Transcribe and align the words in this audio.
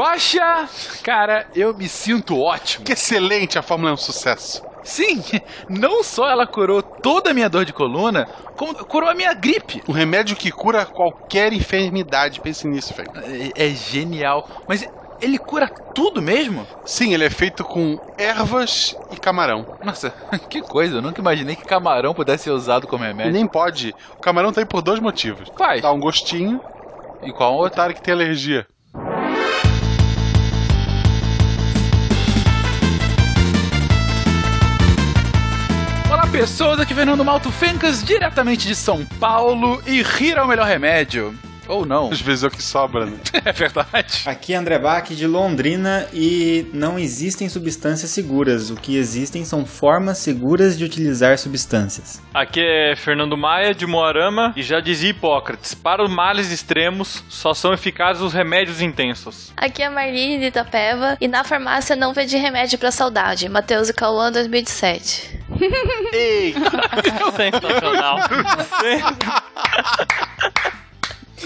Guaxa, 0.00 0.66
cara, 1.02 1.46
eu 1.54 1.74
me 1.76 1.86
sinto 1.86 2.40
ótimo. 2.40 2.86
Que 2.86 2.92
excelente, 2.94 3.58
a 3.58 3.62
fórmula 3.62 3.90
é 3.90 3.92
um 3.92 3.98
sucesso. 3.98 4.62
Sim, 4.82 5.22
não 5.68 6.02
só 6.02 6.26
ela 6.30 6.46
curou 6.46 6.82
toda 6.82 7.30
a 7.30 7.34
minha 7.34 7.50
dor 7.50 7.66
de 7.66 7.72
coluna, 7.74 8.26
como 8.56 8.74
curou 8.86 9.10
a 9.10 9.14
minha 9.14 9.34
gripe. 9.34 9.82
Um 9.86 9.92
remédio 9.92 10.34
que 10.34 10.50
cura 10.50 10.86
qualquer 10.86 11.52
enfermidade, 11.52 12.40
pense 12.40 12.66
nisso, 12.66 12.94
velho. 12.94 13.10
É, 13.54 13.66
é 13.66 13.68
genial. 13.74 14.48
Mas 14.66 14.88
ele 15.20 15.36
cura 15.36 15.68
tudo 15.94 16.22
mesmo? 16.22 16.66
Sim, 16.86 17.12
ele 17.12 17.26
é 17.26 17.30
feito 17.30 17.62
com 17.62 18.00
ervas 18.16 18.96
e 19.12 19.16
camarão. 19.18 19.66
Nossa, 19.84 20.14
que 20.48 20.62
coisa, 20.62 20.96
eu 20.96 21.02
nunca 21.02 21.20
imaginei 21.20 21.54
que 21.56 21.64
camarão 21.66 22.14
pudesse 22.14 22.44
ser 22.44 22.52
usado 22.52 22.86
como 22.86 23.04
E 23.04 23.08
remédio. 23.08 23.32
nem 23.32 23.46
pode. 23.46 23.94
O 24.16 24.20
camarão 24.22 24.50
tá 24.50 24.62
aí 24.62 24.66
por 24.66 24.80
dois 24.80 24.98
motivos. 24.98 25.50
Quais? 25.50 25.82
Dá 25.82 25.92
um 25.92 26.00
gostinho, 26.00 26.58
E 27.22 27.30
qual 27.32 27.52
outro? 27.52 27.66
otário 27.74 27.94
que 27.94 28.00
tem 28.00 28.14
alergia. 28.14 28.66
Pessoas, 36.40 36.80
aqui 36.80 36.94
Fernando 36.94 37.22
Malto 37.22 37.52
Fencas, 37.52 38.02
diretamente 38.02 38.66
de 38.66 38.74
São 38.74 39.04
Paulo, 39.04 39.82
e 39.86 40.02
rir 40.02 40.38
é 40.38 40.42
o 40.42 40.48
melhor 40.48 40.66
remédio. 40.66 41.34
Ou 41.70 41.86
não. 41.86 42.10
Às 42.10 42.20
vezes 42.20 42.42
é 42.42 42.48
o 42.48 42.50
que 42.50 42.62
sobra, 42.62 43.06
né? 43.06 43.16
É 43.44 43.52
verdade. 43.52 44.22
Aqui 44.26 44.52
é 44.52 44.56
André 44.56 44.78
Bach 44.78 45.08
de 45.08 45.26
Londrina 45.26 46.06
e 46.12 46.66
não 46.74 46.98
existem 46.98 47.48
substâncias 47.48 48.10
seguras. 48.10 48.70
O 48.70 48.74
que 48.74 48.96
existem 48.96 49.44
são 49.44 49.64
formas 49.64 50.18
seguras 50.18 50.76
de 50.76 50.84
utilizar 50.84 51.38
substâncias. 51.38 52.20
Aqui 52.34 52.60
é 52.60 52.94
Fernando 52.96 53.36
Maia, 53.36 53.72
de 53.72 53.86
Moarama, 53.86 54.52
e 54.56 54.62
já 54.62 54.80
dizia 54.80 55.10
Hipócrates: 55.10 55.72
para 55.74 56.02
os 56.04 56.10
males 56.10 56.50
extremos, 56.50 57.24
só 57.28 57.54
são 57.54 57.72
eficazes 57.72 58.20
os 58.20 58.32
remédios 58.32 58.80
intensos. 58.82 59.52
Aqui 59.56 59.82
é 59.82 59.86
a 59.86 59.90
Marlene 59.90 60.38
de 60.38 60.46
Itapeva 60.46 61.16
e 61.20 61.28
na 61.28 61.44
farmácia 61.44 61.94
não 61.94 62.12
vende 62.12 62.36
remédio 62.36 62.78
pra 62.78 62.90
saudade. 62.90 63.48
Matheus 63.48 63.88
e 63.88 63.94
Cauã 63.94 64.32
2017. 64.32 65.40
Sensacional. 67.36 68.18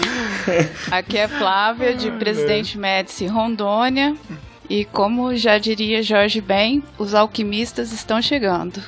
Aqui 0.91 1.17
é 1.17 1.27
Flávia, 1.27 1.93
de 1.93 2.11
Presidente 2.11 2.77
Médici, 2.77 3.27
Rondônia. 3.27 4.15
E 4.69 4.85
como 4.85 5.35
já 5.35 5.57
diria 5.57 6.01
Jorge 6.01 6.41
Ben, 6.41 6.83
os 6.97 7.13
alquimistas 7.13 7.91
estão 7.91 8.21
chegando. 8.21 8.81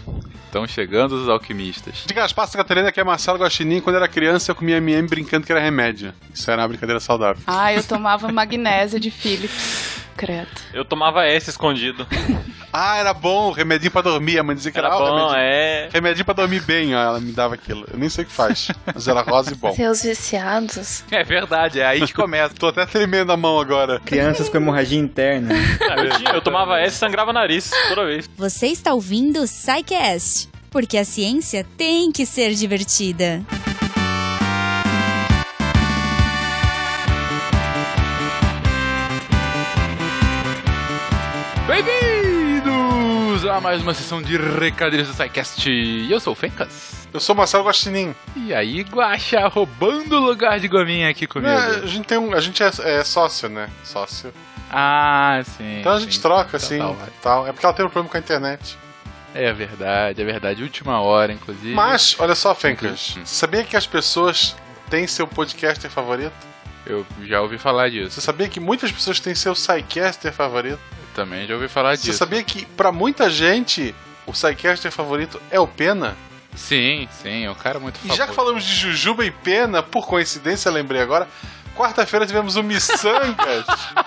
Estão 0.45 0.65
chegando 0.65 1.11
os 1.13 1.29
alquimistas. 1.29 2.03
Diga 2.07 2.23
as 2.23 2.33
passas, 2.33 2.55
Catarina, 2.55 2.91
que 2.91 2.99
é 2.99 3.03
Marcelo 3.03 3.37
Guaxinim. 3.37 3.81
Quando 3.81 3.97
era 3.97 4.07
criança, 4.07 4.51
eu 4.51 4.55
comia 4.55 4.77
MM 4.77 5.07
brincando 5.07 5.45
que 5.45 5.51
era 5.51 5.61
remédio. 5.61 6.13
Isso 6.33 6.49
era 6.49 6.61
uma 6.61 6.67
brincadeira 6.67 6.99
saudável. 6.99 7.43
Ah, 7.45 7.73
eu 7.73 7.83
tomava 7.83 8.31
magnésia 8.31 8.99
de 8.99 9.11
Philips. 9.11 10.01
Credo. 10.17 10.47
Eu 10.73 10.83
tomava 10.83 11.25
S 11.25 11.49
escondido. 11.49 12.05
Ah, 12.79 12.97
era 12.97 13.13
bom, 13.13 13.51
remedinho 13.51 13.89
pra 13.89 14.01
dormir. 14.01 14.37
A 14.37 14.43
mãe 14.43 14.55
dizia 14.55 14.71
que 14.71 14.77
era, 14.77 14.87
Era 14.89 14.97
ah, 14.97 14.99
bom, 14.99 15.05
remedinho. 15.15 15.35
é. 15.37 15.89
Remedinho 15.91 16.25
pra 16.25 16.33
dormir 16.33 16.61
bem, 16.61 16.93
ó, 16.93 16.99
ela 16.99 17.19
me 17.19 17.31
dava 17.31 17.55
aquilo. 17.55 17.87
Eu 17.91 17.97
nem 17.97 18.07
sei 18.09 18.23
o 18.23 18.27
que 18.27 18.33
faz, 18.33 18.67
mas 18.93 19.07
era 19.07 19.21
rosa 19.21 19.53
e 19.53 19.55
bom. 19.55 19.73
Seus 19.73 20.03
viciados. 20.03 21.03
É 21.09 21.23
verdade, 21.23 21.79
é 21.79 21.85
aí 21.87 22.05
que 22.05 22.13
começa. 22.13 22.53
Tô 22.59 22.67
até 22.67 22.85
tremendo 22.85 23.31
a 23.31 23.37
mão 23.37 23.57
agora. 23.59 23.99
Crianças 24.01 24.47
com 24.49 24.57
hemorragia 24.57 24.99
interna. 24.99 25.55
Ah, 25.89 25.95
Eu, 26.03 26.09
tinha- 26.17 26.31
eu 26.33 26.41
tomava 26.41 26.77
S 26.81 26.95
e 26.97 26.99
sangrava 26.99 27.31
nariz 27.33 27.71
toda 27.87 28.05
vez. 28.05 28.29
Você 28.37 28.67
está 28.67 28.93
ouvindo 28.93 29.39
o 29.41 29.47
SciCast, 29.47 30.49
porque 30.69 30.97
a 30.97 31.05
ciência 31.05 31.65
tem 31.77 32.11
que 32.11 32.25
ser 32.27 32.53
divertida. 32.53 33.41
A 43.49 43.61
mais 43.61 43.81
uma 43.81 43.93
sessão 43.93 44.21
de 44.21 44.37
recadilhos 44.37 45.07
do 45.07 45.13
SciCast. 45.13 45.69
E 45.69 46.11
eu 46.11 46.19
sou 46.19 46.33
o 46.33 46.35
Fencas. 46.35 47.07
Eu 47.13 47.19
sou 47.19 47.33
Marcelo 47.33 47.63
Guaxinim. 47.65 48.13
E 48.35 48.53
aí, 48.53 48.81
Guaxa, 48.81 49.47
roubando 49.47 50.17
o 50.17 50.19
lugar 50.19 50.59
de 50.59 50.67
gominha 50.67 51.09
aqui 51.09 51.25
comigo. 51.25 51.51
É, 51.51 51.77
a 51.77 51.85
gente, 51.85 52.05
tem 52.05 52.17
um, 52.17 52.33
a 52.33 52.41
gente 52.41 52.61
é, 52.61 52.69
é 52.83 53.03
sócio, 53.03 53.47
né? 53.47 53.69
Sócio. 53.83 54.33
Ah, 54.69 55.39
sim. 55.45 55.79
Então 55.79 55.93
a 55.93 55.99
gente 55.99 56.15
sim. 56.15 56.21
troca, 56.21 56.57
Então 56.57 56.57
assim, 56.57 56.77
tá 56.79 56.87
ótimo. 56.89 57.07
tal. 57.21 57.47
É 57.47 57.51
porque 57.53 57.65
ela 57.65 57.73
tem 57.75 57.85
um 57.85 57.89
problema 57.89 58.09
com 58.11 58.17
a 58.17 58.19
internet. 58.19 58.77
É 59.33 59.53
verdade, 59.53 60.21
é 60.21 60.25
verdade. 60.25 60.63
Última 60.63 60.99
hora, 60.99 61.31
inclusive. 61.31 61.73
Mas, 61.73 62.15
olha 62.19 62.35
só, 62.35 62.53
Fencas. 62.53 63.15
Uhum. 63.15 63.25
Sabia 63.25 63.63
que 63.63 63.77
as 63.77 63.87
pessoas 63.87 64.55
têm 64.89 65.07
seu 65.07 65.27
podcaster 65.27 65.89
favorito? 65.89 66.33
Eu 66.89 67.05
já 67.25 67.41
ouvi 67.41 67.57
falar 67.57 67.89
Você 67.89 67.99
disso. 67.99 68.21
sabia 68.21 68.47
que 68.47 68.59
muitas 68.59 68.91
pessoas 68.91 69.19
têm 69.19 69.35
seu 69.35 69.53
Psycaster 69.53 70.31
favorito? 70.31 70.79
Eu 70.79 71.07
também 71.13 71.45
já 71.47 71.53
ouvi 71.55 71.67
falar 71.67 71.95
Você 71.97 72.03
disso. 72.07 72.17
sabia 72.19 72.41
que, 72.43 72.65
pra 72.65 72.91
muita 72.91 73.29
gente, 73.29 73.93
o 74.25 74.31
Psycaster 74.31 74.91
favorito 74.91 75.41
é 75.51 75.59
o 75.59 75.67
Pena? 75.67 76.15
Sim, 76.55 77.07
sim, 77.21 77.45
é 77.45 77.51
um 77.51 77.55
cara 77.55 77.79
muito 77.79 77.99
E 78.03 78.07
já 78.07 78.13
que 78.13 78.17
famoso. 78.19 78.33
falamos 78.35 78.63
de 78.63 78.73
Jujuba 78.73 79.25
e 79.25 79.31
Pena, 79.31 79.83
por 79.83 80.07
coincidência, 80.07 80.71
lembrei 80.71 81.01
agora, 81.01 81.27
quarta-feira 81.75 82.25
tivemos 82.25 82.55
um 82.55 82.63
Missangas 82.63 83.65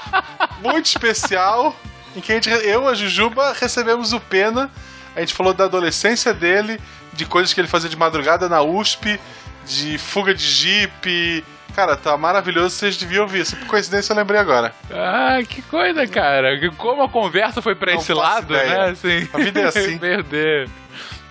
muito 0.62 0.86
especial, 0.86 1.76
em 2.16 2.20
que 2.20 2.32
a 2.32 2.34
gente, 2.36 2.48
eu, 2.48 2.88
a 2.88 2.94
Jujuba, 2.94 3.52
recebemos 3.52 4.12
o 4.12 4.18
Pena. 4.20 4.70
A 5.14 5.20
gente 5.20 5.34
falou 5.34 5.52
da 5.52 5.64
adolescência 5.64 6.32
dele, 6.32 6.80
de 7.12 7.26
coisas 7.26 7.52
que 7.52 7.60
ele 7.60 7.68
fazia 7.68 7.88
de 7.90 7.96
madrugada 7.96 8.48
na 8.48 8.62
USP, 8.62 9.20
de 9.66 9.98
fuga 9.98 10.34
de 10.34 10.44
jipe. 10.44 11.44
Cara, 11.74 11.96
tá 11.96 12.16
maravilhoso, 12.16 12.70
vocês 12.74 12.96
deviam 12.96 13.22
ouvir. 13.22 13.46
Por 13.56 13.66
coincidência 13.68 14.12
eu 14.12 14.16
lembrei 14.16 14.40
agora. 14.40 14.74
Ah, 14.90 15.38
que 15.48 15.62
coisa, 15.62 16.06
cara. 16.06 16.48
Como 16.76 17.02
a 17.02 17.08
conversa 17.08 17.62
foi 17.62 17.74
pra 17.74 17.92
Não 17.92 18.00
esse 18.00 18.12
lado, 18.12 18.52
ideia. 18.54 18.68
né? 18.86 18.90
Assim, 18.90 19.28
A 19.32 19.38
vida 19.38 19.60
é 19.60 19.64
assim. 19.64 19.96
Perder. 19.98 20.68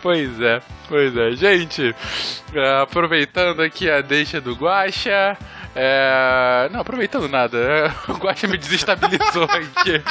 Pois 0.01 0.39
é, 0.41 0.61
pois 0.87 1.15
é. 1.17 1.31
Gente, 1.31 1.93
aproveitando 2.81 3.61
aqui 3.61 3.89
a 3.89 4.01
deixa 4.01 4.39
do 4.39 4.53
Guaxa. 4.53 5.37
É... 5.75 6.69
Não, 6.71 6.81
aproveitando 6.81 7.27
nada. 7.27 7.93
O 8.09 8.13
Guaxa 8.13 8.47
me 8.47 8.57
desestabilizou 8.57 9.43
aqui. 9.45 10.01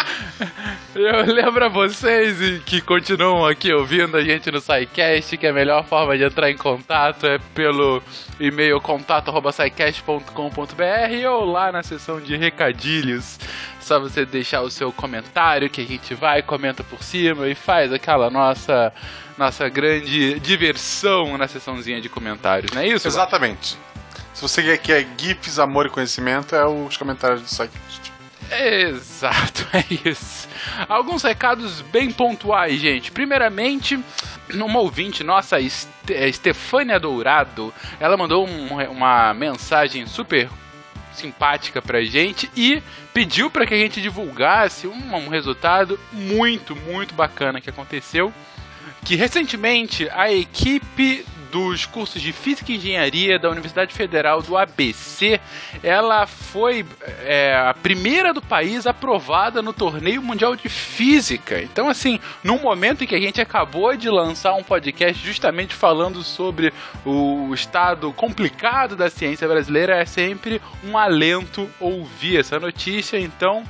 Eu 0.95 1.25
lembro 1.27 1.65
a 1.65 1.69
vocês 1.69 2.41
e 2.41 2.61
que 2.61 2.81
continuam 2.81 3.47
aqui 3.47 3.73
ouvindo 3.73 4.17
a 4.17 4.23
gente 4.23 4.51
no 4.51 4.61
SciCast 4.61 5.37
que 5.37 5.47
a 5.47 5.53
melhor 5.53 5.85
forma 5.85 6.17
de 6.17 6.25
entrar 6.25 6.51
em 6.51 6.57
contato 6.57 7.27
é 7.27 7.39
pelo 7.55 8.03
e-mail 8.39 8.81
contato.scicast.com.br 8.81 11.29
ou 11.29 11.45
lá 11.45 11.73
na 11.73 11.83
seção 11.83 12.21
de 12.21 12.37
recadilhos. 12.37 13.39
Só 13.81 13.99
você 13.99 14.25
deixar 14.25 14.63
o 14.63 14.71
seu 14.71 14.93
comentário 14.93 15.69
que 15.69 15.81
a 15.81 15.87
gente 15.87 16.15
vai, 16.15 16.43
comenta 16.43 16.85
por 16.85 17.03
cima 17.03 17.49
e 17.49 17.55
faz 17.55 17.93
aquela 17.93 18.31
nossa 18.31 18.93
nossa 19.37 19.69
grande 19.69 20.41
diversão 20.41 21.39
na 21.39 21.47
sessãozinha 21.47 22.01
de 22.01 22.09
comentários, 22.09 22.73
não 22.73 22.83
é 22.83 22.89
isso? 22.89 23.07
Exatamente. 23.07 23.79
Se 24.39 24.43
você 24.43 24.63
quer, 24.63 24.79
quer 24.79 25.07
GIFs, 25.19 25.59
amor 25.59 25.87
e 25.87 25.91
conhecimento, 25.91 26.55
é 26.55 26.65
os 26.65 26.97
comentários 26.97 27.41
do 27.41 27.47
Psycast. 27.47 28.13
Exato, 28.53 29.67
é 29.75 30.09
isso. 30.09 30.47
Alguns 30.89 31.25
recados 31.25 31.81
bem 31.81 32.13
pontuais, 32.13 32.81
gente. 32.81 33.11
Primeiramente, 33.11 33.99
uma 34.55 34.79
ouvinte 34.79 35.25
nossa, 35.25 35.57
é, 35.59 36.29
Estefânia 36.29 37.01
Dourado, 37.01 37.75
ela 37.99 38.17
mandou 38.17 38.47
um- 38.47 38.69
uma 38.93 39.35
mensagem 39.35 40.07
super 40.07 40.49
simpática 41.13 41.83
pra 41.83 42.01
gente 42.05 42.49
e 42.57 42.81
pediu 43.13 43.51
pra 43.51 43.67
que 43.67 43.75
a 43.75 43.79
gente 43.79 44.01
divulgasse 44.01 44.87
um, 44.87 45.17
um 45.17 45.29
resultado 45.29 45.99
muito, 46.13 46.77
muito 46.77 47.13
bacana 47.13 47.61
que 47.61 47.71
aconteceu. 47.71 48.33
Que 49.05 49.17
recentemente 49.17 50.09
a 50.11 50.31
equipe 50.31 51.27
dos 51.51 51.87
cursos 51.87 52.21
de 52.21 52.33
Física 52.33 52.73
e 52.73 52.77
Engenharia 52.77 53.39
da 53.39 53.51
Universidade 53.51 53.95
Federal 53.95 54.43
do 54.43 54.57
ABC, 54.57 55.41
ela 55.83 56.27
foi 56.27 56.85
é, 57.25 57.57
a 57.57 57.75
primeira 57.75 58.33
do 58.33 58.43
país 58.43 58.87
aprovada 58.87 59.63
no 59.63 59.73
torneio 59.73 60.23
mundial 60.23 60.55
de 60.57 60.69
física. 60.69 61.61
Então, 61.61 61.89
assim, 61.89 62.21
num 62.43 62.59
momento 62.59 63.05
em 63.05 63.07
que 63.07 63.15
a 63.15 63.21
gente 63.21 63.41
acabou 63.41 63.97
de 63.97 64.09
lançar 64.09 64.55
um 64.55 64.63
podcast 64.63 65.25
justamente 65.25 65.75
falando 65.75 66.23
sobre 66.23 66.73
o 67.05 67.53
estado 67.55 68.13
complicado 68.13 68.97
da 68.97 69.11
ciência 69.11 69.49
brasileira, 69.49 69.97
é 69.97 70.05
sempre 70.05 70.61
um 70.85 70.97
alento 70.97 71.69
ouvir 71.81 72.39
essa 72.39 72.59
notícia. 72.59 73.19
Então, 73.19 73.65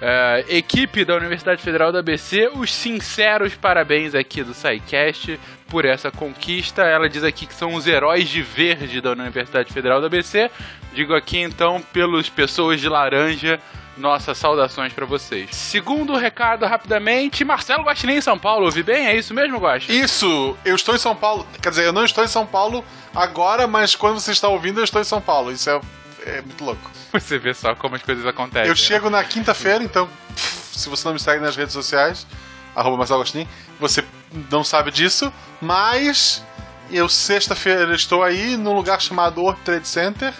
é, 0.00 0.44
equipe 0.48 1.04
da 1.04 1.14
Universidade 1.14 1.62
Federal 1.62 1.92
do 1.92 1.98
ABC, 1.98 2.50
os 2.54 2.72
sinceros 2.72 3.54
parabéns 3.54 4.14
aqui 4.14 4.42
do 4.42 4.54
SciCast 4.54 5.38
por 5.68 5.84
essa 5.84 6.10
conquista. 6.10 6.82
Ela 6.82 7.08
diz 7.08 7.24
aqui 7.24 7.46
que 7.46 7.54
são 7.54 7.74
os 7.74 7.86
heróis 7.86 8.28
de 8.28 8.42
verde 8.42 9.00
da 9.00 9.12
Universidade 9.12 9.72
Federal 9.72 10.00
do 10.00 10.06
ABC. 10.06 10.50
Digo 10.92 11.14
aqui 11.14 11.38
então, 11.38 11.80
pelos 11.92 12.28
pessoas 12.28 12.80
de 12.80 12.88
laranja, 12.88 13.60
nossas 13.96 14.38
saudações 14.38 14.92
pra 14.92 15.06
vocês. 15.06 15.54
Segundo 15.54 16.16
recado, 16.16 16.66
rapidamente, 16.66 17.44
Marcelo 17.44 17.84
Guaxinim 17.84 18.14
em 18.14 18.20
São 18.20 18.38
Paulo, 18.38 18.66
ouvi 18.66 18.82
bem? 18.82 19.06
É 19.06 19.16
isso 19.16 19.32
mesmo, 19.32 19.58
Guax? 19.58 19.88
Isso, 19.88 20.56
eu 20.64 20.74
estou 20.74 20.94
em 20.94 20.98
São 20.98 21.14
Paulo. 21.14 21.46
Quer 21.62 21.70
dizer, 21.70 21.84
eu 21.84 21.92
não 21.92 22.04
estou 22.04 22.24
em 22.24 22.28
São 22.28 22.46
Paulo 22.46 22.84
agora, 23.14 23.66
mas 23.66 23.94
quando 23.94 24.20
você 24.20 24.32
está 24.32 24.48
ouvindo, 24.48 24.80
eu 24.80 24.84
estou 24.84 25.00
em 25.00 25.04
São 25.04 25.20
Paulo. 25.20 25.52
Isso 25.52 25.70
é, 25.70 25.80
é 26.24 26.42
muito 26.42 26.64
louco. 26.64 26.90
Você 27.12 27.38
vê 27.38 27.54
só 27.54 27.74
como 27.74 27.96
as 27.96 28.02
coisas 28.02 28.24
acontecem. 28.26 28.68
Eu 28.68 28.76
chego 28.76 29.10
na 29.10 29.22
quinta-feira, 29.22 29.84
então, 29.84 30.08
se 30.36 30.88
você 30.88 31.06
não 31.06 31.14
me 31.14 31.20
segue 31.20 31.42
nas 31.42 31.56
redes 31.56 31.72
sociais, 31.72 32.26
arroba 32.74 32.96
Marcelo 32.96 33.20
Agostinho, 33.20 33.48
você 33.78 34.04
não 34.50 34.64
sabe 34.64 34.90
disso, 34.90 35.32
mas 35.60 36.44
eu 36.90 37.08
sexta-feira 37.08 37.94
estou 37.94 38.22
aí 38.22 38.56
num 38.56 38.72
lugar 38.72 39.00
chamado 39.00 39.40
World 39.40 39.60
Trade 39.62 39.86
Center, 39.86 40.32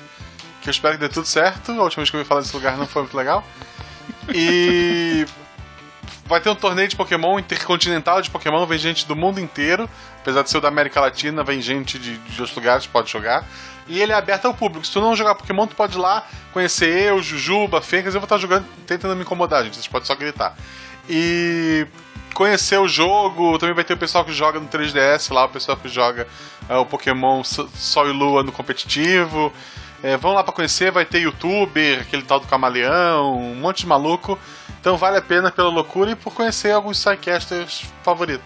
que 0.60 0.68
eu 0.68 0.70
espero 0.70 0.94
que 0.94 1.00
dê 1.00 1.08
tudo 1.08 1.26
certo. 1.26 1.72
A 1.72 1.82
última 1.82 2.02
vez 2.02 2.10
que 2.10 2.16
eu 2.16 2.20
ouvi 2.20 2.28
falar 2.28 2.40
desse 2.40 2.54
lugar 2.54 2.76
não 2.76 2.86
foi 2.86 3.02
muito 3.02 3.16
legal. 3.16 3.44
E 4.32 5.26
vai 6.26 6.40
ter 6.40 6.48
um 6.48 6.54
torneio 6.54 6.88
de 6.88 6.96
Pokémon 6.96 7.38
intercontinental 7.38 8.22
de 8.22 8.30
Pokémon, 8.30 8.64
vem 8.66 8.78
gente 8.78 9.06
do 9.06 9.14
mundo 9.14 9.38
inteiro. 9.38 9.88
Apesar 10.20 10.42
de 10.42 10.50
ser 10.50 10.60
da 10.60 10.68
América 10.68 11.00
Latina, 11.00 11.44
vem 11.44 11.60
gente 11.60 11.98
de, 11.98 12.16
de 12.16 12.40
outros 12.40 12.56
lugares, 12.56 12.86
pode 12.86 13.10
jogar. 13.10 13.46
E 13.86 14.00
ele 14.00 14.12
é 14.12 14.14
aberto 14.14 14.46
ao 14.46 14.54
público. 14.54 14.86
Se 14.86 14.92
tu 14.92 15.00
não 15.00 15.14
jogar 15.14 15.34
Pokémon, 15.34 15.66
tu 15.66 15.76
pode 15.76 15.96
ir 15.96 16.00
lá 16.00 16.26
conhecer 16.52 16.88
eu, 16.88 17.22
Jujuba, 17.22 17.80
Fencas. 17.80 18.14
Eu 18.14 18.20
vou 18.20 18.26
estar 18.26 18.38
jogando, 18.38 18.64
tentando 18.86 19.14
me 19.14 19.22
incomodar, 19.22 19.62
gente. 19.64 19.74
Vocês 19.74 19.88
podem 19.88 20.06
só 20.06 20.14
gritar. 20.14 20.56
E 21.08 21.86
conhecer 22.34 22.78
o 22.78 22.88
jogo. 22.88 23.58
Também 23.58 23.74
vai 23.74 23.84
ter 23.84 23.94
o 23.94 23.98
pessoal 23.98 24.24
que 24.24 24.32
joga 24.32 24.58
no 24.58 24.68
3DS 24.68 25.32
lá, 25.32 25.44
o 25.44 25.48
pessoal 25.48 25.76
que 25.76 25.88
joga 25.88 26.26
é, 26.68 26.76
o 26.76 26.86
Pokémon 26.86 27.42
Sol 27.44 28.08
e 28.08 28.12
Lua 28.12 28.42
no 28.42 28.52
competitivo. 28.52 29.52
É, 30.04 30.18
vão 30.18 30.34
lá 30.34 30.44
pra 30.44 30.52
conhecer, 30.52 30.90
vai 30.90 31.06
ter 31.06 31.20
youtuber, 31.20 32.02
aquele 32.02 32.22
tal 32.24 32.38
do 32.38 32.46
camaleão, 32.46 33.38
um 33.38 33.54
monte 33.54 33.78
de 33.78 33.86
maluco. 33.86 34.38
Então 34.78 34.98
vale 34.98 35.16
a 35.16 35.22
pena 35.22 35.50
pela 35.50 35.70
loucura 35.70 36.10
e 36.10 36.14
por 36.14 36.34
conhecer 36.34 36.72
alguns 36.72 36.98
sidecasters 36.98 37.86
favoritos. 38.02 38.44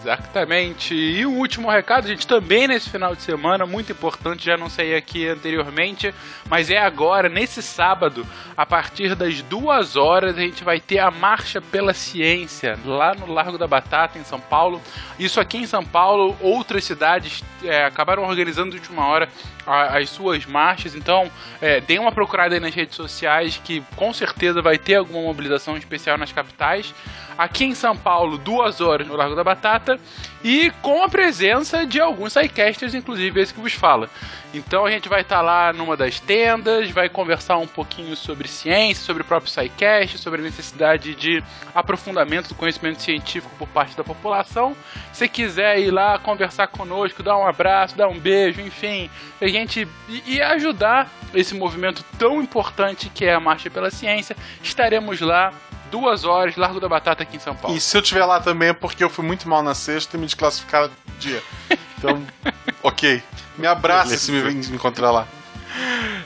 Exatamente. 0.00 0.96
E 0.96 1.24
um 1.24 1.38
último 1.38 1.70
recado, 1.70 2.08
gente, 2.08 2.26
também 2.26 2.66
nesse 2.66 2.90
final 2.90 3.14
de 3.14 3.22
semana, 3.22 3.64
muito 3.64 3.92
importante, 3.92 4.44
já 4.44 4.56
não 4.56 4.68
sei 4.68 4.96
aqui 4.96 5.28
anteriormente, 5.28 6.12
mas 6.50 6.72
é 6.72 6.78
agora, 6.78 7.28
nesse 7.28 7.62
sábado, 7.62 8.26
a 8.56 8.66
partir 8.66 9.14
das 9.14 9.42
duas 9.42 9.94
horas, 9.94 10.36
a 10.36 10.40
gente 10.40 10.64
vai 10.64 10.80
ter 10.80 10.98
a 10.98 11.08
Marcha 11.08 11.60
pela 11.60 11.94
Ciência, 11.94 12.76
lá 12.84 13.14
no 13.14 13.32
Largo 13.32 13.56
da 13.56 13.68
Batata, 13.68 14.18
em 14.18 14.24
São 14.24 14.40
Paulo. 14.40 14.82
Isso 15.20 15.38
aqui 15.38 15.58
em 15.58 15.66
São 15.68 15.84
Paulo, 15.84 16.36
outras 16.40 16.82
cidades 16.82 17.44
é, 17.62 17.84
acabaram 17.84 18.24
organizando 18.24 18.72
de 18.72 18.78
última 18.78 19.06
hora 19.06 19.28
as 19.66 20.10
suas 20.10 20.46
marchas, 20.46 20.95
então 20.96 21.30
é, 21.60 21.80
uma 21.98 22.10
procurada 22.10 22.54
aí 22.54 22.60
nas 22.60 22.74
redes 22.74 22.96
sociais, 22.96 23.60
que 23.62 23.82
com 23.94 24.12
certeza 24.12 24.62
vai 24.62 24.78
ter 24.78 24.96
alguma 24.96 25.22
mobilização 25.22 25.76
especial 25.76 26.16
nas 26.18 26.32
capitais. 26.32 26.94
Aqui 27.38 27.64
em 27.64 27.74
São 27.74 27.96
Paulo, 27.96 28.38
duas 28.38 28.80
horas 28.80 29.06
no 29.06 29.14
Largo 29.14 29.34
da 29.34 29.44
Batata, 29.44 29.98
e 30.42 30.70
com 30.80 31.02
a 31.02 31.08
presença 31.08 31.84
de 31.84 32.00
alguns 32.00 32.32
sidecasters, 32.32 32.94
inclusive 32.94 33.40
esse 33.40 33.52
que 33.52 33.60
vos 33.60 33.72
fala. 33.72 34.08
Então 34.54 34.86
a 34.86 34.90
gente 34.90 35.08
vai 35.08 35.20
estar 35.20 35.42
lá 35.42 35.72
numa 35.72 35.96
das 35.96 36.18
tendas, 36.18 36.90
vai 36.90 37.08
conversar 37.08 37.58
um 37.58 37.66
pouquinho 37.66 38.16
sobre 38.16 38.48
ciência, 38.48 39.04
sobre 39.04 39.22
o 39.22 39.26
próprio 39.26 39.50
SciCast, 39.50 40.18
sobre 40.18 40.40
a 40.40 40.44
necessidade 40.44 41.14
de 41.14 41.42
aprofundamento 41.74 42.48
do 42.48 42.54
conhecimento 42.54 43.02
científico 43.02 43.54
por 43.58 43.68
parte 43.68 43.96
da 43.96 44.04
população. 44.04 44.74
Se 45.12 45.28
quiser 45.28 45.78
ir 45.78 45.90
lá 45.90 46.18
conversar 46.18 46.68
conosco, 46.68 47.22
dar 47.22 47.36
um 47.36 47.46
abraço, 47.46 47.96
dar 47.96 48.08
um 48.08 48.18
beijo, 48.18 48.60
enfim, 48.60 49.10
a 49.40 49.46
gente 49.48 49.86
e 50.08 50.40
ajudar 50.40 51.10
esse 51.34 51.54
movimento 51.54 52.02
tão 52.18 52.40
importante 52.40 53.10
que 53.10 53.24
é 53.24 53.34
a 53.34 53.40
Marcha 53.40 53.68
pela 53.68 53.90
Ciência, 53.90 54.36
estaremos 54.62 55.20
lá 55.20 55.52
duas 55.90 56.24
horas, 56.24 56.56
Largo 56.56 56.80
da 56.80 56.88
Batata 56.88 57.22
aqui 57.22 57.36
em 57.36 57.40
São 57.40 57.54
Paulo. 57.54 57.76
E 57.76 57.80
se 57.80 57.96
eu 57.96 58.00
estiver 58.00 58.24
lá 58.24 58.40
também 58.40 58.70
é 58.70 58.72
porque 58.72 59.02
eu 59.02 59.10
fui 59.10 59.24
muito 59.24 59.48
mal 59.48 59.62
na 59.62 59.74
sexta 59.74 60.16
e 60.16 60.20
me 60.20 60.26
desclassificaram 60.26 60.90
dia. 61.18 61.42
Então, 61.98 62.22
ok. 62.82 63.22
Me 63.58 63.66
abraça 63.66 64.16
se 64.16 64.30
me, 64.30 64.42
me 64.42 64.74
encontrar 64.74 65.10
lá. 65.10 65.26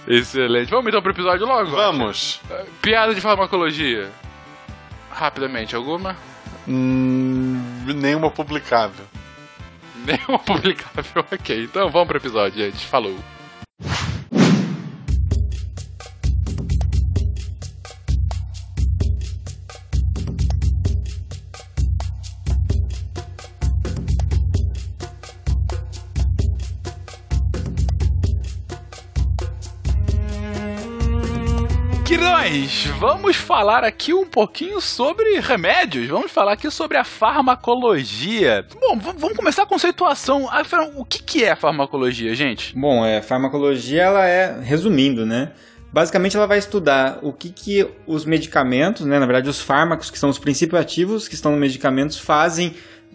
Excelente. 0.07 0.71
Vamos 0.71 0.89
então 0.89 1.03
pro 1.03 1.13
episódio 1.13 1.47
logo? 1.47 1.71
Vamos. 1.71 2.41
Piada 2.83 3.15
de 3.15 3.21
farmacologia. 3.21 4.11
Rapidamente, 5.11 5.77
alguma? 5.77 6.17
Hum, 6.67 7.61
nenhuma 7.87 8.31
publicável. 8.31 9.05
Nenhuma 10.07 10.39
publicável. 10.39 11.25
Ok, 11.31 11.65
então 11.65 11.91
vamos 11.91 12.09
pro 12.09 12.17
episódio, 12.17 12.59
gente. 12.59 12.87
Falou. 12.87 13.19
Quirões, 32.51 32.87
vamos 32.99 33.37
falar 33.37 33.85
aqui 33.85 34.13
um 34.13 34.27
pouquinho 34.27 34.81
sobre 34.81 35.39
remédios. 35.39 36.09
Vamos 36.09 36.33
falar 36.33 36.55
aqui 36.55 36.69
sobre 36.69 36.97
a 36.97 37.05
farmacologia. 37.05 38.67
Bom, 38.81 38.99
vamos 38.99 39.37
começar 39.37 39.63
a 39.63 39.67
conceituação. 39.67 40.49
O 40.97 41.05
que, 41.05 41.23
que 41.23 41.45
é 41.45 41.53
a 41.53 41.57
farmacologia, 41.57 42.35
gente? 42.35 42.77
Bom, 42.77 43.07
é, 43.07 43.23
farmacologia, 43.23 44.03
ela 44.03 44.27
é, 44.27 44.61
resumindo, 44.61 45.25
né? 45.25 45.53
Basicamente, 45.93 46.37
ela 46.37 46.47
vai 46.47 46.59
estudar 46.59 47.21
o 47.23 47.33
que, 47.33 47.51
que 47.51 47.87
os 48.05 48.25
medicamentos, 48.25 49.07
né? 49.07 49.21
Na 49.21 49.27
verdade, 49.27 49.49
os 49.49 49.61
fármacos, 49.61 50.11
que 50.11 50.19
são 50.19 50.29
os 50.29 50.39
princípios 50.39 50.81
ativos 50.81 51.29
que 51.29 51.37
estão 51.37 51.53
nos 51.53 51.61
medicamentos, 51.61 52.19
fazem, 52.19 52.75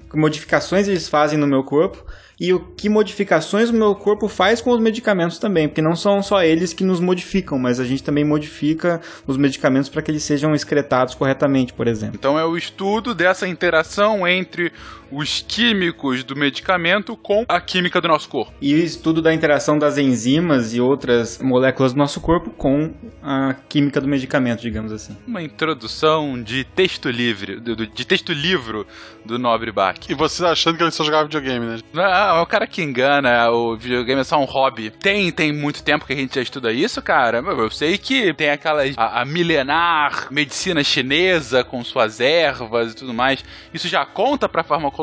que 0.10 0.18
modificações 0.18 0.88
eles 0.88 1.10
fazem 1.10 1.38
no 1.38 1.46
meu 1.46 1.62
corpo 1.62 2.06
e 2.40 2.54
o 2.54 2.60
que 2.60 2.90
modificações 2.90 3.70
o 3.70 3.74
meu 3.74 3.96
corpo 3.96 4.28
faz 4.28 4.62
com 4.62 4.72
os 4.72 4.80
medicamentos 4.80 5.40
também, 5.40 5.68
porque 5.68 5.82
não 5.82 5.96
são 5.96 6.22
só 6.22 6.44
eles 6.44 6.74
que 6.74 6.84
nos 6.84 7.00
modificam, 7.00 7.58
mas 7.58 7.80
a 7.80 7.86
gente 7.86 8.04
também 8.04 8.24
modifica 8.24 9.02
os 9.26 9.38
medicamentos 9.38 9.90
para 9.90 10.02
que 10.02 10.12
eles 10.12 10.24
sejam 10.24 10.54
excretados 10.54 11.16
corretamente, 11.16 11.74
por 11.74 11.88
exemplo. 11.88 12.16
Então 12.16 12.38
é 12.38 12.46
o 12.46 12.58
estudo 12.58 13.14
dessa 13.14 13.48
interação 13.48 14.28
entre 14.28 14.72
os 15.12 15.44
químicos 15.48 16.24
do 16.24 16.36
medicamento 16.36 17.16
com 17.16 17.46
a 17.48 17.62
química 17.62 18.02
do 18.02 18.08
nosso 18.08 18.30
corpo. 18.30 18.54
E 18.62 18.74
o 18.74 18.78
estudo 18.78 19.22
da 19.22 19.34
interação 19.34 19.78
das 19.78 19.98
enzimas 19.98 20.74
e 20.74 20.82
outras 20.82 21.40
moléculas 21.40 21.94
do 21.94 21.98
nosso 21.98 22.20
corpo 22.22 22.50
com 22.52 22.94
a 23.22 23.56
química 23.70 24.02
do 24.02 24.08
medicamento, 24.08 24.62
digamos 24.62 24.92
assim. 24.92 25.16
Uma 25.28 25.42
introdução 25.42 26.42
de 26.42 26.64
texto 26.64 27.10
livre, 27.10 27.60
de 27.60 28.06
texto 28.06 28.34
livro 28.34 28.86
do 29.26 29.40
Nobre 29.40 29.72
Bach. 29.72 29.98
E 30.08 30.14
vocês 30.14 30.42
achando 30.42 30.78
que 30.78 30.84
ele 30.84 30.92
só 30.92 31.04
jogava 31.04 31.24
videogame, 31.24 31.66
né? 31.66 31.80
Ah, 31.96 32.36
é 32.38 32.42
o 32.42 32.46
cara 32.46 32.68
que 32.68 32.82
engana, 32.82 33.50
o 33.52 33.76
videogame 33.76 34.22
é 34.22 34.24
só 34.24 34.40
um 34.40 34.46
hobby. 34.46 34.92
Tem, 34.92 35.32
tem 35.32 35.52
muito 35.52 35.84
tempo 35.84 36.06
que 36.06 36.14
a 36.14 36.16
gente 36.16 36.36
já 36.36 36.42
estuda 36.42 36.72
isso, 36.72 37.02
cara. 37.02 37.40
Eu 37.40 37.72
sei 37.72 37.98
que 37.98 38.34
tem 38.34 38.50
aquela 38.50 38.84
a, 38.98 39.22
a 39.22 39.26
milenar 39.26 40.28
medicina 40.32 40.84
chinesa 40.84 41.64
com 41.64 41.84
suas 41.84 42.20
ervas 42.20 42.94
e 42.94 42.96
tudo 42.96 43.14
mais. 43.14 43.44
Isso 43.74 43.88
já 43.88 44.06
conta 44.06 44.48
pra 44.48 44.64
farmacologia? 44.64 44.95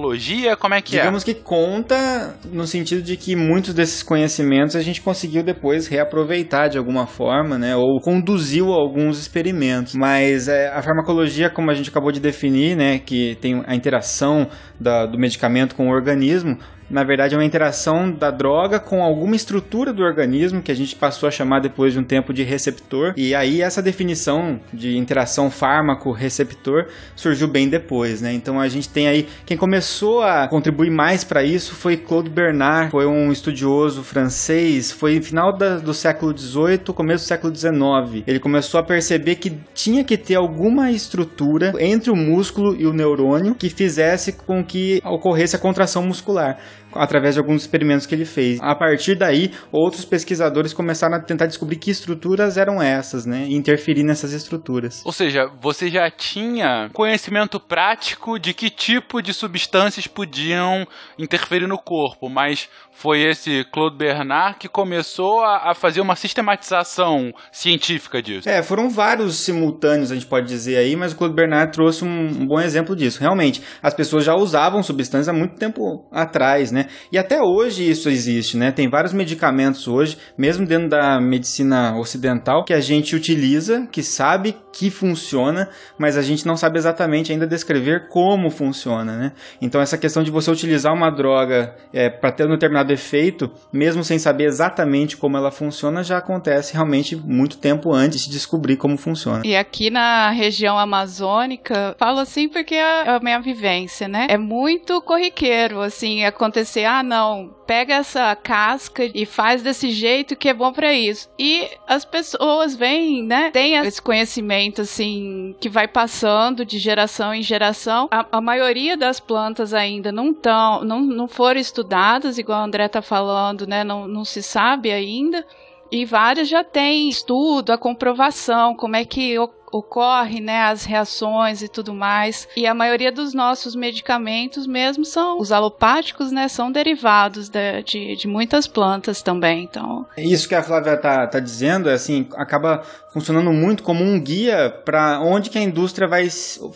Como 0.56 0.74
é 0.74 0.80
que 0.82 0.92
Digamos 0.92 1.22
que 1.24 1.34
conta 1.34 2.34
no 2.52 2.66
sentido 2.66 3.02
de 3.02 3.16
que 3.16 3.36
muitos 3.36 3.74
desses 3.74 4.02
conhecimentos 4.02 4.74
a 4.76 4.80
gente 4.82 5.00
conseguiu 5.00 5.42
depois 5.42 5.86
reaproveitar 5.86 6.68
de 6.68 6.78
alguma 6.78 7.06
forma, 7.06 7.58
né? 7.58 7.76
Ou 7.76 8.00
conduziu 8.00 8.72
alguns 8.72 9.18
experimentos. 9.18 9.94
Mas 9.94 10.48
é, 10.48 10.68
a 10.68 10.82
farmacologia, 10.82 11.50
como 11.50 11.70
a 11.70 11.74
gente 11.74 11.90
acabou 11.90 12.12
de 12.12 12.20
definir, 12.20 12.76
né? 12.76 12.98
Que 12.98 13.36
tem 13.40 13.62
a 13.66 13.74
interação 13.74 14.48
da- 14.80 15.06
do 15.06 15.18
medicamento 15.18 15.74
com 15.74 15.88
o 15.88 15.90
organismo. 15.92 16.56
Na 16.92 17.02
verdade, 17.04 17.34
é 17.34 17.38
uma 17.38 17.44
interação 17.44 18.12
da 18.12 18.30
droga 18.30 18.78
com 18.78 19.02
alguma 19.02 19.34
estrutura 19.34 19.94
do 19.94 20.02
organismo 20.02 20.60
que 20.60 20.70
a 20.70 20.74
gente 20.76 20.94
passou 20.94 21.26
a 21.26 21.32
chamar 21.32 21.60
depois 21.60 21.94
de 21.94 21.98
um 21.98 22.04
tempo 22.04 22.34
de 22.34 22.42
receptor. 22.42 23.14
E 23.16 23.34
aí, 23.34 23.62
essa 23.62 23.80
definição 23.80 24.60
de 24.70 24.98
interação 24.98 25.50
fármaco-receptor 25.50 26.86
surgiu 27.16 27.48
bem 27.48 27.66
depois, 27.66 28.20
né? 28.20 28.34
Então, 28.34 28.60
a 28.60 28.68
gente 28.68 28.90
tem 28.90 29.08
aí. 29.08 29.26
Quem 29.46 29.56
começou 29.56 30.22
a 30.22 30.46
contribuir 30.48 30.90
mais 30.90 31.24
para 31.24 31.42
isso 31.42 31.74
foi 31.74 31.96
Claude 31.96 32.28
Bernard, 32.28 32.90
foi 32.90 33.06
um 33.06 33.32
estudioso 33.32 34.02
francês, 34.02 34.92
foi 34.92 35.16
no 35.16 35.22
final 35.22 35.50
da- 35.56 35.78
do 35.78 35.94
século 35.94 36.36
XVIII, 36.36 36.78
começo 36.94 37.24
do 37.24 37.28
século 37.28 37.54
XIX. 37.54 38.22
Ele 38.26 38.38
começou 38.38 38.78
a 38.78 38.82
perceber 38.82 39.36
que 39.36 39.56
tinha 39.72 40.04
que 40.04 40.18
ter 40.18 40.34
alguma 40.34 40.90
estrutura 40.90 41.72
entre 41.80 42.10
o 42.10 42.16
músculo 42.16 42.76
e 42.78 42.86
o 42.86 42.92
neurônio 42.92 43.54
que 43.54 43.70
fizesse 43.70 44.32
com 44.32 44.62
que 44.62 45.00
ocorresse 45.04 45.56
a 45.56 45.58
contração 45.58 46.02
muscular. 46.02 46.58
Através 46.94 47.34
de 47.34 47.40
alguns 47.40 47.62
experimentos 47.62 48.06
que 48.06 48.14
ele 48.14 48.24
fez. 48.24 48.58
A 48.60 48.74
partir 48.74 49.14
daí, 49.14 49.52
outros 49.70 50.04
pesquisadores 50.04 50.72
começaram 50.72 51.16
a 51.16 51.20
tentar 51.20 51.46
descobrir 51.46 51.76
que 51.76 51.90
estruturas 51.90 52.56
eram 52.56 52.82
essas, 52.82 53.26
né? 53.26 53.46
E 53.48 53.54
interferir 53.54 54.02
nessas 54.02 54.32
estruturas. 54.32 55.02
Ou 55.04 55.12
seja, 55.12 55.50
você 55.60 55.88
já 55.88 56.10
tinha 56.10 56.90
conhecimento 56.92 57.58
prático 57.60 58.38
de 58.38 58.54
que 58.54 58.70
tipo 58.70 59.22
de 59.22 59.32
substâncias 59.32 60.06
podiam 60.06 60.86
interferir 61.18 61.66
no 61.66 61.78
corpo, 61.78 62.28
mas 62.28 62.68
foi 62.92 63.22
esse 63.22 63.64
Claude 63.72 63.96
Bernard 63.96 64.58
que 64.58 64.68
começou 64.68 65.40
a, 65.40 65.70
a, 65.70 65.74
fazer 65.74 66.00
uma 66.00 66.14
sistematização 66.14 67.32
científica 67.50 68.22
disso. 68.22 68.48
É, 68.48 68.62
foram 68.62 68.88
vários 68.88 69.36
simultâneos, 69.36 70.12
a 70.12 70.14
gente 70.14 70.26
pode 70.26 70.46
dizer 70.46 70.76
aí, 70.76 70.94
mas 70.94 71.12
o 71.12 71.16
Claude 71.16 71.34
Bernard 71.34 71.72
trouxe 71.72 72.04
um, 72.04 72.08
um 72.08 72.46
bom 72.46 72.60
exemplo 72.60 72.94
disso. 72.94 73.20
Realmente, 73.20 73.62
as 73.82 73.94
pessoas 73.94 74.24
já 74.24 74.34
usavam 74.34 74.82
substâncias 74.82 75.28
há 75.28 75.32
muito 75.32 75.56
tempo 75.56 76.06
atrás, 76.12 76.70
né? 76.70 76.86
E 77.10 77.18
até 77.18 77.40
hoje 77.40 77.88
isso 77.88 78.08
existe, 78.08 78.56
né? 78.56 78.70
Tem 78.70 78.88
vários 78.88 79.12
medicamentos 79.12 79.88
hoje, 79.88 80.18
mesmo 80.36 80.66
dentro 80.66 80.88
da 80.88 81.20
medicina 81.20 81.96
ocidental, 81.96 82.64
que 82.64 82.74
a 82.74 82.80
gente 82.80 83.16
utiliza, 83.16 83.86
que 83.90 84.02
sabe 84.02 84.56
que 84.72 84.90
funciona, 84.90 85.68
mas 85.98 86.16
a 86.16 86.22
gente 86.22 86.46
não 86.46 86.56
sabe 86.56 86.78
exatamente 86.78 87.30
ainda 87.30 87.46
descrever 87.46 88.08
como 88.08 88.50
funciona, 88.50 89.16
né? 89.16 89.32
Então 89.60 89.80
essa 89.80 89.98
questão 89.98 90.22
de 90.22 90.30
você 90.30 90.50
utilizar 90.50 90.92
uma 90.92 91.10
droga 91.10 91.74
é, 91.92 92.08
para 92.08 92.32
ter 92.32 92.46
um 92.46 92.50
determinado 92.50 92.81
efeito, 92.90 93.50
mesmo 93.72 94.02
sem 94.02 94.18
saber 94.18 94.44
exatamente 94.44 95.16
como 95.16 95.36
ela 95.36 95.50
funciona, 95.50 96.02
já 96.02 96.18
acontece 96.18 96.72
realmente 96.72 97.14
muito 97.14 97.58
tempo 97.58 97.92
antes 97.92 98.24
de 98.24 98.30
descobrir 98.30 98.76
como 98.76 98.96
funciona. 98.96 99.42
E 99.44 99.54
aqui 99.54 99.90
na 99.90 100.30
região 100.30 100.78
amazônica, 100.78 101.94
falo 101.98 102.18
assim 102.18 102.48
porque 102.48 102.74
é 102.74 103.10
a 103.10 103.20
minha 103.20 103.40
vivência, 103.40 104.08
né? 104.08 104.26
É 104.28 104.38
muito 104.38 105.00
corriqueiro, 105.02 105.80
assim, 105.80 106.24
acontecer, 106.24 106.84
ah, 106.84 107.02
não, 107.02 107.54
pega 107.66 107.94
essa 107.94 108.34
casca 108.36 109.04
e 109.14 109.24
faz 109.24 109.62
desse 109.62 109.90
jeito 109.90 110.36
que 110.36 110.48
é 110.48 110.54
bom 110.54 110.72
para 110.72 110.92
isso. 110.92 111.28
E 111.38 111.68
as 111.86 112.04
pessoas 112.04 112.74
vêm, 112.74 113.22
né, 113.22 113.50
tem 113.50 113.76
esse 113.76 114.00
conhecimento, 114.00 114.82
assim, 114.82 115.54
que 115.60 115.68
vai 115.68 115.88
passando 115.88 116.64
de 116.64 116.78
geração 116.78 117.34
em 117.34 117.42
geração. 117.42 118.08
A, 118.10 118.26
a 118.32 118.40
maioria 118.40 118.96
das 118.96 119.20
plantas 119.20 119.72
ainda 119.72 120.12
não 120.12 120.30
estão, 120.30 120.84
não, 120.84 121.00
não 121.00 121.28
foram 121.28 121.60
estudadas, 121.60 122.38
igual 122.38 122.60
André 122.72 122.88
tá 122.88 123.02
falando, 123.02 123.66
né, 123.66 123.84
não, 123.84 124.08
não 124.08 124.24
se 124.24 124.42
sabe 124.42 124.90
ainda. 124.90 125.44
E 125.90 126.06
várias 126.06 126.48
já 126.48 126.64
têm 126.64 127.10
estudo, 127.10 127.70
a 127.70 127.76
comprovação, 127.76 128.74
como 128.74 128.96
é 128.96 129.04
que 129.04 129.34
ocorre, 129.72 130.40
né, 130.40 130.60
as 130.64 130.84
reações 130.84 131.62
e 131.62 131.68
tudo 131.68 131.94
mais. 131.94 132.46
E 132.54 132.66
a 132.66 132.74
maioria 132.74 133.10
dos 133.10 133.32
nossos 133.32 133.74
medicamentos 133.74 134.66
mesmo 134.66 135.04
são, 135.04 135.40
os 135.40 135.50
alopáticos, 135.50 136.30
né, 136.30 136.46
são 136.46 136.70
derivados 136.70 137.48
de, 137.48 137.82
de, 137.82 138.16
de 138.16 138.28
muitas 138.28 138.66
plantas 138.66 139.22
também, 139.22 139.64
então... 139.64 140.06
Isso 140.16 140.46
que 140.46 140.54
a 140.54 140.62
Flávia 140.62 140.96
tá, 140.96 141.26
tá 141.26 141.40
dizendo, 141.40 141.88
é 141.88 141.94
assim, 141.94 142.28
acaba 142.34 142.82
funcionando 143.12 143.52
muito 143.52 143.82
como 143.82 144.02
um 144.02 144.18
guia 144.20 144.70
para 144.84 145.20
onde 145.20 145.50
que 145.50 145.58
a 145.58 145.62
indústria 145.62 146.08
vai 146.08 146.28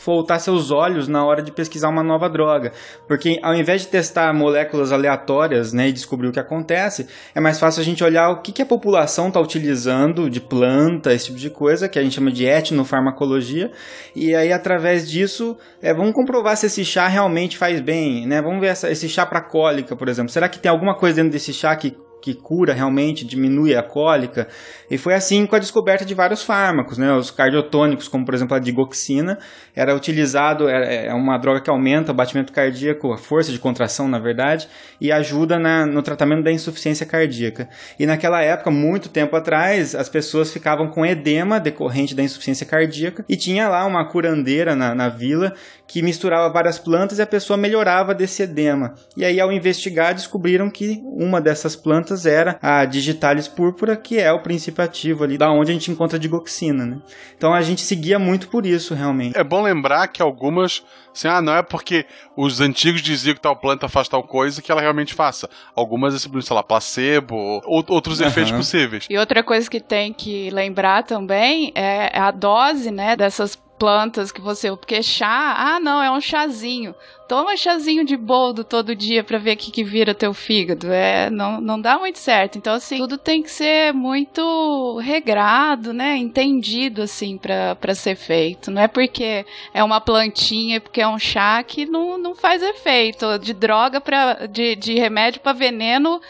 voltar 0.05 0.39
seus 0.39 0.71
olhos 0.71 1.09
na 1.09 1.25
hora 1.25 1.43
de 1.43 1.51
pesquisar 1.51 1.89
uma 1.89 2.03
nova 2.03 2.29
droga. 2.29 2.73
Porque 3.09 3.39
ao 3.43 3.55
invés 3.55 3.83
de 3.83 3.89
testar 3.89 4.33
moléculas 4.35 4.93
aleatórias, 4.93 5.73
né, 5.73 5.89
e 5.89 5.93
descobrir 5.93 6.29
o 6.29 6.33
que 6.33 6.41
acontece, 6.41 7.07
é 7.35 7.41
mais 7.41 7.59
fácil 7.59 7.81
a 7.81 7.85
gente 7.85 8.05
olhar 8.05 8.31
o 8.31 8.43
que, 8.43 8.53
que 8.53 8.63
a 8.63 8.67
população 8.67 9.29
está 9.29 9.41
utilizando 9.41 10.29
de 10.31 10.41
planta, 10.41 11.13
esse 11.13 11.27
tipo 11.27 11.39
de 11.39 11.51
coisa, 11.51 11.89
que 11.89 11.99
a 11.99 12.03
gente 12.03 12.15
chama 12.15 12.31
de 12.31 12.45
etno 12.45 12.85
farmacologia, 12.87 13.71
e 14.15 14.35
aí 14.35 14.53
através 14.53 15.11
disso, 15.11 15.57
é, 15.83 15.93
vamos 15.93 16.13
comprovar 16.13 16.57
se 16.57 16.67
esse 16.67 16.85
chá 16.85 17.07
realmente 17.09 17.59
faz 17.59 17.81
bem, 17.81 18.27
né? 18.27 18.41
Vamos 18.41 18.61
ver 18.61 18.69
essa, 18.69 18.91
esse 18.91 19.09
chá 19.09 19.27
para 19.27 19.43
cólica, 19.43 19.95
por 19.95 20.09
exemplo. 20.09 20.31
Será 20.31 20.49
que 20.49 20.59
tem 20.59 20.71
alguma 20.71 20.97
coisa 20.97 21.17
dentro 21.17 21.33
desse 21.33 21.53
chá 21.53 21.75
que 21.77 21.97
que 22.27 22.35
cura 22.35 22.75
realmente, 22.75 23.25
diminui 23.25 23.77
a 23.77 23.85
cólica. 23.85 24.49
E 24.91 24.99
foi 24.99 25.15
assim 25.15 25.47
com 25.47 25.55
a 25.55 25.61
descoberta 25.61 26.05
de 26.05 26.13
vários 26.13 26.43
fármacos, 26.43 26.99
né? 26.99 27.13
Os 27.13 27.31
cardiotônicos, 27.31 28.09
como 28.09 28.25
por 28.25 28.35
exemplo 28.35 28.57
a 28.57 28.59
digoxina, 28.59 29.39
era 29.77 29.95
utilizado, 29.95 30.69
é, 30.69 31.07
é 31.07 31.15
uma 31.15 31.39
droga 31.39 31.61
que 31.61 31.71
aumenta 31.71 32.11
o 32.11 32.15
batimento 32.15 32.53
cardíaco, 32.53 33.13
a 33.13 33.17
força 33.17 33.53
de 33.53 33.61
contração, 33.61 34.09
na 34.09 34.19
verdade, 34.19 34.69
e 35.01 35.13
ajuda 35.13 35.57
na, 35.57 35.87
no 35.87 36.03
tratamento 36.03 36.43
da 36.43 36.51
insuficiência 36.51 37.07
cardíaca. 37.07 37.69
E 37.97 38.07
naquela 38.07 38.43
época, 38.43 38.73
muito 38.73 39.09
tempo 39.09 39.37
atrás, 39.37 39.95
as 39.95 40.09
pessoas 40.09 40.53
ficavam 40.53 40.89
com 40.89 41.07
edema 41.07 41.61
decorrente 41.61 42.13
da 42.13 42.25
insuficiência 42.25 42.67
cardíaca 42.67 43.25
e 43.29 43.37
tinha 43.37 43.69
lá 43.69 43.87
uma 43.87 44.05
curandeira 44.09 44.75
na, 44.75 44.97
na 44.97 45.09
vila 45.09 45.55
que 45.87 46.03
misturava 46.03 46.53
várias 46.53 46.79
plantas 46.79 47.21
e 47.21 47.23
a 47.23 47.27
pessoa 47.27 47.57
melhorava 47.57 48.13
desse 48.13 48.43
edema. 48.43 48.95
E 49.17 49.25
aí, 49.25 49.41
ao 49.41 49.53
investigar, 49.53 50.13
descobriram 50.13 50.69
que 50.69 51.01
uma 51.05 51.41
dessas 51.41 51.77
plantas 51.77 52.16
era 52.25 52.59
a 52.63 52.85
digitalis 52.85 53.49
púrpura, 53.49 53.97
que 53.97 54.19
é 54.19 54.33
o 54.33 54.41
princípio 54.41 54.83
ativo 54.83 55.25
ali, 55.25 55.37
da 55.37 55.51
onde 55.51 55.71
a 55.71 55.75
gente 55.75 55.91
encontra 55.91 56.17
a 56.17 56.21
digoxina, 56.21 56.87
né? 56.87 56.99
Então 57.37 57.53
a 57.53 57.61
gente 57.61 57.83
seguia 57.83 58.19
muito 58.19 58.49
por 58.49 58.65
isso, 58.65 58.95
realmente. 58.95 59.37
É 59.37 59.45
bom 59.45 59.61
lembrar 59.63 60.07
que 60.09 60.23
algumas, 60.23 60.83
assim, 61.13 61.29
ah, 61.29 61.43
não 61.43 61.55
é 61.55 61.63
porque 61.63 62.07
os 62.37 62.61
antigos 62.61 63.03
diziam 63.03 63.35
que 63.35 63.41
tal 63.41 63.57
planta 63.57 63.89
faz 63.89 64.09
tal 64.09 64.23
coisa 64.23 64.63
que 64.63 64.73
ela 64.73 64.81
realmente 64.81 65.13
faça. 65.13 65.51
Algumas 65.75 66.15
é 66.15 66.19
simplesmente, 66.19 66.47
sei 66.47 66.57
lá, 66.57 66.63
placebo, 66.63 67.35
ou 67.35 67.85
outros 67.89 68.21
uhum. 68.21 68.29
efeitos 68.29 68.53
possíveis. 68.53 69.07
E 69.11 69.19
outra 69.19 69.43
coisa 69.43 69.69
que 69.69 69.81
tem 69.81 70.13
que 70.13 70.49
lembrar 70.51 71.03
também 71.03 71.73
é 71.75 72.19
a 72.19 72.31
dose, 72.31 72.91
né, 72.91 73.17
dessas 73.17 73.59
plantas 73.79 74.33
que 74.33 74.41
você. 74.41 74.71
Porque 74.71 75.03
chá, 75.03 75.55
ah, 75.57 75.81
não, 75.81 76.03
é 76.03 76.11
um 76.11 76.21
chazinho. 76.21 76.95
Toma 77.29 77.57
chazinho 77.57 78.05
de 78.05 78.17
boldo 78.17 78.63
todo 78.63 78.95
dia 78.95 79.25
para 79.25 79.39
ver 79.39 79.55
o 79.55 79.57
que, 79.57 79.73
que 79.73 79.83
vira 79.83 80.15
teu 80.15 80.33
fígado. 80.33 80.93
É, 80.93 81.29
não, 81.29 81.61
não 81.61 81.81
dá 81.81 81.99
muito 81.99 82.19
certo. 82.19 82.57
Então, 82.57 82.75
assim, 82.75 82.99
tudo 82.99 83.19
tem 83.19 83.43
que 83.43 83.51
ser 83.51 83.93
muito 83.93 84.99
regrado, 84.99 85.93
né? 85.93 86.17
Entendido, 86.17 87.03
assim, 87.03 87.37
para 87.37 87.95
ser 87.95 88.15
feito. 88.15 88.71
Não 88.71 88.81
é 88.81 88.87
porque 88.87 89.45
é 89.75 89.83
uma 89.83 90.01
plantinha, 90.01 90.81
porque 90.81 91.01
é 91.01 91.09
um 91.09 91.19
chá 91.19 91.63
que 91.65 91.85
não, 91.85 92.17
não 92.17 92.35
faz 92.35 92.63
efeito. 92.63 93.39
De 93.39 93.53
droga 93.53 94.01
para 94.01 94.47
de, 94.47 94.77
de 94.77 94.95
remédio 94.95 95.41
para 95.41 95.53
veneno 95.53 96.21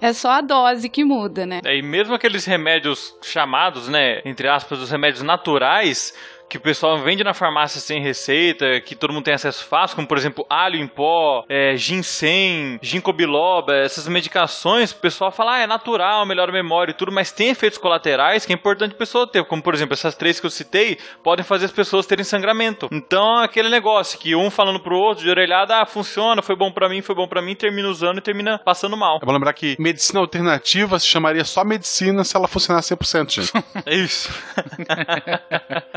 é 0.00 0.12
só 0.12 0.30
a 0.30 0.40
dose 0.40 0.88
que 0.88 1.04
muda, 1.04 1.46
né? 1.46 1.60
É, 1.64 1.76
e 1.76 1.82
mesmo 1.82 2.14
aqueles 2.14 2.44
remédios 2.44 3.14
chamados, 3.22 3.88
né, 3.88 4.20
entre 4.24 4.48
aspas, 4.48 4.78
os 4.80 4.90
remédios 4.90 5.22
naturais, 5.22 6.14
que 6.48 6.56
o 6.56 6.60
pessoal 6.60 6.98
vende 6.98 7.24
na 7.24 7.34
farmácia 7.34 7.80
sem 7.80 8.00
receita, 8.00 8.80
que 8.80 8.94
todo 8.94 9.12
mundo 9.12 9.24
tem 9.24 9.34
acesso 9.34 9.64
fácil, 9.64 9.96
como 9.96 10.08
por 10.08 10.16
exemplo 10.16 10.46
alho 10.48 10.76
em 10.76 10.86
pó, 10.86 11.44
é, 11.48 11.76
ginseng, 11.76 12.78
ginkgo 12.80 13.12
biloba, 13.12 13.74
essas 13.76 14.06
medicações, 14.08 14.92
o 14.92 14.96
pessoal 14.96 15.32
fala, 15.32 15.56
ah, 15.56 15.58
é 15.60 15.66
natural, 15.66 16.24
melhora 16.26 16.50
a 16.50 16.54
memória 16.54 16.92
e 16.92 16.94
tudo, 16.94 17.12
mas 17.12 17.32
tem 17.32 17.48
efeitos 17.48 17.78
colaterais 17.78 18.46
que 18.46 18.52
é 18.52 18.54
importante 18.54 18.92
a 18.92 18.98
pessoa 18.98 19.26
ter, 19.26 19.44
como 19.44 19.62
por 19.62 19.74
exemplo 19.74 19.94
essas 19.94 20.14
três 20.14 20.38
que 20.38 20.46
eu 20.46 20.50
citei, 20.50 20.98
podem 21.22 21.44
fazer 21.44 21.66
as 21.66 21.72
pessoas 21.72 22.06
terem 22.06 22.24
sangramento. 22.24 22.88
Então, 22.92 23.38
aquele 23.38 23.68
negócio 23.68 24.18
que 24.18 24.34
um 24.34 24.50
falando 24.50 24.80
pro 24.80 24.96
outro 24.96 25.24
de 25.24 25.30
orelhada, 25.30 25.82
ah, 25.82 25.86
funciona, 25.86 26.42
foi 26.42 26.56
bom 26.56 26.70
para 26.70 26.88
mim, 26.88 27.02
foi 27.02 27.14
bom 27.14 27.26
para 27.26 27.42
mim, 27.42 27.54
termina 27.54 27.88
usando 27.88 28.18
e 28.18 28.20
termina 28.20 28.58
passando 28.58 28.96
mal. 28.96 29.18
É 29.22 29.26
bom 29.26 29.32
lembrar 29.32 29.52
que 29.52 29.76
medicina 29.78 30.20
alternativa 30.20 30.98
se 30.98 31.06
chamaria 31.06 31.44
só 31.44 31.64
medicina 31.64 32.22
se 32.24 32.36
ela 32.36 32.46
funcionasse 32.46 32.94
100%, 32.94 33.30
gente. 33.30 33.52
é 33.84 33.94
isso. 33.94 34.32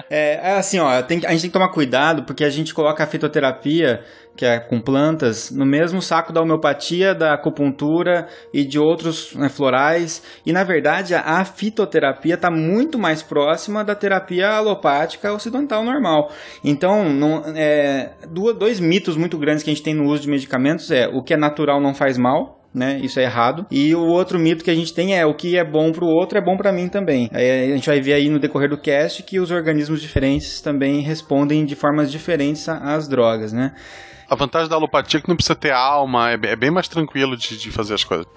é, 0.10 0.38
é 0.41 0.58
assim, 0.58 0.79
ó, 0.79 1.01
tem, 1.01 1.19
a 1.25 1.31
gente 1.31 1.41
tem 1.41 1.50
que 1.50 1.53
tomar 1.53 1.72
cuidado 1.72 2.24
porque 2.24 2.43
a 2.43 2.50
gente 2.50 2.74
coloca 2.74 3.03
a 3.03 3.08
fitoterapia, 3.08 4.01
que 4.36 4.46
é 4.46 4.60
com 4.60 4.79
plantas, 4.81 5.51
no 5.51 5.65
mesmo 5.65 6.01
saco 6.01 6.31
da 6.31 6.41
homeopatia, 6.41 7.13
da 7.13 7.34
acupuntura 7.34 8.27
e 8.53 8.63
de 8.63 8.79
outros 8.79 9.36
né, 9.36 9.50
florais. 9.50 10.24
E 10.46 10.51
na 10.51 10.63
verdade 10.63 11.13
a 11.13 11.43
fitoterapia 11.46 12.36
está 12.36 12.50
muito 12.50 12.98
mais 12.98 13.22
próxima 13.22 13.84
da 13.84 13.96
terapia 13.96 14.50
alopática 14.50 15.34
ocidental 15.34 15.84
normal. 15.84 16.31
Então, 16.63 17.10
não, 17.10 17.43
é, 17.55 18.13
dois 18.58 18.79
mitos 18.79 19.17
muito 19.17 19.38
grandes 19.38 19.63
que 19.63 19.69
a 19.69 19.74
gente 19.74 19.84
tem 19.84 19.93
no 19.93 20.05
uso 20.05 20.24
de 20.24 20.29
medicamentos 20.29 20.91
é 20.91 21.08
o 21.08 21.22
que 21.22 21.34
é 21.34 21.38
natural 21.38 21.81
não 21.81 21.93
faz 21.93 22.17
mal 22.17 22.59
né? 22.73 22.99
Isso 23.01 23.19
é 23.19 23.23
errado. 23.23 23.65
E 23.71 23.93
o 23.95 24.05
outro 24.05 24.39
mito 24.39 24.63
que 24.63 24.71
a 24.71 24.75
gente 24.75 24.93
tem 24.93 25.17
é 25.17 25.25
o 25.25 25.33
que 25.33 25.57
é 25.57 25.63
bom 25.63 25.91
para 25.91 26.05
o 26.05 26.07
outro 26.07 26.38
é 26.38 26.41
bom 26.41 26.57
para 26.57 26.71
mim 26.71 26.88
também. 26.88 27.29
Aí 27.33 27.71
a 27.71 27.75
gente 27.75 27.89
vai 27.89 27.99
ver 28.01 28.13
aí 28.13 28.29
no 28.29 28.39
decorrer 28.39 28.69
do 28.69 28.77
cast 28.77 29.23
que 29.23 29.39
os 29.39 29.51
organismos 29.51 30.01
diferentes 30.01 30.61
também 30.61 31.01
respondem 31.01 31.65
de 31.65 31.75
formas 31.75 32.11
diferentes 32.11 32.67
às 32.69 33.07
drogas, 33.07 33.51
né? 33.51 33.73
A 34.29 34.36
vantagem 34.36 34.69
da 34.69 34.75
alopatia 34.75 35.19
é 35.19 35.21
que 35.21 35.27
não 35.27 35.36
precisa 35.36 35.55
ter 35.55 35.71
alma, 35.71 36.31
é, 36.31 36.33
é 36.33 36.55
bem 36.55 36.69
mais 36.69 36.88
tranquilo 36.88 37.36
de, 37.36 37.57
de 37.57 37.71
fazer 37.71 37.95
as 37.95 38.03
coisas. 38.03 38.27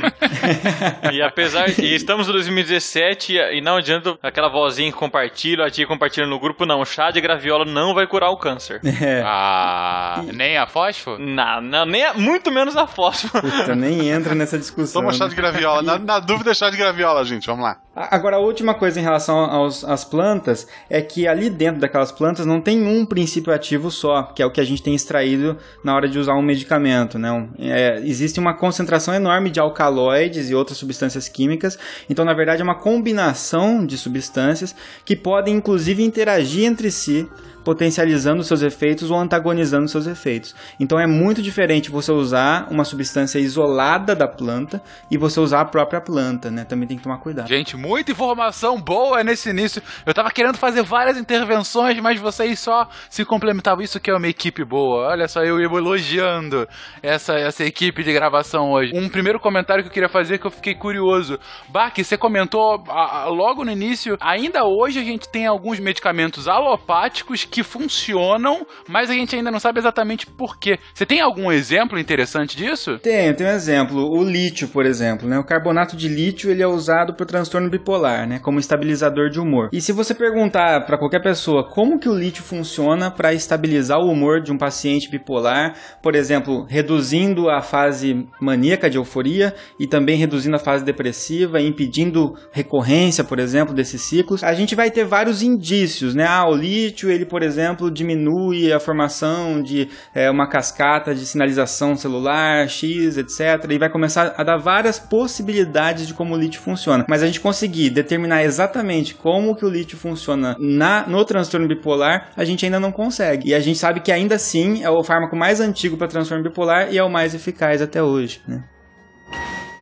e 1.12 1.22
apesar. 1.22 1.68
E 1.78 1.94
estamos 1.94 2.28
em 2.28 2.32
2017 2.32 3.34
e 3.34 3.60
não 3.60 3.76
adianta 3.76 4.18
aquela 4.22 4.48
vozinha 4.48 4.92
que 4.92 4.98
compartilha, 4.98 5.64
a 5.64 5.70
tia 5.70 5.86
compartilha 5.86 6.26
no 6.26 6.38
grupo, 6.38 6.66
não. 6.66 6.84
Chá 6.84 7.10
de 7.10 7.20
graviola 7.20 7.64
não 7.64 7.94
vai 7.94 8.06
curar 8.06 8.30
o 8.30 8.36
câncer. 8.36 8.80
É. 9.00 9.22
Ah, 9.24 10.22
nem 10.34 10.58
a 10.58 10.66
fósforo? 10.66 11.22
Não, 11.22 11.60
não 11.60 11.86
nem 11.86 12.04
a, 12.04 12.14
muito 12.14 12.50
menos 12.50 12.76
a 12.76 12.86
fósforo. 12.86 13.48
Puta, 13.48 13.76
nem 13.76 14.08
entra 14.08 14.34
nessa 14.34 14.58
discussão. 14.58 15.00
Toma 15.00 15.12
chá 15.12 15.28
de 15.28 15.36
graviola. 15.36 15.82
Na, 15.82 15.98
na 15.98 16.18
dúvida, 16.18 16.52
chá 16.52 16.68
de 16.68 16.76
graviola, 16.76 17.24
gente. 17.24 17.46
Vamos 17.46 17.62
lá. 17.62 17.78
Agora, 18.10 18.36
a 18.36 18.38
última 18.38 18.74
coisa 18.74 19.00
em 19.00 19.02
relação 19.02 19.36
aos, 19.36 19.84
às 19.84 20.04
plantas 20.04 20.66
é 20.88 21.02
que 21.02 21.26
ali 21.26 21.50
dentro 21.50 21.80
daquelas 21.80 22.12
plantas 22.12 22.46
não 22.46 22.60
tem 22.60 22.86
um 22.86 23.04
princípio 23.04 23.52
ativo 23.52 23.90
só, 23.90 24.22
que 24.22 24.40
é 24.40 24.46
o 24.46 24.50
que 24.52 24.60
a 24.60 24.64
gente 24.64 24.82
tem 24.82 24.94
extraído 24.94 25.56
na 25.82 25.94
hora 25.96 26.08
de 26.08 26.18
usar 26.18 26.34
um 26.34 26.42
medicamento. 26.42 27.18
Né? 27.18 27.48
É, 27.58 28.00
existe 28.04 28.38
uma 28.38 28.54
concentração 28.54 29.12
enorme 29.12 29.50
de 29.50 29.58
alcaloides 29.58 30.48
e 30.48 30.54
outras 30.54 30.78
substâncias 30.78 31.28
químicas, 31.28 31.78
então, 32.08 32.24
na 32.24 32.34
verdade, 32.34 32.60
é 32.60 32.64
uma 32.64 32.76
combinação 32.76 33.84
de 33.84 33.98
substâncias 33.98 34.74
que 35.04 35.16
podem, 35.16 35.56
inclusive, 35.56 36.04
interagir 36.04 36.64
entre 36.64 36.90
si 36.90 37.28
potencializando 37.68 38.42
seus 38.42 38.62
efeitos 38.62 39.10
ou 39.10 39.18
antagonizando 39.18 39.86
seus 39.88 40.06
efeitos. 40.06 40.54
Então 40.80 40.98
é 40.98 41.06
muito 41.06 41.42
diferente 41.42 41.90
você 41.90 42.10
usar 42.10 42.66
uma 42.70 42.82
substância 42.82 43.38
isolada 43.38 44.14
da 44.14 44.26
planta 44.26 44.82
e 45.10 45.18
você 45.18 45.38
usar 45.38 45.60
a 45.60 45.64
própria 45.66 46.00
planta, 46.00 46.50
né? 46.50 46.64
Também 46.64 46.88
tem 46.88 46.96
que 46.96 47.02
tomar 47.02 47.18
cuidado. 47.18 47.46
Gente, 47.46 47.76
muita 47.76 48.10
informação 48.10 48.80
boa 48.80 49.22
nesse 49.22 49.50
início. 49.50 49.82
Eu 50.06 50.14
tava 50.14 50.30
querendo 50.30 50.56
fazer 50.56 50.82
várias 50.82 51.18
intervenções, 51.18 52.00
mas 52.00 52.18
vocês 52.18 52.58
só 52.58 52.88
se 53.10 53.22
complementavam. 53.22 53.84
Isso 53.84 54.00
que 54.00 54.10
é 54.10 54.16
uma 54.16 54.28
equipe 54.28 54.64
boa. 54.64 55.08
Olha 55.10 55.28
só, 55.28 55.42
eu 55.44 55.60
elogiando 55.60 56.66
essa, 57.02 57.34
essa 57.34 57.64
equipe 57.66 58.02
de 58.02 58.14
gravação 58.14 58.70
hoje. 58.72 58.92
Um 58.94 59.10
primeiro 59.10 59.38
comentário 59.38 59.84
que 59.84 59.90
eu 59.90 59.92
queria 59.92 60.08
fazer 60.08 60.38
que 60.38 60.46
eu 60.46 60.50
fiquei 60.50 60.74
curioso. 60.74 61.38
Bach, 61.68 61.92
você 61.94 62.16
comentou 62.16 62.82
a, 62.88 63.24
a, 63.24 63.26
logo 63.26 63.62
no 63.62 63.70
início, 63.70 64.16
ainda 64.22 64.64
hoje 64.64 64.98
a 64.98 65.04
gente 65.04 65.28
tem 65.28 65.46
alguns 65.46 65.78
medicamentos 65.78 66.48
alopáticos 66.48 67.44
que 67.44 67.57
que 67.58 67.62
funcionam, 67.64 68.64
mas 68.88 69.10
a 69.10 69.14
gente 69.14 69.34
ainda 69.34 69.50
não 69.50 69.58
sabe 69.58 69.80
exatamente 69.80 70.26
por 70.26 70.58
quê. 70.58 70.78
Você 70.94 71.04
tem 71.04 71.20
algum 71.20 71.50
exemplo 71.50 71.98
interessante 71.98 72.56
disso? 72.56 73.00
Tenho, 73.00 73.34
tenho 73.34 73.50
um 73.50 73.52
exemplo. 73.52 74.08
O 74.08 74.22
lítio, 74.22 74.68
por 74.68 74.86
exemplo, 74.86 75.28
né? 75.28 75.36
O 75.40 75.44
carbonato 75.44 75.96
de 75.96 76.06
lítio, 76.06 76.52
ele 76.52 76.62
é 76.62 76.66
usado 76.68 77.14
para 77.14 77.24
o 77.24 77.26
transtorno 77.26 77.68
bipolar, 77.68 78.28
né? 78.28 78.38
Como 78.38 78.60
estabilizador 78.60 79.28
de 79.28 79.40
humor. 79.40 79.70
E 79.72 79.80
se 79.80 79.90
você 79.90 80.14
perguntar 80.14 80.86
para 80.86 80.96
qualquer 80.96 81.20
pessoa 81.20 81.68
como 81.68 81.98
que 81.98 82.08
o 82.08 82.16
lítio 82.16 82.44
funciona 82.44 83.10
para 83.10 83.34
estabilizar 83.34 83.98
o 83.98 84.08
humor 84.08 84.40
de 84.40 84.52
um 84.52 84.56
paciente 84.56 85.10
bipolar, 85.10 85.74
por 86.00 86.14
exemplo, 86.14 86.64
reduzindo 86.68 87.50
a 87.50 87.60
fase 87.60 88.28
maníaca 88.40 88.88
de 88.88 88.98
euforia 88.98 89.52
e 89.80 89.86
também 89.88 90.16
reduzindo 90.16 90.54
a 90.54 90.60
fase 90.60 90.84
depressiva, 90.84 91.60
impedindo 91.60 92.36
recorrência, 92.52 93.24
por 93.24 93.40
exemplo, 93.40 93.74
desses 93.74 94.02
ciclos, 94.02 94.44
a 94.44 94.54
gente 94.54 94.76
vai 94.76 94.92
ter 94.92 95.04
vários 95.04 95.42
indícios, 95.42 96.14
né? 96.14 96.24
Ah, 96.24 96.48
o 96.48 96.54
lítio, 96.54 97.10
ele, 97.10 97.24
por 97.24 97.37
exemplo, 97.42 97.90
diminui 97.90 98.72
a 98.72 98.80
formação 98.80 99.62
de 99.62 99.88
é, 100.14 100.30
uma 100.30 100.48
cascata 100.48 101.14
de 101.14 101.24
sinalização 101.26 101.96
celular, 101.96 102.68
X, 102.68 103.16
etc. 103.16 103.70
E 103.70 103.78
vai 103.78 103.90
começar 103.90 104.34
a 104.36 104.44
dar 104.44 104.58
várias 104.58 104.98
possibilidades 104.98 106.06
de 106.06 106.14
como 106.14 106.34
o 106.34 106.38
lítio 106.38 106.60
funciona. 106.60 107.04
Mas 107.08 107.22
a 107.22 107.26
gente 107.26 107.40
conseguir 107.40 107.90
determinar 107.90 108.42
exatamente 108.42 109.14
como 109.14 109.54
que 109.54 109.64
o 109.64 109.68
lítio 109.68 109.96
funciona 109.96 110.56
na, 110.58 111.06
no 111.06 111.24
transtorno 111.24 111.68
bipolar, 111.68 112.30
a 112.36 112.44
gente 112.44 112.64
ainda 112.64 112.80
não 112.80 112.92
consegue. 112.92 113.50
E 113.50 113.54
a 113.54 113.60
gente 113.60 113.78
sabe 113.78 114.00
que 114.00 114.12
ainda 114.12 114.34
assim 114.34 114.82
é 114.82 114.90
o 114.90 115.02
fármaco 115.02 115.36
mais 115.36 115.60
antigo 115.60 115.96
para 115.96 116.08
transtorno 116.08 116.42
bipolar 116.42 116.92
e 116.92 116.98
é 116.98 117.02
o 117.02 117.10
mais 117.10 117.34
eficaz 117.34 117.82
até 117.82 118.02
hoje. 118.02 118.40
Né? 118.46 118.64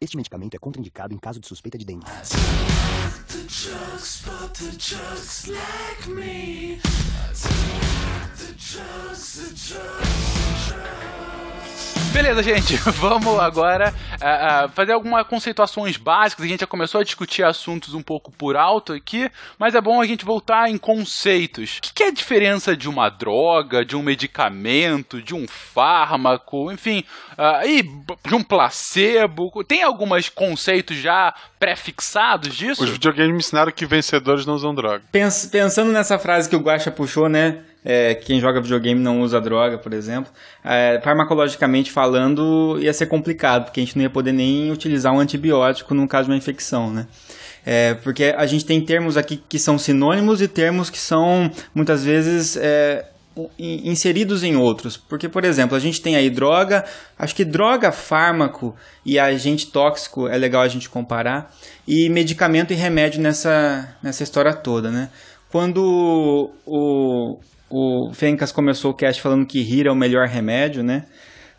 Este 0.00 0.16
medicamento 0.16 0.54
é 0.54 0.58
contraindicado 0.58 1.14
em 1.14 1.18
caso 1.18 1.40
de 1.40 1.46
suspeita 1.46 1.78
de 1.78 1.84
dengue. 1.84 2.04
the 3.36 3.42
drugs, 3.48 4.22
but 4.24 4.54
the 4.54 4.70
drugs 4.78 5.48
like 5.48 6.08
me. 6.08 6.80
I 6.84 7.26
don't 7.26 8.36
the 8.36 8.54
drugs, 8.58 9.34
the 9.36 9.74
drugs, 9.74 10.68
the 10.68 10.74
drugs. 10.74 11.35
Beleza, 12.16 12.42
gente, 12.42 12.76
vamos 12.96 13.38
agora 13.38 13.92
uh, 13.92 14.64
uh, 14.64 14.68
fazer 14.70 14.92
algumas 14.92 15.26
conceituações 15.26 15.98
básicas. 15.98 16.46
A 16.46 16.48
gente 16.48 16.60
já 16.60 16.66
começou 16.66 17.02
a 17.02 17.04
discutir 17.04 17.44
assuntos 17.44 17.92
um 17.92 18.00
pouco 18.00 18.32
por 18.32 18.56
alto 18.56 18.94
aqui, 18.94 19.30
mas 19.58 19.74
é 19.74 19.82
bom 19.82 20.00
a 20.00 20.06
gente 20.06 20.24
voltar 20.24 20.70
em 20.70 20.78
conceitos. 20.78 21.76
O 21.76 21.82
que, 21.82 21.92
que 21.92 22.02
é 22.04 22.06
a 22.08 22.10
diferença 22.10 22.74
de 22.74 22.88
uma 22.88 23.10
droga, 23.10 23.84
de 23.84 23.94
um 23.94 24.02
medicamento, 24.02 25.20
de 25.20 25.34
um 25.34 25.46
fármaco, 25.46 26.72
enfim, 26.72 27.04
uh, 27.32 27.68
e 27.68 27.82
de 27.82 28.34
um 28.34 28.42
placebo? 28.42 29.62
Tem 29.62 29.82
alguns 29.82 30.30
conceitos 30.30 30.96
já 30.96 31.34
pré-fixados 31.60 32.54
disso? 32.56 32.82
Os 32.82 32.88
videogames 32.88 33.32
me 33.32 33.38
ensinaram 33.40 33.70
que 33.70 33.84
vencedores 33.84 34.46
não 34.46 34.54
usam 34.54 34.74
droga. 34.74 35.02
Pens 35.12 35.44
pensando 35.44 35.92
nessa 35.92 36.18
frase 36.18 36.48
que 36.48 36.56
o 36.56 36.60
Guaxa 36.60 36.90
puxou, 36.90 37.28
né? 37.28 37.62
É, 37.88 38.16
quem 38.16 38.40
joga 38.40 38.60
videogame 38.60 39.00
não 39.00 39.20
usa 39.20 39.40
droga, 39.40 39.78
por 39.78 39.92
exemplo, 39.92 40.32
é, 40.64 41.00
farmacologicamente 41.04 41.92
falando, 41.92 42.76
ia 42.80 42.92
ser 42.92 43.06
complicado, 43.06 43.66
porque 43.66 43.78
a 43.78 43.84
gente 43.84 43.94
não 43.94 44.02
ia 44.02 44.10
poder 44.10 44.32
nem 44.32 44.72
utilizar 44.72 45.14
um 45.14 45.20
antibiótico 45.20 45.94
no 45.94 46.08
caso 46.08 46.24
de 46.24 46.32
uma 46.32 46.36
infecção, 46.36 46.92
né? 46.92 47.06
É, 47.64 47.94
porque 47.94 48.34
a 48.36 48.44
gente 48.44 48.64
tem 48.64 48.80
termos 48.84 49.16
aqui 49.16 49.40
que 49.48 49.56
são 49.56 49.78
sinônimos 49.78 50.42
e 50.42 50.48
termos 50.48 50.90
que 50.90 50.98
são 50.98 51.48
muitas 51.72 52.04
vezes 52.04 52.56
é, 52.56 53.06
inseridos 53.56 54.42
em 54.42 54.56
outros. 54.56 54.96
Porque, 54.96 55.28
por 55.28 55.44
exemplo, 55.44 55.76
a 55.76 55.80
gente 55.80 56.00
tem 56.00 56.16
aí 56.16 56.28
droga, 56.28 56.84
acho 57.16 57.36
que 57.36 57.44
droga, 57.44 57.92
fármaco 57.92 58.74
e 59.04 59.16
agente 59.16 59.68
tóxico 59.68 60.26
é 60.26 60.36
legal 60.36 60.62
a 60.62 60.68
gente 60.68 60.88
comparar, 60.88 61.54
e 61.86 62.08
medicamento 62.08 62.72
e 62.72 62.76
remédio 62.76 63.20
nessa, 63.20 63.96
nessa 64.02 64.24
história 64.24 64.52
toda, 64.52 64.90
né? 64.90 65.08
Quando 65.48 66.50
o, 66.66 67.38
o 67.70 68.12
Fencas 68.12 68.52
começou 68.52 68.90
o 68.92 68.94
cast 68.94 69.20
falando 69.20 69.46
que 69.46 69.62
rir 69.62 69.86
é 69.86 69.90
o 69.90 69.96
melhor 69.96 70.28
remédio, 70.28 70.82
né? 70.82 71.04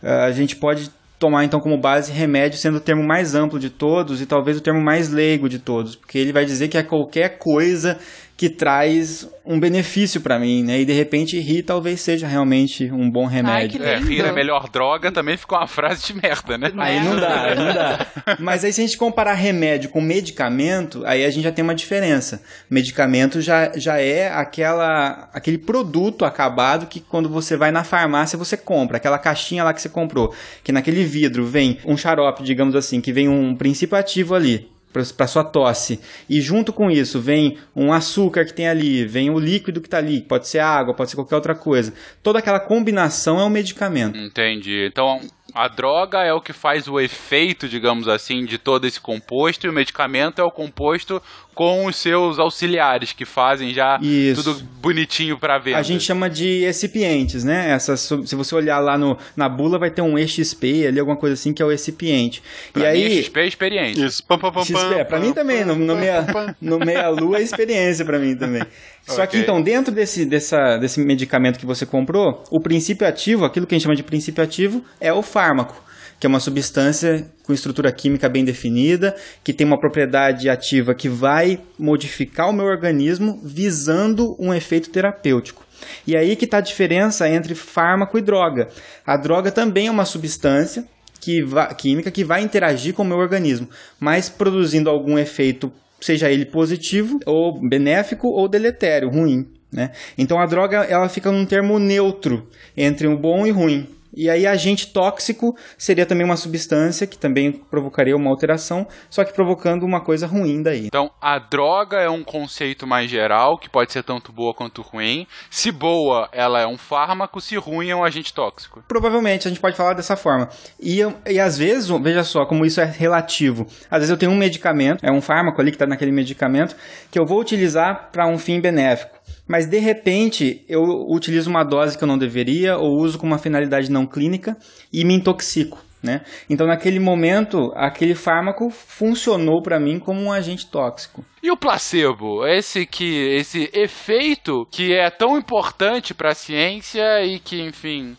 Ah, 0.01 0.25
a 0.25 0.31
gente 0.31 0.55
pode 0.55 0.89
tomar 1.19 1.43
então 1.43 1.59
como 1.59 1.79
base 1.79 2.11
remédio 2.11 2.59
sendo 2.59 2.77
o 2.77 2.81
termo 2.81 3.03
mais 3.03 3.33
amplo 3.33 3.59
de 3.59 3.69
todos 3.69 4.21
e 4.21 4.25
talvez 4.25 4.57
o 4.57 4.61
termo 4.61 4.81
mais 4.81 5.09
leigo 5.09 5.49
de 5.49 5.57
todos, 5.57 5.95
porque 5.95 6.17
ele 6.17 6.31
vai 6.31 6.45
dizer 6.45 6.67
que 6.67 6.77
é 6.77 6.83
qualquer 6.83 7.39
coisa 7.39 7.97
que 8.37 8.49
traz 8.49 9.27
um 9.43 9.59
benefício 9.59 10.21
para 10.21 10.37
mim, 10.37 10.63
né? 10.63 10.81
E 10.81 10.85
de 10.85 10.93
repente 10.93 11.39
rir 11.39 11.63
talvez 11.63 11.99
seja 12.01 12.27
realmente 12.27 12.91
um 12.91 13.09
bom 13.09 13.25
remédio. 13.25 13.81
Ai, 13.83 13.95
é, 13.95 13.97
rir 13.97 14.19
é 14.19 14.31
melhor 14.31 14.69
droga 14.69 15.11
também 15.11 15.35
ficou 15.35 15.57
uma 15.57 15.65
frase 15.65 16.05
de 16.05 16.13
merda, 16.13 16.55
né? 16.55 16.71
Aí 16.77 17.03
não 17.03 17.15
dá, 17.15 17.41
aí 17.41 17.55
não 17.55 17.73
dá. 17.73 18.05
Mas 18.37 18.63
aí 18.63 18.71
se 18.71 18.79
a 18.79 18.85
gente 18.85 18.95
comparar 18.95 19.33
remédio 19.33 19.89
com 19.89 19.99
medicamento, 19.99 21.03
aí 21.05 21.25
a 21.25 21.31
gente 21.31 21.45
já 21.45 21.51
tem 21.51 21.63
uma 21.63 21.73
diferença. 21.73 22.43
Medicamento 22.69 23.41
já, 23.41 23.71
já 23.75 23.99
é 23.99 24.29
aquela 24.31 25.29
aquele 25.33 25.57
produto 25.57 26.23
acabado 26.23 26.85
que 26.85 26.99
quando 26.99 27.27
você 27.27 27.57
vai 27.57 27.71
na 27.71 27.83
farmácia 27.83 28.37
você 28.37 28.55
compra, 28.55 28.97
aquela 28.97 29.17
caixinha 29.17 29.63
lá 29.63 29.73
que 29.73 29.81
você 29.81 29.89
comprou, 29.89 30.31
que 30.63 30.71
naquele 30.71 31.03
vidro 31.03 31.43
vem 31.43 31.79
um 31.83 31.97
xarope, 31.97 32.43
digamos 32.43 32.75
assim, 32.75 33.01
que 33.01 33.11
vem 33.11 33.27
um 33.27 33.55
princípio 33.55 33.97
ativo 33.97 34.35
ali 34.35 34.76
para 35.11 35.27
sua 35.27 35.43
tosse. 35.43 35.99
E 36.29 36.41
junto 36.41 36.71
com 36.73 36.89
isso 36.89 37.19
vem 37.19 37.57
um 37.75 37.91
açúcar 37.91 38.45
que 38.45 38.53
tem 38.53 38.67
ali, 38.67 39.05
vem 39.05 39.29
o 39.29 39.39
líquido 39.39 39.81
que 39.81 39.87
está 39.87 39.97
ali, 39.97 40.21
pode 40.21 40.47
ser 40.47 40.59
água, 40.59 40.93
pode 40.93 41.09
ser 41.09 41.15
qualquer 41.15 41.35
outra 41.35 41.55
coisa. 41.55 41.93
Toda 42.21 42.39
aquela 42.39 42.59
combinação 42.59 43.39
é 43.39 43.43
um 43.43 43.49
medicamento. 43.49 44.17
Entendi. 44.17 44.87
Então 44.89 45.19
a 45.53 45.67
droga 45.67 46.19
é 46.19 46.33
o 46.33 46.41
que 46.41 46.53
faz 46.53 46.87
o 46.87 46.99
efeito, 46.99 47.67
digamos 47.67 48.07
assim, 48.07 48.45
de 48.45 48.57
todo 48.57 48.85
esse 48.85 48.99
composto 48.99 49.65
e 49.65 49.69
o 49.69 49.73
medicamento 49.73 50.39
é 50.39 50.43
o 50.43 50.51
composto 50.51 51.21
com 51.57 51.87
os 51.87 51.95
seus 51.95 52.37
auxiliares 52.37 53.13
que 53.13 53.25
fazem 53.25 53.73
já 53.73 53.97
Isso. 53.99 54.43
tudo 54.43 54.63
bonitinho 54.79 55.39
para 55.39 55.57
venda. 55.57 55.79
A 55.79 55.81
gente 55.81 56.03
chama 56.03 56.29
de 56.29 56.63
recipientes, 56.63 57.43
né? 57.43 57.71
Essa, 57.71 57.97
se 57.97 58.35
você 58.35 58.53
olhar 58.53 58.77
lá 58.77 58.95
no, 58.95 59.17
na 59.35 59.49
bula 59.49 59.79
vai 59.79 59.89
ter 59.89 60.03
um 60.03 60.19
EXP 60.19 60.85
ali, 60.85 60.99
alguma 60.99 61.17
coisa 61.17 61.33
assim 61.33 61.51
que 61.51 61.63
é 61.63 61.65
o 61.65 61.69
recipiente. 61.69 62.43
Pra 62.71 62.93
e 62.93 62.99
mim, 62.99 63.05
aí 63.05 63.23
XP 63.23 63.39
é 63.39 63.47
experiência. 63.47 64.05
Isso. 64.05 64.23
Pam, 64.27 64.37
pam, 64.37 64.51
pam, 64.51 64.63
XP, 64.63 64.99
é, 64.99 65.03
pra 65.03 65.19
mim 65.19 65.33
também, 65.33 65.65
no, 65.65 65.75
no, 65.75 65.95
meia, 65.95 66.27
no 66.61 66.77
meia 66.77 67.09
lua 67.09 67.39
é 67.39 67.41
experiência 67.41 68.05
para 68.05 68.19
mim 68.19 68.35
também. 68.35 68.61
Só 69.01 69.23
okay. 69.23 69.27
que 69.27 69.37
então, 69.39 69.59
dentro 69.59 69.91
desse, 69.91 70.25
dessa, 70.25 70.77
desse 70.77 70.99
medicamento 70.99 71.57
que 71.57 71.65
você 71.65 71.87
comprou, 71.87 72.43
o 72.51 72.61
princípio 72.61 73.07
ativo, 73.07 73.45
aquilo 73.45 73.65
que 73.65 73.73
a 73.73 73.77
gente 73.77 73.83
chama 73.83 73.95
de 73.95 74.03
princípio 74.03 74.43
ativo, 74.43 74.83
é 75.01 75.11
o 75.11 75.23
fármaco, 75.23 75.81
que 76.19 76.25
é 76.25 76.29
uma 76.29 76.39
substância 76.39 77.29
com 77.43 77.53
estrutura 77.53 77.91
química 77.91 78.27
bem 78.27 78.43
definida, 78.43 79.15
que 79.43 79.53
tem 79.53 79.65
uma 79.65 79.79
propriedade 79.79 80.49
ativa 80.49 80.95
que 80.95 81.07
vai 81.07 81.59
modificar 81.77 82.49
o 82.49 82.53
meu 82.53 82.65
organismo 82.65 83.39
visando 83.43 84.35
um 84.39 84.53
efeito 84.53 84.89
terapêutico. 84.89 85.65
E 86.05 86.17
aí 86.17 86.35
que 86.35 86.45
está 86.45 86.57
a 86.57 86.61
diferença 86.61 87.29
entre 87.29 87.53
fármaco 87.53 88.17
e 88.17 88.21
droga. 88.21 88.67
A 89.05 89.15
droga 89.15 89.51
também 89.51 89.87
é 89.87 89.91
uma 89.91 90.05
substância 90.05 90.85
que 91.19 91.43
química 91.77 92.09
que 92.09 92.23
vai 92.23 92.41
interagir 92.41 92.93
com 92.93 93.03
o 93.03 93.05
meu 93.05 93.17
organismo, 93.17 93.67
mas 93.99 94.29
produzindo 94.29 94.89
algum 94.89 95.17
efeito 95.17 95.71
seja 95.99 96.29
ele 96.29 96.45
positivo 96.45 97.19
ou 97.25 97.59
benéfico 97.59 98.27
ou 98.27 98.47
deletério, 98.47 99.09
ruim. 99.09 99.47
Né? 99.71 99.91
Então 100.17 100.39
a 100.39 100.45
droga 100.45 100.77
ela 100.83 101.09
fica 101.09 101.31
num 101.31 101.45
termo 101.45 101.77
neutro 101.79 102.47
entre 102.75 103.07
o 103.07 103.17
bom 103.17 103.45
e 103.45 103.51
ruim. 103.51 103.87
E 104.17 104.31
aí 104.31 104.47
agente 104.47 104.87
tóxico 104.87 105.55
seria 105.77 106.03
também 106.03 106.25
uma 106.25 106.35
substância 106.35 107.05
que 107.05 107.19
também 107.19 107.51
provocaria 107.51 108.15
uma 108.15 108.31
alteração, 108.31 108.87
só 109.11 109.23
que 109.23 109.31
provocando 109.31 109.83
uma 109.83 110.01
coisa 110.01 110.25
ruim 110.25 110.63
daí. 110.63 110.87
Então, 110.87 111.11
a 111.21 111.37
droga 111.37 111.97
é 111.97 112.09
um 112.09 112.23
conceito 112.23 112.87
mais 112.87 113.11
geral, 113.11 113.59
que 113.59 113.69
pode 113.69 113.91
ser 113.93 114.01
tanto 114.01 114.31
boa 114.31 114.55
quanto 114.55 114.81
ruim. 114.81 115.27
Se 115.51 115.71
boa, 115.71 116.27
ela 116.31 116.59
é 116.59 116.65
um 116.65 116.79
fármaco, 116.79 117.39
se 117.39 117.55
ruim, 117.57 117.89
é 117.91 117.95
um 117.95 118.03
agente 118.03 118.33
tóxico. 118.33 118.83
Provavelmente, 118.87 119.47
a 119.47 119.51
gente 119.51 119.61
pode 119.61 119.77
falar 119.77 119.93
dessa 119.93 120.15
forma. 120.15 120.49
E, 120.79 120.97
eu- 120.99 121.13
e 121.29 121.39
às 121.39 121.55
vezes, 121.55 121.87
veja 122.01 122.23
só 122.23 122.43
como 122.43 122.65
isso 122.65 122.81
é 122.81 122.85
relativo. 122.85 123.67
Às 123.91 123.99
vezes 123.99 124.09
eu 124.09 124.17
tenho 124.17 124.31
um 124.31 124.37
medicamento, 124.37 125.05
é 125.05 125.11
um 125.11 125.21
fármaco 125.21 125.61
ali 125.61 125.69
que 125.69 125.75
está 125.75 125.85
naquele 125.85 126.11
medicamento, 126.11 126.75
que 127.11 127.19
eu 127.19 127.25
vou 127.25 127.39
utilizar 127.39 128.09
para 128.11 128.25
um 128.25 128.39
fim 128.39 128.59
benéfico. 128.59 129.16
Mas 129.47 129.65
de 129.65 129.79
repente 129.79 130.65
eu 130.67 130.81
utilizo 131.09 131.49
uma 131.49 131.63
dose 131.63 131.97
que 131.97 132.03
eu 132.03 132.07
não 132.07 132.17
deveria, 132.17 132.77
ou 132.77 132.97
uso 133.01 133.17
com 133.17 133.25
uma 133.25 133.37
finalidade 133.37 133.91
não 133.91 134.05
clínica 134.05 134.57
e 134.91 135.03
me 135.05 135.13
intoxico. 135.15 135.85
Né? 136.01 136.21
Então, 136.47 136.67
naquele 136.67 136.99
momento, 136.99 137.71
aquele 137.75 138.13
fármaco 138.13 138.69
funcionou 138.69 139.63
para 139.63 139.79
mim 139.79 139.99
como 139.99 140.21
um 140.21 140.31
agente 140.31 140.67
tóxico. 140.67 141.25
E 141.41 141.49
o 141.49 141.57
placebo? 141.57 142.45
Esse 142.45 142.85
que 142.85 143.35
esse 143.35 143.69
efeito 143.73 144.67
que 144.71 144.93
é 144.93 145.09
tão 145.09 145.37
importante 145.37 146.13
para 146.13 146.29
a 146.29 146.35
ciência 146.35 147.25
e 147.25 147.39
que, 147.39 147.59
enfim, 147.61 148.15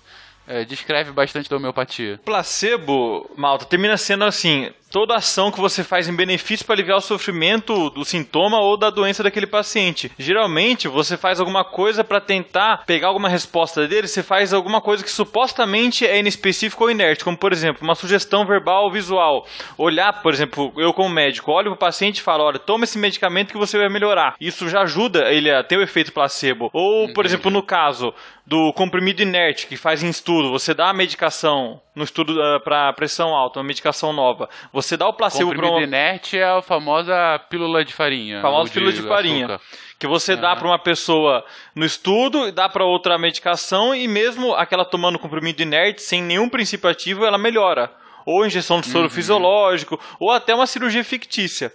é, 0.46 0.64
descreve 0.64 1.12
bastante 1.12 1.48
da 1.48 1.56
homeopatia. 1.56 2.18
Placebo, 2.24 3.30
malta, 3.36 3.64
termina 3.64 3.96
sendo 3.96 4.24
assim: 4.24 4.70
toda 4.90 5.16
ação 5.16 5.50
que 5.50 5.60
você 5.60 5.84
faz 5.84 6.08
em 6.08 6.16
benefício 6.16 6.64
para 6.64 6.74
aliviar 6.74 6.98
o 6.98 7.02
sofrimento 7.02 7.90
do 7.90 8.04
sintoma 8.04 8.60
ou 8.60 8.76
da 8.76 8.90
doença 8.90 9.22
daquele 9.22 9.46
paciente. 9.46 10.10
Geralmente, 10.18 10.88
você 10.88 11.16
faz 11.16 11.40
alguma 11.40 11.64
coisa 11.64 12.02
para 12.02 12.20
tentar 12.20 12.84
pegar 12.86 13.08
alguma 13.08 13.28
resposta 13.28 13.86
dele, 13.86 14.08
você 14.08 14.22
faz 14.22 14.52
alguma 14.52 14.80
coisa 14.80 15.04
que 15.04 15.10
supostamente 15.10 16.06
é 16.06 16.18
inespecífico 16.18 16.84
ou 16.84 16.90
inerte, 16.90 17.24
como 17.24 17.36
por 17.36 17.52
exemplo, 17.52 17.82
uma 17.82 17.94
sugestão 17.94 18.46
verbal 18.46 18.84
ou 18.84 18.92
visual. 18.92 19.46
Olhar, 19.76 20.22
por 20.22 20.32
exemplo, 20.32 20.72
eu 20.76 20.92
como 20.92 21.08
médico, 21.08 21.52
olho 21.52 21.70
pro 21.70 21.78
paciente 21.78 22.18
e 22.18 22.22
falo: 22.22 22.44
olha, 22.44 22.58
toma 22.58 22.84
esse 22.84 22.98
medicamento 22.98 23.52
que 23.52 23.58
você 23.58 23.78
vai 23.78 23.88
melhorar. 23.88 24.34
Isso 24.40 24.68
já 24.68 24.82
ajuda 24.82 25.32
ele 25.32 25.50
a 25.50 25.62
ter 25.62 25.76
o 25.76 25.82
efeito 25.82 26.12
placebo. 26.12 26.70
Ou, 26.72 27.12
por 27.12 27.24
exemplo, 27.26 27.50
no 27.50 27.62
caso 27.62 28.12
do 28.46 28.72
comprimido 28.72 29.20
inerte 29.20 29.66
que 29.66 29.76
faz 29.76 30.02
em 30.02 30.08
estudo, 30.08 30.50
você 30.50 30.72
dá 30.72 30.88
a 30.88 30.94
medicação 30.94 31.80
no 31.94 32.04
estudo 32.04 32.34
para 32.64 32.92
pressão 32.94 33.34
alta, 33.34 33.58
uma 33.58 33.66
medicação 33.66 34.12
nova. 34.12 34.48
Você 34.80 34.96
dá 34.96 35.08
o 35.08 35.12
placebo 35.12 35.50
para 35.50 35.56
Comprimido 35.56 35.76
uma 35.78 35.82
inerte 35.86 36.38
é 36.38 36.44
a 36.44 36.62
famosa 36.62 37.38
pílula 37.50 37.84
de 37.84 37.92
farinha. 37.92 38.40
famosa 38.40 38.68
ou 38.68 38.72
pílula 38.74 38.92
de 38.92 39.02
farinha, 39.02 39.46
açúcar. 39.46 39.60
que 39.98 40.06
você 40.06 40.36
dá 40.36 40.54
para 40.54 40.68
uma 40.68 40.78
pessoa 40.78 41.44
no 41.74 41.84
estudo, 41.84 42.52
dá 42.52 42.68
para 42.68 42.84
outra 42.84 43.18
medicação 43.18 43.92
e 43.92 44.06
mesmo 44.06 44.54
aquela 44.54 44.84
tomando 44.84 45.18
comprimido 45.18 45.60
inerte 45.62 46.00
sem 46.00 46.22
nenhum 46.22 46.48
princípio 46.48 46.88
ativo, 46.88 47.24
ela 47.24 47.36
melhora. 47.38 47.90
Ou 48.24 48.46
injeção 48.46 48.80
de 48.80 48.86
soro 48.86 49.04
Uhum. 49.04 49.10
fisiológico, 49.10 49.98
ou 50.20 50.30
até 50.30 50.54
uma 50.54 50.66
cirurgia 50.66 51.02
fictícia. 51.02 51.72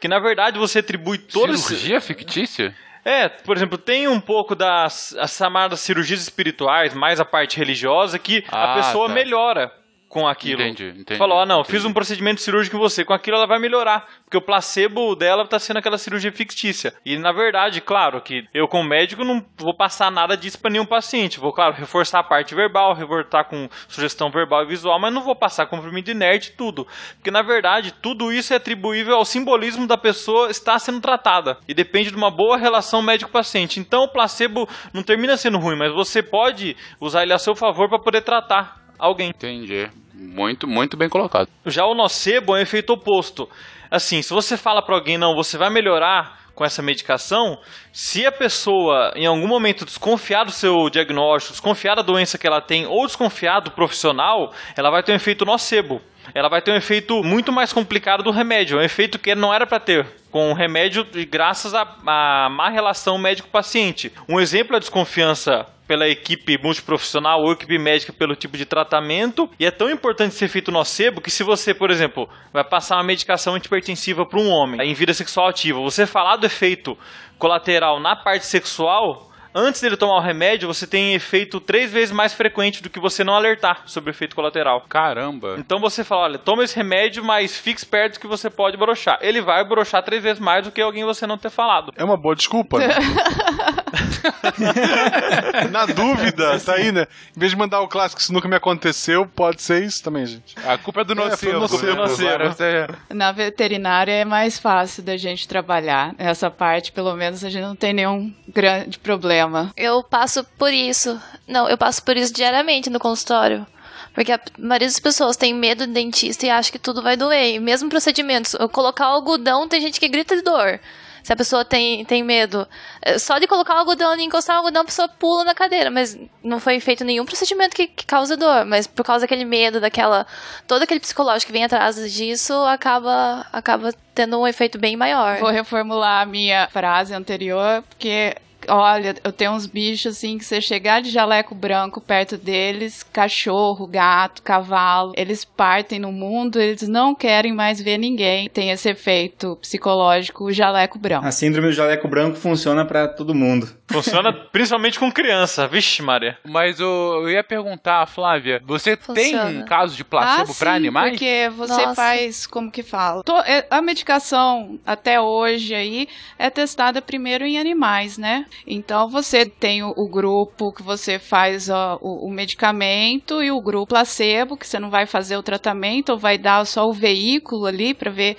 Que 0.00 0.08
na 0.08 0.18
verdade 0.18 0.58
você 0.58 0.80
atribui 0.80 1.18
todas 1.18 1.60
Cirurgia 1.60 2.00
fictícia? 2.00 2.74
é, 3.04 3.28
por 3.28 3.56
exemplo, 3.56 3.78
tem 3.78 4.08
um 4.08 4.18
pouco 4.20 4.56
das 4.56 5.14
as 5.16 5.36
chamadas 5.36 5.78
cirurgias 5.80 6.20
espirituais, 6.20 6.94
mais 6.94 7.20
a 7.20 7.24
parte 7.24 7.56
religiosa, 7.58 8.18
que 8.18 8.42
a 8.50 8.72
Ah, 8.72 8.74
pessoa 8.76 9.06
tá. 9.08 9.14
melhora 9.14 9.70
com 10.10 10.26
aquilo. 10.26 10.60
Entendi, 10.60 10.88
entendi, 11.00 11.16
Falou, 11.16 11.38
ah, 11.38 11.46
não, 11.46 11.60
entendi. 11.60 11.70
fiz 11.70 11.84
um 11.84 11.92
procedimento 11.92 12.40
cirúrgico 12.40 12.76
em 12.76 12.80
você, 12.80 13.04
com 13.04 13.14
aquilo 13.14 13.36
ela 13.36 13.46
vai 13.46 13.60
melhorar. 13.60 14.06
Porque 14.24 14.36
o 14.36 14.42
placebo 14.42 15.14
dela 15.14 15.46
tá 15.46 15.58
sendo 15.58 15.76
aquela 15.76 15.96
cirurgia 15.96 16.32
fictícia. 16.32 16.92
E 17.06 17.16
na 17.16 17.30
verdade, 17.30 17.80
claro, 17.80 18.20
que 18.20 18.44
eu 18.52 18.66
como 18.66 18.88
médico 18.88 19.24
não 19.24 19.44
vou 19.56 19.72
passar 19.72 20.10
nada 20.10 20.36
disso 20.36 20.58
para 20.58 20.72
nenhum 20.72 20.84
paciente. 20.84 21.38
Vou, 21.38 21.52
claro, 21.52 21.74
reforçar 21.74 22.18
a 22.18 22.24
parte 22.24 22.56
verbal, 22.56 22.92
reforçar 22.92 23.44
com 23.44 23.68
sugestão 23.86 24.30
verbal 24.30 24.64
e 24.64 24.66
visual, 24.66 24.98
mas 24.98 25.14
não 25.14 25.22
vou 25.22 25.36
passar 25.36 25.66
comprimido 25.66 26.10
inerte 26.10 26.52
tudo. 26.52 26.88
Porque 27.14 27.30
na 27.30 27.42
verdade, 27.42 27.94
tudo 28.02 28.32
isso 28.32 28.52
é 28.52 28.56
atribuível 28.56 29.14
ao 29.14 29.24
simbolismo 29.24 29.86
da 29.86 29.96
pessoa 29.96 30.50
estar 30.50 30.80
sendo 30.80 31.00
tratada. 31.00 31.58
E 31.68 31.72
depende 31.72 32.10
de 32.10 32.16
uma 32.16 32.32
boa 32.32 32.58
relação 32.58 33.00
médico-paciente. 33.00 33.78
Então 33.78 34.02
o 34.02 34.08
placebo 34.08 34.68
não 34.92 35.04
termina 35.04 35.36
sendo 35.36 35.58
ruim, 35.58 35.76
mas 35.76 35.92
você 35.92 36.20
pode 36.20 36.76
usar 37.00 37.22
ele 37.22 37.32
a 37.32 37.38
seu 37.38 37.54
favor 37.54 37.88
para 37.88 37.98
poder 38.00 38.22
tratar 38.22 38.79
alguém. 39.00 39.30
Entendi. 39.30 39.88
Muito, 40.14 40.68
muito 40.68 40.96
bem 40.96 41.08
colocado. 41.08 41.48
Já 41.66 41.84
o 41.86 41.94
nocebo 41.94 42.54
é 42.54 42.60
um 42.60 42.62
efeito 42.62 42.92
oposto. 42.92 43.48
Assim, 43.90 44.22
se 44.22 44.32
você 44.32 44.56
fala 44.56 44.82
para 44.82 44.94
alguém, 44.94 45.18
não, 45.18 45.34
você 45.34 45.56
vai 45.58 45.70
melhorar 45.70 46.38
com 46.54 46.64
essa 46.64 46.82
medicação, 46.82 47.58
se 47.90 48.26
a 48.26 48.30
pessoa 48.30 49.12
em 49.16 49.24
algum 49.24 49.46
momento 49.46 49.86
desconfiar 49.86 50.44
do 50.44 50.52
seu 50.52 50.90
diagnóstico, 50.90 51.54
desconfiar 51.54 51.94
da 51.94 52.02
doença 52.02 52.36
que 52.36 52.46
ela 52.46 52.60
tem 52.60 52.86
ou 52.86 53.06
desconfiar 53.06 53.60
do 53.60 53.70
profissional, 53.70 54.52
ela 54.76 54.90
vai 54.90 55.02
ter 55.02 55.12
um 55.12 55.16
efeito 55.16 55.46
nocebo. 55.46 56.02
Ela 56.34 56.50
vai 56.50 56.60
ter 56.60 56.70
um 56.70 56.76
efeito 56.76 57.24
muito 57.24 57.50
mais 57.50 57.72
complicado 57.72 58.22
do 58.22 58.30
remédio, 58.30 58.78
um 58.78 58.82
efeito 58.82 59.18
que 59.18 59.34
não 59.34 59.54
era 59.54 59.66
para 59.66 59.80
ter 59.80 60.06
com 60.30 60.50
o 60.50 60.54
remédio 60.54 61.06
e 61.14 61.24
graças 61.24 61.74
à 61.74 61.82
à 62.06 62.48
má 62.50 62.68
relação 62.68 63.16
médico-paciente. 63.16 64.12
Um 64.28 64.38
exemplo 64.38 64.74
é 64.74 64.76
a 64.76 64.80
desconfiança 64.80 65.66
pela 65.90 66.06
equipe 66.06 66.56
multiprofissional 66.62 67.42
ou 67.42 67.50
equipe 67.50 67.76
médica 67.76 68.12
pelo 68.12 68.36
tipo 68.36 68.56
de 68.56 68.64
tratamento. 68.64 69.50
E 69.58 69.66
é 69.66 69.72
tão 69.72 69.90
importante 69.90 70.36
ser 70.36 70.46
feito 70.46 70.70
nocebo 70.70 71.20
que 71.20 71.32
se 71.32 71.42
você, 71.42 71.74
por 71.74 71.90
exemplo, 71.90 72.28
vai 72.52 72.62
passar 72.62 72.94
uma 72.94 73.02
medicação 73.02 73.56
antipertensiva 73.56 74.24
para 74.24 74.38
um 74.38 74.48
homem 74.50 74.88
em 74.88 74.94
vida 74.94 75.12
sexual 75.12 75.48
ativa, 75.48 75.80
você 75.80 76.06
falar 76.06 76.36
do 76.36 76.46
efeito 76.46 76.96
colateral 77.40 77.98
na 77.98 78.14
parte 78.14 78.46
sexual, 78.46 79.29
antes 79.54 79.80
dele 79.80 79.96
tomar 79.96 80.16
o 80.16 80.20
remédio, 80.20 80.68
você 80.68 80.86
tem 80.86 81.14
efeito 81.14 81.60
três 81.60 81.90
vezes 81.92 82.12
mais 82.12 82.32
frequente 82.32 82.82
do 82.82 82.90
que 82.90 83.00
você 83.00 83.22
não 83.24 83.34
alertar 83.34 83.82
sobre 83.86 84.10
o 84.10 84.12
efeito 84.12 84.34
colateral. 84.36 84.82
Caramba. 84.88 85.56
Então 85.58 85.80
você 85.80 86.04
fala, 86.04 86.22
olha, 86.22 86.38
toma 86.38 86.64
esse 86.64 86.76
remédio, 86.76 87.24
mas 87.24 87.56
fique 87.56 87.78
esperto 87.78 88.20
que 88.20 88.26
você 88.26 88.48
pode 88.50 88.76
brochar. 88.76 89.18
Ele 89.20 89.40
vai 89.40 89.64
brochar 89.64 90.02
três 90.02 90.22
vezes 90.22 90.38
mais 90.40 90.64
do 90.64 90.70
que 90.72 90.80
alguém 90.80 91.04
você 91.04 91.26
não 91.26 91.38
ter 91.38 91.50
falado. 91.50 91.92
É 91.96 92.04
uma 92.04 92.16
boa 92.16 92.34
desculpa, 92.36 92.78
né? 92.78 92.88
Na 95.70 95.86
dúvida, 95.86 96.58
tá 96.60 96.74
aí, 96.74 96.92
né? 96.92 97.06
Em 97.36 97.40
vez 97.40 97.52
de 97.52 97.58
mandar 97.58 97.80
o 97.80 97.88
clássico, 97.88 98.20
isso 98.20 98.32
nunca 98.32 98.48
me 98.48 98.56
aconteceu, 98.56 99.26
pode 99.26 99.62
ser 99.62 99.82
isso 99.84 100.02
também, 100.02 100.26
gente. 100.26 100.54
A 100.66 100.76
culpa 100.78 101.00
é 101.00 101.04
do 101.04 101.12
É, 101.12 101.16
foi 101.36 101.52
nocebo. 101.52 101.60
nocebo, 101.60 101.92
Agora 101.92 102.08
nocebo. 102.48 102.54
você- 102.54 102.86
Na 103.14 103.32
veterinária 103.32 104.12
é 104.12 104.24
mais 104.24 104.58
fácil 104.58 105.02
da 105.02 105.16
gente 105.16 105.46
trabalhar. 105.48 106.14
Essa 106.18 106.50
parte, 106.50 106.92
pelo 106.92 107.14
menos, 107.14 107.44
a 107.44 107.50
gente 107.50 107.62
não 107.62 107.76
tem 107.76 107.92
nenhum 107.92 108.32
grande 108.48 108.98
problema. 108.98 109.39
Eu 109.76 110.02
passo 110.02 110.44
por 110.58 110.72
isso. 110.72 111.20
Não, 111.46 111.68
eu 111.68 111.78
passo 111.78 112.02
por 112.02 112.16
isso 112.16 112.32
diariamente 112.32 112.90
no 112.90 112.98
consultório. 113.00 113.66
Porque 114.14 114.32
a 114.32 114.40
maioria 114.58 114.88
das 114.88 114.98
pessoas 114.98 115.36
tem 115.36 115.54
medo 115.54 115.86
de 115.86 115.92
dentista 115.92 116.44
e 116.44 116.50
acha 116.50 116.70
que 116.72 116.78
tudo 116.78 117.02
vai 117.02 117.16
doer. 117.16 117.54
E 117.54 117.60
mesmo 117.60 117.88
procedimentos, 117.88 118.54
eu 118.54 118.68
colocar 118.68 119.08
o 119.08 119.14
algodão, 119.14 119.68
tem 119.68 119.80
gente 119.80 120.00
que 120.00 120.08
grita 120.08 120.36
de 120.36 120.42
dor. 120.42 120.80
Se 121.22 121.32
a 121.32 121.36
pessoa 121.36 121.64
tem, 121.64 122.04
tem 122.04 122.22
medo. 122.22 122.66
É, 123.02 123.18
Só 123.18 123.38
de 123.38 123.46
colocar 123.46 123.74
o 123.74 123.78
algodão 123.78 124.16
e 124.16 124.24
encostar 124.24 124.56
o 124.56 124.58
algodão, 124.58 124.82
a 124.82 124.86
pessoa 124.86 125.08
pula 125.08 125.44
na 125.44 125.54
cadeira. 125.54 125.90
Mas 125.90 126.18
não 126.42 126.58
foi 126.58 126.80
feito 126.80 127.04
nenhum 127.04 127.24
procedimento 127.24 127.76
que, 127.76 127.86
que 127.86 128.06
causa 128.06 128.36
dor. 128.36 128.64
Mas 128.64 128.86
por 128.86 129.04
causa 129.04 129.22
daquele 129.22 129.44
medo, 129.44 129.80
daquela. 129.80 130.26
Todo 130.66 130.82
aquele 130.82 131.00
psicológico 131.00 131.48
que 131.48 131.52
vem 131.52 131.64
atrás 131.64 132.12
disso, 132.12 132.54
acaba, 132.64 133.46
acaba 133.52 133.92
tendo 134.14 134.40
um 134.40 134.46
efeito 134.46 134.78
bem 134.78 134.96
maior. 134.96 135.38
Vou 135.38 135.50
reformular 135.50 136.22
a 136.22 136.26
minha 136.26 136.68
frase 136.68 137.14
anterior, 137.14 137.82
porque. 137.88 138.34
Olha, 138.68 139.14
eu 139.24 139.32
tenho 139.32 139.52
uns 139.52 139.66
bichos 139.66 140.16
assim 140.16 140.38
que 140.38 140.44
você 140.44 140.60
chegar 140.60 141.00
de 141.02 141.10
jaleco 141.10 141.54
branco 141.54 142.00
perto 142.00 142.36
deles, 142.36 143.02
cachorro, 143.02 143.86
gato, 143.86 144.42
cavalo, 144.42 145.12
eles 145.16 145.44
partem 145.44 145.98
no 145.98 146.12
mundo, 146.12 146.60
eles 146.60 146.86
não 146.88 147.14
querem 147.14 147.52
mais 147.52 147.80
ver 147.80 147.98
ninguém. 147.98 148.48
Tem 148.48 148.70
esse 148.70 148.88
efeito 148.90 149.56
psicológico, 149.60 150.44
o 150.44 150.52
jaleco 150.52 150.98
branco. 150.98 151.26
A 151.26 151.32
síndrome 151.32 151.68
do 151.68 151.72
jaleco 151.72 152.06
branco 152.08 152.36
funciona 152.36 152.84
para 152.84 153.08
todo 153.08 153.34
mundo. 153.34 153.68
Funciona 153.90 154.32
principalmente 154.52 154.98
com 154.98 155.10
criança. 155.10 155.66
Vixe, 155.66 156.02
Maria. 156.02 156.38
Mas 156.44 156.80
o- 156.80 157.20
eu 157.22 157.30
ia 157.30 157.42
perguntar, 157.44 158.06
Flávia, 158.06 158.60
você 158.64 158.96
tem 158.96 159.32
Funciona. 159.32 159.64
casos 159.64 159.96
de 159.96 160.04
placebo 160.04 160.52
ah, 160.52 160.54
pra 160.58 160.70
sim, 160.70 160.76
animais? 160.76 161.10
Porque 161.12 161.50
você 161.56 161.72
Nossa. 161.86 161.94
faz, 161.94 162.46
como 162.46 162.70
que 162.70 162.82
fala? 162.82 163.22
É, 163.46 163.66
A 163.70 163.80
medicação 163.82 164.78
até 164.86 165.20
hoje 165.20 165.74
aí 165.74 166.08
é 166.38 166.50
testada 166.50 167.00
primeiro 167.02 167.44
em 167.44 167.58
animais, 167.58 168.16
né? 168.18 168.46
Então 168.66 169.08
você 169.08 169.46
tem 169.46 169.82
o, 169.82 169.92
o 169.96 170.08
grupo 170.08 170.72
que 170.72 170.82
você 170.82 171.18
faz 171.18 171.68
ó, 171.68 171.98
o, 172.00 172.26
o 172.26 172.30
medicamento 172.30 173.42
e 173.42 173.50
o 173.50 173.60
grupo 173.60 173.86
placebo, 173.90 174.56
que 174.56 174.66
você 174.66 174.78
não 174.78 174.90
vai 174.90 175.06
fazer 175.06 175.36
o 175.36 175.42
tratamento, 175.42 176.10
ou 176.10 176.18
vai 176.18 176.38
dar 176.38 176.64
só 176.66 176.88
o 176.88 176.92
veículo 176.92 177.66
ali 177.66 177.94
para 177.94 178.10
ver 178.10 178.36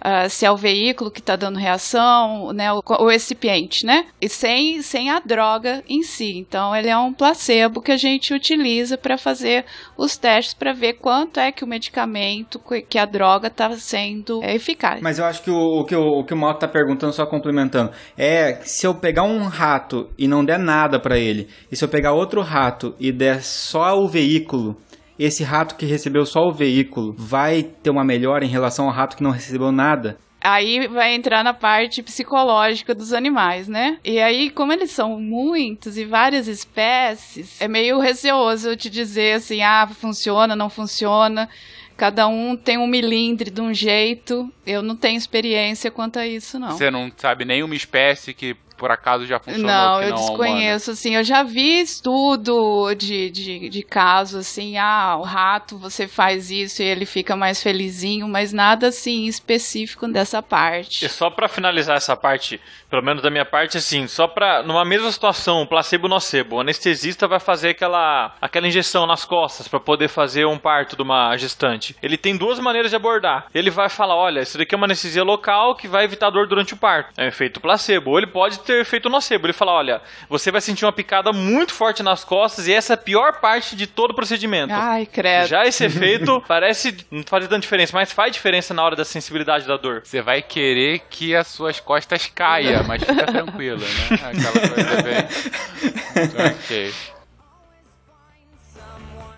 ah, 0.00 0.28
se 0.28 0.44
é 0.44 0.50
o 0.50 0.56
veículo 0.56 1.10
que 1.10 1.20
está 1.20 1.36
dando 1.36 1.58
reação, 1.58 2.52
né? 2.52 2.72
O, 2.72 2.82
o 2.86 3.08
recipiente, 3.08 3.86
né? 3.86 4.06
E 4.20 4.28
sem, 4.28 4.82
sem 4.82 5.10
a 5.10 5.20
droga 5.20 5.82
em 5.88 6.02
si. 6.02 6.36
Então 6.36 6.74
ele 6.74 6.88
é 6.88 6.96
um 6.96 7.12
placebo 7.12 7.80
que 7.80 7.92
a 7.92 7.96
gente 7.96 8.32
utiliza 8.34 8.98
para 8.98 9.16
fazer 9.16 9.64
os 9.96 10.16
testes 10.16 10.54
para 10.54 10.72
ver 10.72 10.94
quanto 10.94 11.40
é 11.40 11.50
que 11.52 11.64
o 11.64 11.66
medicamento, 11.66 12.60
que- 12.88 12.98
a 12.98 13.04
droga 13.04 13.48
está 13.48 13.70
sendo 13.76 14.42
é, 14.42 14.54
eficaz. 14.54 15.00
Mas 15.00 15.18
eu 15.18 15.24
acho 15.24 15.42
que 15.42 15.50
o, 15.50 15.80
o 15.80 15.84
que 15.84 15.96
o, 15.96 16.20
o 16.20 16.24
que 16.24 16.32
o 16.32 16.36
Malco 16.36 16.60
tá 16.60 16.68
perguntando, 16.68 17.12
só 17.12 17.26
complementando, 17.26 17.90
é 18.16 18.60
se 18.62 18.86
eu 18.86 18.94
pegar 18.94 19.24
um 19.24 19.46
rato 19.54 20.10
e 20.18 20.26
não 20.26 20.44
der 20.44 20.58
nada 20.58 20.98
para 20.98 21.18
ele, 21.18 21.48
e 21.70 21.76
se 21.76 21.84
eu 21.84 21.88
pegar 21.88 22.12
outro 22.12 22.40
rato 22.42 22.94
e 22.98 23.12
der 23.12 23.42
só 23.42 23.98
o 23.98 24.08
veículo, 24.08 24.76
esse 25.18 25.44
rato 25.44 25.76
que 25.76 25.86
recebeu 25.86 26.26
só 26.26 26.40
o 26.40 26.52
veículo 26.52 27.14
vai 27.16 27.62
ter 27.62 27.90
uma 27.90 28.04
melhora 28.04 28.44
em 28.44 28.48
relação 28.48 28.86
ao 28.86 28.92
rato 28.92 29.16
que 29.16 29.22
não 29.22 29.30
recebeu 29.30 29.70
nada? 29.70 30.18
Aí 30.42 30.86
vai 30.88 31.14
entrar 31.14 31.42
na 31.42 31.54
parte 31.54 32.02
psicológica 32.02 32.94
dos 32.94 33.14
animais, 33.14 33.66
né? 33.66 33.98
E 34.04 34.20
aí, 34.20 34.50
como 34.50 34.74
eles 34.74 34.90
são 34.90 35.18
muitos 35.18 35.96
e 35.96 36.04
várias 36.04 36.48
espécies, 36.48 37.58
é 37.62 37.66
meio 37.66 37.98
receoso 37.98 38.76
te 38.76 38.90
dizer 38.90 39.36
assim, 39.36 39.62
ah, 39.62 39.86
funciona, 39.86 40.54
não 40.54 40.68
funciona. 40.68 41.48
Cada 41.96 42.26
um 42.26 42.56
tem 42.56 42.76
um 42.76 42.86
milindre 42.86 43.50
de 43.50 43.60
um 43.60 43.72
jeito. 43.72 44.52
Eu 44.66 44.82
não 44.82 44.96
tenho 44.96 45.16
experiência 45.16 45.90
quanto 45.90 46.18
a 46.18 46.26
isso, 46.26 46.58
não. 46.58 46.72
Você 46.72 46.90
não 46.90 47.10
sabe 47.16 47.46
nenhuma 47.46 47.74
espécie 47.74 48.34
que 48.34 48.54
por 48.76 48.90
acaso 48.90 49.26
já 49.26 49.38
funcionou 49.38 49.70
Não, 49.70 49.98
que 49.98 50.04
eu 50.06 50.10
não 50.10 50.16
desconheço, 50.16 50.90
assim, 50.90 51.16
eu 51.16 51.24
já 51.24 51.42
vi 51.42 51.80
estudo 51.80 52.94
de, 52.94 53.30
de, 53.30 53.68
de 53.68 53.82
caso, 53.82 54.38
assim, 54.38 54.76
ah, 54.76 55.16
o 55.18 55.22
rato, 55.22 55.78
você 55.78 56.06
faz 56.06 56.50
isso 56.50 56.82
e 56.82 56.86
ele 56.86 57.06
fica 57.06 57.36
mais 57.36 57.62
felizinho, 57.62 58.28
mas 58.28 58.52
nada, 58.52 58.88
assim, 58.88 59.26
específico 59.26 60.06
dessa 60.08 60.42
parte. 60.42 61.04
E 61.04 61.08
só 61.08 61.30
pra 61.30 61.48
finalizar 61.48 61.96
essa 61.96 62.16
parte, 62.16 62.60
pelo 62.90 63.02
menos 63.02 63.22
da 63.22 63.30
minha 63.30 63.44
parte, 63.44 63.76
assim, 63.76 64.06
só 64.06 64.26
pra, 64.26 64.62
numa 64.62 64.84
mesma 64.84 65.10
situação, 65.10 65.66
placebo-nocebo, 65.66 66.56
o 66.56 66.60
anestesista 66.60 67.26
vai 67.26 67.40
fazer 67.40 67.70
aquela, 67.70 68.34
aquela 68.40 68.66
injeção 68.66 69.06
nas 69.06 69.24
costas 69.24 69.68
pra 69.68 69.80
poder 69.80 70.08
fazer 70.08 70.46
um 70.46 70.58
parto 70.58 70.96
de 70.96 71.02
uma 71.02 71.36
gestante. 71.36 71.96
Ele 72.02 72.16
tem 72.16 72.36
duas 72.36 72.58
maneiras 72.58 72.90
de 72.90 72.96
abordar. 72.96 73.46
Ele 73.54 73.70
vai 73.70 73.88
falar, 73.88 74.16
olha, 74.16 74.40
isso 74.40 74.58
daqui 74.58 74.74
é 74.74 74.76
uma 74.76 74.86
anestesia 74.86 75.22
local 75.22 75.74
que 75.74 75.88
vai 75.88 76.04
evitar 76.04 76.30
dor 76.30 76.46
durante 76.46 76.74
o 76.74 76.76
parto. 76.76 77.12
É 77.16 77.24
um 77.24 77.28
efeito 77.28 77.60
placebo. 77.60 78.10
Ou 78.10 78.18
ele 78.18 78.26
pode 78.26 78.60
ter 78.64 78.80
efeito 78.80 79.08
nocebo. 79.08 79.46
Ele 79.46 79.52
fala, 79.52 79.72
olha, 79.72 80.02
você 80.28 80.50
vai 80.50 80.60
sentir 80.60 80.84
uma 80.84 80.92
picada 80.92 81.32
muito 81.32 81.72
forte 81.72 82.02
nas 82.02 82.24
costas 82.24 82.66
e 82.66 82.72
essa 82.72 82.92
é 82.92 82.94
a 82.94 82.98
pior 82.98 83.40
parte 83.40 83.76
de 83.76 83.86
todo 83.86 84.10
o 84.12 84.14
procedimento. 84.14 84.72
Ai, 84.72 85.06
credo. 85.06 85.48
Já 85.48 85.64
esse 85.64 85.84
efeito 85.84 86.42
parece 86.48 86.96
não 87.10 87.22
fazer 87.26 87.48
tanta 87.48 87.60
diferença, 87.60 87.92
mas 87.94 88.12
faz 88.12 88.32
diferença 88.32 88.74
na 88.74 88.82
hora 88.82 88.96
da 88.96 89.04
sensibilidade 89.04 89.66
da 89.66 89.76
dor. 89.76 90.02
Você 90.04 90.22
vai 90.22 90.42
querer 90.42 91.00
que 91.10 91.34
as 91.34 91.48
suas 91.48 91.80
costas 91.80 92.26
caia, 92.26 92.82
mas 92.82 93.02
fica 93.02 93.26
tranquilo, 93.26 93.80
né? 93.80 93.86
Aquela 94.24 94.68
coisa 94.74 95.02
bem. 95.02 96.52
ok. 96.52 96.94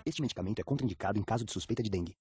Este 0.04 0.22
medicamento 0.22 0.60
é 0.60 0.62
contraindicado 0.62 1.18
em 1.18 1.22
caso 1.22 1.44
de 1.44 1.52
suspeita 1.52 1.82
de 1.82 1.90
dengue. 1.90 2.14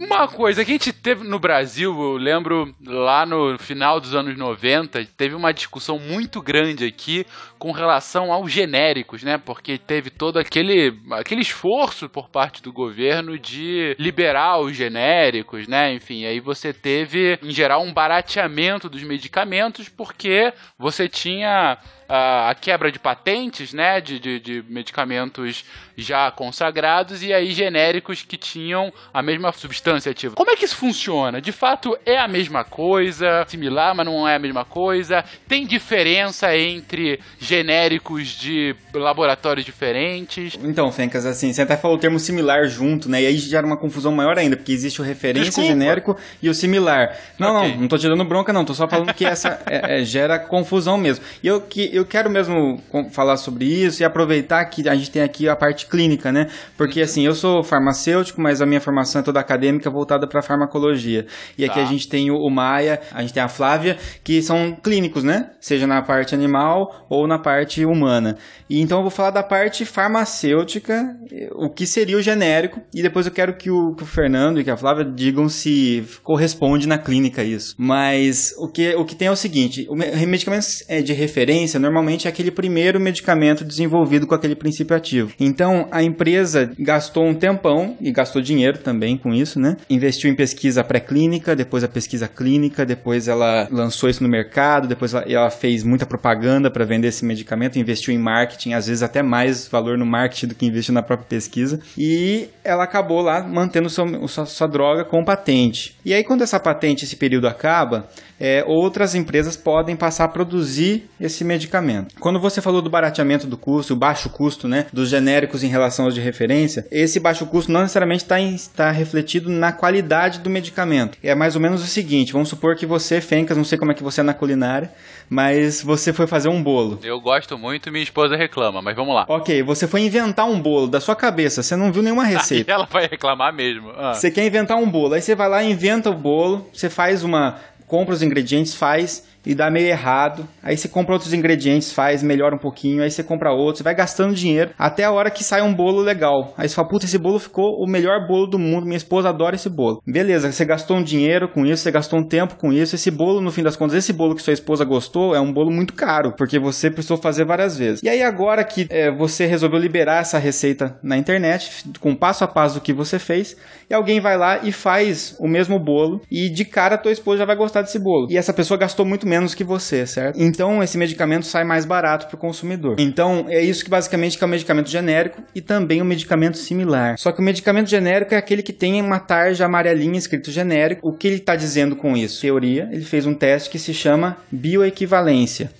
Uma 0.00 0.28
coisa 0.28 0.64
que 0.64 0.70
a 0.70 0.74
gente 0.74 0.92
teve 0.92 1.26
no 1.26 1.38
Brasil, 1.38 1.92
eu 1.98 2.16
lembro 2.16 2.74
lá 2.84 3.24
no 3.24 3.58
final 3.58 4.00
dos 4.00 4.14
anos 4.14 4.36
90, 4.36 5.04
teve 5.16 5.34
uma 5.34 5.52
discussão 5.52 5.98
muito 5.98 6.40
grande 6.40 6.84
aqui 6.84 7.26
com 7.58 7.72
relação 7.72 8.32
aos 8.32 8.52
genéricos, 8.52 9.22
né? 9.22 9.38
Porque 9.38 9.78
teve 9.78 10.10
todo 10.10 10.38
aquele, 10.38 10.98
aquele 11.12 11.40
esforço 11.40 12.08
por 12.08 12.28
parte 12.28 12.62
do 12.62 12.72
governo 12.72 13.38
de 13.38 13.96
liberar 13.98 14.60
os 14.60 14.76
genéricos, 14.76 15.66
né? 15.66 15.92
Enfim, 15.94 16.24
aí 16.24 16.40
você 16.40 16.72
teve, 16.72 17.38
em 17.42 17.50
geral, 17.50 17.82
um 17.82 17.92
barateamento 17.92 18.88
dos 18.88 19.02
medicamentos 19.02 19.88
porque 19.88 20.52
você 20.78 21.08
tinha 21.08 21.78
a, 22.08 22.50
a 22.50 22.54
quebra 22.54 22.90
de 22.90 22.98
patentes, 22.98 23.72
né, 23.72 24.00
de, 24.00 24.18
de, 24.18 24.40
de, 24.40 24.64
medicamentos 24.68 25.64
já 25.96 26.30
consagrados 26.30 27.22
e 27.22 27.32
aí 27.32 27.50
genéricos 27.50 28.22
que 28.22 28.36
tinham 28.36 28.92
a 29.12 29.22
mesma 29.22 29.52
substância 29.52 30.12
ativa. 30.12 30.34
Como 30.34 30.50
é 30.50 30.56
que 30.56 30.64
isso 30.64 30.76
funciona? 30.76 31.40
De 31.40 31.52
fato, 31.52 31.96
é 32.04 32.18
a 32.18 32.28
mesma 32.28 32.64
coisa, 32.64 33.44
similar, 33.46 33.94
mas 33.94 34.06
não 34.06 34.28
é 34.28 34.36
a 34.36 34.38
mesma 34.38 34.64
coisa? 34.64 35.24
Tem 35.48 35.66
diferença 35.66 36.56
entre 36.56 37.20
genéricos 37.46 38.28
de 38.28 38.74
laboratórios 38.94 39.64
diferentes? 39.64 40.58
Então, 40.62 40.90
Fencas, 40.90 41.24
assim, 41.26 41.52
você 41.52 41.62
até 41.62 41.76
falou 41.76 41.96
o 41.96 42.00
termo 42.00 42.18
similar 42.18 42.66
junto, 42.68 43.08
né, 43.08 43.22
e 43.22 43.26
aí 43.26 43.36
gera 43.36 43.66
uma 43.66 43.76
confusão 43.76 44.12
maior 44.12 44.38
ainda, 44.38 44.56
porque 44.56 44.72
existe 44.72 45.00
o 45.00 45.04
referência 45.04 45.46
Desculpa. 45.46 45.68
genérico 45.68 46.16
e 46.42 46.48
o 46.48 46.54
similar. 46.54 47.16
Não, 47.38 47.56
Ok. 47.56 47.72
não, 47.72 47.80
não 47.82 47.88
tô 47.88 47.98
te 47.98 48.08
dando 48.08 48.24
bronca 48.24 48.52
não, 48.52 48.64
tô 48.64 48.74
só 48.74 48.88
falando 48.88 49.12
que 49.14 49.24
essa 49.24 49.60
é, 49.66 50.00
é, 50.00 50.04
gera 50.04 50.38
confusão 50.38 50.96
mesmo. 50.98 51.24
E 51.42 51.46
eu, 51.46 51.60
que, 51.60 51.88
eu 51.94 52.04
quero 52.04 52.28
mesmo 52.30 52.80
falar 53.12 53.36
sobre 53.36 53.64
isso 53.64 54.02
e 54.02 54.04
aproveitar 54.04 54.64
que 54.66 54.88
a 54.88 54.94
gente 54.94 55.10
tem 55.10 55.22
aqui 55.22 55.48
a 55.48 55.56
parte 55.56 55.86
clínica, 55.86 56.32
né? 56.32 56.48
Porque 56.76 57.00
assim, 57.00 57.24
eu 57.24 57.34
sou 57.34 57.62
farmacêutico, 57.62 58.40
mas 58.40 58.60
a 58.60 58.66
minha 58.66 58.80
formação 58.80 59.20
é 59.20 59.24
toda 59.24 59.38
acadêmica 59.40 59.88
voltada 59.90 60.26
para 60.26 60.42
farmacologia. 60.42 61.26
E 61.56 61.64
aqui 61.64 61.76
Tá. 61.76 61.82
a 61.82 61.84
gente 61.84 62.08
tem 62.08 62.30
o, 62.30 62.36
o 62.36 62.50
Maia, 62.50 63.00
a 63.12 63.20
gente 63.20 63.34
tem 63.34 63.42
a 63.42 63.48
Flávia, 63.48 63.96
que 64.24 64.40
são 64.42 64.74
clínicos, 64.82 65.22
né? 65.22 65.50
Seja 65.60 65.86
na 65.86 66.00
parte 66.02 66.34
animal 66.34 67.06
ou 67.10 67.26
na 67.26 67.35
parte 67.38 67.84
humana. 67.84 68.36
E 68.68 68.80
então 68.80 68.98
eu 68.98 69.02
vou 69.02 69.10
falar 69.10 69.30
da 69.30 69.42
parte 69.42 69.84
farmacêutica, 69.84 71.16
o 71.52 71.68
que 71.70 71.86
seria 71.86 72.16
o 72.16 72.22
genérico, 72.22 72.80
e 72.94 73.02
depois 73.02 73.26
eu 73.26 73.32
quero 73.32 73.54
que 73.56 73.70
o, 73.70 73.94
que 73.94 74.02
o 74.02 74.06
Fernando 74.06 74.60
e 74.60 74.64
que 74.64 74.70
a 74.70 74.76
Flávia 74.76 75.04
digam 75.04 75.48
se 75.48 76.04
corresponde 76.22 76.86
na 76.86 76.98
clínica 76.98 77.42
isso. 77.42 77.74
Mas 77.78 78.54
o 78.58 78.68
que, 78.68 78.94
o 78.94 79.04
que 79.04 79.14
tem 79.14 79.28
é 79.28 79.30
o 79.30 79.36
seguinte: 79.36 79.86
o 79.88 79.94
me- 79.94 80.26
medicamento 80.26 80.66
eh, 80.88 81.02
de 81.02 81.12
referência 81.12 81.78
normalmente 81.78 82.26
é 82.26 82.30
aquele 82.30 82.50
primeiro 82.50 82.98
medicamento 83.00 83.64
desenvolvido 83.64 84.26
com 84.26 84.34
aquele 84.34 84.54
princípio 84.54 84.96
ativo. 84.96 85.32
Então 85.38 85.88
a 85.90 86.02
empresa 86.02 86.70
gastou 86.78 87.24
um 87.26 87.34
tempão 87.34 87.96
e 88.00 88.10
gastou 88.10 88.40
dinheiro 88.42 88.78
também 88.78 89.16
com 89.16 89.34
isso, 89.34 89.60
né? 89.60 89.76
Investiu 89.90 90.30
em 90.30 90.34
pesquisa 90.34 90.82
pré-clínica, 90.84 91.54
depois 91.54 91.84
a 91.84 91.88
pesquisa 91.88 92.28
clínica, 92.28 92.84
depois 92.86 93.28
ela 93.28 93.68
lançou 93.70 94.08
isso 94.08 94.22
no 94.22 94.28
mercado, 94.28 94.88
depois 94.88 95.12
ela, 95.12 95.24
ela 95.28 95.50
fez 95.50 95.82
muita 95.82 96.06
propaganda 96.06 96.70
para 96.70 96.84
vender 96.84 97.08
esse 97.08 97.24
medicamento, 97.26 97.78
investiu 97.78 98.14
em 98.14 98.18
marketing, 98.18 98.72
às 98.72 98.86
vezes 98.86 99.02
até 99.02 99.22
mais 99.22 99.66
valor 99.68 99.98
no 99.98 100.06
marketing 100.06 100.48
do 100.48 100.54
que 100.54 100.66
investiu 100.66 100.94
na 100.94 101.02
própria 101.02 101.28
pesquisa, 101.28 101.80
e 101.96 102.48
ela 102.64 102.84
acabou 102.84 103.20
lá 103.20 103.42
mantendo 103.42 103.90
seu, 103.90 104.04
o 104.04 104.28
sua, 104.28 104.46
sua 104.46 104.66
droga 104.66 105.04
com 105.04 105.24
patente. 105.24 105.96
E 106.04 106.14
aí 106.14 106.24
quando 106.24 106.42
essa 106.42 106.60
patente, 106.60 107.04
esse 107.04 107.16
período 107.16 107.46
acaba, 107.46 108.08
é, 108.38 108.62
outras 108.66 109.14
empresas 109.14 109.56
podem 109.56 109.96
passar 109.96 110.24
a 110.24 110.28
produzir 110.28 111.08
esse 111.20 111.42
medicamento. 111.42 112.14
Quando 112.20 112.38
você 112.38 112.60
falou 112.60 112.82
do 112.82 112.90
barateamento 112.90 113.46
do 113.46 113.56
custo, 113.56 113.94
o 113.94 113.96
baixo 113.96 114.28
custo 114.30 114.68
né, 114.68 114.86
dos 114.92 115.08
genéricos 115.08 115.64
em 115.64 115.68
relação 115.68 116.04
aos 116.04 116.14
de 116.14 116.20
referência, 116.20 116.86
esse 116.90 117.18
baixo 117.18 117.46
custo 117.46 117.72
não 117.72 117.80
necessariamente 117.80 118.24
está 118.24 118.40
está 118.40 118.90
refletido 118.90 119.50
na 119.50 119.72
qualidade 119.72 120.40
do 120.40 120.50
medicamento. 120.50 121.18
É 121.22 121.34
mais 121.34 121.54
ou 121.54 121.60
menos 121.60 121.82
o 121.82 121.86
seguinte: 121.86 122.32
vamos 122.32 122.48
supor 122.48 122.76
que 122.76 122.86
você, 122.86 123.20
Fencas, 123.20 123.56
não 123.56 123.64
sei 123.64 123.78
como 123.78 123.92
é 123.92 123.94
que 123.94 124.02
você 124.02 124.20
é 124.20 124.24
na 124.24 124.34
culinária, 124.34 124.90
mas 125.28 125.82
você 125.82 126.12
foi 126.12 126.26
fazer 126.26 126.48
um 126.48 126.62
bolo. 126.62 126.98
Eu 127.02 127.15
gosto 127.20 127.56
muito 127.58 127.88
e 127.88 127.92
minha 127.92 128.02
esposa 128.04 128.36
reclama, 128.36 128.80
mas 128.82 128.94
vamos 128.96 129.14
lá. 129.14 129.24
Ok, 129.28 129.62
você 129.62 129.86
foi 129.86 130.02
inventar 130.02 130.46
um 130.48 130.60
bolo 130.60 130.86
da 130.86 131.00
sua 131.00 131.16
cabeça, 131.16 131.62
você 131.62 131.76
não 131.76 131.92
viu 131.92 132.02
nenhuma 132.02 132.24
Aí 132.26 132.34
receita. 132.34 132.72
ela 132.72 132.86
vai 132.90 133.06
reclamar 133.06 133.52
mesmo. 133.52 133.92
Ah. 133.96 134.14
Você 134.14 134.30
quer 134.30 134.46
inventar 134.46 134.76
um 134.76 134.88
bolo, 134.88 135.14
aí 135.14 135.20
você 135.22 135.34
vai 135.34 135.48
lá, 135.48 135.62
inventa 135.62 136.10
o 136.10 136.14
bolo, 136.14 136.68
você 136.72 136.88
faz 136.90 137.22
uma. 137.24 137.58
compra 137.86 138.14
os 138.14 138.22
ingredientes, 138.22 138.74
faz 138.74 139.24
e 139.46 139.54
dá 139.54 139.70
meio 139.70 139.86
errado. 139.86 140.46
Aí 140.62 140.76
você 140.76 140.88
compra 140.88 141.14
outros 141.14 141.32
ingredientes, 141.32 141.92
faz, 141.92 142.22
melhora 142.22 142.54
um 142.54 142.58
pouquinho, 142.58 143.02
aí 143.02 143.10
você 143.10 143.22
compra 143.22 143.52
outros, 143.52 143.82
vai 143.82 143.94
gastando 143.94 144.34
dinheiro 144.34 144.72
até 144.78 145.04
a 145.04 145.12
hora 145.12 145.30
que 145.30 145.44
sai 145.44 145.62
um 145.62 145.72
bolo 145.72 146.02
legal. 146.02 146.52
Aí 146.58 146.68
você 146.68 146.74
fala, 146.74 146.88
puta, 146.88 147.04
esse 147.04 147.18
bolo 147.18 147.38
ficou 147.38 147.76
o 147.82 147.86
melhor 147.88 148.26
bolo 148.26 148.46
do 148.46 148.58
mundo, 148.58 148.84
minha 148.84 148.96
esposa 148.96 149.28
adora 149.28 149.54
esse 149.54 149.70
bolo. 149.70 150.02
Beleza, 150.06 150.50
você 150.50 150.64
gastou 150.64 150.96
um 150.96 151.02
dinheiro 151.02 151.48
com 151.48 151.64
isso, 151.64 151.82
você 151.82 151.90
gastou 151.90 152.18
um 152.18 152.26
tempo 152.26 152.56
com 152.56 152.72
isso, 152.72 152.94
esse 152.94 153.10
bolo, 153.10 153.40
no 153.40 153.52
fim 153.52 153.62
das 153.62 153.76
contas, 153.76 153.96
esse 153.96 154.12
bolo 154.12 154.34
que 154.34 154.42
sua 154.42 154.52
esposa 154.52 154.84
gostou 154.84 155.34
é 155.34 155.40
um 155.40 155.52
bolo 155.52 155.70
muito 155.70 155.94
caro, 155.94 156.34
porque 156.36 156.58
você 156.58 156.90
precisou 156.90 157.16
fazer 157.16 157.44
várias 157.44 157.78
vezes. 157.78 158.02
E 158.02 158.08
aí 158.08 158.22
agora 158.22 158.64
que 158.64 158.86
é, 158.90 159.10
você 159.10 159.46
resolveu 159.46 159.78
liberar 159.78 160.20
essa 160.20 160.38
receita 160.38 160.98
na 161.02 161.16
internet, 161.16 161.84
com 162.00 162.14
passo 162.14 162.42
a 162.42 162.48
passo 162.48 162.76
do 162.76 162.80
que 162.80 162.92
você 162.92 163.18
fez, 163.18 163.56
e 163.88 163.94
alguém 163.94 164.20
vai 164.20 164.36
lá 164.36 164.60
e 164.62 164.72
faz 164.72 165.36
o 165.38 165.46
mesmo 165.46 165.78
bolo, 165.78 166.20
e 166.30 166.48
de 166.48 166.64
cara 166.64 166.98
tua 166.98 167.12
esposa 167.12 167.38
já 167.38 167.44
vai 167.44 167.56
gostar 167.56 167.82
desse 167.82 167.98
bolo. 167.98 168.26
E 168.30 168.36
essa 168.36 168.52
pessoa 168.52 168.78
gastou 168.78 169.04
muito 169.04 169.26
menos 169.26 169.35
que 169.54 169.64
você, 169.64 170.06
certo? 170.06 170.40
Então 170.40 170.82
esse 170.82 170.96
medicamento 170.96 171.46
sai 171.46 171.64
mais 171.64 171.84
barato 171.84 172.26
para 172.26 172.36
o 172.36 172.38
consumidor. 172.38 172.96
Então 172.98 173.46
é 173.48 173.62
isso 173.62 173.84
que 173.84 173.90
basicamente 173.90 174.38
que 174.38 174.44
é 174.44 174.46
o 174.46 174.50
medicamento 174.50 174.88
genérico 174.90 175.42
e 175.54 175.60
também 175.60 176.00
o 176.00 176.04
medicamento 176.04 176.58
similar. 176.58 177.18
Só 177.18 177.32
que 177.32 177.40
o 177.40 177.44
medicamento 177.44 177.88
genérico 177.88 178.34
é 178.34 178.36
aquele 178.36 178.62
que 178.62 178.72
tem 178.72 179.00
uma 179.00 179.18
tarja 179.18 179.64
amarelinha 179.66 180.18
escrito 180.18 180.50
genérico. 180.50 181.08
O 181.08 181.16
que 181.16 181.26
ele 181.26 181.36
está 181.36 181.56
dizendo 181.56 181.96
com 181.96 182.16
isso? 182.16 182.40
Teoria, 182.40 182.88
ele 182.92 183.04
fez 183.04 183.26
um 183.26 183.34
teste 183.34 183.70
que 183.70 183.78
se 183.78 183.92
chama 183.92 184.36
bioequivalência 184.50 185.70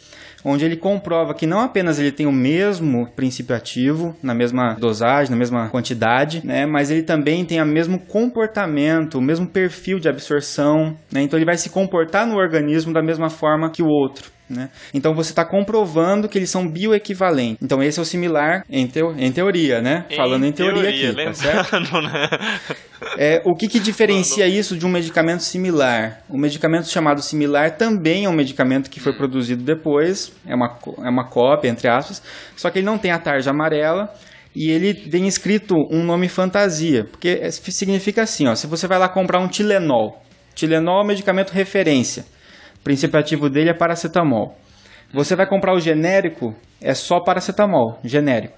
onde 0.48 0.64
ele 0.64 0.76
comprova 0.76 1.35
que 1.35 1.44
não 1.44 1.59
apenas 1.59 1.98
ele 1.98 2.12
tem 2.12 2.24
o 2.24 2.32
mesmo 2.32 3.09
princípio 3.16 3.56
ativo, 3.56 4.14
na 4.22 4.32
mesma 4.32 4.74
dosagem, 4.78 5.32
na 5.32 5.37
mesma 5.37 5.68
quantidade, 5.68 6.40
né, 6.46 6.64
mas 6.64 6.88
ele 6.88 7.02
também 7.02 7.44
tem 7.44 7.61
o 7.61 7.66
mesmo 7.66 7.98
comportamento, 7.98 9.18
o 9.18 9.20
mesmo 9.20 9.48
perfil 9.48 9.98
de 9.98 10.09
absorção, 10.09 10.96
né, 11.12 11.22
então 11.22 11.37
ele 11.37 11.44
vai 11.44 11.56
se 11.56 11.68
comportar 11.68 12.24
no 12.24 12.37
organismo 12.37 12.92
da 12.92 13.02
mesma 13.02 13.28
forma 13.28 13.70
que 13.70 13.82
o 13.82 13.88
outro. 13.88 14.36
Né? 14.48 14.70
Então 14.94 15.12
você 15.12 15.32
está 15.32 15.44
comprovando 15.44 16.28
que 16.28 16.38
eles 16.38 16.50
são 16.50 16.68
bioequivalentes. 16.68 17.59
Então 17.61 17.82
esse 17.82 17.98
é 17.98 18.02
o 18.02 18.04
similar 18.04 18.64
em, 18.70 18.87
teo 18.87 19.12
em 19.18 19.32
teoria, 19.32 19.82
né? 19.82 20.06
Falando 20.14 20.46
em 20.46 20.52
teoria, 20.52 21.11
aqui, 21.11 21.24
tá 21.24 21.32
certo? 21.32 21.72
né? 22.00 22.28
É, 23.18 23.42
o 23.44 23.56
que, 23.56 23.66
que 23.66 23.80
diferencia 23.80 24.46
isso 24.46 24.76
de 24.76 24.87
um 24.87 24.88
medicamento 24.88 25.42
similar? 25.42 26.20
O 26.28 26.38
medicamento 26.38 26.88
chamado 26.88 27.20
similar 27.22 27.76
também 27.76 28.24
é 28.24 28.28
um 28.28 28.32
medicamento 28.32 28.88
que 28.88 29.00
foi 29.00 29.12
produzido 29.12 29.64
depois, 29.64 30.32
é 30.46 30.54
uma, 30.54 30.78
é 31.04 31.11
uma 31.11 31.28
cópia, 31.28 31.68
entre 31.68 31.88
aspas, 31.88 32.22
só 32.56 32.70
que 32.70 32.78
ele 32.78 32.87
não 32.87 32.98
tem 32.98 33.11
a 33.11 33.18
tarja 33.18 33.50
amarela 33.50 34.12
e 34.54 34.70
ele 34.70 34.92
vem 34.92 35.26
escrito 35.26 35.74
um 35.90 36.04
nome 36.04 36.28
fantasia, 36.28 37.04
porque 37.04 37.40
é, 37.42 37.50
significa 37.50 38.22
assim, 38.22 38.46
ó, 38.46 38.54
se 38.54 38.66
você 38.66 38.87
vai 38.87 38.98
lá 38.98 39.09
comprar 39.09 39.40
um 39.40 39.48
Tilenol, 39.48 40.22
Tilenol 40.54 41.00
é 41.00 41.04
um 41.04 41.06
medicamento 41.06 41.50
referência, 41.50 42.24
princípio 42.87 43.18
ativo 43.18 43.51
dele 43.51 43.68
é 43.68 43.75
paracetamol. 43.75 44.57
Você 45.12 45.35
vai 45.35 45.44
comprar 45.44 45.75
o 45.75 45.81
genérico, 45.81 46.55
é 46.81 46.94
só 46.94 47.18
paracetamol, 47.18 47.99
genérico. 48.05 48.55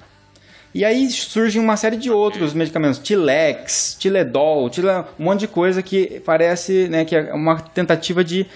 E 0.75 0.85
aí 0.85 1.11
surge 1.11 1.59
uma 1.59 1.79
série 1.79 1.97
de 1.97 2.11
outros 2.11 2.53
medicamentos, 2.53 2.99
Tilex, 2.99 3.97
Tiledol, 3.99 4.69
Tile... 4.69 4.89
um 5.19 5.25
monte 5.25 5.41
de 5.41 5.49
coisa 5.49 5.83
que 5.83 6.21
parece 6.27 6.91
né, 6.91 7.07
que 7.07 7.17
é 7.17 7.33
uma 7.33 7.59
tentativa 7.59 8.23
de 8.23 8.47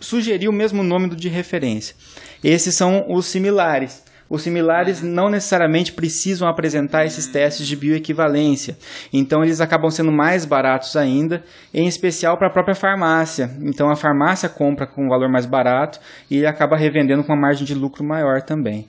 sugerir 0.00 0.48
o 0.48 0.52
mesmo 0.52 0.82
nome 0.82 1.08
do 1.08 1.14
de 1.14 1.28
referência. 1.28 1.94
Esses 2.42 2.74
são 2.74 3.06
os 3.08 3.26
similares. 3.26 4.03
Os 4.34 4.42
similares 4.42 5.00
não 5.00 5.30
necessariamente 5.30 5.92
precisam 5.92 6.48
apresentar 6.48 7.04
esses 7.04 7.28
testes 7.28 7.68
de 7.68 7.76
bioequivalência, 7.76 8.76
então 9.12 9.44
eles 9.44 9.60
acabam 9.60 9.88
sendo 9.90 10.10
mais 10.10 10.44
baratos 10.44 10.96
ainda, 10.96 11.44
em 11.72 11.86
especial 11.86 12.36
para 12.36 12.48
a 12.48 12.52
própria 12.52 12.74
farmácia. 12.74 13.48
Então 13.62 13.88
a 13.88 13.94
farmácia 13.94 14.48
compra 14.48 14.88
com 14.88 15.06
um 15.06 15.08
valor 15.08 15.30
mais 15.30 15.46
barato 15.46 16.00
e 16.28 16.44
acaba 16.44 16.76
revendendo 16.76 17.22
com 17.22 17.32
uma 17.32 17.40
margem 17.40 17.64
de 17.64 17.76
lucro 17.76 18.04
maior 18.04 18.42
também. 18.42 18.88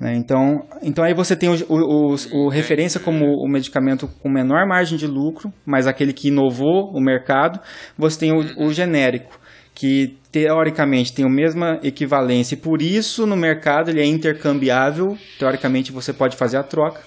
Né? 0.00 0.14
Então, 0.14 0.66
então 0.82 1.04
aí 1.04 1.12
você 1.12 1.36
tem 1.36 1.50
o, 1.50 1.56
o, 1.68 2.14
o, 2.14 2.16
o, 2.32 2.48
referência 2.48 2.98
como 2.98 3.26
o 3.26 3.46
medicamento 3.46 4.08
com 4.22 4.30
menor 4.30 4.66
margem 4.66 4.96
de 4.96 5.06
lucro, 5.06 5.52
mas 5.66 5.86
aquele 5.86 6.14
que 6.14 6.28
inovou 6.28 6.90
o 6.94 7.00
mercado. 7.02 7.60
Você 7.98 8.18
tem 8.20 8.32
o 8.32 8.72
genérico, 8.72 9.38
que 9.74 10.16
teoricamente 10.36 11.14
tem 11.14 11.24
a 11.24 11.30
mesma 11.30 11.80
equivalência 11.82 12.56
e 12.56 12.58
por 12.58 12.82
isso 12.82 13.26
no 13.26 13.34
mercado 13.34 13.88
ele 13.88 14.02
é 14.02 14.04
intercambiável. 14.04 15.16
Teoricamente 15.38 15.90
você 15.90 16.12
pode 16.12 16.36
fazer 16.36 16.58
a 16.58 16.62
troca, 16.62 17.00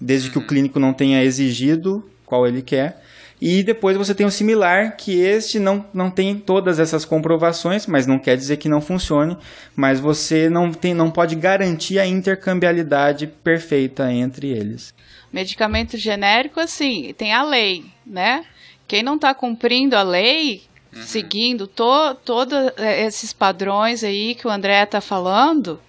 desde 0.00 0.28
que 0.28 0.38
o 0.38 0.44
clínico 0.44 0.80
não 0.80 0.92
tenha 0.92 1.22
exigido 1.22 2.04
qual 2.26 2.48
ele 2.48 2.60
quer. 2.60 3.00
E 3.40 3.62
depois 3.62 3.96
você 3.96 4.12
tem 4.12 4.26
o 4.26 4.30
similar, 4.30 4.96
que 4.96 5.20
este 5.20 5.60
não, 5.60 5.86
não 5.94 6.10
tem 6.10 6.34
todas 6.36 6.80
essas 6.80 7.04
comprovações, 7.04 7.86
mas 7.86 8.08
não 8.08 8.18
quer 8.18 8.36
dizer 8.36 8.56
que 8.56 8.68
não 8.68 8.80
funcione, 8.80 9.36
mas 9.76 10.00
você 10.00 10.50
não, 10.50 10.72
tem, 10.72 10.92
não 10.92 11.12
pode 11.12 11.36
garantir 11.36 12.00
a 12.00 12.06
intercambiabilidade 12.08 13.28
perfeita 13.28 14.12
entre 14.12 14.48
eles. 14.48 14.92
Medicamento 15.32 15.96
genérico, 15.96 16.58
assim, 16.58 17.14
tem 17.16 17.32
a 17.32 17.44
lei, 17.44 17.84
né? 18.04 18.44
Quem 18.88 19.04
não 19.04 19.14
está 19.14 19.32
cumprindo 19.32 19.94
a 19.94 20.02
lei, 20.02 20.62
uhum. 20.98 21.04
seguindo 21.04 21.66
to, 21.66 22.14
todos 22.24 22.56
esses 22.78 23.32
padrões 23.32 24.04
aí 24.04 24.34
que 24.34 24.46
o 24.46 24.50
André 24.50 24.82
está 24.82 25.00
falando, 25.00 25.80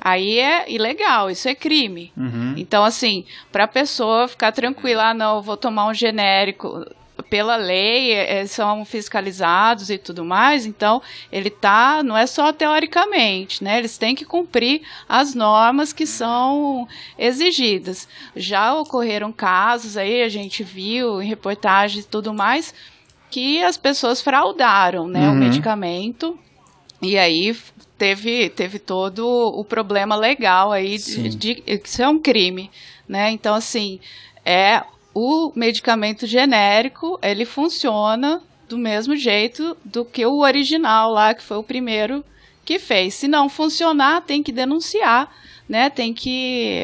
Aí 0.00 0.38
é 0.38 0.70
ilegal, 0.70 1.30
isso 1.30 1.48
é 1.48 1.54
crime. 1.54 2.12
Uhum. 2.14 2.52
Então, 2.58 2.84
assim, 2.84 3.24
para 3.50 3.64
a 3.64 3.68
pessoa 3.68 4.28
ficar 4.28 4.52
tranquila, 4.52 5.10
ah, 5.10 5.14
não, 5.14 5.36
eu 5.36 5.42
vou 5.42 5.56
tomar 5.56 5.86
um 5.86 5.94
genérico 5.94 6.84
pela 7.30 7.56
lei, 7.56 8.12
é, 8.12 8.44
são 8.46 8.84
fiscalizados 8.84 9.88
e 9.88 9.96
tudo 9.96 10.24
mais, 10.24 10.66
então 10.66 11.00
ele 11.30 11.48
tá, 11.48 12.02
não 12.02 12.16
é 12.16 12.26
só 12.26 12.52
teoricamente, 12.52 13.62
né? 13.62 13.78
Eles 13.78 13.96
têm 13.96 14.14
que 14.14 14.24
cumprir 14.24 14.82
as 15.08 15.34
normas 15.34 15.92
que 15.92 16.06
são 16.06 16.86
exigidas. 17.16 18.08
Já 18.34 18.74
ocorreram 18.74 19.32
casos 19.32 19.96
aí, 19.96 20.22
a 20.22 20.28
gente 20.28 20.62
viu 20.62 21.22
em 21.22 21.26
reportagens 21.26 22.04
e 22.04 22.08
tudo 22.08 22.34
mais, 22.34 22.74
que 23.34 23.60
as 23.64 23.76
pessoas 23.76 24.22
fraudaram, 24.22 25.08
né, 25.08 25.28
uhum. 25.28 25.34
o 25.34 25.36
medicamento. 25.36 26.38
E 27.02 27.18
aí 27.18 27.56
teve, 27.98 28.48
teve 28.50 28.78
todo 28.78 29.26
o 29.26 29.64
problema 29.64 30.14
legal 30.14 30.70
aí 30.70 30.96
de, 30.96 31.30
de, 31.30 31.54
de 31.56 31.80
isso 31.84 32.00
é 32.00 32.08
um 32.08 32.20
crime, 32.20 32.70
né? 33.08 33.32
Então 33.32 33.52
assim, 33.56 33.98
é 34.46 34.84
o 35.12 35.50
medicamento 35.56 36.28
genérico, 36.28 37.18
ele 37.20 37.44
funciona 37.44 38.40
do 38.68 38.78
mesmo 38.78 39.16
jeito 39.16 39.76
do 39.84 40.04
que 40.04 40.24
o 40.24 40.38
original 40.38 41.10
lá, 41.10 41.34
que 41.34 41.42
foi 41.42 41.56
o 41.56 41.62
primeiro 41.64 42.24
que 42.64 42.78
fez. 42.78 43.14
Se 43.14 43.26
não 43.26 43.48
funcionar, 43.48 44.22
tem 44.22 44.44
que 44.44 44.52
denunciar, 44.52 45.28
né? 45.68 45.90
Tem 45.90 46.14
que 46.14 46.78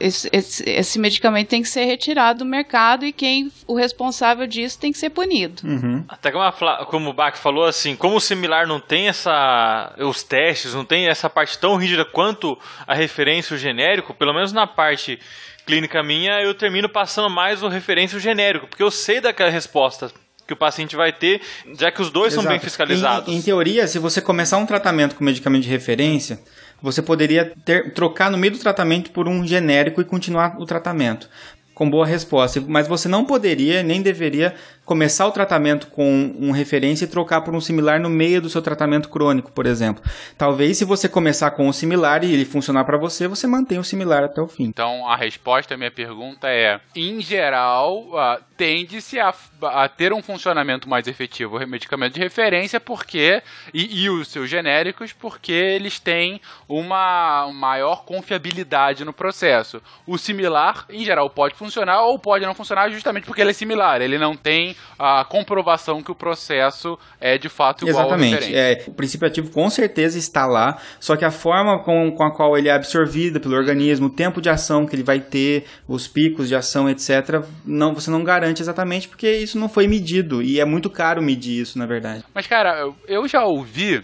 esse, 0.00 0.28
esse, 0.32 0.68
esse, 0.68 0.98
medicamento 0.98 1.48
tem 1.48 1.62
que 1.62 1.68
ser 1.68 1.84
retirado 1.84 2.40
do 2.40 2.44
mercado 2.44 3.04
e 3.04 3.12
quem 3.12 3.52
o 3.66 3.74
responsável 3.74 4.46
disso 4.46 4.78
tem 4.78 4.90
que 4.90 4.98
ser 4.98 5.10
punido. 5.10 5.62
Uhum. 5.62 6.04
Até 6.08 6.30
como, 6.30 6.42
a, 6.42 6.86
como 6.86 7.10
o 7.10 7.12
Bach 7.12 7.36
falou, 7.36 7.64
assim, 7.64 7.94
como 7.94 8.16
o 8.16 8.20
similar 8.20 8.66
não 8.66 8.80
tem 8.80 9.08
essa 9.08 9.94
os 9.98 10.22
testes, 10.22 10.74
não 10.74 10.84
tem 10.84 11.06
essa 11.06 11.28
parte 11.28 11.58
tão 11.58 11.76
rígida 11.76 12.04
quanto 12.04 12.58
a 12.86 12.94
referência 12.94 13.54
o 13.54 13.58
genérico, 13.58 14.14
pelo 14.14 14.32
menos 14.32 14.52
na 14.52 14.66
parte 14.66 15.20
clínica 15.66 16.02
minha, 16.02 16.40
eu 16.40 16.54
termino 16.54 16.88
passando 16.88 17.28
mais 17.28 17.62
o 17.62 17.68
referência 17.68 18.16
o 18.16 18.20
genérico, 18.20 18.66
porque 18.66 18.82
eu 18.82 18.90
sei 18.90 19.20
daquela 19.20 19.50
resposta 19.50 20.10
que 20.46 20.54
o 20.54 20.56
paciente 20.56 20.96
vai 20.96 21.12
ter, 21.12 21.40
já 21.78 21.92
que 21.92 22.02
os 22.02 22.10
dois 22.10 22.32
Exato. 22.32 22.42
são 22.42 22.50
bem 22.50 22.58
fiscalizados. 22.58 23.28
Em, 23.28 23.36
em 23.36 23.42
teoria, 23.42 23.86
se 23.86 24.00
você 24.00 24.20
começar 24.20 24.56
um 24.56 24.66
tratamento 24.66 25.14
com 25.14 25.22
medicamento 25.22 25.62
de 25.62 25.68
referência, 25.68 26.40
você 26.82 27.02
poderia 27.02 27.52
ter, 27.64 27.92
trocar 27.92 28.30
no 28.30 28.38
meio 28.38 28.52
do 28.52 28.58
tratamento 28.58 29.10
por 29.10 29.28
um 29.28 29.46
genérico 29.46 30.00
e 30.00 30.04
continuar 30.04 30.60
o 30.60 30.66
tratamento 30.66 31.28
com 31.74 31.88
boa 31.88 32.04
resposta, 32.04 32.62
mas 32.68 32.86
você 32.86 33.08
não 33.08 33.24
poderia 33.24 33.82
nem 33.82 34.02
deveria 34.02 34.54
começar 34.90 35.24
o 35.24 35.30
tratamento 35.30 35.86
com 35.86 36.34
um 36.40 36.50
referência 36.50 37.04
e 37.04 37.08
trocar 37.08 37.42
por 37.42 37.54
um 37.54 37.60
similar 37.60 38.00
no 38.00 38.10
meio 38.10 38.42
do 38.42 38.50
seu 38.50 38.60
tratamento 38.60 39.08
crônico, 39.08 39.52
por 39.52 39.64
exemplo. 39.64 40.02
Talvez 40.36 40.78
se 40.78 40.84
você 40.84 41.08
começar 41.08 41.52
com 41.52 41.68
um 41.68 41.72
similar 41.72 42.24
e 42.24 42.32
ele 42.32 42.44
funcionar 42.44 42.82
para 42.82 42.98
você, 42.98 43.28
você 43.28 43.46
mantém 43.46 43.78
o 43.78 43.84
similar 43.84 44.24
até 44.24 44.42
o 44.42 44.48
fim. 44.48 44.64
Então 44.64 45.06
a 45.08 45.14
resposta 45.14 45.74
à 45.74 45.76
minha 45.76 45.92
pergunta 45.92 46.48
é: 46.48 46.80
em 46.96 47.20
geral, 47.20 48.08
uh, 48.08 48.42
tende-se 48.56 49.20
a, 49.20 49.32
a, 49.62 49.88
ter 49.88 50.12
um 50.12 50.20
funcionamento 50.20 50.88
mais 50.88 51.06
efetivo 51.06 51.56
o 51.56 51.68
medicamento 51.68 52.14
de 52.14 52.20
referência 52.20 52.80
porque 52.80 53.40
e, 53.72 54.02
e 54.02 54.10
os 54.10 54.26
seus 54.26 54.50
genéricos 54.50 55.12
porque 55.12 55.52
eles 55.52 56.00
têm 56.00 56.40
uma 56.68 57.48
maior 57.54 58.04
confiabilidade 58.04 59.04
no 59.04 59.12
processo. 59.12 59.80
O 60.04 60.18
similar, 60.18 60.84
em 60.90 61.04
geral, 61.04 61.30
pode 61.30 61.54
funcionar 61.54 62.02
ou 62.02 62.18
pode 62.18 62.44
não 62.44 62.54
funcionar 62.54 62.90
justamente 62.90 63.24
porque 63.24 63.40
ele 63.40 63.50
é 63.50 63.54
similar. 63.54 64.02
Ele 64.02 64.18
não 64.18 64.34
tem 64.34 64.74
a 64.98 65.24
comprovação 65.24 66.02
que 66.02 66.10
o 66.10 66.14
processo 66.14 66.98
é 67.20 67.38
de 67.38 67.48
fato 67.48 67.86
igual 67.86 68.06
Exatamente. 68.06 68.54
É, 68.54 68.84
o 68.86 68.92
princípio 68.92 69.26
ativo 69.26 69.50
com 69.50 69.68
certeza 69.70 70.18
está 70.18 70.46
lá, 70.46 70.78
só 70.98 71.16
que 71.16 71.24
a 71.24 71.30
forma 71.30 71.82
com, 71.82 72.12
com 72.12 72.24
a 72.24 72.34
qual 72.34 72.56
ele 72.56 72.68
é 72.68 72.72
absorvido 72.72 73.40
pelo 73.40 73.56
organismo, 73.56 74.06
o 74.06 74.10
tempo 74.10 74.40
de 74.40 74.48
ação 74.48 74.86
que 74.86 74.94
ele 74.94 75.02
vai 75.02 75.20
ter, 75.20 75.64
os 75.88 76.06
picos 76.06 76.48
de 76.48 76.54
ação, 76.54 76.88
etc., 76.88 77.42
não, 77.64 77.94
você 77.94 78.10
não 78.10 78.22
garante 78.22 78.60
exatamente 78.60 79.08
porque 79.08 79.30
isso 79.30 79.58
não 79.58 79.68
foi 79.68 79.86
medido 79.86 80.42
e 80.42 80.60
é 80.60 80.64
muito 80.64 80.90
caro 80.90 81.22
medir 81.22 81.60
isso, 81.60 81.78
na 81.78 81.86
verdade. 81.86 82.24
Mas, 82.34 82.46
cara, 82.46 82.90
eu 83.06 83.26
já 83.26 83.44
ouvi 83.44 84.02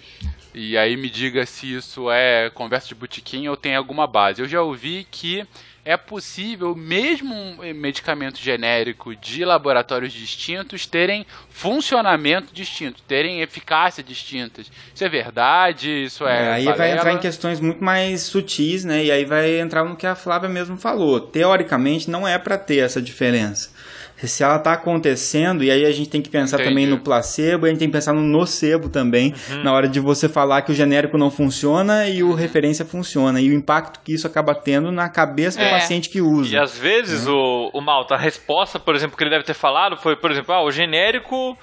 e 0.58 0.78
aí 0.78 0.96
me 0.96 1.10
diga 1.10 1.44
se 1.44 1.74
isso 1.74 2.10
é 2.10 2.48
conversa 2.48 2.88
de 2.88 2.94
botiquim 2.94 3.46
ou 3.46 3.58
tem 3.58 3.76
alguma 3.76 4.06
base. 4.06 4.40
Eu 4.40 4.48
já 4.48 4.62
ouvi 4.62 5.06
que 5.10 5.46
é 5.86 5.96
possível, 5.96 6.74
mesmo 6.74 7.32
um 7.32 7.74
medicamento 7.74 8.40
genérico 8.40 9.14
de 9.14 9.44
laboratórios 9.44 10.12
distintos, 10.12 10.84
terem 10.84 11.24
funcionamento 11.48 12.52
distinto, 12.52 13.00
terem 13.02 13.40
eficácia 13.40 14.02
distintas. 14.02 14.68
Isso 14.92 15.04
é 15.04 15.08
verdade? 15.08 15.88
Isso 15.88 16.26
é. 16.26 16.46
é 16.46 16.52
aí 16.54 16.64
vai 16.64 16.90
entrar 16.90 17.12
em 17.12 17.18
questões 17.18 17.60
muito 17.60 17.84
mais 17.84 18.22
sutis, 18.22 18.84
né? 18.84 19.04
E 19.04 19.12
aí 19.12 19.24
vai 19.24 19.60
entrar 19.60 19.84
no 19.84 19.94
que 19.94 20.08
a 20.08 20.16
Flávia 20.16 20.48
mesmo 20.48 20.76
falou. 20.76 21.20
Teoricamente, 21.20 22.10
não 22.10 22.26
é 22.26 22.36
para 22.36 22.58
ter 22.58 22.78
essa 22.78 23.00
diferença 23.00 23.75
se 24.24 24.42
ela 24.42 24.56
está 24.56 24.72
acontecendo, 24.72 25.62
e 25.62 25.70
aí 25.70 25.84
a 25.84 25.92
gente 25.92 26.08
tem 26.08 26.22
que 26.22 26.30
pensar 26.30 26.56
Entendi. 26.56 26.70
também 26.70 26.86
no 26.86 26.98
placebo, 27.00 27.66
e 27.66 27.68
a 27.68 27.70
gente 27.70 27.80
tem 27.80 27.88
que 27.88 27.92
pensar 27.92 28.14
no 28.14 28.22
nocebo 28.22 28.88
também, 28.88 29.34
uhum. 29.50 29.62
na 29.62 29.72
hora 29.72 29.86
de 29.86 30.00
você 30.00 30.26
falar 30.26 30.62
que 30.62 30.72
o 30.72 30.74
genérico 30.74 31.18
não 31.18 31.30
funciona 31.30 32.08
e 32.08 32.22
o 32.22 32.32
referência 32.32 32.84
funciona, 32.84 33.40
e 33.40 33.50
o 33.50 33.52
impacto 33.52 34.00
que 34.02 34.14
isso 34.14 34.26
acaba 34.26 34.54
tendo 34.54 34.90
na 34.90 35.08
cabeça 35.10 35.60
é. 35.60 35.64
do 35.64 35.70
paciente 35.70 36.08
que 36.08 36.22
usa. 36.22 36.54
E 36.54 36.58
às 36.58 36.78
vezes, 36.78 37.26
né? 37.26 37.32
o, 37.32 37.70
o 37.74 37.80
Malta, 37.82 38.14
a 38.14 38.18
resposta, 38.18 38.78
por 38.78 38.94
exemplo, 38.94 39.16
que 39.18 39.22
ele 39.22 39.30
deve 39.30 39.44
ter 39.44 39.54
falado 39.54 39.98
foi, 39.98 40.16
por 40.16 40.30
exemplo, 40.30 40.54
ah, 40.54 40.62
o 40.62 40.70
genérico 40.70 41.56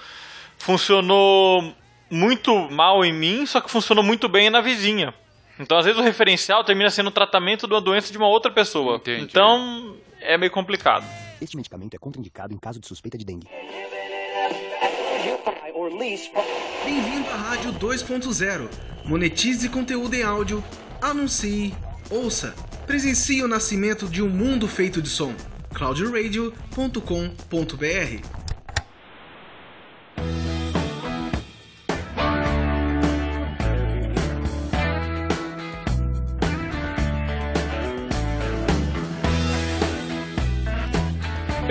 funcionou 0.59 1.73
muito 2.09 2.55
mal 2.69 3.03
em 3.03 3.11
mim, 3.11 3.45
só 3.47 3.59
que 3.59 3.71
funcionou 3.71 4.03
muito 4.03 4.29
bem 4.29 4.51
na 4.51 4.61
vizinha. 4.61 5.11
Então, 5.59 5.77
às 5.77 5.85
vezes, 5.85 5.99
o 5.99 6.03
referencial 6.03 6.63
termina 6.63 6.89
sendo 6.89 7.07
o 7.07 7.11
tratamento 7.11 7.67
de 7.67 7.73
uma 7.73 7.81
doença 7.81 8.11
de 8.11 8.17
uma 8.17 8.27
outra 8.27 8.51
pessoa. 8.51 8.97
Entendi. 8.97 9.23
Então, 9.23 9.95
é 10.21 10.37
meio 10.37 10.51
complicado. 10.51 11.05
Este 11.43 11.57
medicamento 11.57 11.93
é 11.93 11.97
contraindicado 11.97 12.53
em 12.53 12.57
caso 12.57 12.79
de 12.79 12.87
suspeita 12.87 13.17
de 13.17 13.25
dengue. 13.25 13.49
Bem-vindo 16.85 17.29
à 17.29 17.35
Rádio 17.35 17.73
2.0. 17.73 18.69
Monetize 19.03 19.67
conteúdo 19.67 20.13
em 20.13 20.23
áudio, 20.23 20.63
anuncie, 21.01 21.75
ouça, 22.09 22.55
presencie 22.87 23.43
o 23.43 23.47
nascimento 23.49 24.07
de 24.07 24.23
um 24.23 24.29
mundo 24.29 24.69
feito 24.69 25.01
de 25.01 25.09
som. 25.09 25.33
cloudradio.com.br 25.73 28.42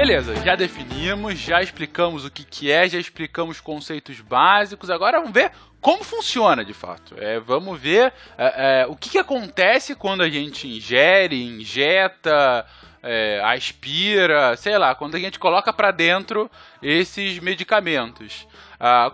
Beleza, 0.02 0.34
já 0.44 0.56
definimos, 0.56 1.38
já 1.38 1.62
explicamos 1.62 2.24
o 2.24 2.30
que, 2.30 2.42
que 2.42 2.72
é, 2.72 2.88
já 2.88 2.98
explicamos 2.98 3.60
conceitos 3.60 4.20
básicos. 4.20 4.90
Agora 4.90 5.20
vamos 5.20 5.32
ver 5.32 5.52
como 5.80 6.02
funciona 6.02 6.64
de 6.64 6.74
fato. 6.74 7.14
É, 7.16 7.38
vamos 7.38 7.80
ver 7.80 8.12
é, 8.36 8.82
é, 8.82 8.86
o 8.88 8.96
que, 8.96 9.10
que 9.10 9.18
acontece 9.18 9.94
quando 9.94 10.22
a 10.24 10.28
gente 10.28 10.66
ingere, 10.66 11.40
injeta, 11.40 12.66
é, 13.00 13.40
aspira, 13.44 14.56
sei 14.56 14.76
lá, 14.76 14.92
quando 14.92 15.14
a 15.14 15.20
gente 15.20 15.38
coloca 15.38 15.72
para 15.72 15.92
dentro 15.92 16.50
esses 16.82 17.38
medicamentos. 17.38 18.48
Ah, 18.80 19.12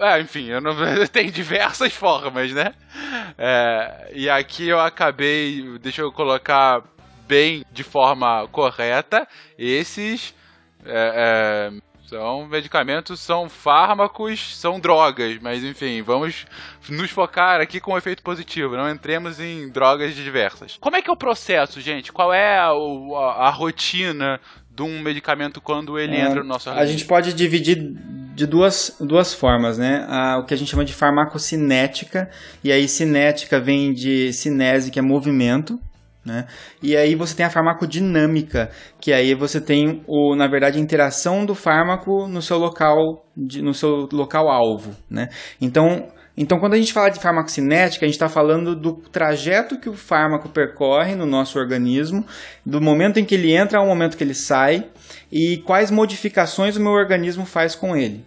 é, 0.00 0.18
enfim, 0.18 0.48
não, 0.62 0.74
tem 1.12 1.30
diversas 1.30 1.92
formas, 1.92 2.52
né? 2.52 2.72
É, 3.36 4.12
e 4.14 4.30
aqui 4.30 4.66
eu 4.66 4.80
acabei, 4.80 5.78
deixa 5.78 6.00
eu 6.00 6.10
colocar 6.10 6.82
bem 7.26 7.64
de 7.72 7.82
forma 7.82 8.46
correta, 8.48 9.26
esses 9.58 10.34
é, 10.84 11.70
é, 11.72 11.80
são 12.08 12.46
medicamentos, 12.46 13.18
são 13.20 13.48
fármacos, 13.48 14.56
são 14.56 14.78
drogas, 14.78 15.38
mas 15.42 15.64
enfim, 15.64 16.00
vamos 16.02 16.46
nos 16.88 17.10
focar 17.10 17.60
aqui 17.60 17.80
com 17.80 17.96
efeito 17.98 18.22
positivo, 18.22 18.76
não 18.76 18.88
entremos 18.88 19.40
em 19.40 19.68
drogas 19.68 20.14
diversas. 20.14 20.76
Como 20.80 20.94
é 20.96 21.02
que 21.02 21.10
é 21.10 21.12
o 21.12 21.16
processo, 21.16 21.80
gente? 21.80 22.12
Qual 22.12 22.32
é 22.32 22.56
a, 22.58 22.68
a- 22.70 23.46
a 23.48 23.50
rotina 23.50 24.40
de 24.70 24.82
um 24.82 25.00
medicamento 25.00 25.60
quando 25.60 25.98
ele 25.98 26.14
É, 26.16 26.20
entra 26.20 26.42
no 26.42 26.48
nosso 26.48 26.68
A 26.68 26.72
organismo? 26.72 26.98
gente 26.98 27.08
pode 27.08 27.32
dividir 27.32 27.76
de 28.36 28.46
duas, 28.46 28.94
duas 29.00 29.32
formas, 29.34 29.78
né? 29.78 30.04
A- 30.08 30.38
o 30.38 30.44
que 30.44 30.52
a 30.54 30.56
gente 30.56 30.70
chama 30.70 30.84
de 30.84 30.92
farmacocinética, 30.92 32.30
e 32.62 32.70
aí 32.70 32.86
cinética 32.86 33.58
vem 33.58 33.92
de 33.92 34.32
cinese, 34.32 34.90
que 34.90 34.98
é 34.98 35.02
movimento, 35.02 35.80
né? 36.26 36.46
E 36.82 36.96
aí 36.96 37.14
você 37.14 37.34
tem 37.34 37.46
a 37.46 37.50
farmacodinâmica, 37.50 38.70
que 39.00 39.12
aí 39.12 39.34
você 39.34 39.60
tem, 39.60 40.02
o, 40.06 40.34
na 40.34 40.48
verdade, 40.48 40.78
a 40.78 40.82
interação 40.82 41.46
do 41.46 41.54
fármaco 41.54 42.26
no 42.26 42.42
seu 42.42 42.58
local, 42.58 43.24
de- 43.36 43.62
no 43.62 43.72
seu 43.72 44.08
local 44.12 44.48
alvo, 44.50 44.90
né? 45.08 45.28
Então, 45.60 46.08
então, 46.38 46.58
quando 46.58 46.74
a 46.74 46.76
gente 46.76 46.92
fala 46.92 47.08
de 47.08 47.18
farmacocinética, 47.18 48.04
a 48.04 48.08
gente 48.08 48.16
está 48.16 48.28
falando 48.28 48.76
do 48.76 48.92
trajeto 49.10 49.80
que 49.80 49.88
o 49.88 49.94
fármaco 49.94 50.50
percorre 50.50 51.14
no 51.14 51.24
nosso 51.24 51.58
organismo, 51.58 52.26
do 52.64 52.78
momento 52.78 53.18
em 53.18 53.24
que 53.24 53.34
ele 53.34 53.56
entra 53.56 53.78
ao 53.78 53.86
momento 53.86 54.18
que 54.18 54.24
ele 54.24 54.34
sai, 54.34 54.84
e 55.32 55.56
quais 55.64 55.90
modificações 55.90 56.76
o 56.76 56.80
meu 56.80 56.92
organismo 56.92 57.46
faz 57.46 57.74
com 57.74 57.96
ele. 57.96 58.22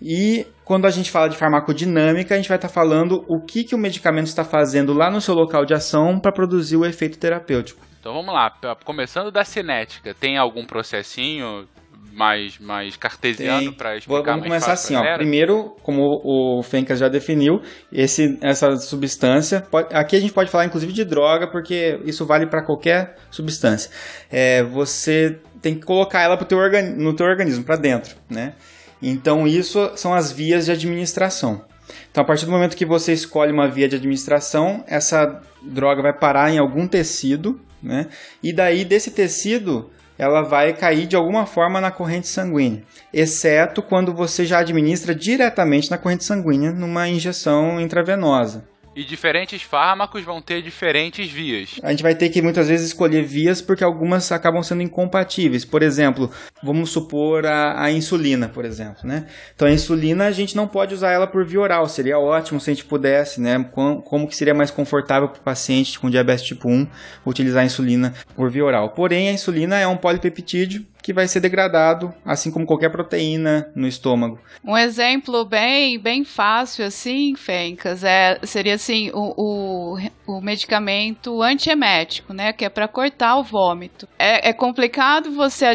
E 0.00 0.44
quando 0.72 0.86
a 0.86 0.90
gente 0.90 1.10
fala 1.10 1.28
de 1.28 1.36
farmacodinâmica, 1.36 2.32
a 2.32 2.38
gente 2.38 2.48
vai 2.48 2.56
estar 2.56 2.70
falando 2.70 3.26
o 3.28 3.44
que, 3.44 3.62
que 3.62 3.74
o 3.74 3.78
medicamento 3.78 4.28
está 4.28 4.42
fazendo 4.42 4.94
lá 4.94 5.10
no 5.10 5.20
seu 5.20 5.34
local 5.34 5.66
de 5.66 5.74
ação 5.74 6.18
para 6.18 6.32
produzir 6.32 6.78
o 6.78 6.86
efeito 6.86 7.18
terapêutico. 7.18 7.84
Então 8.00 8.14
vamos 8.14 8.32
lá, 8.32 8.50
começando 8.82 9.30
da 9.30 9.44
cinética, 9.44 10.14
tem 10.18 10.38
algum 10.38 10.64
processinho 10.64 11.68
mais, 12.10 12.58
mais 12.58 12.96
cartesiano 12.96 13.74
para 13.74 13.98
explicar 13.98 14.22
Vamos 14.22 14.46
começar 14.46 14.72
assim, 14.72 14.96
ó. 14.96 15.14
Primeiro, 15.14 15.76
como 15.82 16.00
o 16.24 16.62
Fencas 16.62 16.98
já 16.98 17.08
definiu, 17.08 17.60
esse, 17.92 18.38
essa 18.40 18.74
substância. 18.76 19.60
pode- 19.60 19.94
aqui 19.94 20.16
a 20.16 20.20
gente 20.20 20.32
pode 20.32 20.50
falar 20.50 20.64
inclusive 20.64 20.90
de 20.94 21.04
droga, 21.04 21.50
porque 21.52 22.00
isso 22.06 22.24
vale 22.24 22.46
para 22.46 22.64
qualquer 22.64 23.16
substância. 23.30 23.90
É, 24.30 24.62
você 24.62 25.38
tem 25.60 25.74
que 25.74 25.84
colocar 25.84 26.22
ela 26.22 26.38
pro 26.38 26.46
teu 26.46 26.58
no 26.96 27.14
teu 27.14 27.26
organismo, 27.26 27.62
para 27.62 27.76
dentro, 27.76 28.16
né? 28.30 28.54
Então 29.02 29.46
isso 29.46 29.90
são 29.96 30.14
as 30.14 30.30
vias 30.30 30.66
de 30.66 30.72
administração. 30.72 31.62
Então, 32.10 32.22
a 32.22 32.26
partir 32.26 32.46
do 32.46 32.52
momento 32.52 32.76
que 32.76 32.86
você 32.86 33.12
escolhe 33.12 33.52
uma 33.52 33.68
via 33.68 33.88
de 33.88 33.96
administração, 33.96 34.84
essa 34.86 35.42
droga 35.62 36.02
vai 36.02 36.12
parar 36.12 36.50
em 36.50 36.58
algum 36.58 36.86
tecido, 36.86 37.60
né? 37.82 38.06
E 38.42 38.52
daí 38.52 38.84
desse 38.84 39.10
tecido 39.10 39.90
ela 40.18 40.42
vai 40.42 40.72
cair 40.72 41.06
de 41.06 41.16
alguma 41.16 41.46
forma 41.46 41.80
na 41.80 41.90
corrente 41.90 42.28
sanguínea, 42.28 42.84
exceto 43.12 43.82
quando 43.82 44.14
você 44.14 44.44
já 44.44 44.58
administra 44.58 45.14
diretamente 45.14 45.90
na 45.90 45.98
corrente 45.98 46.22
sanguínea 46.22 46.70
numa 46.70 47.08
injeção 47.08 47.80
intravenosa. 47.80 48.64
E 48.94 49.04
diferentes 49.04 49.62
fármacos 49.62 50.22
vão 50.22 50.42
ter 50.42 50.60
diferentes 50.60 51.30
vias. 51.30 51.80
A 51.82 51.90
gente 51.90 52.02
vai 52.02 52.14
ter 52.14 52.28
que 52.28 52.42
muitas 52.42 52.68
vezes 52.68 52.88
escolher 52.88 53.22
vias 53.22 53.62
porque 53.62 53.82
algumas 53.82 54.30
acabam 54.30 54.62
sendo 54.62 54.82
incompatíveis. 54.82 55.64
Por 55.64 55.82
exemplo, 55.82 56.30
vamos 56.62 56.90
supor 56.90 57.46
a, 57.46 57.82
a 57.84 57.90
insulina, 57.90 58.50
por 58.50 58.66
exemplo, 58.66 59.00
né? 59.08 59.26
Então 59.54 59.66
a 59.66 59.72
insulina 59.72 60.26
a 60.26 60.30
gente 60.30 60.54
não 60.54 60.68
pode 60.68 60.92
usar 60.92 61.10
ela 61.10 61.26
por 61.26 61.42
via 61.42 61.60
oral. 61.60 61.88
Seria 61.88 62.18
ótimo 62.18 62.60
se 62.60 62.70
a 62.70 62.74
gente 62.74 62.84
pudesse, 62.84 63.40
né? 63.40 63.64
Com- 63.72 64.02
Como 64.02 64.28
que 64.28 64.36
seria 64.36 64.52
mais 64.52 64.70
confortável 64.70 65.28
para 65.30 65.40
o 65.40 65.42
paciente 65.42 65.98
com 65.98 66.10
diabetes 66.10 66.44
tipo 66.44 66.68
1 66.68 66.86
utilizar 67.24 67.62
a 67.62 67.66
insulina 67.66 68.12
por 68.36 68.50
via 68.50 68.64
oral. 68.64 68.90
Porém, 68.90 69.28
a 69.30 69.32
insulina 69.32 69.78
é 69.78 69.86
um 69.86 69.96
polipeptídeo 69.96 70.84
que 71.02 71.12
vai 71.12 71.26
ser 71.26 71.40
degradado, 71.40 72.14
assim 72.24 72.50
como 72.50 72.64
qualquer 72.64 72.90
proteína 72.90 73.70
no 73.74 73.88
estômago. 73.88 74.38
Um 74.64 74.78
exemplo 74.78 75.44
bem, 75.44 75.98
bem 75.98 76.24
fácil, 76.24 76.84
assim, 76.86 77.34
Fencas, 77.34 78.04
é, 78.04 78.38
seria 78.44 78.74
assim, 78.74 79.10
o, 79.12 79.34
o, 79.36 79.98
o 80.36 80.40
medicamento 80.40 81.42
antiemético, 81.42 82.32
né? 82.32 82.52
Que 82.52 82.64
é 82.64 82.68
para 82.68 82.86
cortar 82.86 83.36
o 83.36 83.42
vômito. 83.42 84.08
É, 84.18 84.50
é 84.50 84.52
complicado 84.52 85.32
você 85.32 85.66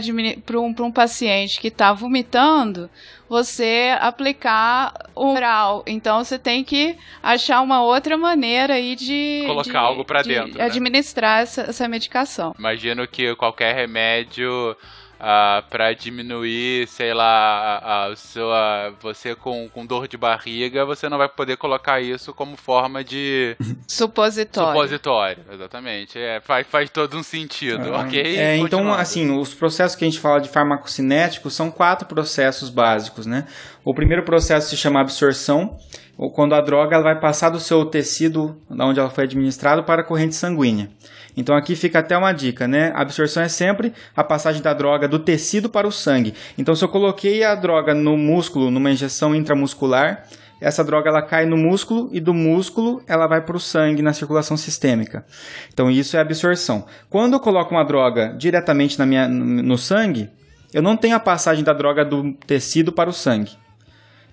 para 0.46 0.60
um, 0.60 0.74
pra 0.74 0.86
um 0.86 0.92
paciente 0.92 1.60
que 1.60 1.68
está 1.68 1.92
vomitando, 1.92 2.90
você 3.28 3.94
aplicar 4.00 4.94
oral. 5.14 5.84
Então 5.86 6.24
você 6.24 6.40
tem 6.40 6.64
que 6.64 6.96
achar 7.22 7.62
uma 7.62 7.82
outra 7.84 8.18
maneira 8.18 8.76
aí 8.76 8.96
de. 8.96 9.44
Colocar 9.46 9.72
de- 9.72 9.78
algo 9.78 10.06
pra 10.06 10.22
de 10.22 10.30
dentro, 10.30 10.58
né? 10.58 10.64
Administrar 10.64 11.42
essa, 11.42 11.64
essa 11.64 11.88
medicação. 11.88 12.56
Imagino 12.58 13.06
que 13.08 13.36
qualquer 13.36 13.76
remédio 13.76 14.76
ah, 15.20 15.64
para 15.70 15.94
diminuir, 15.94 16.88
sei 16.88 17.14
lá, 17.14 17.78
a, 17.78 18.06
a 18.08 18.16
sua, 18.16 18.94
você 19.02 19.36
com, 19.36 19.68
com 19.70 19.86
dor 19.86 20.08
de 20.08 20.18
barriga, 20.18 20.86
você 20.86 21.10
não 21.10 21.18
vai 21.18 21.28
poder 21.30 21.58
colocar 21.58 22.00
isso 22.02 22.34
como 22.34 22.56
forma 22.56 23.04
de 23.04 23.56
Supositório. 23.88 24.74
supositório. 24.74 25.44
Exatamente. 25.52 26.18
É, 26.20 26.40
faz, 26.42 26.68
faz 26.68 26.90
todo 26.90 27.18
um 27.18 27.24
sentido, 27.24 27.94
Ah, 27.96 28.02
ok? 28.02 28.38
É, 28.38 28.58
então, 28.58 28.94
assim, 28.94 29.30
os 29.38 29.54
processos 29.54 29.96
que 29.96 30.06
a 30.06 30.10
gente 30.10 30.20
fala 30.20 30.40
de 30.40 30.50
farmacocinéticos 30.50 31.54
são 31.54 31.72
quatro 31.72 32.08
processos 32.08 32.70
básicos, 32.70 33.26
né? 33.26 33.46
O 33.84 33.94
primeiro 33.94 34.24
processo 34.24 34.70
se 34.70 34.78
chama 34.78 35.02
absorção, 35.02 35.78
ou 36.18 36.32
quando 36.32 36.54
a 36.56 36.62
droga 36.62 36.96
ela 36.96 37.04
vai 37.04 37.20
passar 37.20 37.50
do 37.50 37.60
seu 37.60 37.86
tecido, 37.86 38.60
da 38.70 38.86
onde 38.86 39.00
ela 39.00 39.10
foi 39.10 39.24
administrada, 39.26 39.84
para 39.84 40.02
a 40.02 40.06
corrente 40.06 40.36
sanguínea. 40.36 40.90
Então 41.38 41.56
aqui 41.56 41.76
fica 41.76 42.00
até 42.00 42.18
uma 42.18 42.34
dica, 42.34 42.68
né? 42.68 42.92
A 42.96 43.02
absorção 43.02 43.44
é 43.44 43.48
sempre 43.48 43.94
a 44.16 44.24
passagem 44.24 44.62
da 44.62 44.74
droga 44.74 45.08
do 45.08 45.20
tecido 45.20 45.70
para 45.70 45.88
o 45.88 45.92
sangue. 45.92 46.34
Então 46.58 46.76
se 46.76 46.84
eu 46.84 46.90
coloquei 46.90 47.44
a 47.44 47.54
droga 47.54 47.94
no 47.94 48.18
músculo, 48.18 48.72
numa 48.72 48.90
injeção 48.90 49.36
intramuscular, 49.36 50.26
essa 50.60 50.84
droga 50.84 51.10
ela 51.10 51.22
cai 51.22 51.46
no 51.46 51.56
músculo 51.56 52.10
e 52.12 52.20
do 52.20 52.34
músculo 52.34 53.02
ela 53.08 53.28
vai 53.28 53.42
para 53.42 53.56
o 53.56 53.60
sangue 53.60 54.02
na 54.02 54.14
circulação 54.14 54.58
sistêmica. 54.58 55.24
Então 55.72 55.92
isso 55.92 56.18
é 56.18 56.20
absorção. 56.20 56.86
Quando 57.10 57.34
eu 57.34 57.40
coloco 57.40 57.76
uma 57.76 57.84
droga 57.84 58.34
diretamente 58.36 58.98
na 58.98 59.06
minha, 59.06 59.28
no 59.28 59.78
sangue, 59.78 60.32
eu 60.74 60.82
não 60.82 60.98
tenho 60.98 61.16
a 61.16 61.20
passagem 61.20 61.64
da 61.64 61.74
droga 61.74 62.04
do 62.04 62.34
tecido 62.34 62.92
para 62.92 63.10
o 63.10 63.14
sangue. 63.14 63.52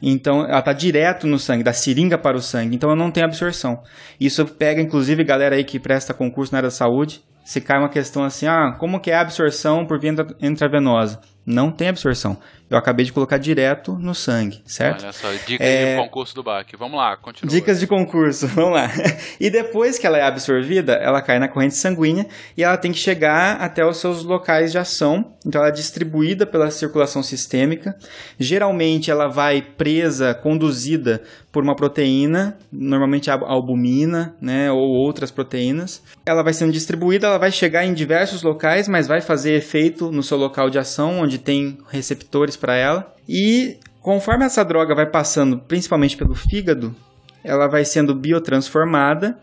Então 0.07 0.45
ela 0.45 0.59
está 0.59 0.73
direto 0.73 1.27
no 1.27 1.39
sangue, 1.39 1.65
da 1.65 1.73
seringa 1.73 2.19
para 2.19 2.37
o 2.37 2.43
sangue. 2.43 2.77
Então 2.77 2.91
eu 2.91 2.97
não 2.97 3.11
tenho 3.11 3.27
absorção. 3.27 3.83
Isso 4.21 4.45
pega, 4.45 4.81
inclusive, 4.83 5.25
galera 5.25 5.57
aí 5.57 5.65
que 5.65 5.79
presta 5.81 6.13
concurso 6.13 6.53
na 6.53 6.59
área 6.59 6.69
da 6.69 6.75
saúde. 6.75 7.23
Se 7.45 7.61
cai 7.61 7.79
uma 7.79 7.89
questão 7.89 8.23
assim, 8.25 8.47
ah, 8.47 8.75
como 8.79 9.01
que 9.01 9.11
é 9.11 9.15
a 9.15 9.21
absorção 9.21 9.87
por 9.87 9.99
via 9.99 10.11
intra- 10.11 10.37
intravenosa? 10.41 11.21
Não 11.47 11.71
tem 11.71 11.89
absorção. 11.89 12.39
Eu 12.71 12.79
acabei 12.79 13.05
de 13.05 13.12
colocar 13.12 13.37
direto 13.37 13.93
no 13.93 14.15
sangue, 14.15 14.62
certo? 14.65 15.03
Olha 15.03 15.12
só, 15.12 15.31
dicas 15.47 15.67
É, 15.67 15.97
de 15.97 16.03
concurso 16.03 16.35
do 16.35 16.43
BAC. 16.43 16.77
Vamos 16.77 16.97
lá, 16.97 17.17
continua. 17.17 17.51
Dicas 17.51 17.79
de 17.79 17.87
concurso, 17.87 18.47
vamos 18.55 18.73
lá. 18.73 18.91
E 19.39 19.51
depois 19.51 19.99
que 19.99 20.07
ela 20.07 20.19
é 20.19 20.23
absorvida, 20.23 20.95
ela 20.95 21.21
cai 21.21 21.39
na 21.39 21.47
corrente 21.47 21.75
sanguínea 21.75 22.27
e 22.57 22.65
ela 22.65 22.77
tem 22.77 22.91
que 22.91 22.99
chegar 22.99 23.57
até 23.61 23.85
os 23.85 23.99
seus 23.99 24.25
locais 24.25 24.73
de 24.73 24.79
ação. 24.79 25.35
Então 25.47 25.61
ela 25.61 25.69
é 25.69 25.73
distribuída 25.73 26.47
pela 26.47 26.71
circulação 26.71 27.23
sistêmica. 27.23 27.97
Geralmente 28.39 29.11
ela 29.11 29.29
vai 29.29 29.61
presa, 29.61 30.35
conduzida 30.35 31.23
por 31.53 31.62
uma 31.62 31.77
proteína, 31.77 32.59
normalmente 32.73 33.31
a 33.31 33.35
albumina, 33.35 34.35
né, 34.41 34.73
ou 34.73 34.91
outras 34.91 35.31
proteínas. 35.31 36.03
Ela 36.27 36.43
vai 36.43 36.53
sendo 36.53 36.73
distribuída, 36.73 37.29
ela 37.29 37.39
vai 37.39 37.53
chegar 37.53 37.85
em 37.85 37.95
diversos 37.95 38.43
locais, 38.43 38.89
mas 38.89 39.07
vai 39.07 39.21
fazer 39.21 39.53
efeito 39.53 40.11
no 40.11 40.23
seu 40.23 40.37
local 40.37 40.69
de 40.69 40.81
ação, 40.81 41.21
onde 41.21 41.39
tem 41.39 41.79
receptores 41.89 42.54
para 42.59 42.75
ela. 42.75 43.15
E 43.29 43.79
Conforme 44.05 44.45
essa 44.45 44.63
droga 44.63 44.95
vai 44.95 45.07
passando, 45.07 45.59
principalmente 45.61 46.15
pelo 46.15 46.35
fígado, 46.35 46.95
ela 47.43 47.67
vai 47.67 47.87
sendo 47.87 48.15
biotransformada 48.15 49.39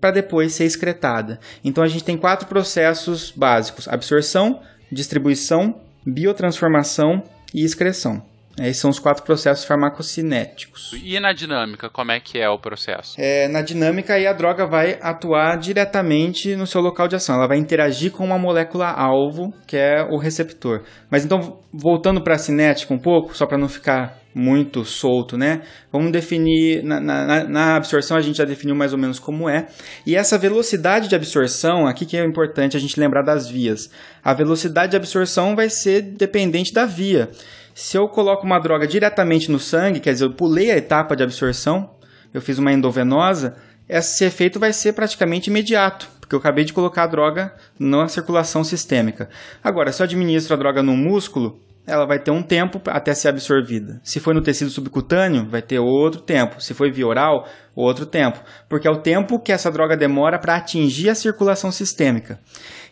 para 0.00 0.12
depois 0.12 0.54
ser 0.54 0.64
excretada. 0.64 1.40
Então 1.64 1.82
a 1.82 1.88
gente 1.88 2.04
tem 2.04 2.16
quatro 2.16 2.46
processos 2.46 3.32
básicos: 3.32 3.88
absorção, 3.88 4.62
distribuição, 4.92 5.80
biotransformação 6.06 7.20
e 7.52 7.64
excreção. 7.64 8.22
Esses 8.58 8.80
são 8.80 8.90
os 8.90 8.98
quatro 8.98 9.22
processos 9.22 9.64
farmacocinéticos. 9.64 10.92
E 11.04 11.20
na 11.20 11.32
dinâmica, 11.32 11.90
como 11.90 12.10
é 12.10 12.18
que 12.18 12.38
é 12.38 12.48
o 12.48 12.58
processo? 12.58 13.14
É, 13.18 13.48
na 13.48 13.60
dinâmica, 13.60 14.14
aí 14.14 14.26
a 14.26 14.32
droga 14.32 14.66
vai 14.66 14.98
atuar 15.02 15.58
diretamente 15.58 16.56
no 16.56 16.66
seu 16.66 16.80
local 16.80 17.06
de 17.06 17.16
ação. 17.16 17.34
Ela 17.34 17.48
vai 17.48 17.58
interagir 17.58 18.12
com 18.12 18.24
uma 18.24 18.38
molécula-alvo, 18.38 19.52
que 19.66 19.76
é 19.76 20.02
o 20.10 20.18
receptor. 20.18 20.82
Mas 21.10 21.24
então, 21.24 21.60
voltando 21.72 22.22
para 22.22 22.34
a 22.34 22.38
cinética 22.38 22.94
um 22.94 22.98
pouco, 22.98 23.36
só 23.36 23.46
para 23.46 23.58
não 23.58 23.68
ficar 23.68 24.18
muito 24.34 24.84
solto, 24.84 25.38
né? 25.38 25.62
Vamos 25.90 26.12
definir, 26.12 26.82
na, 26.82 27.00
na, 27.00 27.44
na, 27.44 27.76
absorção 27.76 28.18
a 28.18 28.20
gente 28.20 28.36
já 28.36 28.44
definiu 28.44 28.74
mais 28.76 28.92
ou 28.92 28.98
menos 28.98 29.18
como 29.18 29.48
é. 29.48 29.66
E 30.06 30.14
essa 30.14 30.36
velocidade 30.36 31.08
de 31.08 31.14
absorção, 31.14 31.86
aqui 31.86 32.04
que 32.04 32.18
é 32.18 32.24
importante 32.24 32.76
a 32.76 32.80
gente 32.80 33.00
lembrar 33.00 33.22
das 33.22 33.48
vias. 33.48 33.90
A 34.22 34.34
velocidade 34.34 34.90
de 34.90 34.96
absorção 34.96 35.56
vai 35.56 35.70
ser 35.70 36.02
dependente 36.02 36.70
da 36.72 36.84
via. 36.84 37.30
Se 37.78 37.98
eu 37.98 38.08
coloco 38.08 38.46
uma 38.46 38.58
droga 38.58 38.86
diretamente 38.86 39.50
no 39.50 39.58
sangue, 39.58 40.00
quer 40.00 40.14
dizer, 40.14 40.24
eu 40.24 40.32
pulei 40.32 40.70
a 40.70 40.78
etapa 40.78 41.14
de 41.14 41.22
absorção, 41.22 41.90
eu 42.32 42.40
fiz 42.40 42.58
uma 42.58 42.72
endovenosa, 42.72 43.54
esse 43.86 44.24
efeito 44.24 44.58
vai 44.58 44.72
ser 44.72 44.94
praticamente 44.94 45.50
imediato, 45.50 46.08
porque 46.18 46.34
eu 46.34 46.38
acabei 46.38 46.64
de 46.64 46.72
colocar 46.72 47.02
a 47.02 47.06
droga 47.06 47.52
na 47.78 48.08
circulação 48.08 48.64
sistêmica. 48.64 49.28
Agora, 49.62 49.92
se 49.92 50.00
eu 50.00 50.04
administro 50.04 50.54
a 50.54 50.56
droga 50.56 50.82
no 50.82 50.96
músculo, 50.96 51.60
ela 51.86 52.06
vai 52.06 52.18
ter 52.18 52.30
um 52.30 52.42
tempo 52.42 52.80
até 52.86 53.12
ser 53.12 53.28
absorvida. 53.28 54.00
Se 54.02 54.20
foi 54.20 54.32
no 54.32 54.42
tecido 54.42 54.70
subcutâneo, 54.70 55.46
vai 55.46 55.60
ter 55.60 55.78
outro 55.78 56.22
tempo. 56.22 56.60
Se 56.60 56.72
foi 56.72 56.90
via 56.90 57.06
oral, 57.06 57.46
outro 57.76 58.06
tempo. 58.06 58.40
Porque 58.68 58.88
é 58.88 58.90
o 58.90 59.02
tempo 59.02 59.38
que 59.38 59.52
essa 59.52 59.70
droga 59.70 59.96
demora 59.96 60.38
para 60.38 60.56
atingir 60.56 61.10
a 61.10 61.14
circulação 61.14 61.70
sistêmica. 61.70 62.40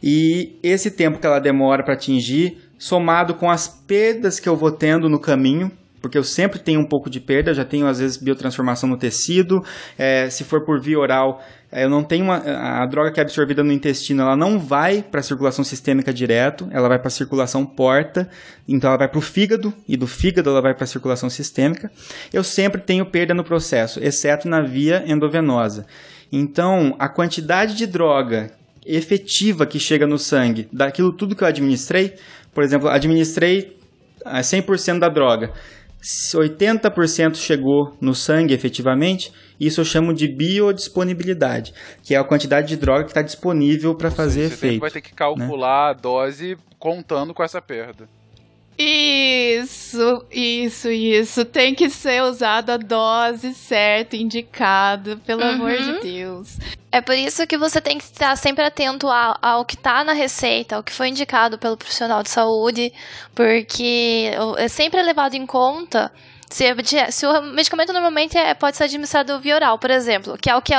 E 0.00 0.60
esse 0.62 0.90
tempo 0.90 1.18
que 1.18 1.26
ela 1.26 1.40
demora 1.40 1.82
para 1.82 1.94
atingir 1.94 2.63
somado 2.78 3.34
com 3.34 3.50
as 3.50 3.68
perdas 3.68 4.38
que 4.40 4.48
eu 4.48 4.56
vou 4.56 4.70
tendo 4.70 5.08
no 5.08 5.20
caminho, 5.20 5.70
porque 6.04 6.18
eu 6.18 6.24
sempre 6.24 6.58
tenho 6.58 6.80
um 6.80 6.84
pouco 6.84 7.08
de 7.08 7.18
perda, 7.18 7.54
já 7.54 7.64
tenho 7.64 7.86
às 7.86 7.98
vezes 7.98 8.18
biotransformação 8.18 8.86
no 8.86 8.98
tecido, 8.98 9.64
é, 9.96 10.28
se 10.28 10.44
for 10.44 10.62
por 10.62 10.78
via 10.78 10.98
oral, 10.98 11.42
é, 11.72 11.84
eu 11.84 11.88
não 11.88 12.04
tenho 12.04 12.24
uma, 12.24 12.36
a 12.36 12.86
droga 12.86 13.10
que 13.10 13.18
é 13.18 13.22
absorvida 13.22 13.64
no 13.64 13.72
intestino, 13.72 14.20
ela 14.20 14.36
não 14.36 14.58
vai 14.58 15.02
para 15.02 15.20
a 15.20 15.22
circulação 15.22 15.64
sistêmica 15.64 16.12
direto, 16.12 16.68
ela 16.70 16.88
vai 16.88 16.98
para 16.98 17.08
a 17.08 17.10
circulação 17.10 17.64
porta, 17.64 18.28
então 18.68 18.90
ela 18.90 18.98
vai 18.98 19.08
para 19.08 19.18
o 19.18 19.22
fígado 19.22 19.72
e 19.88 19.96
do 19.96 20.06
fígado 20.06 20.50
ela 20.50 20.60
vai 20.60 20.74
para 20.74 20.84
a 20.84 20.86
circulação 20.86 21.30
sistêmica. 21.30 21.90
Eu 22.32 22.44
sempre 22.44 22.82
tenho 22.82 23.06
perda 23.06 23.32
no 23.32 23.42
processo, 23.42 23.98
exceto 24.04 24.46
na 24.46 24.60
via 24.60 25.02
endovenosa. 25.06 25.86
Então, 26.30 26.94
a 26.98 27.08
quantidade 27.08 27.74
de 27.74 27.86
droga 27.86 28.50
efetiva 28.86 29.66
que 29.66 29.78
chega 29.78 30.06
no 30.06 30.18
sangue 30.18 30.68
daquilo 30.72 31.12
tudo 31.12 31.34
que 31.34 31.42
eu 31.42 31.48
administrei 31.48 32.14
por 32.54 32.62
exemplo, 32.62 32.88
administrei 32.88 33.76
100% 34.24 35.00
da 35.00 35.08
droga. 35.08 35.52
80% 36.00 37.36
chegou 37.36 37.96
no 37.98 38.14
sangue 38.14 38.52
efetivamente, 38.52 39.32
isso 39.58 39.80
eu 39.80 39.84
chamo 39.84 40.12
de 40.12 40.28
biodisponibilidade, 40.28 41.72
que 42.02 42.14
é 42.14 42.18
a 42.18 42.24
quantidade 42.24 42.68
de 42.68 42.76
droga 42.76 43.04
que 43.04 43.10
está 43.10 43.22
disponível 43.22 43.94
para 43.94 44.10
fazer 44.10 44.48
você 44.48 44.54
efeito. 44.54 44.74
Você 44.74 44.80
vai 44.80 44.90
ter 44.90 45.00
que 45.00 45.14
calcular 45.14 45.86
né? 45.86 45.90
a 45.90 45.92
dose 45.94 46.56
contando 46.78 47.32
com 47.32 47.42
essa 47.42 47.60
perda. 47.60 48.06
Isso, 48.76 50.24
isso, 50.30 50.90
isso. 50.90 51.44
Tem 51.44 51.74
que 51.74 51.88
ser 51.88 52.22
usada 52.22 52.74
a 52.74 52.76
dose 52.76 53.54
certa, 53.54 54.16
indicado, 54.16 55.16
pelo 55.24 55.42
uhum. 55.42 55.50
amor 55.50 55.78
de 55.78 56.00
Deus. 56.00 56.58
É 56.90 57.00
por 57.00 57.14
isso 57.14 57.46
que 57.46 57.56
você 57.56 57.80
tem 57.80 57.98
que 57.98 58.04
estar 58.04 58.36
sempre 58.36 58.64
atento 58.64 59.08
ao, 59.08 59.36
ao 59.40 59.64
que 59.64 59.74
está 59.74 60.02
na 60.04 60.12
receita, 60.12 60.76
ao 60.76 60.82
que 60.82 60.92
foi 60.92 61.08
indicado 61.08 61.58
pelo 61.58 61.76
profissional 61.76 62.22
de 62.22 62.30
saúde, 62.30 62.92
porque 63.34 64.30
é 64.56 64.68
sempre 64.68 65.02
levado 65.02 65.34
em 65.34 65.46
conta 65.46 66.12
se, 66.54 66.64
se, 67.10 67.26
o 67.26 67.42
medicamento 67.42 67.92
normalmente 67.92 68.38
é, 68.38 68.54
pode 68.54 68.76
ser 68.76 68.84
administrado 68.84 69.40
via 69.40 69.56
oral, 69.56 69.76
por 69.76 69.90
exemplo, 69.90 70.38
que 70.40 70.48
é 70.48 70.54
o 70.54 70.62
que, 70.62 70.72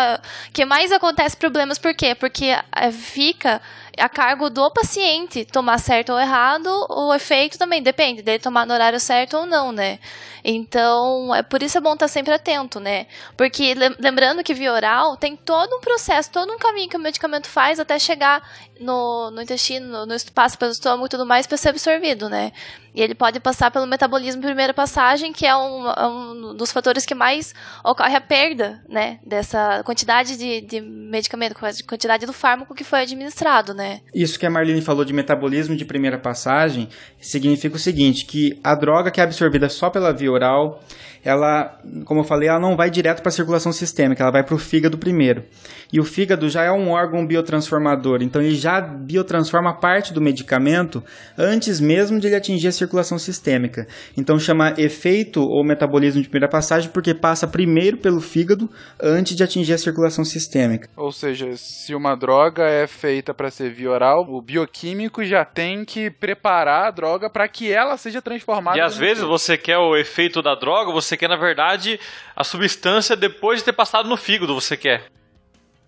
que 0.54 0.64
mais 0.64 0.90
acontece 0.90 1.36
problemas, 1.36 1.78
por 1.78 1.94
quê? 1.94 2.16
Porque 2.16 2.46
é, 2.46 2.92
fica 2.94 3.62
a 3.98 4.10
cargo 4.10 4.50
do 4.50 4.70
paciente 4.72 5.46
tomar 5.46 5.80
certo 5.80 6.12
ou 6.12 6.20
errado, 6.20 6.70
o 6.90 7.14
efeito 7.14 7.58
também 7.58 7.82
depende 7.82 8.22
dele 8.22 8.40
tomar 8.40 8.66
no 8.66 8.74
horário 8.74 9.00
certo 9.00 9.38
ou 9.38 9.46
não, 9.46 9.72
né? 9.72 10.00
Então, 10.48 11.34
é 11.34 11.42
por 11.42 11.64
isso 11.64 11.78
é 11.78 11.82
bom 11.82 11.94
estar 11.94 12.08
sempre 12.08 12.32
atento, 12.32 12.80
né? 12.80 13.08
Porque 13.36 13.74
lembrando 14.00 14.44
que 14.44 14.54
via 14.54 14.72
oral 14.72 15.18
tem 15.18 15.36
todo 15.36 15.76
um 15.76 15.82
processo, 15.82 16.30
todo 16.32 16.54
um 16.54 16.60
caminho 16.60 16.88
que 16.88 16.96
o 16.96 17.00
medicamento 17.00 17.48
faz 17.48 17.80
até 17.80 17.98
chegar 17.98 18.48
no, 18.80 19.32
no 19.32 19.42
intestino, 19.42 20.06
no, 20.06 20.16
passa 20.34 20.56
pelo 20.56 20.72
estômago 20.72 21.08
e 21.08 21.10
tudo 21.10 21.26
mais 21.26 21.48
para 21.48 21.58
ser 21.58 21.70
absorvido, 21.70 22.30
né? 22.30 22.52
E 22.94 23.02
ele 23.02 23.16
pode 23.16 23.40
passar 23.40 23.72
pelo 23.72 23.88
metabolismo 23.88 24.42
primeira 24.42 24.74
passagem, 24.74 25.34
que 25.34 25.46
é 25.46 25.56
um, 25.56 25.90
é 25.90 26.08
um, 26.08 26.56
dos 26.56 26.72
fatores 26.72 27.06
que 27.06 27.16
mais 27.16 27.54
ocorre 27.84 28.16
a 28.16 28.22
perda, 28.22 28.84
né? 28.88 29.20
Dessa 29.26 29.84
quantidade 29.84 30.38
de, 30.38 30.62
de 30.62 30.80
medicamento, 30.80 31.56
quantidade 31.88 32.26
do 32.26 32.32
fármaco 32.34 32.76
que 32.76 32.84
foi 32.84 33.02
administrado, 33.02 33.74
né? 33.74 33.85
Isso 34.14 34.40
que 34.40 34.46
a 34.46 34.50
Marlene 34.50 34.82
falou 34.82 35.06
de 35.06 35.14
metabolismo 35.14 35.76
de 35.76 35.86
primeira 35.86 36.18
passagem 36.18 36.88
significa 37.20 37.76
o 37.76 37.80
seguinte, 37.80 38.26
que 38.26 38.60
a 38.64 38.76
droga 38.76 39.12
que 39.12 39.20
é 39.20 39.24
absorvida 39.24 39.70
só 39.70 39.90
pela 39.90 40.14
via 40.14 40.32
oral, 40.32 40.84
ela, 41.26 41.80
como 42.06 42.20
eu 42.20 42.24
falei, 42.24 42.48
ela 42.48 42.60
não 42.60 42.78
vai 42.78 42.92
direto 42.92 43.22
para 43.22 43.30
a 43.30 43.32
circulação 43.32 43.72
sistêmica, 43.72 44.22
ela 44.22 44.32
vai 44.32 44.44
para 44.44 44.54
o 44.54 44.60
fígado 44.60 44.96
primeiro. 44.96 45.44
E 45.92 46.00
o 46.00 46.04
fígado 46.04 46.48
já 46.48 46.64
é 46.64 46.72
um 46.72 46.92
órgão 46.92 47.26
biotransformador, 47.26 48.22
então 48.22 48.42
ele 48.42 48.56
já 48.56 48.80
biotransforma 48.80 49.80
parte 49.80 50.14
do 50.14 50.22
medicamento 50.22 51.04
antes 51.36 51.80
mesmo 51.80 52.20
de 52.20 52.28
ele 52.28 52.36
atingir 52.36 52.68
a 52.68 52.72
circulação 52.72 53.18
sistêmica. 53.18 53.88
Então 54.16 54.38
chama 54.38 54.76
efeito 54.78 55.42
ou 55.42 55.66
metabolismo 55.66 56.22
de 56.22 56.30
primeira 56.30 56.50
passagem 56.50 56.92
porque 56.92 57.14
passa 57.14 57.48
primeiro 57.48 57.98
pelo 57.98 58.22
fígado 58.22 58.70
antes 59.02 59.36
de 59.36 59.44
atingir 59.44 59.74
a 59.74 59.78
circulação 59.80 60.24
sistêmica. 60.24 60.90
Ou 60.96 61.12
seja, 61.12 61.56
se 61.56 61.96
uma 61.96 62.16
droga 62.16 62.64
é 62.64 62.86
feita 62.86 63.34
para 63.34 63.50
ser 63.50 63.72
via 63.72 63.90
oral, 63.90 64.26
o 64.30 64.42
bioquímico 64.42 65.24
já 65.24 65.44
tem 65.44 65.84
que 65.86 66.12
preparar 66.12 66.88
a 66.88 66.92
droga 66.92 67.30
para 67.30 67.48
que 67.48 67.72
ela 67.72 67.98
seja 67.98 68.22
transformada. 68.22 68.78
E 68.78 68.82
às 68.82 68.96
vezes 68.96 69.24
corpo. 69.24 69.38
você 69.38 69.58
quer 69.58 69.78
o 69.78 69.96
efeito 69.96 70.42
da 70.42 70.54
droga, 70.54 70.92
você 70.92 71.15
quer 71.18 71.30
na 71.30 71.36
verdade 71.36 72.00
a 72.36 72.44
substância 72.44 73.16
depois 73.16 73.60
de 73.60 73.66
ter 73.66 73.74
passado 73.74 74.08
no 74.10 74.18
fígado, 74.18 74.54
você 74.54 74.76
quer. 74.76 75.15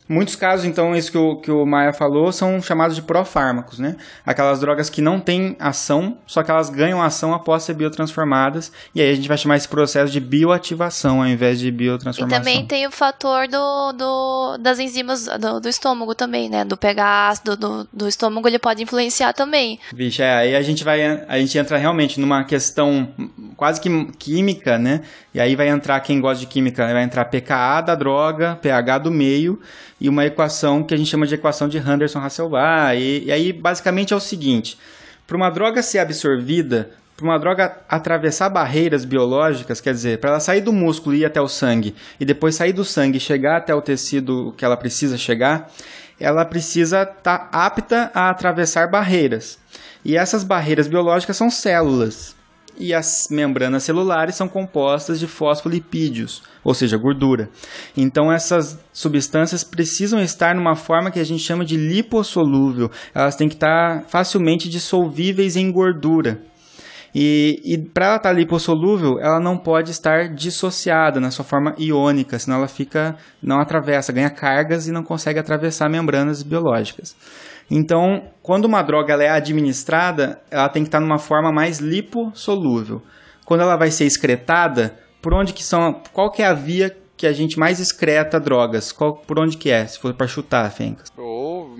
Muitos 0.10 0.36
casos, 0.36 0.66
então, 0.66 0.95
isso 0.95 1.12
que 1.12 1.18
o, 1.18 1.36
que 1.36 1.51
o 1.51 1.66
Maia 1.66 1.91
falou, 1.91 2.32
são 2.32 2.62
chamados 2.62 2.95
de 2.95 3.01
profármacos, 3.01 3.78
né? 3.78 3.97
Aquelas 4.26 4.60
drogas 4.60 4.89
que 4.89 5.01
não 5.01 5.20
têm 5.20 5.55
ação, 5.60 6.18
só 6.26 6.43
que 6.43 6.49
elas 6.49 6.70
ganham 6.70 7.01
ação 7.01 7.34
após 7.34 7.64
ser 7.64 7.74
biotransformadas, 7.74 8.72
e 8.95 9.01
aí 9.01 9.12
a 9.12 9.16
gente 9.16 9.28
vai 9.28 9.38
chamar 9.38 9.58
esse 9.58 9.68
processo 9.68 10.12
de 10.12 10.20
bioativação 10.20 11.22
ao 11.22 11.28
invés 11.28 11.60
de 11.60 11.70
biotransformação. 11.70 12.41
E 12.41 12.45
também 12.45 12.66
tem 12.66 12.88
o 12.88 12.91
fator 12.91 13.47
do, 13.47 13.91
do 13.93 14.58
das 14.60 14.80
enzimas 14.80 15.26
do, 15.26 15.60
do, 15.60 15.68
estômago 15.68 16.16
também, 16.16 16.49
né? 16.49 16.64
Do 16.64 16.78
pegar 16.78 17.30
ácido 17.30 17.58
do, 17.58 17.88
do 17.91 18.08
estômago, 18.08 18.47
ele 18.47 18.60
pode 18.60 18.82
influenciar 18.82 19.34
também. 19.34 19.78
Vixe, 19.93 20.22
é, 20.22 20.34
aí 20.36 20.55
a 20.55 20.62
gente 20.62 20.84
vai, 20.84 21.26
a 21.28 21.38
gente 21.38 21.58
entra 21.58 21.78
realmente 21.78 22.20
numa 22.20 22.45
questão 22.45 23.10
quase 23.58 23.82
que 23.82 23.89
química, 24.18 24.78
né? 24.78 25.01
E 25.34 25.39
aí 25.39 25.55
vai 25.55 25.68
entrar, 25.68 25.99
quem 25.99 26.22
gosta 26.22 26.39
de 26.39 26.47
química, 26.47 26.91
vai 26.91 27.03
entrar 27.03 27.26
pKa 27.26 27.82
da 27.82 27.95
droga, 27.95 28.58
pH 28.62 28.99
do 28.99 29.12
meio, 29.12 29.60
e 30.00 30.08
uma 30.08 30.26
equação 30.26 30.84
que 30.84 30.93
a 30.93 30.98
gente 30.98 31.10
chama 31.10 31.26
de 31.26 31.36
equação 31.36 31.68
de 31.68 31.78
Henderson-Hasselbalch. 31.78 33.00
E, 33.00 33.26
e 33.26 33.32
aí, 33.32 33.52
basicamente, 33.52 34.14
é 34.14 34.16
o 34.16 34.20
seguinte: 34.20 34.78
para 35.26 35.36
uma 35.36 35.50
droga 35.50 35.82
ser 35.82 36.00
absorvida, 36.00 36.91
para 37.16 37.26
uma 37.26 37.39
droga 37.39 37.78
atravessar 37.89 38.50
barreiras 38.50 39.04
biológicas, 39.04 39.82
quer 39.82 39.93
dizer, 39.93 40.20
para 40.20 40.32
ela 40.32 40.39
sair 40.39 40.62
do 40.62 40.72
músculo 40.72 41.16
e 41.16 41.20
ir 41.20 41.26
até 41.26 41.41
o 41.41 41.48
sangue, 41.48 41.95
e 42.20 42.26
depois 42.26 42.56
sair 42.56 42.74
do 42.74 42.86
sangue 42.86 43.18
e 43.18 43.22
chegar 43.22 43.58
até 43.58 43.74
o 43.74 43.82
tecido 43.82 44.54
que 44.56 44.64
ela 44.64 44.78
precisa 44.78 45.18
chegar, 45.18 45.72
ela 46.20 46.45
precisa 46.45 47.02
estar 47.02 47.38
tá 47.38 47.50
apta 47.52 48.12
a 48.14 48.30
atravessar 48.30 48.89
barreiras. 48.89 49.58
E 50.06 50.16
essas 50.16 50.43
barreiras 50.43 50.88
biológicas 50.88 51.36
são 51.36 51.50
células 51.50 52.37
e 52.80 52.93
as 52.93 53.28
membranas 53.30 53.84
celulares 53.84 54.36
são 54.36 54.47
compostas 54.47 55.19
de 55.19 55.28
fosfolipídios, 55.28 56.43
ou 56.63 56.73
seja, 56.73 56.97
gordura. 56.97 57.49
Então 57.95 58.32
essas 58.32 58.80
substâncias 58.93 59.63
precisam 59.63 60.19
estar 60.19 60.55
numa 60.55 60.75
forma 60.75 61.11
que 61.11 61.19
a 61.19 61.25
gente 61.25 61.43
chama 61.43 61.65
de 61.65 61.78
lipossolúvel. 61.78 62.89
Elas 63.13 63.36
têm 63.36 63.49
que 63.49 63.55
estar 63.55 64.03
facilmente 64.07 64.69
dissolvíveis 64.69 65.55
em 65.55 65.71
gordura. 65.71 66.39
E, 67.15 67.61
e 67.65 67.78
para 67.78 68.05
ela 68.05 68.15
estar 68.17 68.32
lipossolúvel, 68.32 69.19
ela 69.19 69.39
não 69.39 69.57
pode 69.57 69.91
estar 69.91 70.34
dissociada 70.34 71.19
na 71.19 71.32
sua 71.32 71.43
forma 71.43 71.73
iônica, 71.78 72.38
senão 72.38 72.57
ela 72.57 72.67
fica 72.67 73.15
não 73.41 73.59
atravessa, 73.59 74.13
ganha 74.13 74.30
cargas 74.30 74.88
e 74.88 74.91
não 74.91 75.01
consegue 75.01 75.39
atravessar 75.39 75.89
membranas 75.89 76.43
biológicas. 76.43 77.15
Então, 77.70 78.24
quando 78.41 78.65
uma 78.65 78.82
droga 78.82 79.22
é 79.22 79.30
administrada, 79.30 80.41
ela 80.49 80.70
tem 80.70 80.84
que 80.84 80.88
estar 80.88 80.99
numa 80.99 81.20
forma 81.20 81.51
mais 81.51 81.80
lipossolúvel. 81.80 83.01
quando 83.45 83.61
ela 83.61 83.78
vai 83.78 83.89
ser 83.91 84.05
excretada, 84.05 84.97
por 85.22 85.34
onde 85.34 85.53
que 85.53 85.63
são, 85.63 86.01
qual 86.11 86.30
que 86.30 86.41
é 86.41 86.45
a 86.45 86.53
via 86.53 86.95
que 87.15 87.26
a 87.26 87.32
gente 87.32 87.57
mais 87.57 87.80
excreta 87.80 88.39
drogas? 88.39 88.91
Qual, 88.91 89.15
por 89.15 89.39
onde 89.39 89.57
que 89.57 89.70
é, 89.70 89.88
se 89.88 89.97
for 89.97 90.13
pra 90.13 90.28
chutar, 90.28 90.70
Fencas? 90.70 91.11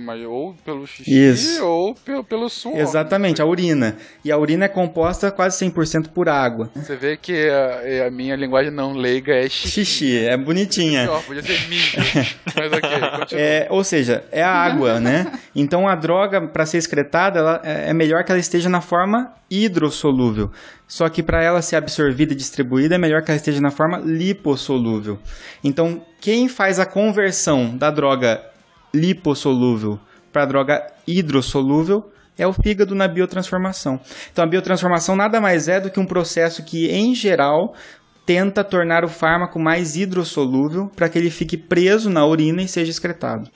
Ou, 0.08 0.16
mas, 0.16 0.24
ou 0.24 0.56
pelo 0.66 0.86
xixi 0.86 1.12
Isso. 1.12 1.66
ou 1.66 1.96
pelo, 1.96 2.24
pelo 2.24 2.50
suor. 2.50 2.78
Exatamente, 2.78 3.42
a 3.42 3.46
urina. 3.46 3.98
E 4.24 4.32
a 4.32 4.38
urina 4.38 4.66
é 4.66 4.70
composta 4.70 5.32
quase 5.32 5.66
100% 5.66 6.10
por 6.10 6.30
água. 6.30 6.70
Você 6.76 6.96
vê 6.96 7.18
que 7.18 7.50
a, 7.50 8.08
a 8.08 8.12
minha 8.12 8.36
linguagem 8.36 8.72
não 8.72 8.94
leiga 8.94 9.34
é 9.34 9.50
xixi. 9.50 9.86
Xixi, 9.86 10.18
é 10.26 10.38
bonitinha. 10.38 11.04
Pior, 11.04 11.24
podia 11.24 11.42
ser 11.44 11.68
mijo. 11.68 11.98
Mas 12.56 12.74
ok, 12.74 12.90
continua. 13.20 13.42
É, 13.42 13.68
ou 13.70 13.84
seja, 13.84 14.24
é 14.32 14.44
a 14.44 14.52
água, 14.52 15.00
né? 15.00 15.32
Então 15.56 15.88
a 15.88 15.96
droga, 15.96 16.48
para 16.48 16.66
ser 16.66 16.78
excretada, 16.78 17.40
ela, 17.40 17.62
é 17.64 17.88
é 17.88 17.94
melhor 17.94 18.24
que 18.24 18.32
ela 18.32 18.40
esteja 18.40 18.68
na 18.68 18.82
forma 18.82 19.34
hidrossolúvel. 19.50 20.52
Só 20.88 21.08
que 21.08 21.24
para 21.24 21.42
ela 21.42 21.62
ser 21.62 21.78
absorvida 21.78 22.34
e 22.34 22.36
distribuída, 22.36 22.96
é 22.96 22.98
melhor 22.98 23.22
que 23.22 23.32
ela 23.32 23.38
esteja 23.38 23.62
na 23.62 23.72
forma 23.72 23.98
lipossolúvel. 24.00 25.18
Então, 25.64 26.02
quem 26.20 26.50
faz 26.50 26.80
a 26.80 26.86
conversão 26.86 27.78
da 27.78 27.90
droga 27.90 28.42
lipossolúvel 28.98 30.00
para 30.32 30.44
a 30.44 30.46
droga 30.46 30.86
hidrossolúvel 31.08 32.12
é 32.38 32.46
o 32.46 32.54
fígado 32.54 32.94
na 32.94 33.08
biotransformação. 33.08 34.00
Então, 34.32 34.44
a 34.44 34.48
biotransformação 34.48 35.16
nada 35.16 35.42
mais 35.42 35.68
é 35.68 35.80
do 35.80 35.90
que 35.90 36.00
um 36.00 36.06
processo 36.06 36.64
que, 36.64 36.88
em 36.88 37.16
geral, 37.16 37.74
tenta 38.26 38.64
tornar 38.64 39.04
o 39.04 39.08
fármaco 39.08 39.58
mais 39.60 39.96
hidrossolúvel 39.96 40.88
para 40.96 41.10
que 41.10 41.18
ele 41.18 41.32
fique 41.32 41.58
preso 41.58 42.10
na 42.10 42.26
urina 42.26 42.62
e 42.62 42.68
seja 42.68 42.92
excretado. 42.92 43.50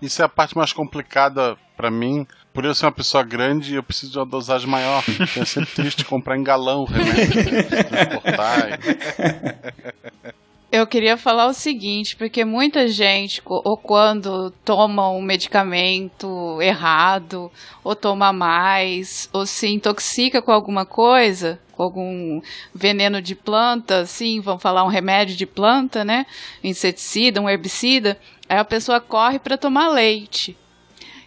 Isso 0.00 0.20
é 0.20 0.24
a 0.24 0.28
parte 0.28 0.56
mais 0.56 0.72
complicada 0.72 1.56
pra 1.76 1.88
mim. 1.90 2.26
Por 2.52 2.64
eu 2.64 2.74
ser 2.74 2.86
uma 2.86 2.92
pessoa 2.92 3.22
grande, 3.22 3.76
eu 3.76 3.82
preciso 3.82 4.12
de 4.12 4.18
uma 4.18 4.26
dosagem 4.26 4.68
maior. 4.68 5.04
Então 5.08 5.42
é 5.42 5.46
sempre 5.46 5.70
triste 5.72 6.04
comprar 6.04 6.36
em 6.36 6.42
galão 6.42 6.80
o 6.80 6.84
remédio. 6.84 7.64
transportar 7.88 8.80
e- 8.80 10.32
Eu 10.72 10.86
queria 10.86 11.18
falar 11.18 11.48
o 11.48 11.52
seguinte, 11.52 12.16
porque 12.16 12.46
muita 12.46 12.88
gente, 12.88 13.42
ou 13.44 13.76
quando 13.76 14.50
toma 14.64 15.10
um 15.10 15.20
medicamento 15.20 16.58
errado, 16.62 17.52
ou 17.84 17.94
toma 17.94 18.32
mais, 18.32 19.28
ou 19.34 19.44
se 19.44 19.68
intoxica 19.68 20.40
com 20.40 20.50
alguma 20.50 20.86
coisa, 20.86 21.60
com 21.72 21.82
algum 21.82 22.40
veneno 22.74 23.20
de 23.20 23.34
planta, 23.34 23.98
assim, 23.98 24.40
vamos 24.40 24.62
falar 24.62 24.82
um 24.82 24.88
remédio 24.88 25.36
de 25.36 25.44
planta, 25.44 26.06
né? 26.06 26.24
Inseticida, 26.64 27.38
um 27.38 27.50
herbicida, 27.50 28.18
aí 28.48 28.56
a 28.56 28.64
pessoa 28.64 28.98
corre 28.98 29.38
para 29.38 29.58
tomar 29.58 29.90
leite. 29.90 30.56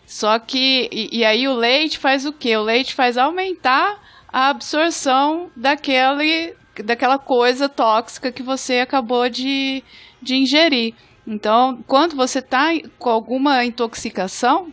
Só 0.07 0.39
que, 0.39 0.89
e, 0.91 1.19
e 1.19 1.23
aí 1.23 1.47
o 1.47 1.53
leite 1.53 1.99
faz 1.99 2.25
o 2.25 2.33
quê? 2.33 2.57
O 2.57 2.63
leite 2.63 2.95
faz 2.95 3.15
aumentar 3.15 4.01
a 4.27 4.49
absorção 4.49 5.51
daquele, 5.55 6.55
daquela 6.83 7.17
coisa 7.17 7.69
tóxica 7.69 8.31
que 8.31 8.43
você 8.43 8.79
acabou 8.79 9.29
de, 9.29 9.83
de 10.21 10.35
ingerir. 10.35 10.93
Então, 11.27 11.83
quando 11.87 12.15
você 12.15 12.39
está 12.39 12.69
com 12.99 13.09
alguma 13.09 13.63
intoxicação 13.65 14.71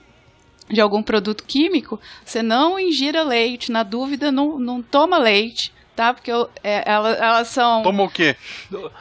de 0.68 0.80
algum 0.80 1.02
produto 1.02 1.44
químico, 1.44 2.00
você 2.24 2.42
não 2.42 2.78
ingira 2.78 3.22
leite. 3.22 3.72
Na 3.72 3.82
dúvida, 3.82 4.30
não, 4.30 4.58
não 4.58 4.82
toma 4.82 5.18
leite, 5.18 5.72
tá? 5.94 6.12
Porque 6.14 6.30
é, 6.62 6.82
elas, 6.90 7.18
elas 7.18 7.48
são 7.48 7.82
Toma 7.82 8.02
o 8.04 8.08
quê? 8.08 8.34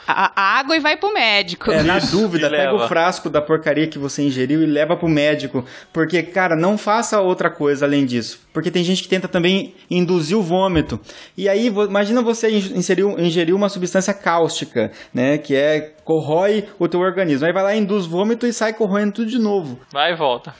a, 0.08 0.32
a 0.36 0.60
água 0.60 0.76
e 0.76 0.80
vai 0.80 0.98
pro 0.98 1.14
médico. 1.14 1.72
É, 1.72 1.84
na 1.84 1.98
Isso, 1.98 2.12
dúvida, 2.18 2.50
pega 2.50 2.72
leva. 2.72 2.86
o 2.86 2.88
frasco 2.88 3.30
da 3.30 3.42
porcaria 3.42 3.88
que 3.88 3.98
você 4.00 4.22
ingeriu 4.24 4.62
e 4.62 4.66
leva 4.66 4.96
pro 4.96 5.08
médico. 5.08 5.66
Porque, 5.94 6.22
cara, 6.24 6.56
não 6.56 6.78
faça 6.78 7.20
outra 7.22 7.50
coisa 7.50 7.86
além 7.86 8.06
disso. 8.06 8.42
Porque 8.54 8.70
tem 8.72 8.84
gente 8.84 9.04
que 9.04 9.10
tenta 9.10 9.28
também 9.28 9.74
induzir 9.90 10.38
o 10.38 10.42
vômito. 10.42 11.00
E 11.38 11.48
aí, 11.48 11.68
imagina 11.68 12.22
você 12.22 12.50
in- 12.50 12.78
inseriu, 12.78 13.18
ingeriu 13.20 13.56
uma 13.56 13.70
substância 13.70 14.14
cáustica, 14.14 14.92
né? 15.14 15.38
Que 15.38 15.56
é 15.56 15.94
corrói 16.04 16.68
o 16.78 16.88
teu 16.88 17.00
organismo. 17.00 17.46
Aí 17.48 17.54
vai 17.54 17.64
lá, 17.64 17.76
induz 17.76 18.06
vômito 18.06 18.46
e 18.46 18.52
sai 18.54 18.74
corroendo 18.74 19.14
tudo 19.14 19.30
de 19.32 19.40
novo. 19.40 19.80
Vai 19.92 20.12
e 20.14 20.16
volta. 20.16 20.54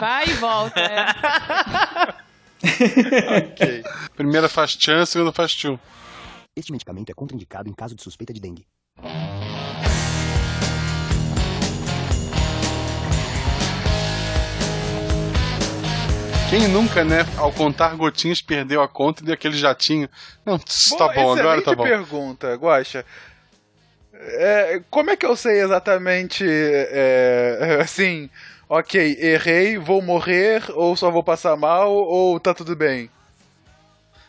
Vai 0.00 0.26
e 0.26 0.32
volta. 0.34 0.80
é. 0.80 1.06
Ok. 3.36 3.82
Primeira 4.16 4.48
faz 4.48 4.74
tchan, 4.76 5.04
segunda 5.06 5.32
faz 5.32 5.52
tchum. 5.52 5.78
Este 6.56 6.72
medicamento 6.72 7.10
é 7.10 7.14
contraindicado 7.14 7.68
em 7.68 7.72
caso 7.72 7.94
de 7.94 8.02
suspeita 8.02 8.32
de 8.32 8.40
dengue. 8.40 8.66
Quem 16.50 16.66
nunca, 16.66 17.04
né, 17.04 17.26
ao 17.36 17.52
contar 17.52 17.94
gotinhas, 17.94 18.40
perdeu 18.40 18.80
a 18.80 18.88
conta 18.88 19.22
e 19.22 19.26
deu 19.26 19.34
aquele 19.34 19.56
jatinho. 19.56 20.08
Não, 20.46 20.58
tss, 20.58 20.96
tá 20.96 21.08
bom, 21.12 21.38
agora 21.38 21.60
tá 21.60 21.74
bom. 21.74 21.82
pergunta, 21.82 22.54
Guaxa. 22.54 23.04
É, 24.14 24.80
como 24.88 25.10
é 25.10 25.16
que 25.16 25.26
eu 25.26 25.36
sei 25.36 25.60
exatamente, 25.60 26.44
é, 26.48 27.78
assim, 27.84 28.30
ok, 28.68 29.16
errei, 29.20 29.78
vou 29.78 30.02
morrer, 30.02 30.62
ou 30.74 30.94
só 30.96 31.10
vou 31.10 31.22
passar 31.22 31.56
mal, 31.56 31.92
ou 31.92 32.38
tá 32.38 32.52
tudo 32.52 32.76
bem? 32.76 33.08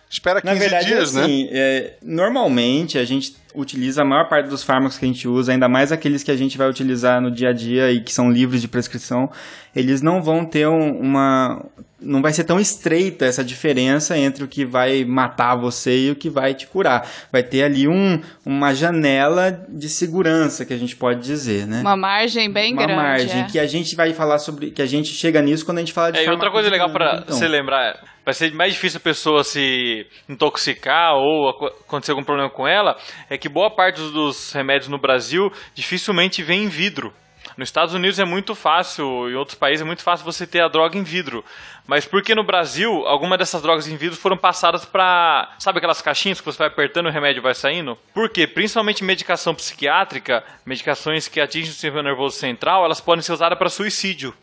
Espera 0.10 0.42
15 0.42 0.54
Na 0.54 0.60
verdade, 0.60 0.86
dias, 0.88 1.14
né? 1.14 1.22
assim, 1.22 1.50
é, 1.52 1.94
normalmente 2.02 2.98
a 2.98 3.06
gente 3.06 3.36
utiliza 3.56 4.04
a 4.04 4.06
maior 4.06 4.30
parte 4.30 4.47
dos 4.50 4.64
fármacos 4.64 4.97
que 4.97 5.06
a 5.06 5.08
gente 5.08 5.28
usa, 5.28 5.52
ainda 5.52 5.68
mais 5.68 5.91
aqueles 5.91 6.22
que 6.24 6.32
a 6.32 6.36
gente 6.38 6.58
vai 6.58 6.70
utilizar 6.70 7.20
no 7.22 7.32
dia 7.32 7.50
a 7.50 7.54
dia 7.54 7.91
e 7.91 8.02
que 8.04 8.14
são 8.14 8.30
livres 8.30 8.62
de 8.62 8.68
prescrição, 8.68 9.30
eles 9.76 10.02
não 10.02 10.22
vão 10.22 10.45
ter 10.45 10.68
um- 10.68 11.00
uma. 11.00 11.66
Não 12.02 12.22
vai 12.22 12.32
ser 12.32 12.45
tão 12.45 12.58
estreita 12.58 13.26
essa 13.26 13.43
diferença 13.43 14.18
entre 14.18 14.41
o 14.41 14.47
que 14.47 14.64
vai 14.64 15.04
matar 15.04 15.58
você 15.58 16.06
e 16.08 16.12
o 16.12 16.16
que 16.16 16.30
vai 16.30 16.54
te 16.54 16.66
curar. 16.66 17.06
Vai 17.30 17.43
ter 17.43 17.62
ali 17.64 17.89
um, 17.89 18.22
uma 18.45 18.74
janela 18.74 19.52
de 19.68 19.89
segurança, 19.89 20.64
que 20.66 20.74
a 20.74 20.78
gente 20.78 20.95
pode 20.95 21.20
dizer, 21.20 21.68
né? 21.68 21.82
Uma 21.82 21.97
margem 21.97 22.50
bem 22.54 22.72
Uma 22.72 22.84
grande. 22.86 23.02
margem 23.02 23.41
é. 23.41 23.43
que 23.47 23.60
a 23.60 23.68
gente 23.68 23.95
vai 23.97 24.14
falar 24.14 24.38
sobre. 24.39 24.72
que 24.72 24.82
a 24.82 24.86
gente 24.86 25.10
chega 25.10 25.41
nisso 25.41 25.66
quando 25.66 25.80
a 25.80 25.82
gente 25.82 25.91
fala 25.91 26.12
de 26.12 26.20
É, 26.20 26.26
e 26.26 26.30
outra 26.30 26.50
coisa 26.52 26.70
legal 26.70 26.89
pra 26.89 27.06
farmacovigilância, 27.06 27.47
você 27.47 27.52
lembrar, 27.52 28.00
vai 28.24 28.34
ser 28.34 28.54
mais 28.54 28.72
difícil 28.74 28.97
a 29.00 29.02
pessoa 29.02 29.43
se 29.43 30.06
intoxicar 30.30 31.16
ou 31.16 31.50
aco- 31.50 31.66
acontecer 31.86 32.12
algum 32.12 32.24
problema 32.24 32.50
com 32.50 32.66
ela, 32.66 32.95
é 33.30 33.38
que 33.40 33.50
boa 33.50 33.72
parte 33.72 34.00
dos- 34.00 34.52
remédios 34.54 34.88
no 34.90 34.98
Brasil 34.98 35.52
dificilmente 35.74 36.44
vem 36.44 36.66
em 36.66 36.68
vidro. 36.70 37.14
Nos 37.58 37.70
Estados 37.70 37.94
Unidos 37.96 38.20
é 38.20 38.26
muito 38.26 38.54
fácil, 38.54 39.30
em 39.30 39.34
outros 39.34 39.58
países 39.58 39.82
é 39.82 39.86
muito 39.86 40.04
fácil 40.04 40.24
você 40.26 40.46
ter 40.46 40.62
a 40.62 40.68
droga 40.68 40.98
em 40.98 41.04
vidro. 41.04 41.44
Mas 41.88 42.06
porque 42.06 42.36
no 42.36 42.44
Brasil, 42.44 43.08
algumas 43.08 43.40
dessas 43.40 43.62
drogas 43.62 43.88
em 43.88 43.96
vidro 43.98 44.16
foram 44.18 44.38
passadas 44.38 44.86
pra. 44.86 45.56
Sabe 45.58 45.78
aquelas 45.80 46.02
caixinhas 46.02 46.40
que 46.40 46.46
você 46.46 46.58
vai 46.58 46.68
apertando 46.68 47.08
e 47.08 47.10
o 47.10 47.12
remédio 47.12 47.42
vai 47.42 47.56
saindo? 47.56 47.98
Por 48.14 48.30
quê? 48.30 48.46
Principalmente 48.46 49.04
medicação 49.04 49.56
psiquiátrica, 49.56 50.44
medicações 50.66 51.28
que 51.28 51.42
atingem 51.42 51.70
o 51.70 51.74
sistema 51.74 52.04
nervoso 52.04 52.38
central, 52.38 52.86
elas 52.86 53.02
podem 53.02 53.24
ser 53.24 53.34
usadas 53.34 53.58
para 53.58 53.70
suicídio. 53.70 54.34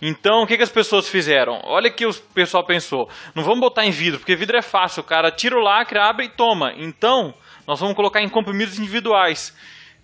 Então, 0.00 0.42
o 0.42 0.46
que, 0.46 0.56
que 0.56 0.62
as 0.62 0.70
pessoas 0.70 1.08
fizeram? 1.08 1.60
Olha 1.64 1.90
que 1.90 2.06
o 2.06 2.14
pessoal 2.32 2.62
pensou. 2.62 3.08
Não 3.34 3.42
vamos 3.42 3.58
botar 3.58 3.84
em 3.84 3.90
vidro, 3.90 4.20
porque 4.20 4.36
vidro 4.36 4.56
é 4.56 4.62
fácil. 4.62 5.00
O 5.00 5.04
cara 5.04 5.30
tira 5.32 5.56
o 5.56 5.60
lacre, 5.60 5.98
abre 5.98 6.26
e 6.26 6.28
toma. 6.28 6.72
Então, 6.76 7.34
nós 7.68 7.78
vamos 7.78 7.94
colocar 7.94 8.20
em 8.22 8.28
comprimidos 8.30 8.78
individuais. 8.78 9.54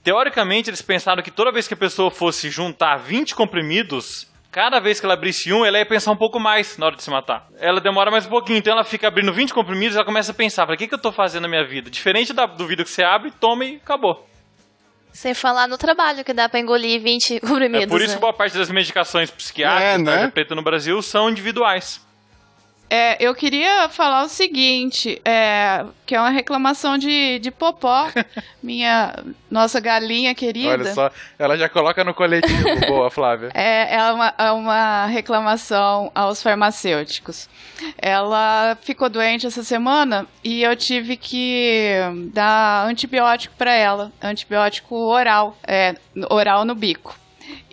Teoricamente, 0.02 0.68
eles 0.68 0.82
pensaram 0.82 1.22
que 1.22 1.30
toda 1.30 1.50
vez 1.50 1.66
que 1.66 1.72
a 1.72 1.76
pessoa 1.76 2.10
fosse 2.10 2.50
juntar 2.50 2.96
20 2.98 3.34
comprimidos, 3.34 4.30
cada 4.52 4.78
vez 4.78 5.00
que 5.00 5.06
ela 5.06 5.14
abrisse 5.14 5.50
um, 5.50 5.64
ela 5.64 5.78
ia 5.78 5.86
pensar 5.86 6.12
um 6.12 6.16
pouco 6.16 6.38
mais 6.38 6.76
na 6.76 6.84
hora 6.86 6.94
de 6.96 7.02
se 7.02 7.08
matar. 7.10 7.48
Ela 7.58 7.80
demora 7.80 8.10
mais 8.10 8.26
um 8.26 8.28
pouquinho, 8.28 8.58
então 8.58 8.74
ela 8.74 8.84
fica 8.84 9.08
abrindo 9.08 9.32
20 9.32 9.54
comprimidos 9.54 9.94
e 9.94 9.96
ela 9.96 10.04
começa 10.04 10.30
a 10.32 10.34
pensar, 10.34 10.66
"Pra 10.66 10.76
que, 10.76 10.86
que 10.86 10.94
eu 10.94 10.98
tô 11.00 11.10
fazendo 11.10 11.44
na 11.44 11.48
minha 11.48 11.64
vida? 11.66 11.90
Diferente 11.90 12.34
da- 12.34 12.44
do 12.44 12.66
vidro 12.66 12.84
que 12.84 12.90
você 12.90 13.02
abre, 13.02 13.30
toma 13.30 13.64
e 13.64 13.76
acabou. 13.76 14.28
Sem 15.10 15.32
falar 15.32 15.66
no 15.66 15.78
trabalho 15.78 16.22
que 16.22 16.34
dá 16.34 16.48
pra 16.48 16.60
engolir 16.60 17.00
20 17.00 17.40
comprimidos. 17.40 17.84
É 17.86 17.86
por 17.86 18.00
isso 18.02 18.10
né? 18.10 18.14
que 18.16 18.20
boa 18.20 18.32
parte 18.34 18.58
das 18.58 18.70
medicações 18.70 19.30
psiquiátricas 19.30 19.94
É, 19.94 19.96
né? 19.98 20.04
tarja 20.16 20.30
preta 20.30 20.54
no 20.54 20.62
Brasil 20.62 21.00
são 21.00 21.30
individuais. 21.30 22.04
É, 22.89 23.16
eu 23.18 23.35
queria 23.35 23.89
falar 23.89 24.24
o 24.24 24.28
seguinte, 24.28 25.20
é, 25.24 25.85
que 26.07 26.14
é 26.14 26.20
uma 26.20 26.30
reclamação 26.30 26.97
de, 26.99 27.39
de 27.39 27.51
Popó, 27.51 28.09
minha 28.62 29.14
nossa 29.51 29.80
galinha 29.80 30.35
querida. 30.35 30.70
Olha 30.70 30.95
só, 30.95 31.11
ela 31.39 31.57
já 31.57 31.68
coloca 31.68 32.05
no 32.05 32.14
coletivo. 32.14 32.62
Boa, 32.87 33.11
Flávia. 33.11 33.51
É, 33.55 33.97
é 33.97 34.12
uma, 34.12 34.35
é 34.39 34.53
uma 34.53 35.07
reclamação 35.07 36.12
aos 36.14 36.43
farmacêuticos. 36.43 37.49
Ela 37.99 38.76
ficou 38.82 39.09
doente 39.09 39.47
essa 39.47 39.64
semana 39.64 40.26
e 40.43 40.62
eu 40.62 40.76
tive 40.76 41.16
que 41.16 41.91
dar 42.32 42.87
antibiótico 42.87 43.55
para 43.57 43.74
ela, 43.74 44.12
antibiótico 44.22 44.95
oral, 44.95 45.59
é, 45.66 45.97
oral 46.30 46.64
no 46.64 46.74
bico. 46.74 47.18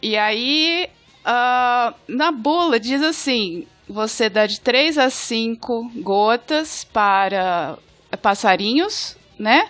E 0.01 0.17
aí, 0.17 0.89
ah, 1.23 1.93
na 2.07 2.31
bula 2.31 2.79
diz 2.79 3.01
assim: 3.01 3.67
você 3.91 4.29
dá 4.29 4.45
de 4.45 4.59
3 4.59 4.97
a 4.97 5.09
5 5.09 5.91
gotas 6.01 6.83
para 6.85 7.77
passarinhos, 8.21 9.17
né? 9.37 9.67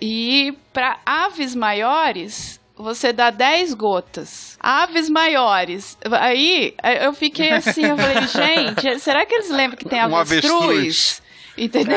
E 0.00 0.52
para 0.72 0.98
aves 1.06 1.54
maiores, 1.54 2.60
você 2.76 3.12
dá 3.12 3.30
10 3.30 3.72
gotas. 3.74 4.58
Aves 4.60 5.08
maiores. 5.08 5.96
Aí 6.20 6.74
eu 7.02 7.12
fiquei 7.14 7.50
assim, 7.52 7.86
eu 7.86 7.96
falei, 7.96 8.22
gente, 8.28 8.98
será 9.00 9.24
que 9.24 9.34
eles 9.34 9.50
lembram 9.50 9.78
que 9.78 9.88
tem 9.88 10.00
Um 10.06 10.16
avestruz? 10.16 10.52
avestruz. 10.52 11.22
Entendeu? 11.56 11.96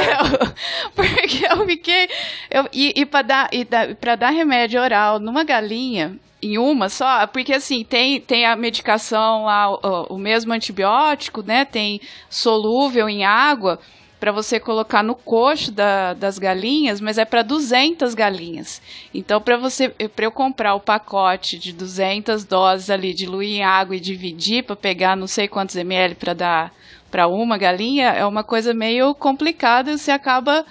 Porque 0.95 1.45
eu 1.45 1.65
fiquei. 1.65 2.07
Eu, 2.49 2.65
e 2.71 2.93
e 2.95 3.05
para 3.05 3.27
dar, 3.27 3.49
e 3.51 3.65
dar 3.65 4.29
remédio 4.29 4.81
oral 4.81 5.19
numa 5.19 5.43
galinha, 5.43 6.17
em 6.41 6.57
uma 6.57 6.89
só, 6.89 7.27
porque 7.27 7.53
assim, 7.53 7.83
tem, 7.83 8.19
tem 8.19 8.45
a 8.45 8.55
medicação 8.55 9.45
lá, 9.45 9.71
o, 9.71 10.15
o 10.15 10.17
mesmo 10.17 10.53
antibiótico, 10.53 11.43
né? 11.43 11.65
Tem 11.65 11.99
solúvel 12.29 13.09
em 13.09 13.25
água 13.25 13.79
para 14.19 14.31
você 14.31 14.59
colocar 14.59 15.01
no 15.01 15.15
coxo 15.15 15.71
da, 15.71 16.13
das 16.13 16.37
galinhas, 16.37 16.99
mas 16.99 17.17
é 17.17 17.23
para 17.23 17.41
200 17.41 18.13
galinhas. 18.13 18.81
Então, 19.13 19.39
para 19.39 19.55
você, 19.55 19.89
para 19.89 20.25
eu 20.25 20.31
comprar 20.31 20.75
o 20.75 20.79
pacote 20.79 21.57
de 21.57 21.71
200 21.71 22.43
doses 22.43 22.89
ali, 22.89 23.13
diluir 23.13 23.57
em 23.57 23.63
água 23.63 23.95
e 23.95 23.99
dividir 23.99 24.63
para 24.63 24.75
pegar 24.75 25.15
não 25.15 25.27
sei 25.27 25.47
quantos 25.47 25.75
ml 25.75 26.15
para 26.15 26.33
dar 26.33 26.73
para 27.09 27.27
uma 27.27 27.57
galinha, 27.57 28.09
é 28.09 28.25
uma 28.25 28.43
coisa 28.43 28.73
meio 28.73 29.15
complicada. 29.15 29.97
Você 29.97 30.11
acaba 30.11 30.65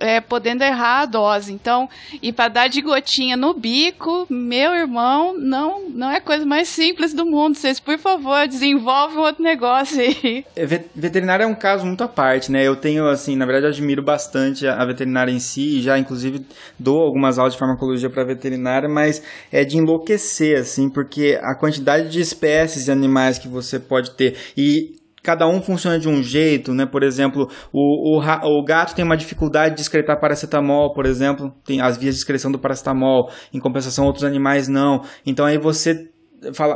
é, 0.00 0.20
podendo 0.20 0.62
errar 0.62 1.02
a 1.02 1.06
dose. 1.06 1.52
Então, 1.52 1.88
e 2.22 2.32
para 2.32 2.48
dar 2.48 2.68
de 2.68 2.80
gotinha 2.80 3.36
no 3.36 3.54
bico, 3.54 4.26
meu 4.28 4.74
irmão, 4.74 5.36
não, 5.38 5.88
não 5.88 6.10
é 6.10 6.16
a 6.16 6.20
coisa 6.20 6.44
mais 6.44 6.68
simples 6.68 7.12
do 7.14 7.24
mundo. 7.24 7.56
Vocês, 7.56 7.80
por 7.80 7.98
favor, 7.98 8.46
desenvolvam 8.46 9.24
outro 9.24 9.42
negócio 9.42 10.00
aí. 10.00 10.44
É, 10.56 10.66
veterinária 10.66 11.44
é 11.44 11.46
um 11.46 11.54
caso 11.54 11.86
muito 11.86 12.02
à 12.02 12.08
parte, 12.08 12.50
né? 12.50 12.66
Eu 12.66 12.76
tenho, 12.76 13.08
assim, 13.08 13.36
na 13.36 13.46
verdade, 13.46 13.66
admiro 13.66 14.02
bastante 14.02 14.66
a 14.66 14.84
veterinária 14.84 15.32
em 15.32 15.38
si, 15.38 15.80
já 15.80 15.98
inclusive 15.98 16.44
dou 16.78 17.00
algumas 17.00 17.38
aulas 17.38 17.54
de 17.54 17.58
farmacologia 17.58 18.10
para 18.10 18.24
veterinária, 18.24 18.88
mas 18.88 19.22
é 19.50 19.64
de 19.64 19.76
enlouquecer, 19.76 20.58
assim, 20.58 20.90
porque 20.90 21.38
a 21.42 21.54
quantidade 21.54 22.08
de 22.10 22.20
espécies 22.20 22.86
de 22.86 22.92
animais 22.92 23.38
que 23.38 23.48
você 23.48 23.78
pode 23.78 24.12
ter 24.12 24.36
e 24.56 24.97
cada 25.28 25.46
um 25.46 25.60
funciona 25.60 25.98
de 25.98 26.08
um 26.08 26.22
jeito, 26.22 26.72
né? 26.72 26.86
Por 26.86 27.02
exemplo, 27.02 27.50
o, 27.70 28.18
o, 28.18 28.58
o, 28.58 28.64
gato 28.64 28.94
tem 28.94 29.04
uma 29.04 29.14
dificuldade 29.14 29.74
de 29.74 29.82
excretar 29.82 30.18
paracetamol, 30.18 30.94
por 30.94 31.04
exemplo, 31.04 31.52
tem 31.66 31.82
as 31.82 31.98
vias 31.98 32.14
de 32.14 32.22
excreção 32.22 32.50
do 32.50 32.58
paracetamol, 32.58 33.28
em 33.52 33.60
compensação 33.60 34.06
outros 34.06 34.24
animais 34.24 34.68
não. 34.68 35.02
Então 35.26 35.44
aí 35.44 35.58
você 35.58 36.08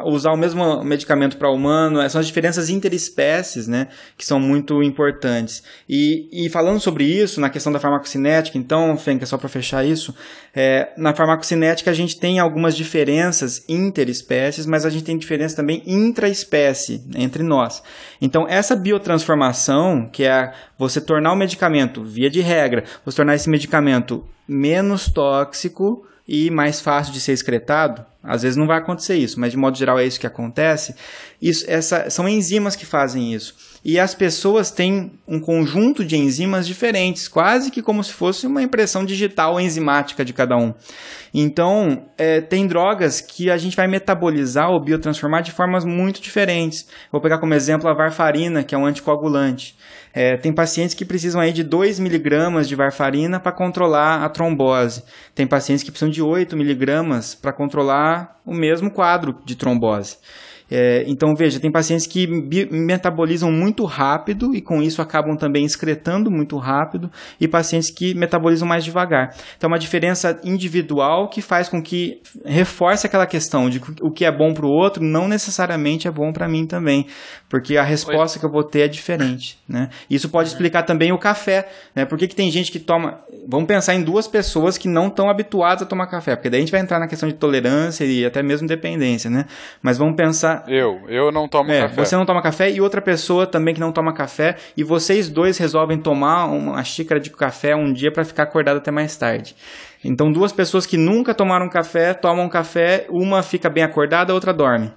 usar 0.06 0.32
o 0.32 0.36
mesmo 0.36 0.82
medicamento 0.82 1.36
para 1.36 1.50
humano, 1.50 2.00
é, 2.00 2.08
são 2.08 2.20
as 2.20 2.26
diferenças 2.26 2.68
interespécies, 2.68 3.68
né, 3.68 3.88
que 4.16 4.26
são 4.26 4.40
muito 4.40 4.82
importantes. 4.82 5.62
E, 5.88 6.28
e 6.32 6.48
falando 6.48 6.80
sobre 6.80 7.04
isso, 7.04 7.40
na 7.40 7.48
questão 7.48 7.72
da 7.72 7.78
farmacocinética, 7.78 8.58
então, 8.58 8.96
Fenka, 8.96 9.24
só 9.26 9.38
para 9.38 9.48
fechar 9.48 9.84
isso, 9.84 10.14
é, 10.54 10.92
na 10.96 11.14
farmacocinética 11.14 11.90
a 11.90 11.94
gente 11.94 12.18
tem 12.18 12.38
algumas 12.38 12.76
diferenças 12.76 13.64
interespécies, 13.68 14.66
mas 14.66 14.84
a 14.84 14.90
gente 14.90 15.04
tem 15.04 15.16
diferença 15.16 15.56
também 15.56 15.82
intraespécie 15.86 17.02
entre 17.14 17.42
nós. 17.42 17.82
Então, 18.20 18.46
essa 18.48 18.74
biotransformação, 18.74 20.08
que 20.12 20.24
é 20.24 20.52
você 20.78 21.00
tornar 21.00 21.32
o 21.32 21.36
medicamento, 21.36 22.02
via 22.02 22.28
de 22.28 22.40
regra, 22.40 22.84
você 23.04 23.16
tornar 23.16 23.34
esse 23.34 23.48
medicamento 23.48 24.24
menos 24.46 25.08
tóxico, 25.08 26.04
e 26.32 26.50
mais 26.50 26.80
fácil 26.80 27.12
de 27.12 27.20
ser 27.20 27.32
excretado. 27.32 28.06
Às 28.22 28.40
vezes 28.40 28.56
não 28.56 28.66
vai 28.66 28.78
acontecer 28.78 29.16
isso, 29.16 29.38
mas 29.38 29.52
de 29.52 29.58
modo 29.58 29.76
geral 29.76 29.98
é 29.98 30.06
isso 30.06 30.18
que 30.18 30.26
acontece. 30.26 30.94
Isso, 31.42 31.62
essa, 31.68 32.08
são 32.08 32.26
enzimas 32.26 32.74
que 32.74 32.86
fazem 32.86 33.34
isso. 33.34 33.54
E 33.84 33.98
as 33.98 34.14
pessoas 34.14 34.70
têm 34.70 35.18
um 35.26 35.40
conjunto 35.40 36.04
de 36.04 36.16
enzimas 36.16 36.66
diferentes, 36.66 37.26
quase 37.26 37.70
que 37.70 37.82
como 37.82 38.02
se 38.04 38.12
fosse 38.12 38.46
uma 38.46 38.62
impressão 38.62 39.04
digital 39.04 39.60
enzimática 39.60 40.24
de 40.24 40.32
cada 40.32 40.56
um. 40.56 40.72
Então, 41.34 42.06
é, 42.16 42.40
tem 42.40 42.66
drogas 42.66 43.20
que 43.20 43.50
a 43.50 43.56
gente 43.56 43.76
vai 43.76 43.88
metabolizar 43.88 44.70
ou 44.70 44.80
biotransformar 44.80 45.42
de 45.42 45.50
formas 45.50 45.84
muito 45.84 46.20
diferentes. 46.20 46.86
Vou 47.10 47.20
pegar 47.20 47.38
como 47.38 47.54
exemplo 47.54 47.88
a 47.88 47.94
varfarina, 47.94 48.62
que 48.62 48.74
é 48.74 48.78
um 48.78 48.86
anticoagulante. 48.86 49.76
É, 50.14 50.36
tem 50.36 50.52
pacientes 50.52 50.94
que 50.94 51.04
precisam 51.04 51.40
aí 51.40 51.52
de 51.52 51.64
2 51.64 51.98
miligramas 51.98 52.68
de 52.68 52.76
varfarina 52.76 53.40
para 53.40 53.50
controlar 53.50 54.22
a 54.22 54.28
trombose. 54.28 55.02
Tem 55.34 55.46
pacientes 55.46 55.82
que 55.82 55.90
precisam 55.90 56.10
de 56.10 56.22
8 56.22 56.56
miligramas 56.56 57.34
para 57.34 57.52
controlar 57.52 58.40
o 58.44 58.54
mesmo 58.54 58.90
quadro 58.90 59.34
de 59.44 59.56
trombose. 59.56 60.18
É, 60.74 61.04
então, 61.06 61.34
veja, 61.34 61.60
tem 61.60 61.70
pacientes 61.70 62.06
que 62.06 62.26
metabolizam 62.70 63.52
muito 63.52 63.84
rápido 63.84 64.54
e 64.54 64.62
com 64.62 64.80
isso 64.80 65.02
acabam 65.02 65.36
também 65.36 65.66
excretando 65.66 66.30
muito 66.30 66.56
rápido, 66.56 67.10
e 67.38 67.46
pacientes 67.46 67.90
que 67.90 68.14
metabolizam 68.14 68.66
mais 68.66 68.82
devagar. 68.82 69.34
Então, 69.58 69.68
é 69.68 69.72
uma 69.72 69.78
diferença 69.78 70.40
individual 70.42 71.28
que 71.28 71.42
faz 71.42 71.68
com 71.68 71.82
que 71.82 72.22
reforce 72.42 73.06
aquela 73.06 73.26
questão 73.26 73.68
de 73.68 73.82
o 74.00 74.10
que 74.10 74.24
é 74.24 74.32
bom 74.32 74.54
para 74.54 74.64
o 74.64 74.70
outro 74.70 75.04
não 75.04 75.28
necessariamente 75.28 76.08
é 76.08 76.10
bom 76.10 76.32
para 76.32 76.48
mim 76.48 76.66
também, 76.66 77.06
porque 77.50 77.76
a 77.76 77.82
resposta 77.82 78.38
que 78.38 78.46
eu 78.46 78.50
vou 78.50 78.64
ter 78.64 78.80
é 78.80 78.88
diferente. 78.88 79.58
Né? 79.68 79.90
Isso 80.08 80.30
pode 80.30 80.48
explicar 80.48 80.84
também 80.84 81.12
o 81.12 81.18
café. 81.18 81.68
Né? 81.94 82.06
Por 82.06 82.16
que, 82.16 82.28
que 82.28 82.34
tem 82.34 82.50
gente 82.50 82.72
que 82.72 82.78
toma. 82.78 83.20
Vamos 83.46 83.66
pensar 83.66 83.94
em 83.94 84.02
duas 84.02 84.26
pessoas 84.26 84.78
que 84.78 84.88
não 84.88 85.08
estão 85.08 85.28
habituadas 85.28 85.82
a 85.82 85.86
tomar 85.86 86.06
café, 86.06 86.34
porque 86.34 86.48
daí 86.48 86.60
a 86.60 86.62
gente 86.62 86.72
vai 86.72 86.80
entrar 86.80 86.98
na 86.98 87.06
questão 87.06 87.28
de 87.28 87.34
tolerância 87.34 88.04
e 88.06 88.24
até 88.24 88.42
mesmo 88.42 88.66
dependência. 88.66 89.28
Né? 89.28 89.44
Mas 89.82 89.98
vamos 89.98 90.16
pensar 90.16 90.61
eu, 90.68 91.02
eu 91.08 91.32
não 91.32 91.48
tomo 91.48 91.70
é, 91.70 91.82
café. 91.82 92.04
Você 92.04 92.16
não 92.16 92.26
toma 92.26 92.42
café 92.42 92.70
e 92.70 92.80
outra 92.80 93.00
pessoa 93.00 93.46
também 93.46 93.74
que 93.74 93.80
não 93.80 93.92
toma 93.92 94.12
café 94.12 94.56
e 94.76 94.82
vocês 94.82 95.28
dois 95.28 95.58
resolvem 95.58 95.98
tomar 95.98 96.46
uma 96.46 96.82
xícara 96.84 97.20
de 97.20 97.30
café 97.30 97.74
um 97.74 97.92
dia 97.92 98.10
para 98.10 98.24
ficar 98.24 98.44
acordado 98.44 98.78
até 98.78 98.90
mais 98.90 99.16
tarde. 99.16 99.54
Então 100.04 100.32
duas 100.32 100.52
pessoas 100.52 100.86
que 100.86 100.96
nunca 100.96 101.34
tomaram 101.34 101.68
café 101.68 102.14
tomam 102.14 102.48
café, 102.48 103.06
uma 103.08 103.42
fica 103.42 103.70
bem 103.70 103.84
acordada, 103.84 104.32
a 104.32 104.34
outra 104.34 104.52
dorme 104.52 104.92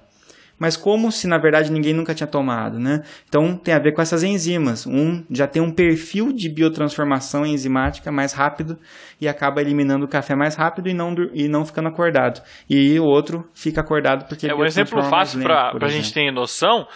mas 0.58 0.76
como 0.76 1.12
se 1.12 1.26
na 1.26 1.38
verdade 1.38 1.70
ninguém 1.70 1.92
nunca 1.92 2.14
tinha 2.14 2.26
tomado, 2.26 2.78
né? 2.78 3.02
Então 3.28 3.56
tem 3.56 3.74
a 3.74 3.78
ver 3.78 3.92
com 3.92 4.00
essas 4.00 4.22
enzimas. 4.22 4.86
Um 4.86 5.24
já 5.30 5.46
tem 5.46 5.62
um 5.62 5.70
perfil 5.70 6.32
de 6.32 6.48
biotransformação 6.48 7.44
enzimática 7.44 8.10
mais 8.10 8.32
rápido 8.32 8.78
e 9.20 9.28
acaba 9.28 9.60
eliminando 9.60 10.04
o 10.04 10.08
café 10.08 10.34
mais 10.34 10.54
rápido 10.54 10.88
e 10.88 10.94
não, 10.94 11.14
e 11.32 11.48
não 11.48 11.64
ficando 11.64 11.88
acordado. 11.88 12.42
E 12.68 12.98
o 12.98 13.04
outro 13.04 13.48
fica 13.54 13.80
acordado 13.80 14.26
porque 14.28 14.48
é 14.48 14.54
um 14.54 14.64
exemplo 14.64 15.02
fácil 15.02 15.42
para 15.42 15.72
a 15.80 15.88
gente 15.88 16.12
ter 16.12 16.30
noção 16.30 16.86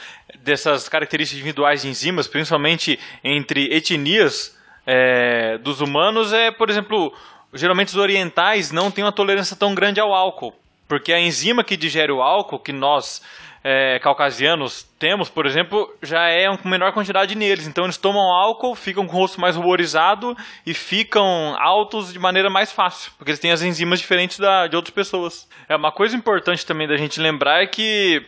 dessas 0.42 0.88
características 0.88 1.40
individuais 1.40 1.82
de 1.82 1.88
enzimas, 1.88 2.26
principalmente 2.26 2.98
entre 3.22 3.74
etnias 3.74 4.58
é, 4.86 5.58
dos 5.58 5.80
humanos, 5.80 6.32
é, 6.32 6.50
por 6.50 6.70
exemplo, 6.70 7.12
geralmente 7.52 7.88
os 7.88 7.96
orientais 7.96 8.72
não 8.72 8.90
têm 8.90 9.04
uma 9.04 9.12
tolerância 9.12 9.56
tão 9.56 9.74
grande 9.74 10.00
ao 10.00 10.12
álcool. 10.12 10.54
Porque 10.88 11.12
a 11.12 11.20
enzima 11.20 11.62
que 11.62 11.76
digere 11.76 12.10
o 12.10 12.20
álcool, 12.20 12.58
que 12.58 12.72
nós 12.72 13.22
é, 13.62 13.98
caucasianos 13.98 14.82
temos, 14.98 15.28
por 15.28 15.46
exemplo, 15.46 15.92
já 16.02 16.28
é 16.28 16.54
com 16.56 16.68
menor 16.68 16.92
quantidade 16.92 17.34
neles. 17.34 17.66
Então 17.66 17.84
eles 17.84 17.96
tomam 17.96 18.22
álcool, 18.22 18.74
ficam 18.74 19.06
com 19.06 19.14
o 19.14 19.18
rosto 19.20 19.40
mais 19.40 19.56
ruborizado 19.56 20.36
e 20.66 20.72
ficam 20.72 21.54
altos 21.58 22.12
de 22.12 22.18
maneira 22.18 22.48
mais 22.48 22.72
fácil, 22.72 23.12
porque 23.18 23.30
eles 23.30 23.40
têm 23.40 23.52
as 23.52 23.62
enzimas 23.62 24.00
diferentes 24.00 24.38
da, 24.38 24.66
de 24.66 24.76
outras 24.76 24.94
pessoas. 24.94 25.48
É 25.68 25.76
uma 25.76 25.92
coisa 25.92 26.16
importante 26.16 26.64
também 26.64 26.88
da 26.88 26.96
gente 26.96 27.20
lembrar 27.20 27.62
é 27.62 27.66
que 27.66 28.24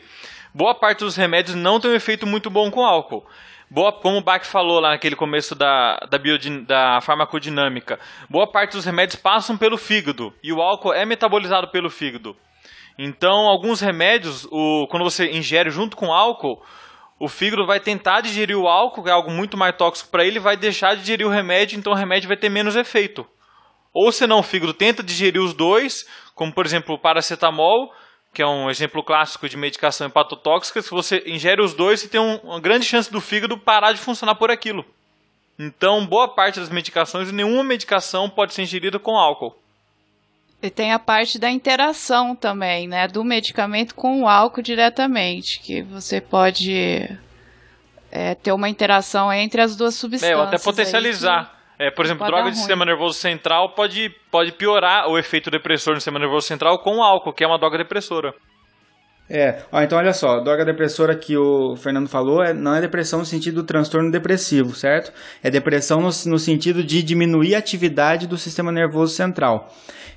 boa 0.54 0.74
parte 0.74 1.00
dos 1.00 1.16
remédios 1.16 1.56
não 1.56 1.80
tem 1.80 1.90
um 1.90 1.94
efeito 1.94 2.26
muito 2.26 2.50
bom 2.50 2.70
com 2.70 2.84
álcool. 2.84 3.26
Boa, 3.70 3.90
como 3.90 4.18
o 4.18 4.22
Bach 4.22 4.44
falou 4.44 4.80
lá 4.80 4.90
naquele 4.90 5.16
começo 5.16 5.54
da, 5.54 5.96
da, 6.10 6.18
biodin, 6.18 6.62
da 6.64 7.00
farmacodinâmica, 7.00 7.98
boa 8.28 8.46
parte 8.46 8.72
dos 8.72 8.84
remédios 8.84 9.16
passam 9.16 9.56
pelo 9.56 9.78
fígado 9.78 10.30
e 10.42 10.52
o 10.52 10.60
álcool 10.60 10.92
é 10.92 11.06
metabolizado 11.06 11.68
pelo 11.68 11.88
fígado. 11.88 12.36
Então, 12.98 13.46
alguns 13.46 13.80
remédios, 13.80 14.46
o, 14.50 14.86
quando 14.88 15.04
você 15.04 15.30
ingere 15.30 15.70
junto 15.70 15.96
com 15.96 16.12
álcool, 16.12 16.62
o 17.18 17.28
fígado 17.28 17.64
vai 17.64 17.80
tentar 17.80 18.20
digerir 18.20 18.58
o 18.58 18.66
álcool, 18.66 19.02
que 19.02 19.08
é 19.08 19.12
algo 19.12 19.30
muito 19.30 19.56
mais 19.56 19.76
tóxico 19.76 20.10
para 20.10 20.24
ele, 20.24 20.40
vai 20.40 20.56
deixar 20.56 20.94
de 20.94 21.02
digerir 21.02 21.26
o 21.26 21.30
remédio, 21.30 21.78
então 21.78 21.92
o 21.92 21.96
remédio 21.96 22.28
vai 22.28 22.36
ter 22.36 22.48
menos 22.48 22.76
efeito. 22.76 23.26
Ou 23.94 24.10
senão 24.10 24.40
o 24.40 24.42
fígado 24.42 24.74
tenta 24.74 25.02
digerir 25.02 25.40
os 25.40 25.54
dois, 25.54 26.06
como 26.34 26.52
por 26.52 26.66
exemplo 26.66 26.94
o 26.94 26.98
paracetamol, 26.98 27.92
que 28.34 28.42
é 28.42 28.46
um 28.46 28.70
exemplo 28.70 29.04
clássico 29.04 29.48
de 29.48 29.56
medicação 29.56 30.06
hepatotóxica, 30.06 30.80
se 30.80 30.90
você 30.90 31.22
ingere 31.26 31.62
os 31.62 31.74
dois, 31.74 32.00
você 32.00 32.08
tem 32.08 32.20
um, 32.20 32.36
uma 32.36 32.60
grande 32.60 32.86
chance 32.86 33.12
do 33.12 33.20
fígado 33.20 33.58
parar 33.58 33.92
de 33.92 34.00
funcionar 34.00 34.34
por 34.34 34.50
aquilo. 34.50 34.84
Então, 35.58 36.04
boa 36.06 36.26
parte 36.26 36.58
das 36.58 36.70
medicações, 36.70 37.30
nenhuma 37.30 37.62
medicação 37.62 38.28
pode 38.28 38.54
ser 38.54 38.62
ingerida 38.62 38.98
com 38.98 39.16
álcool. 39.16 39.54
E 40.62 40.70
tem 40.70 40.92
a 40.92 40.98
parte 40.98 41.40
da 41.40 41.50
interação 41.50 42.36
também, 42.36 42.86
né? 42.86 43.08
Do 43.08 43.24
medicamento 43.24 43.96
com 43.96 44.22
o 44.22 44.28
álcool 44.28 44.62
diretamente, 44.62 45.58
que 45.60 45.82
você 45.82 46.20
pode 46.20 47.10
é, 48.12 48.36
ter 48.36 48.52
uma 48.52 48.68
interação 48.68 49.32
entre 49.32 49.60
as 49.60 49.74
duas 49.74 49.96
substâncias. 49.96 50.38
É, 50.38 50.40
ou 50.40 50.46
até 50.46 50.58
potencializar. 50.58 51.60
É, 51.78 51.90
por 51.90 52.04
exemplo, 52.04 52.24
droga 52.24 52.50
de 52.50 52.58
sistema 52.58 52.84
nervoso 52.84 53.18
central 53.18 53.70
pode, 53.70 54.10
pode 54.30 54.52
piorar 54.52 55.08
o 55.08 55.18
efeito 55.18 55.50
depressor 55.50 55.94
no 55.94 56.00
sistema 56.00 56.20
nervoso 56.20 56.46
central 56.46 56.78
com 56.78 56.98
o 56.98 57.02
álcool, 57.02 57.32
que 57.32 57.42
é 57.42 57.46
uma 57.46 57.58
droga 57.58 57.78
depressora. 57.78 58.32
É, 59.34 59.62
ó, 59.72 59.80
então 59.80 59.96
olha 59.96 60.12
só, 60.12 60.40
droga 60.40 60.62
depressora 60.62 61.16
que 61.16 61.34
o 61.38 61.74
Fernando 61.74 62.06
falou 62.06 62.42
é, 62.42 62.52
não 62.52 62.74
é 62.74 62.82
depressão 62.82 63.20
no 63.20 63.24
sentido 63.24 63.54
do 63.54 63.62
transtorno 63.62 64.10
depressivo, 64.10 64.74
certo? 64.76 65.10
É 65.42 65.50
depressão 65.50 66.02
no, 66.02 66.10
no 66.26 66.38
sentido 66.38 66.84
de 66.84 67.02
diminuir 67.02 67.54
a 67.54 67.58
atividade 67.58 68.26
do 68.26 68.36
sistema 68.36 68.70
nervoso 68.70 69.14
central. 69.14 69.72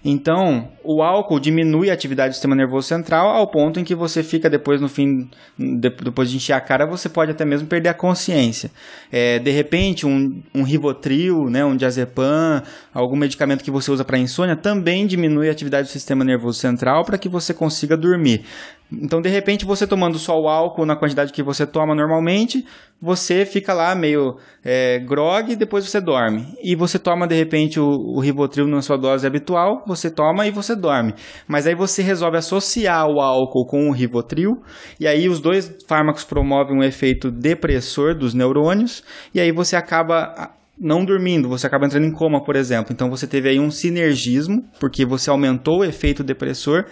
Então, 0.08 0.68
o 0.84 1.02
álcool 1.02 1.40
diminui 1.40 1.90
a 1.90 1.94
atividade 1.94 2.30
do 2.30 2.34
sistema 2.34 2.56
nervoso 2.56 2.88
central 2.88 3.28
ao 3.28 3.50
ponto 3.50 3.80
em 3.80 3.84
que 3.84 3.96
você 3.96 4.22
fica 4.22 4.48
depois 4.48 4.80
no 4.80 4.88
fim, 4.88 5.28
de- 5.58 5.90
depois 5.90 6.30
de 6.30 6.36
encher 6.36 6.54
a 6.54 6.62
cara, 6.62 6.86
você 6.86 7.10
pode 7.10 7.32
até 7.32 7.44
mesmo 7.44 7.68
perder 7.68 7.90
a 7.90 7.94
consciência. 7.94 8.70
É, 9.12 9.40
de 9.40 9.50
repente, 9.50 10.06
um, 10.06 10.44
um 10.54 10.62
Rivotril, 10.62 11.50
né, 11.50 11.66
um 11.66 11.76
diazepam, 11.76 12.62
algum 12.94 13.16
medicamento 13.16 13.64
que 13.64 13.72
você 13.72 13.90
usa 13.90 14.06
para 14.06 14.20
insônia 14.20 14.56
também 14.56 15.08
diminui 15.08 15.50
a 15.50 15.52
atividade 15.54 15.88
do 15.88 15.92
sistema 15.92 16.24
nervoso 16.24 16.60
central 16.60 17.04
para 17.04 17.18
que 17.18 17.30
você 17.30 17.52
consiga 17.52 17.98
dormir. 17.98 18.46
Então, 18.92 19.20
de 19.20 19.30
repente, 19.30 19.66
você 19.66 19.88
tomando 19.88 20.18
só 20.20 20.40
o 20.40 20.48
álcool 20.48 20.86
na 20.86 20.96
quantidade 20.96 21.34
que 21.34 21.42
você 21.42 21.66
toma 21.66 21.96
normalmente, 21.96 22.64
você 23.02 23.46
fica 23.46 23.74
lá 23.74 23.94
meio 23.96 24.38
é, 24.64 25.00
grog 25.00 25.52
e 25.52 25.56
depois 25.56 25.86
você 25.86 26.00
dorme. 26.00 26.56
E 26.64 26.76
você 26.76 27.00
toma, 27.00 27.28
de 27.28 27.36
repente, 27.36 27.80
o, 27.80 27.86
o 27.86 28.20
Rivotril 28.20 28.68
na 28.68 28.82
sua 28.82 28.98
dose 28.98 29.26
habitual, 29.26 29.84
você 29.86 30.10
toma 30.10 30.48
e 30.48 30.52
você 30.52 30.76
dorme. 30.76 31.14
Mas 31.48 31.68
aí 31.68 31.76
você 31.76 32.02
resolve 32.02 32.38
associar 32.38 33.08
o 33.08 33.20
álcool 33.20 33.66
com 33.66 33.90
o 33.90 33.92
Rivotril, 33.92 34.62
e 35.00 35.08
aí 35.08 35.28
os 35.28 35.40
dois 35.40 35.76
fármacos 35.88 36.24
promovem 36.24 36.78
um 36.78 36.84
efeito 36.84 37.32
depressor 37.32 38.16
dos 38.16 38.34
neurônios, 38.34 39.04
e 39.34 39.40
aí 39.40 39.52
você 39.52 39.76
acaba 39.76 40.34
ah, 40.38 40.52
não 40.78 41.04
dormindo, 41.04 41.50
você 41.50 41.68
acaba 41.68 41.86
entrando 41.86 42.06
em 42.06 42.12
coma, 42.12 42.44
por 42.44 42.56
exemplo. 42.56 42.94
Então 42.94 43.10
você 43.10 43.26
teve 43.26 43.50
aí 43.50 43.60
um 43.60 43.72
sinergismo, 43.72 44.64
porque 44.80 45.06
você 45.06 45.30
aumentou 45.30 45.80
o 45.80 45.84
efeito 45.84 46.24
depressor, 46.24 46.86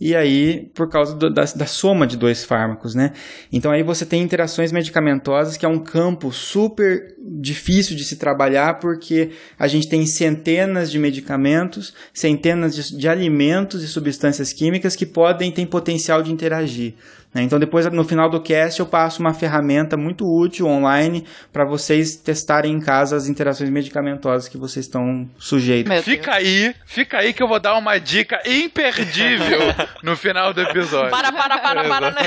e 0.00 0.14
aí 0.14 0.70
por 0.74 0.88
causa 0.88 1.14
do- 1.14 1.32
da, 1.32 1.44
da 1.44 1.66
soma 1.66 2.06
de 2.06 2.16
dois 2.16 2.44
fármacos, 2.44 2.94
né? 2.94 3.12
Então 3.52 3.70
aí 3.70 3.82
você 3.82 4.04
tem 4.04 4.22
interações 4.22 4.70
medicamentosas, 4.72 5.56
que 5.56 5.64
é 5.64 5.68
um 5.68 5.78
campo 5.78 6.30
super 6.32 7.14
difícil 7.18 7.96
de 7.96 8.04
se 8.04 8.16
trabalhar, 8.16 8.78
porque 8.78 9.30
a 9.58 9.66
gente 9.66 9.88
tem 9.88 10.04
centenas 10.04 10.90
de 10.90 10.98
medicamentos, 10.98 11.94
centenas 12.12 12.74
de, 12.74 12.96
de 12.96 13.08
alimentos 13.08 13.82
e 13.82 13.88
substâncias 13.88 14.52
químicas 14.52 14.94
que 14.94 15.06
podem 15.06 15.50
ter 15.50 15.66
potencial 15.66 16.22
de 16.22 16.32
interagir. 16.32 16.94
Né? 17.36 17.42
Então 17.42 17.58
depois 17.58 17.84
no 17.92 18.02
final 18.02 18.30
do 18.30 18.40
cast 18.40 18.80
eu 18.80 18.86
passo 18.86 19.20
uma 19.20 19.34
ferramenta 19.34 19.94
muito 19.94 20.24
útil 20.24 20.66
online 20.66 21.26
para 21.52 21.66
vocês 21.66 22.16
testarem 22.16 22.72
em 22.72 22.80
casa 22.80 23.14
as 23.14 23.28
interações 23.28 23.68
medicamentosas 23.68 24.48
que 24.48 24.56
vocês 24.56 24.86
estão 24.86 25.28
sujeitos. 25.38 25.92
Fica 26.02 26.34
aí, 26.34 26.74
fica 26.86 27.18
aí 27.18 27.34
que 27.34 27.42
eu 27.42 27.46
vou 27.46 27.60
dar 27.60 27.76
uma 27.76 27.98
dica 27.98 28.40
imperdível 28.46 29.58
no 30.02 30.16
final 30.16 30.54
do 30.54 30.62
episódio. 30.62 31.10
Para, 31.10 31.30
para, 31.30 31.58
para, 31.58 31.84
para, 31.84 32.10
né? 32.10 32.22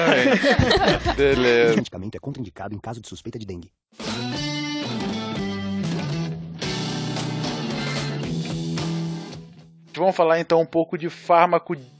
Beleza. 1.17 1.69
Este 1.69 1.77
medicamento 1.77 2.15
é 2.15 2.19
contraindicado 2.19 2.75
em 2.75 2.79
caso 2.79 3.01
de 3.01 3.07
suspeita 3.07 3.39
de 3.39 3.47
dengue. 3.47 3.71
Vamos 9.95 10.15
falar 10.15 10.39
então 10.39 10.61
um 10.61 10.65
pouco 10.65 10.97
de 10.97 11.09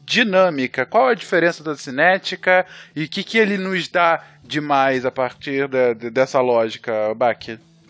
farmacodinâmica. 0.10 0.86
Qual 0.86 1.08
a 1.08 1.14
diferença 1.14 1.64
da 1.64 1.76
cinética 1.76 2.66
e 2.96 3.04
o 3.04 3.08
que, 3.08 3.24
que 3.24 3.38
ele 3.38 3.58
nos 3.58 3.88
dá 3.88 4.24
de 4.44 4.60
mais 4.60 5.06
a 5.06 5.12
partir 5.12 5.68
dessa 6.12 6.42
lógica, 6.42 7.14
Bach? 7.16 7.38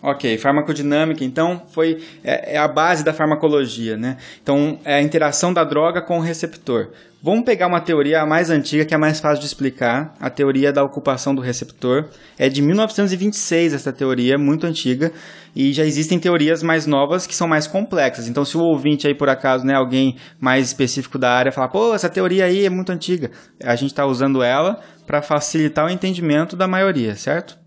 Ok, 0.02 0.38
farmacodinâmica, 0.38 1.24
então, 1.24 1.62
foi 1.72 2.02
é, 2.24 2.54
é 2.54 2.58
a 2.58 2.68
base 2.68 3.04
da 3.04 3.12
farmacologia, 3.12 3.98
né? 3.98 4.16
Então, 4.42 4.78
é 4.82 4.94
a 4.94 5.02
interação 5.02 5.52
da 5.52 5.62
droga 5.62 6.00
com 6.00 6.18
o 6.18 6.22
receptor. 6.22 6.88
Vamos 7.22 7.44
pegar 7.44 7.66
uma 7.66 7.82
teoria 7.82 8.24
mais 8.24 8.48
antiga, 8.48 8.82
que 8.82 8.94
é 8.94 8.96
mais 8.96 9.20
fácil 9.20 9.40
de 9.40 9.46
explicar, 9.46 10.14
a 10.18 10.30
teoria 10.30 10.72
da 10.72 10.82
ocupação 10.82 11.34
do 11.34 11.42
receptor. 11.42 12.08
É 12.38 12.48
de 12.48 12.62
1926 12.62 13.74
essa 13.74 13.92
teoria, 13.92 14.38
muito 14.38 14.66
antiga, 14.66 15.12
e 15.54 15.70
já 15.70 15.84
existem 15.84 16.18
teorias 16.18 16.62
mais 16.62 16.86
novas 16.86 17.26
que 17.26 17.34
são 17.36 17.46
mais 17.46 17.66
complexas. 17.66 18.26
Então, 18.26 18.42
se 18.42 18.56
o 18.56 18.62
ouvinte 18.62 19.06
aí, 19.06 19.14
por 19.14 19.28
acaso, 19.28 19.66
né, 19.66 19.74
alguém 19.74 20.16
mais 20.40 20.68
específico 20.68 21.18
da 21.18 21.30
área, 21.30 21.52
falar, 21.52 21.68
pô, 21.68 21.94
essa 21.94 22.08
teoria 22.08 22.46
aí 22.46 22.64
é 22.64 22.70
muito 22.70 22.90
antiga, 22.90 23.30
a 23.62 23.76
gente 23.76 23.90
está 23.90 24.06
usando 24.06 24.42
ela 24.42 24.80
para 25.06 25.20
facilitar 25.20 25.84
o 25.84 25.90
entendimento 25.90 26.56
da 26.56 26.66
maioria, 26.66 27.14
certo? 27.16 27.58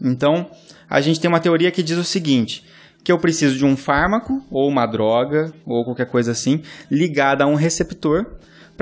Então, 0.00 0.50
a 0.88 1.02
gente 1.02 1.20
tem 1.20 1.28
uma 1.28 1.40
teoria 1.40 1.70
que 1.70 1.82
diz 1.82 1.98
o 1.98 2.04
seguinte: 2.04 2.64
que 3.04 3.12
eu 3.12 3.18
preciso 3.18 3.58
de 3.58 3.64
um 3.66 3.76
fármaco, 3.76 4.42
ou 4.50 4.66
uma 4.66 4.86
droga, 4.86 5.52
ou 5.66 5.84
qualquer 5.84 6.06
coisa 6.06 6.32
assim, 6.32 6.62
ligada 6.90 7.44
a 7.44 7.46
um 7.46 7.56
receptor, 7.56 8.26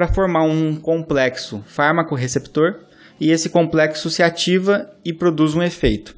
para 0.00 0.08
formar 0.08 0.44
um 0.44 0.76
complexo 0.76 1.62
fármaco-receptor, 1.66 2.86
e 3.20 3.30
esse 3.30 3.50
complexo 3.50 4.08
se 4.08 4.22
ativa 4.22 4.90
e 5.04 5.12
produz 5.12 5.54
um 5.54 5.62
efeito. 5.62 6.14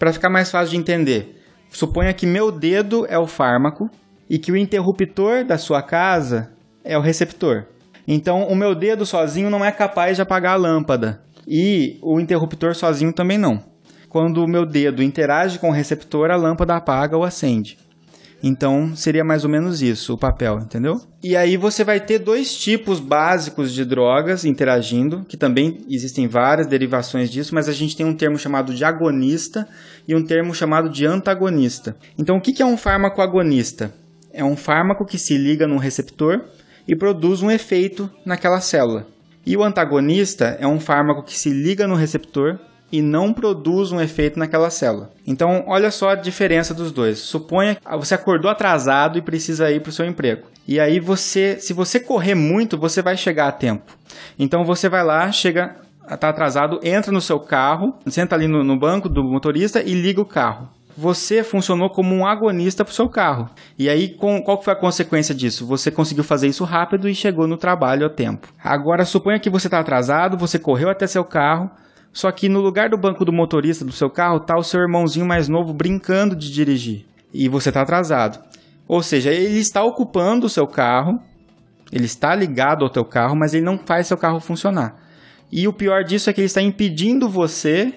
Para 0.00 0.12
ficar 0.12 0.28
mais 0.28 0.50
fácil 0.50 0.72
de 0.72 0.78
entender, 0.78 1.40
suponha 1.70 2.12
que 2.12 2.26
meu 2.26 2.50
dedo 2.50 3.06
é 3.08 3.16
o 3.16 3.28
fármaco 3.28 3.88
e 4.28 4.36
que 4.36 4.50
o 4.50 4.56
interruptor 4.56 5.44
da 5.44 5.56
sua 5.56 5.80
casa 5.80 6.50
é 6.82 6.98
o 6.98 7.00
receptor. 7.00 7.66
Então, 8.04 8.48
o 8.48 8.56
meu 8.56 8.74
dedo 8.74 9.06
sozinho 9.06 9.48
não 9.48 9.64
é 9.64 9.70
capaz 9.70 10.16
de 10.16 10.22
apagar 10.22 10.54
a 10.54 10.60
lâmpada. 10.60 11.22
E 11.46 12.00
o 12.02 12.18
interruptor 12.18 12.74
sozinho 12.74 13.12
também 13.12 13.38
não. 13.38 13.62
Quando 14.08 14.42
o 14.42 14.48
meu 14.48 14.66
dedo 14.66 15.04
interage 15.04 15.60
com 15.60 15.68
o 15.68 15.72
receptor, 15.72 16.32
a 16.32 16.36
lâmpada 16.36 16.74
apaga 16.74 17.16
ou 17.16 17.22
acende. 17.22 17.78
Então, 18.42 18.96
seria 18.96 19.22
mais 19.22 19.44
ou 19.44 19.50
menos 19.50 19.82
isso 19.82 20.14
o 20.14 20.18
papel, 20.18 20.58
entendeu? 20.60 21.00
E 21.22 21.36
aí 21.36 21.56
você 21.56 21.84
vai 21.84 22.00
ter 22.00 22.18
dois 22.18 22.54
tipos 22.54 22.98
básicos 22.98 23.72
de 23.72 23.84
drogas 23.84 24.44
interagindo, 24.44 25.24
que 25.28 25.36
também 25.36 25.84
existem 25.88 26.26
várias 26.26 26.66
derivações 26.66 27.30
disso, 27.30 27.54
mas 27.54 27.68
a 27.68 27.72
gente 27.72 27.96
tem 27.96 28.06
um 28.06 28.14
termo 28.14 28.38
chamado 28.38 28.74
de 28.74 28.84
agonista 28.84 29.68
e 30.08 30.14
um 30.14 30.24
termo 30.24 30.54
chamado 30.54 30.88
de 30.88 31.04
antagonista. 31.04 31.96
Então, 32.18 32.36
o 32.36 32.40
que 32.40 32.62
é 32.62 32.66
um 32.66 32.76
fármaco 32.76 33.20
agonista? 33.20 33.92
É 34.32 34.44
um 34.44 34.56
fármaco 34.56 35.04
que 35.04 35.18
se 35.18 35.36
liga 35.36 35.66
num 35.66 35.76
receptor 35.76 36.44
e 36.88 36.96
produz 36.96 37.42
um 37.42 37.50
efeito 37.50 38.10
naquela 38.24 38.60
célula. 38.60 39.06
E 39.44 39.56
o 39.56 39.62
antagonista 39.62 40.56
é 40.60 40.66
um 40.66 40.78
fármaco 40.78 41.24
que 41.24 41.36
se 41.36 41.50
liga 41.50 41.86
no 41.86 41.94
receptor 41.94 42.58
e 42.92 43.00
não 43.00 43.32
produz 43.32 43.92
um 43.92 44.00
efeito 44.00 44.38
naquela 44.38 44.70
célula. 44.70 45.10
Então, 45.26 45.64
olha 45.66 45.90
só 45.90 46.10
a 46.10 46.14
diferença 46.14 46.74
dos 46.74 46.90
dois. 46.90 47.18
Suponha 47.18 47.74
que 47.76 47.96
você 47.96 48.14
acordou 48.14 48.50
atrasado 48.50 49.18
e 49.18 49.22
precisa 49.22 49.70
ir 49.70 49.80
para 49.80 49.90
o 49.90 49.92
seu 49.92 50.06
emprego. 50.06 50.46
E 50.66 50.78
aí 50.78 51.00
você, 51.00 51.58
se 51.58 51.72
você 51.72 51.98
correr 51.98 52.34
muito, 52.34 52.78
você 52.78 53.02
vai 53.02 53.16
chegar 53.16 53.48
a 53.48 53.52
tempo. 53.52 53.92
Então 54.38 54.64
você 54.64 54.88
vai 54.88 55.04
lá, 55.04 55.30
chega, 55.32 55.76
está 56.10 56.28
atrasado, 56.28 56.80
entra 56.82 57.12
no 57.12 57.20
seu 57.20 57.40
carro, 57.40 57.94
senta 58.06 58.34
ali 58.34 58.46
no, 58.46 58.62
no 58.62 58.78
banco 58.78 59.08
do 59.08 59.22
motorista 59.22 59.82
e 59.82 59.94
liga 59.94 60.20
o 60.20 60.26
carro 60.26 60.68
você 60.96 61.42
funcionou 61.42 61.88
como 61.88 62.14
um 62.14 62.26
agonista 62.26 62.84
para 62.84 62.92
o 62.92 62.94
seu 62.94 63.08
carro. 63.08 63.48
E 63.78 63.88
aí, 63.88 64.08
com, 64.08 64.42
qual 64.42 64.62
foi 64.62 64.74
a 64.74 64.76
consequência 64.76 65.34
disso? 65.34 65.66
Você 65.66 65.90
conseguiu 65.90 66.22
fazer 66.22 66.46
isso 66.46 66.62
rápido 66.62 67.08
e 67.08 67.14
chegou 67.14 67.46
no 67.46 67.56
trabalho 67.56 68.06
a 68.06 68.10
tempo. 68.10 68.48
Agora, 68.62 69.06
suponha 69.06 69.38
que 69.38 69.48
você 69.48 69.66
está 69.66 69.80
atrasado, 69.80 70.36
você 70.36 70.58
correu 70.58 70.90
até 70.90 71.06
seu 71.06 71.24
carro, 71.24 71.70
só 72.12 72.30
que 72.32 72.48
no 72.48 72.60
lugar 72.60 72.88
do 72.88 72.98
banco 72.98 73.24
do 73.24 73.32
motorista 73.32 73.84
do 73.84 73.92
seu 73.92 74.10
carro 74.10 74.38
está 74.38 74.56
o 74.56 74.62
seu 74.62 74.80
irmãozinho 74.80 75.26
mais 75.26 75.48
novo 75.48 75.72
brincando 75.72 76.34
de 76.34 76.52
dirigir. 76.52 77.06
E 77.32 77.48
você 77.48 77.68
está 77.70 77.82
atrasado. 77.82 78.42
Ou 78.88 79.02
seja, 79.02 79.32
ele 79.32 79.58
está 79.58 79.84
ocupando 79.84 80.46
o 80.46 80.50
seu 80.50 80.66
carro, 80.66 81.20
ele 81.92 82.06
está 82.06 82.34
ligado 82.34 82.84
ao 82.84 82.90
teu 82.90 83.04
carro, 83.04 83.36
mas 83.36 83.54
ele 83.54 83.64
não 83.64 83.78
faz 83.78 84.08
seu 84.08 84.16
carro 84.16 84.40
funcionar. 84.40 84.96
E 85.52 85.68
o 85.68 85.72
pior 85.72 86.02
disso 86.02 86.28
é 86.28 86.32
que 86.32 86.40
ele 86.40 86.46
está 86.46 86.60
impedindo 86.60 87.28
você 87.28 87.94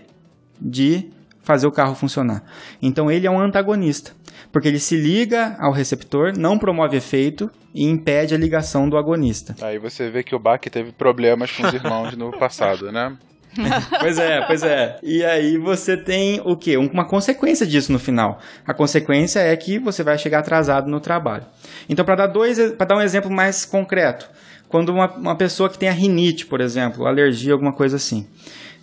de 0.62 1.10
fazer 1.42 1.68
o 1.68 1.72
carro 1.72 1.96
funcionar. 1.96 2.44
Então 2.82 3.12
ele 3.12 3.28
é 3.28 3.32
um 3.32 3.40
antagonista, 3.40 4.12
porque 4.52 4.68
ele 4.68 4.80
se 4.80 4.96
liga 4.96 5.58
ao 5.60 5.72
receptor, 5.72 6.32
não 6.38 6.58
promove 6.58 6.98
efeito 6.98 7.50
e 7.74 7.84
impede 7.84 8.34
a 8.34 8.38
ligação 8.38 8.88
do 8.88 8.98
agonista. 8.98 9.56
Aí 9.62 9.80
você 9.80 10.10
vê 10.10 10.24
que 10.24 10.36
o 10.36 10.40
Bach 10.40 10.62
teve 10.62 10.92
problemas 10.92 11.52
com 11.52 11.68
os 11.68 11.74
irmãos 11.74 12.16
no 12.16 12.32
passado, 12.38 12.92
né? 12.92 13.18
pois 14.00 14.18
é, 14.18 14.42
pois 14.42 14.64
é. 14.64 14.98
E 15.04 15.24
aí 15.24 15.58
você 15.58 15.96
tem 15.96 16.42
o 16.44 16.56
quê? 16.56 16.78
Uma 16.78 17.06
consequência 17.06 17.66
disso 17.66 17.92
no 17.92 18.00
final. 18.00 18.40
A 18.66 18.74
consequência 18.74 19.40
é 19.40 19.56
que 19.56 19.80
você 19.80 20.04
vai 20.04 20.18
chegar 20.18 20.40
atrasado 20.40 20.90
no 20.90 21.00
trabalho. 21.00 21.46
Então, 21.88 22.04
para 22.04 22.16
dar 22.16 22.28
dois, 22.28 22.60
para 22.74 22.88
dar 22.88 22.98
um 22.98 23.02
exemplo 23.02 23.32
mais 23.32 23.66
concreto, 23.66 24.30
quando 24.68 24.90
uma, 24.90 25.12
uma 25.16 25.36
pessoa 25.36 25.70
que 25.70 25.78
tem 25.78 25.90
a 25.90 25.94
rinite, 25.94 26.46
por 26.46 26.60
exemplo, 26.60 27.06
alergia, 27.06 27.54
alguma 27.54 27.74
coisa 27.74 27.98
assim, 27.98 28.28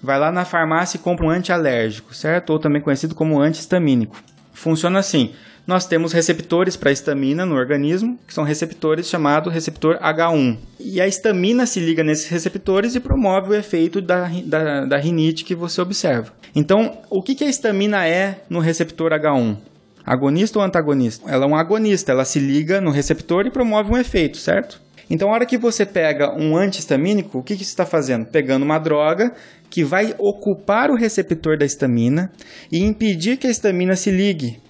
vai 0.02 0.18
lá 0.18 0.30
na 0.30 0.44
farmácia 0.44 0.96
e 0.96 1.00
compra 1.00 1.26
um 1.26 1.30
antialérgico, 1.30 2.14
certo? 2.14 2.50
Ou 2.50 2.58
também 2.58 2.80
conhecido 2.80 3.14
como 3.14 3.40
antihistamínico. 3.40 4.16
Funciona 4.52 4.98
assim: 4.98 5.34
nós 5.66 5.86
temos 5.86 6.12
receptores 6.12 6.76
para 6.76 6.90
histamina 6.90 7.46
no 7.46 7.54
organismo, 7.54 8.18
que 8.26 8.34
são 8.34 8.44
receptores 8.44 9.06
chamados 9.08 9.52
receptor 9.52 9.98
H1. 9.98 10.58
E 10.78 11.00
a 11.00 11.06
histamina 11.06 11.66
se 11.66 11.80
liga 11.80 12.02
nesses 12.02 12.28
receptores 12.28 12.94
e 12.94 13.00
promove 13.00 13.50
o 13.50 13.54
efeito 13.54 14.00
da, 14.00 14.28
da, 14.44 14.84
da 14.86 14.96
rinite 14.96 15.44
que 15.44 15.54
você 15.54 15.80
observa. 15.80 16.32
Então, 16.54 16.98
o 17.08 17.22
que, 17.22 17.34
que 17.34 17.44
a 17.44 17.48
histamina 17.48 18.06
é 18.06 18.42
no 18.48 18.58
receptor 18.58 19.12
H1? 19.12 19.56
Agonista 20.04 20.58
ou 20.58 20.64
antagonista? 20.64 21.30
Ela 21.30 21.44
é 21.44 21.48
um 21.48 21.54
agonista, 21.54 22.10
ela 22.10 22.24
se 22.24 22.40
liga 22.40 22.80
no 22.80 22.90
receptor 22.90 23.46
e 23.46 23.50
promove 23.50 23.92
um 23.92 23.96
efeito, 23.96 24.38
certo? 24.38 24.80
Então, 25.08 25.28
a 25.28 25.34
hora 25.34 25.46
que 25.46 25.58
você 25.58 25.84
pega 25.84 26.34
um 26.36 26.56
antihistamínico, 26.56 27.38
o 27.38 27.42
que, 27.42 27.56
que 27.56 27.64
você 27.64 27.70
está 27.70 27.84
fazendo? 27.84 28.26
Pegando 28.26 28.64
uma 28.64 28.78
droga 28.78 29.32
que 29.68 29.84
vai 29.84 30.14
ocupar 30.18 30.90
o 30.90 30.96
receptor 30.96 31.58
da 31.58 31.66
histamina 31.66 32.30
e 32.72 32.78
impedir 32.78 33.36
que 33.36 33.46
a 33.46 33.50
histamina 33.50 33.94
se 33.94 34.10
ligue 34.10 34.60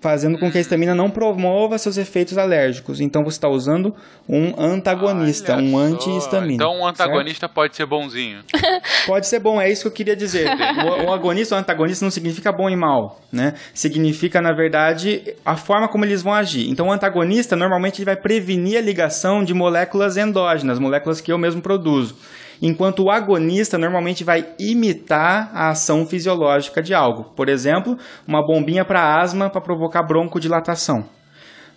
fazendo 0.00 0.38
com 0.38 0.50
que 0.50 0.58
a 0.58 0.60
histamina 0.60 0.94
não 0.94 1.10
promova 1.10 1.78
seus 1.78 1.96
efeitos 1.96 2.36
alérgicos. 2.38 3.00
Então 3.00 3.24
você 3.24 3.36
está 3.36 3.48
usando 3.48 3.94
um 4.28 4.54
antagonista, 4.58 5.54
Olha 5.54 5.62
um 5.64 5.70
só. 5.72 5.78
antihistamínico. 5.78 6.62
Então 6.62 6.80
um 6.80 6.86
antagonista 6.86 7.48
pode 7.48 7.76
ser 7.76 7.86
bonzinho. 7.86 8.40
certo? 8.50 8.86
Pode 9.06 9.26
ser 9.26 9.38
bom, 9.38 9.60
é 9.60 9.70
isso 9.70 9.82
que 9.82 9.88
eu 9.88 9.92
queria 9.92 10.16
dizer. 10.16 10.48
O, 10.48 11.06
o 11.06 11.12
agonista 11.12 11.54
ou 11.54 11.60
antagonista 11.60 12.04
não 12.04 12.10
significa 12.10 12.50
bom 12.52 12.68
e 12.68 12.76
mal, 12.76 13.20
né? 13.32 13.54
Significa, 13.72 14.40
na 14.40 14.52
verdade, 14.52 15.34
a 15.44 15.56
forma 15.56 15.88
como 15.88 16.04
eles 16.04 16.22
vão 16.22 16.32
agir. 16.34 16.68
Então 16.68 16.88
o 16.88 16.92
antagonista, 16.92 17.54
normalmente, 17.56 17.98
ele 17.98 18.06
vai 18.06 18.16
prevenir 18.16 18.78
a 18.78 18.80
ligação 18.80 19.44
de 19.44 19.54
moléculas 19.54 20.16
endógenas, 20.16 20.78
moléculas 20.78 21.20
que 21.20 21.32
eu 21.32 21.38
mesmo 21.38 21.62
produzo. 21.62 22.16
Enquanto 22.60 23.04
o 23.04 23.10
agonista 23.10 23.76
normalmente 23.76 24.24
vai 24.24 24.46
imitar 24.58 25.50
a 25.52 25.70
ação 25.70 26.06
fisiológica 26.06 26.82
de 26.82 26.94
algo. 26.94 27.24
Por 27.36 27.48
exemplo, 27.48 27.98
uma 28.26 28.44
bombinha 28.44 28.84
para 28.84 29.20
asma 29.20 29.50
para 29.50 29.60
provocar 29.60 30.02
broncodilatação. 30.02 31.04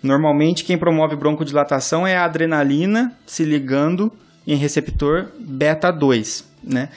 Normalmente 0.01 0.63
quem 0.63 0.77
promove 0.77 1.15
broncodilatação 1.15 2.07
é 2.07 2.15
a 2.15 2.23
adrenalina 2.23 3.13
se 3.25 3.43
ligando 3.43 4.11
em 4.47 4.55
receptor 4.55 5.27
beta 5.39 5.91
2, 5.91 6.49
né? 6.63 6.89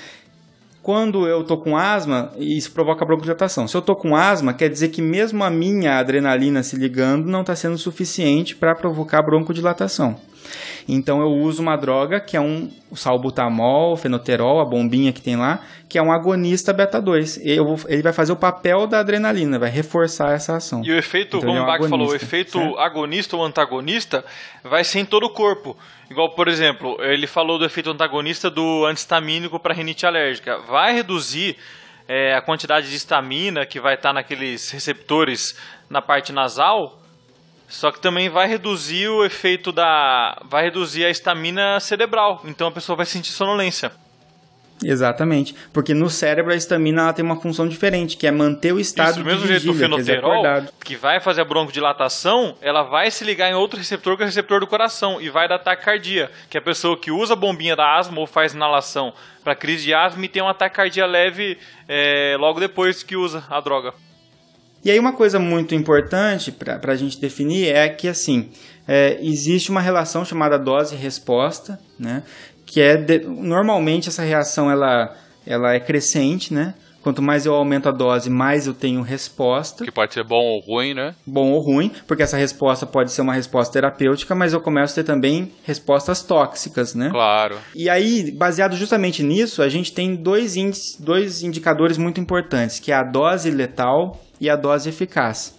Quando 0.82 1.28
eu 1.28 1.44
tô 1.44 1.56
com 1.56 1.76
asma, 1.76 2.32
isso 2.36 2.72
provoca 2.72 3.04
broncodilatação. 3.04 3.68
Se 3.68 3.76
eu 3.76 3.82
tô 3.82 3.94
com 3.94 4.16
asma, 4.16 4.52
quer 4.52 4.68
dizer 4.68 4.88
que 4.88 5.00
mesmo 5.00 5.44
a 5.44 5.50
minha 5.50 5.98
adrenalina 5.98 6.62
se 6.62 6.74
ligando 6.74 7.30
não 7.30 7.42
está 7.42 7.54
sendo 7.54 7.78
suficiente 7.78 8.56
para 8.56 8.74
provocar 8.74 9.22
broncodilatação. 9.22 10.18
Então 10.88 11.20
eu 11.20 11.28
uso 11.28 11.62
uma 11.62 11.76
droga 11.76 12.20
que 12.20 12.36
é 12.36 12.40
um 12.40 12.68
salbutamol, 12.94 13.96
fenoterol, 13.96 14.60
a 14.60 14.64
bombinha 14.64 15.12
que 15.12 15.22
tem 15.22 15.36
lá, 15.36 15.60
que 15.88 15.98
é 15.98 16.02
um 16.02 16.12
agonista 16.12 16.72
beta 16.72 17.00
2. 17.00 17.40
Eu 17.44 17.76
Ele 17.88 18.02
vai 18.02 18.12
fazer 18.12 18.32
o 18.32 18.36
papel 18.36 18.86
da 18.86 19.00
adrenalina, 19.00 19.58
vai 19.58 19.70
reforçar 19.70 20.32
essa 20.32 20.56
ação. 20.56 20.82
E 20.84 20.90
o 20.90 20.98
efeito, 20.98 21.36
Então, 21.36 21.40
como 21.40 21.52
ele 21.52 21.58
é 21.58 21.60
o 21.60 21.64
um 21.64 21.66
Bach 21.66 21.88
falou, 21.88 22.08
o 22.08 22.14
efeito 22.14 22.58
certo? 22.58 22.78
agonista 22.78 23.36
ou 23.36 23.44
antagonista 23.44 24.24
vai 24.64 24.84
ser 24.84 25.00
em 25.00 25.04
todo 25.04 25.24
o 25.24 25.30
corpo. 25.30 25.76
Igual, 26.12 26.34
por 26.34 26.46
exemplo, 26.46 26.98
ele 27.00 27.26
falou 27.26 27.58
do 27.58 27.64
efeito 27.64 27.90
antagonista 27.90 28.50
do 28.50 28.84
antistamínico 28.84 29.58
para 29.58 29.72
rinite 29.72 30.04
alérgica. 30.04 30.58
Vai 30.58 30.92
reduzir 30.92 31.56
é, 32.06 32.34
a 32.34 32.42
quantidade 32.42 32.90
de 32.90 32.94
histamina 32.94 33.64
que 33.64 33.80
vai 33.80 33.94
estar 33.94 34.12
naqueles 34.12 34.70
receptores 34.70 35.58
na 35.88 36.02
parte 36.02 36.30
nasal, 36.30 37.00
só 37.66 37.90
que 37.90 37.98
também 37.98 38.28
vai 38.28 38.46
reduzir 38.46 39.08
o 39.08 39.24
efeito 39.24 39.72
da. 39.72 40.38
vai 40.50 40.64
reduzir 40.64 41.06
a 41.06 41.08
histamina 41.08 41.80
cerebral. 41.80 42.42
Então 42.44 42.68
a 42.68 42.72
pessoa 42.72 42.94
vai 42.94 43.06
sentir 43.06 43.32
sonolência. 43.32 43.90
Exatamente. 44.84 45.54
Porque 45.72 45.94
no 45.94 46.10
cérebro 46.10 46.52
a 46.52 46.56
histamina 46.56 47.02
ela 47.02 47.12
tem 47.12 47.24
uma 47.24 47.40
função 47.40 47.68
diferente, 47.68 48.16
que 48.16 48.26
é 48.26 48.30
manter 48.30 48.72
o 48.72 48.80
estado 48.80 49.10
Isso, 49.10 49.18
do 49.18 49.24
de 49.24 49.30
mesmo 49.30 49.46
jeito 49.46 49.66
do 49.66 49.72
dizer, 49.96 50.20
fenoterol, 50.20 50.64
que 50.84 50.96
vai 50.96 51.20
fazer 51.20 51.42
a 51.42 51.44
broncodilatação, 51.44 52.56
ela 52.60 52.82
vai 52.82 53.10
se 53.10 53.24
ligar 53.24 53.50
em 53.50 53.54
outro 53.54 53.78
receptor 53.78 54.16
que 54.16 54.22
é 54.22 54.24
o 54.24 54.28
receptor 54.28 54.60
do 54.60 54.66
coração 54.66 55.20
e 55.20 55.28
vai 55.28 55.48
dar 55.48 55.58
taquicardia, 55.58 56.30
que 56.50 56.56
é 56.56 56.60
a 56.60 56.62
pessoa 56.62 56.96
que 56.96 57.10
usa 57.10 57.34
a 57.34 57.36
bombinha 57.36 57.76
da 57.76 57.96
asma 57.96 58.18
ou 58.18 58.26
faz 58.26 58.54
inalação 58.54 59.12
para 59.42 59.54
crise 59.54 59.84
de 59.84 59.94
asma 59.94 60.24
e 60.24 60.28
tem 60.28 60.42
uma 60.42 60.54
taquicardia 60.54 61.06
leve 61.06 61.58
é, 61.88 62.36
logo 62.38 62.60
depois 62.60 63.02
que 63.02 63.16
usa 63.16 63.44
a 63.48 63.60
droga. 63.60 63.92
E 64.84 64.90
aí 64.90 64.98
uma 64.98 65.12
coisa 65.12 65.38
muito 65.38 65.76
importante 65.76 66.50
para 66.50 66.92
a 66.92 66.96
gente 66.96 67.20
definir 67.20 67.68
é 67.68 67.88
que 67.88 68.08
assim 68.08 68.50
é, 68.86 69.18
existe 69.22 69.70
uma 69.70 69.80
relação 69.80 70.24
chamada 70.24 70.58
dose-resposta, 70.58 71.78
né? 71.98 72.24
Que 72.72 72.80
é 72.80 72.96
de- 72.96 73.18
normalmente 73.26 74.08
essa 74.08 74.22
reação 74.22 74.70
ela, 74.70 75.14
ela 75.46 75.74
é 75.74 75.80
crescente, 75.80 76.54
né? 76.54 76.74
Quanto 77.02 77.20
mais 77.20 77.44
eu 77.44 77.52
aumento 77.52 77.88
a 77.88 77.92
dose, 77.92 78.30
mais 78.30 78.68
eu 78.68 78.72
tenho 78.72 79.02
resposta, 79.02 79.84
Que 79.84 79.90
pode 79.90 80.14
ser 80.14 80.22
bom 80.22 80.36
ou 80.40 80.60
ruim, 80.60 80.94
né? 80.94 81.16
bom 81.26 81.50
ou 81.50 81.60
ruim, 81.60 81.90
porque 82.06 82.22
essa 82.22 82.36
resposta 82.36 82.86
pode 82.86 83.10
ser 83.10 83.22
uma 83.22 83.34
resposta 83.34 83.72
terapêutica, 83.72 84.36
mas 84.36 84.52
eu 84.52 84.60
começo 84.60 84.92
a 84.92 85.02
ter 85.02 85.04
também 85.04 85.50
respostas 85.64 86.22
tóxicas, 86.22 86.94
né? 86.94 87.10
Claro. 87.10 87.56
E 87.74 87.90
aí, 87.90 88.30
baseado 88.30 88.76
justamente 88.76 89.20
nisso, 89.22 89.62
a 89.62 89.68
gente 89.68 89.92
tem 89.92 90.14
dois, 90.14 90.54
índices, 90.56 90.96
dois 91.00 91.42
indicadores 91.42 91.98
muito 91.98 92.20
importantes, 92.20 92.78
que 92.78 92.92
é 92.92 92.94
a 92.94 93.02
dose 93.02 93.50
letal 93.50 94.20
e 94.40 94.48
a 94.48 94.54
dose 94.54 94.88
eficaz. 94.88 95.56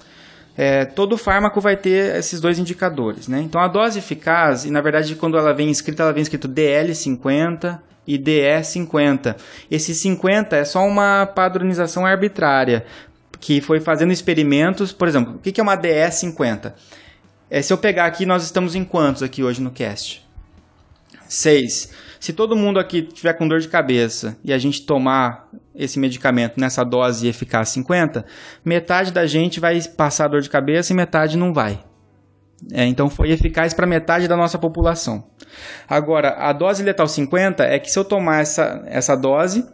É, 0.55 0.85
todo 0.85 1.17
fármaco 1.17 1.59
vai 1.59 1.75
ter 1.75 2.15
esses 2.15 2.39
dois 2.39 2.59
indicadores, 2.59 3.27
né? 3.27 3.41
Então 3.41 3.59
a 3.59 3.67
dose 3.67 3.99
eficaz, 3.99 4.65
e 4.65 4.71
na 4.71 4.81
verdade 4.81 5.15
quando 5.15 5.37
ela 5.37 5.53
vem 5.53 5.71
escrita, 5.71 6.03
ela 6.03 6.13
vem 6.13 6.21
escrito 6.21 6.47
DL50 6.47 7.79
e 8.05 8.19
DE50. 8.19 9.35
Esse 9.71 9.95
50 9.95 10.55
é 10.55 10.65
só 10.65 10.85
uma 10.85 11.25
padronização 11.25 12.05
arbitrária, 12.05 12.85
que 13.39 13.61
foi 13.61 13.79
fazendo 13.79 14.13
experimentos, 14.13 14.91
por 14.91 15.07
exemplo, 15.07 15.35
o 15.35 15.39
que 15.39 15.59
é 15.59 15.63
uma 15.63 15.77
DE50? 15.77 16.73
É, 17.49 17.61
se 17.61 17.73
eu 17.73 17.77
pegar 17.77 18.05
aqui, 18.05 18.25
nós 18.25 18.43
estamos 18.43 18.75
em 18.75 18.83
quantos 18.83 19.21
aqui 19.23 19.43
hoje 19.43 19.61
no 19.61 19.71
cast? 19.71 20.23
6. 21.27 21.91
Se 22.19 22.31
todo 22.31 22.55
mundo 22.55 22.79
aqui 22.79 23.01
tiver 23.01 23.33
com 23.33 23.47
dor 23.47 23.59
de 23.59 23.67
cabeça 23.67 24.37
e 24.43 24.53
a 24.53 24.57
gente 24.57 24.85
tomar 24.85 25.49
esse 25.75 25.99
medicamento 25.99 26.59
nessa 26.59 26.83
dose 26.83 27.27
eficaz 27.27 27.69
50, 27.69 28.25
metade 28.63 29.11
da 29.11 29.25
gente 29.25 29.59
vai 29.59 29.81
passar 29.81 30.27
dor 30.27 30.41
de 30.41 30.49
cabeça 30.49 30.93
e 30.93 30.95
metade 30.95 31.37
não 31.37 31.53
vai. 31.53 31.83
É, 32.71 32.85
então 32.85 33.09
foi 33.09 33.31
eficaz 33.31 33.73
para 33.73 33.85
metade 33.85 34.27
da 34.27 34.37
nossa 34.37 34.57
população. 34.57 35.25
Agora, 35.87 36.29
a 36.37 36.53
dose 36.53 36.83
letal 36.83 37.07
50 37.07 37.63
é 37.63 37.77
que 37.79 37.91
se 37.91 37.99
eu 37.99 38.05
tomar 38.05 38.41
essa, 38.41 38.83
essa 38.85 39.15
dose, 39.15 39.65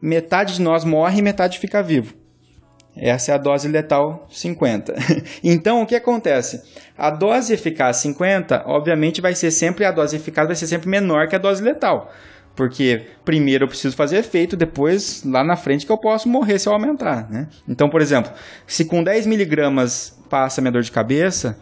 metade 0.00 0.54
de 0.54 0.62
nós 0.62 0.84
morre 0.84 1.18
e 1.18 1.22
metade 1.22 1.58
fica 1.58 1.82
vivo. 1.82 2.14
Essa 2.96 3.32
é 3.32 3.34
a 3.34 3.38
dose 3.38 3.68
letal 3.68 4.26
50. 4.30 4.94
então, 5.42 5.82
o 5.82 5.86
que 5.86 5.94
acontece? 5.94 6.62
A 6.98 7.10
dose 7.10 7.52
eficaz 7.52 7.96
50, 7.98 8.64
obviamente, 8.66 9.20
vai 9.20 9.34
ser 9.34 9.50
sempre 9.50 9.84
a 9.84 9.92
dose 9.92 10.16
eficaz 10.16 10.46
vai 10.46 10.56
ser 10.56 10.66
sempre 10.66 10.88
menor 10.88 11.28
que 11.28 11.36
a 11.36 11.38
dose 11.38 11.62
letal. 11.62 12.12
Porque 12.56 13.06
primeiro 13.24 13.64
eu 13.64 13.68
preciso 13.68 13.96
fazer 13.96 14.18
efeito, 14.18 14.56
depois 14.56 15.22
lá 15.24 15.42
na 15.42 15.56
frente 15.56 15.86
que 15.86 15.92
eu 15.92 15.96
posso 15.98 16.28
morrer 16.28 16.58
se 16.58 16.68
eu 16.68 16.72
aumentar, 16.72 17.30
né? 17.30 17.48
Então, 17.68 17.88
por 17.88 18.00
exemplo, 18.02 18.30
se 18.66 18.84
com 18.84 19.02
10 19.02 19.26
miligramas 19.26 20.18
passa 20.28 20.60
minha 20.60 20.72
dor 20.72 20.82
de 20.82 20.90
cabeça, 20.92 21.58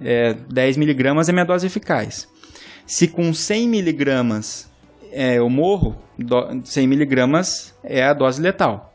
é, 0.00 0.34
10 0.50 0.76
miligramas 0.76 1.28
é 1.28 1.32
minha 1.32 1.44
dose 1.44 1.66
eficaz. 1.66 2.28
Se 2.86 3.08
com 3.08 3.32
100 3.32 3.68
miligramas 3.68 4.70
é, 5.10 5.38
eu 5.38 5.48
morro, 5.48 5.96
do- 6.18 6.60
100 6.64 6.86
miligramas 6.86 7.74
é 7.84 8.02
a 8.02 8.12
dose 8.12 8.40
letal. 8.40 8.91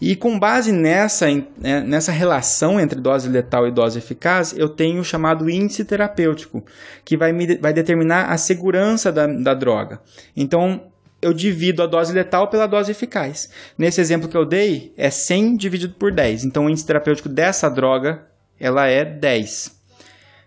E 0.00 0.14
com 0.14 0.38
base 0.38 0.70
nessa, 0.70 1.26
né, 1.26 1.80
nessa 1.80 2.12
relação 2.12 2.78
entre 2.78 3.00
dose 3.00 3.28
letal 3.28 3.66
e 3.66 3.70
dose 3.70 3.98
eficaz, 3.98 4.54
eu 4.56 4.68
tenho 4.68 5.00
o 5.00 5.04
chamado 5.04 5.50
índice 5.50 5.84
terapêutico, 5.84 6.64
que 7.04 7.16
vai, 7.16 7.32
me, 7.32 7.56
vai 7.56 7.72
determinar 7.72 8.26
a 8.26 8.38
segurança 8.38 9.10
da, 9.10 9.26
da 9.26 9.54
droga. 9.54 10.00
Então, 10.36 10.82
eu 11.20 11.32
divido 11.32 11.82
a 11.82 11.86
dose 11.86 12.12
letal 12.12 12.48
pela 12.48 12.66
dose 12.66 12.92
eficaz. 12.92 13.50
Nesse 13.76 14.00
exemplo 14.00 14.28
que 14.28 14.36
eu 14.36 14.46
dei, 14.46 14.92
é 14.96 15.10
100 15.10 15.56
dividido 15.56 15.94
por 15.94 16.12
10. 16.12 16.44
Então, 16.44 16.66
o 16.66 16.70
índice 16.70 16.86
terapêutico 16.86 17.28
dessa 17.28 17.68
droga, 17.68 18.22
ela 18.58 18.86
é 18.86 19.04
10. 19.04 19.76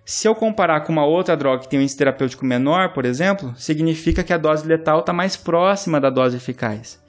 Se 0.06 0.28
eu 0.28 0.34
comparar 0.34 0.82
com 0.82 0.92
uma 0.92 1.06
outra 1.06 1.36
droga 1.36 1.62
que 1.62 1.70
tem 1.70 1.80
um 1.80 1.82
índice 1.82 1.98
terapêutico 1.98 2.46
menor, 2.46 2.94
por 2.94 3.06
exemplo, 3.06 3.54
significa 3.58 4.24
que 4.24 4.34
a 4.34 4.38
dose 4.38 4.66
letal 4.66 5.02
está 5.02 5.12
mais 5.12 5.36
próxima 5.36 6.00
da 6.00 6.10
dose 6.10 6.38
eficaz. 6.38 7.01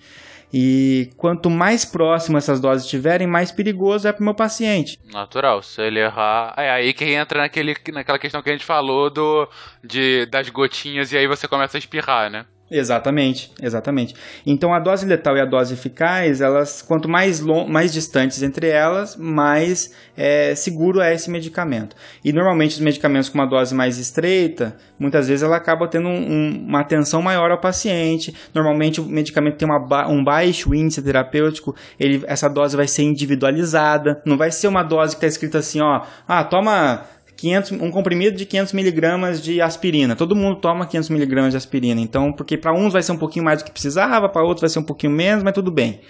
E 0.53 1.11
quanto 1.17 1.49
mais 1.49 1.85
próximo 1.85 2.37
essas 2.37 2.61
doses 2.61 2.85
estiverem, 2.85 3.27
mais 3.27 3.51
perigoso 3.51 4.07
é 4.07 4.13
para 4.13 4.21
o 4.21 4.25
meu 4.25 4.35
paciente. 4.35 4.99
Natural, 5.13 5.63
se 5.63 5.81
ele 5.81 6.01
errar. 6.01 6.53
É 6.57 6.71
aí 6.71 6.93
que 6.93 7.05
entra 7.05 7.41
naquele, 7.41 7.75
naquela 7.93 8.19
questão 8.19 8.43
que 8.43 8.51
a 8.51 8.53
gente 8.53 8.65
falou 8.65 9.09
do, 9.09 9.49
de, 9.83 10.27
das 10.27 10.51
gotinhas 10.51 11.13
e 11.13 11.17
aí 11.17 11.27
você 11.27 11.49
começa 11.49 11.77
a 11.77 11.81
espirrar, 11.81 12.31
né? 12.31 12.45
Exatamente, 12.75 13.53
exatamente. 13.61 14.15
Então 14.47 14.73
a 14.73 14.79
dose 14.81 15.05
letal 15.05 15.37
e 15.37 15.41
a 15.41 15.45
dose 15.45 15.75
eficaz, 15.75 16.41
elas 16.41 16.81
quanto 16.81 17.07
mais, 17.07 17.39
lon- 17.41 17.69
mais 17.69 17.93
distantes 17.93 18.43
entre 18.43 18.67
elas, 18.69 19.15
mais 19.15 19.93
é, 20.17 20.55
seguro 20.55 21.01
é 21.01 21.13
esse 21.15 21.31
medicamento. 21.31 21.95
E 22.25 22.33
normalmente 22.33 22.73
os 22.73 22.81
medicamentos 22.81 23.29
com 23.29 23.37
uma 23.39 23.47
dose 23.47 23.75
mais 23.75 23.99
estreita, 23.99 24.75
muitas 24.99 25.29
vezes 25.29 25.43
ela 25.43 25.57
acaba 25.57 25.87
tendo 25.87 26.09
um- 26.09 26.33
um- 26.33 26.65
uma 26.67 26.81
atenção 26.81 27.21
maior 27.21 27.51
ao 27.51 27.61
paciente. 27.61 28.35
Normalmente 28.55 29.01
o 29.01 29.05
medicamento 29.05 29.57
tem 29.59 29.69
uma 29.69 30.09
um 30.09 30.25
baixo 30.25 30.75
índice 30.75 31.03
terapêutico, 31.03 31.77
ele, 32.01 32.25
essa 32.27 32.49
dose 32.49 32.75
vai 32.75 32.89
ser 32.89 33.03
individualizada. 33.03 34.23
Não 34.25 34.39
vai 34.39 34.51
ser 34.51 34.69
uma 34.69 34.83
dose 34.83 35.11
que 35.15 35.19
está 35.19 35.27
escrita 35.27 35.59
assim, 35.59 35.81
ó, 35.83 36.03
ah, 36.27 36.43
toma 36.43 37.05
500, 37.43 37.73
um 37.73 37.91
comprimido 37.91 38.37
de 38.37 38.47
500 38.47 38.73
miligramas 38.73 39.43
de 39.43 39.61
aspirina. 39.61 40.15
Todo 40.15 40.37
mundo 40.37 40.61
toma 40.61 40.87
500 40.87 41.11
miligramas 41.11 41.51
de 41.51 41.57
aspirina. 41.57 42.01
Então, 42.01 42.33
porque 42.33 42.57
para 42.57 42.73
uns 42.73 42.93
vai 42.93 43.03
ser 43.03 43.11
um 43.11 43.19
pouquinho 43.19 43.45
mais 43.45 43.61
do 43.61 43.65
que 43.65 43.73
precisava, 43.73 44.29
para 44.29 44.43
outros 44.45 44.61
vai 44.61 44.71
ser 44.71 44.79
um 44.79 44.85
pouquinho 44.85 45.13
menos, 45.13 45.43
mas 45.43 45.53
tudo 45.53 45.73
bem. 45.73 46.01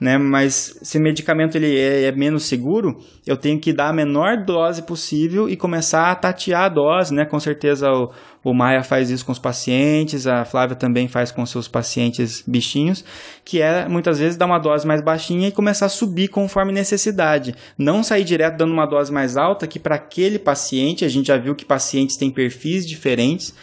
Né? 0.00 0.18
Mas 0.18 0.76
se 0.82 0.98
o 0.98 1.00
medicamento 1.00 1.54
ele 1.54 1.78
é, 1.78 2.06
é 2.06 2.12
menos 2.12 2.42
seguro, 2.42 2.98
eu 3.24 3.36
tenho 3.36 3.60
que 3.60 3.72
dar 3.72 3.90
a 3.90 3.92
menor 3.92 4.44
dose 4.44 4.82
possível 4.82 5.48
e 5.48 5.56
começar 5.56 6.10
a 6.10 6.14
tatear 6.16 6.64
a 6.64 6.68
dose, 6.68 7.14
né? 7.14 7.24
Com 7.24 7.38
certeza 7.38 7.86
o, 7.88 8.10
O 8.42 8.54
Maia 8.54 8.82
faz 8.82 9.10
isso 9.10 9.24
com 9.24 9.32
os 9.32 9.38
pacientes, 9.38 10.26
a 10.26 10.46
Flávia 10.46 10.74
também 10.74 11.08
faz 11.08 11.30
com 11.30 11.44
seus 11.44 11.68
pacientes 11.68 12.42
bichinhos, 12.46 13.04
que 13.44 13.60
é 13.60 13.86
muitas 13.86 14.18
vezes 14.18 14.36
dar 14.36 14.46
uma 14.46 14.58
dose 14.58 14.86
mais 14.86 15.02
baixinha 15.02 15.48
e 15.48 15.52
começar 15.52 15.86
a 15.86 15.90
subir 15.90 16.28
conforme 16.28 16.72
necessidade. 16.72 17.54
Não 17.76 18.02
sair 18.02 18.24
direto 18.24 18.56
dando 18.56 18.72
uma 18.72 18.86
dose 18.86 19.12
mais 19.12 19.36
alta, 19.36 19.66
que 19.66 19.78
para 19.78 19.96
aquele 19.96 20.38
paciente, 20.38 21.04
a 21.04 21.08
gente 21.08 21.26
já 21.26 21.36
viu 21.36 21.54
que 21.54 21.66
pacientes 21.66 22.16
têm 22.16 22.30
perfis 22.30 22.86
diferentes, 22.86 23.54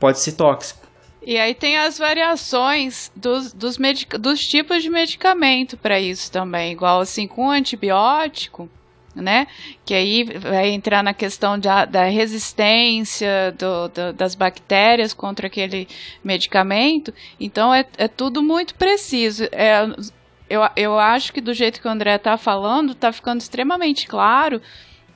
pode 0.00 0.18
ser 0.18 0.32
tóxico. 0.32 0.84
E 1.26 1.38
aí 1.38 1.54
tem 1.54 1.78
as 1.78 1.96
variações 1.96 3.10
dos, 3.14 3.52
dos, 3.52 3.78
dos 4.20 4.40
tipos 4.40 4.82
de 4.82 4.90
medicamento 4.90 5.76
para 5.76 5.98
isso 5.98 6.30
também, 6.30 6.72
igual 6.72 7.00
assim 7.00 7.26
com 7.26 7.50
antibiótico 7.50 8.68
né? 9.14 9.46
Que 9.84 9.94
aí 9.94 10.24
vai 10.24 10.70
entrar 10.70 11.02
na 11.02 11.14
questão 11.14 11.58
da, 11.58 11.84
da 11.84 12.04
resistência 12.04 13.54
do, 13.58 13.88
do, 13.88 14.12
das 14.12 14.34
bactérias 14.34 15.14
contra 15.14 15.46
aquele 15.46 15.88
medicamento. 16.22 17.12
Então 17.38 17.72
é, 17.72 17.84
é 17.96 18.08
tudo 18.08 18.42
muito 18.42 18.74
preciso. 18.74 19.44
É, 19.52 19.82
eu, 20.48 20.62
eu 20.76 20.98
acho 20.98 21.32
que 21.32 21.40
do 21.40 21.54
jeito 21.54 21.80
que 21.80 21.88
o 21.88 21.90
André 21.90 22.16
está 22.16 22.36
falando, 22.36 22.92
está 22.92 23.12
ficando 23.12 23.40
extremamente 23.40 24.06
claro 24.06 24.60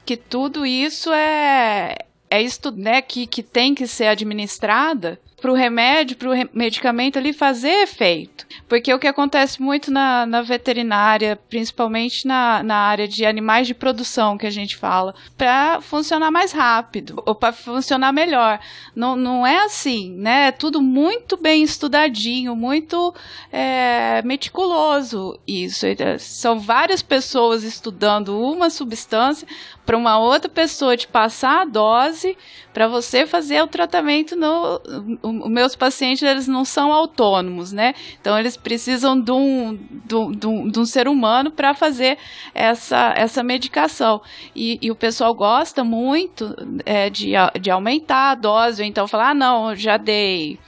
que 0.05 0.17
tudo 0.17 0.65
isso 0.65 1.13
é, 1.13 1.97
é 2.31 2.41
isso 2.41 2.71
né, 2.75 3.03
que, 3.03 3.27
que 3.27 3.43
tem 3.43 3.75
que 3.75 3.87
ser 3.87 4.07
administrada 4.07 5.21
para 5.41 5.53
o 5.53 5.55
remédio, 5.55 6.17
para 6.17 6.29
o 6.29 6.33
re 6.33 6.49
medicamento 6.53 7.19
ali 7.19 7.33
fazer 7.33 7.83
efeito. 7.83 8.47
Porque 8.69 8.93
o 8.93 8.99
que 8.99 9.07
acontece 9.07 9.63
muito 9.63 9.91
na, 9.91 10.27
na 10.27 10.43
veterinária, 10.43 11.39
principalmente 11.49 12.27
na, 12.27 12.63
na 12.63 12.77
área 12.77 13.07
de 13.07 13.25
animais 13.25 13.67
de 13.67 13.75
produção 13.75 14.37
que 14.37 14.47
a 14.47 14.51
gente 14.51 14.77
fala, 14.77 15.15
para 15.37 15.81
funcionar 15.81 16.31
mais 16.31 16.53
rápido 16.53 17.23
ou 17.25 17.35
para 17.35 17.53
funcionar 17.53 18.13
melhor. 18.13 18.59
Não, 18.95 19.15
não 19.15 19.47
é 19.47 19.65
assim, 19.65 20.13
né? 20.17 20.49
É 20.49 20.53
tudo 20.53 20.83
muito 20.83 21.37
bem 21.37 21.63
estudadinho, 21.63 22.57
muito 22.57 23.15
é, 23.53 24.23
meticuloso 24.23 25.39
isso. 25.47 25.87
São 26.19 26.59
várias 26.59 27.03
pessoas 27.03 27.63
estudando 27.63 28.41
uma 28.41 28.71
substância 28.71 29.47
para 29.87 29.97
uma 29.97 30.19
outra 30.19 30.51
pessoa 30.51 30.97
te 30.97 31.07
passar 31.07 31.63
a 31.63 31.65
dose 31.65 32.37
para 32.75 32.87
você 32.87 33.27
fazer 33.27 33.63
o 33.63 33.67
tratamento 33.67 34.37
no 34.37 35.28
os 35.31 35.51
meus 35.51 35.77
pacientes 35.77 36.23
eles 36.23 36.49
não 36.49 36.65
são 36.65 36.93
autônomos, 36.93 37.73
né? 37.73 37.95
Então 38.21 38.39
eles 38.39 38.57
precisam 38.57 39.21
de 39.21 39.31
um, 39.31 39.79
de 40.05 40.47
um, 40.47 40.69
de 40.69 40.79
um 40.79 40.85
ser 40.85 41.09
humano 41.09 41.51
para 41.51 41.75
fazer 41.75 42.19
essa, 42.55 43.13
essa 43.17 43.43
medicação. 43.43 44.21
E, 44.55 44.79
e, 44.81 44.91
o 44.91 44.97
pessoal 44.97 45.35
gosta 45.35 45.85
muito 45.85 46.55
é, 46.85 47.11
de, 47.11 47.33
de 47.61 47.71
aumentar 47.71 48.33
a 48.33 48.35
dose, 48.35 48.83
ou 48.83 48.89
então 48.89 49.07
falar, 49.07 49.31
ah, 49.31 49.35
não, 49.35 49.75
já 49.75 49.97
dei 49.97 50.59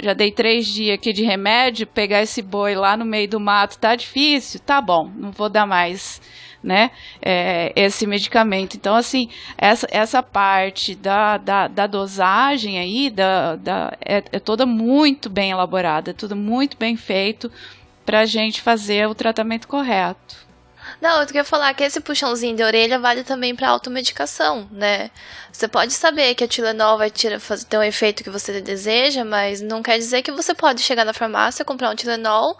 já 0.00 0.12
dei 0.12 0.30
três 0.30 0.66
dias 0.66 0.94
aqui 0.94 1.12
de 1.12 1.24
remédio, 1.24 1.84
pegar 1.84 2.22
esse 2.22 2.40
boi 2.40 2.74
lá 2.76 2.96
no 2.96 3.04
meio 3.04 3.28
do 3.28 3.40
mato 3.40 3.78
tá 3.78 3.96
difícil, 3.96 4.60
tá 4.60 4.80
bom, 4.80 5.10
não 5.16 5.32
vou 5.32 5.48
dar 5.48 5.66
mais 5.66 6.20
né, 6.68 6.90
é, 7.22 7.72
esse 7.74 8.06
medicamento. 8.06 8.76
Então, 8.76 8.94
assim, 8.94 9.30
essa, 9.56 9.88
essa 9.90 10.22
parte 10.22 10.94
da, 10.94 11.38
da, 11.38 11.66
da 11.66 11.86
dosagem 11.86 12.78
aí 12.78 13.08
da, 13.08 13.56
da, 13.56 13.96
é, 14.04 14.22
é 14.30 14.38
toda 14.38 14.66
muito 14.66 15.30
bem 15.30 15.50
elaborada, 15.50 16.10
é 16.10 16.14
tudo 16.14 16.36
muito 16.36 16.76
bem 16.76 16.94
feito 16.94 17.50
para 18.04 18.20
a 18.20 18.26
gente 18.26 18.60
fazer 18.60 19.08
o 19.08 19.14
tratamento 19.14 19.66
correto. 19.66 20.46
Não, 21.00 21.20
eu 21.20 21.26
queria 21.26 21.44
falar 21.44 21.74
que 21.74 21.84
esse 21.84 22.00
puxãozinho 22.00 22.56
de 22.56 22.62
orelha 22.62 22.98
vale 22.98 23.22
também 23.22 23.54
para 23.54 23.68
automedicação, 23.68 24.68
né? 24.70 25.10
Você 25.52 25.68
pode 25.68 25.92
saber 25.92 26.34
que 26.34 26.44
a 26.44 26.48
Tilenol 26.48 26.98
vai 26.98 27.10
ter 27.10 27.38
um 27.78 27.82
efeito 27.82 28.24
que 28.24 28.30
você 28.30 28.60
deseja, 28.60 29.24
mas 29.24 29.60
não 29.60 29.82
quer 29.82 29.98
dizer 29.98 30.22
que 30.22 30.32
você 30.32 30.54
pode 30.54 30.80
chegar 30.80 31.04
na 31.04 31.12
farmácia, 31.12 31.64
comprar 31.64 31.90
um 31.90 31.94
Tilenol, 31.94 32.56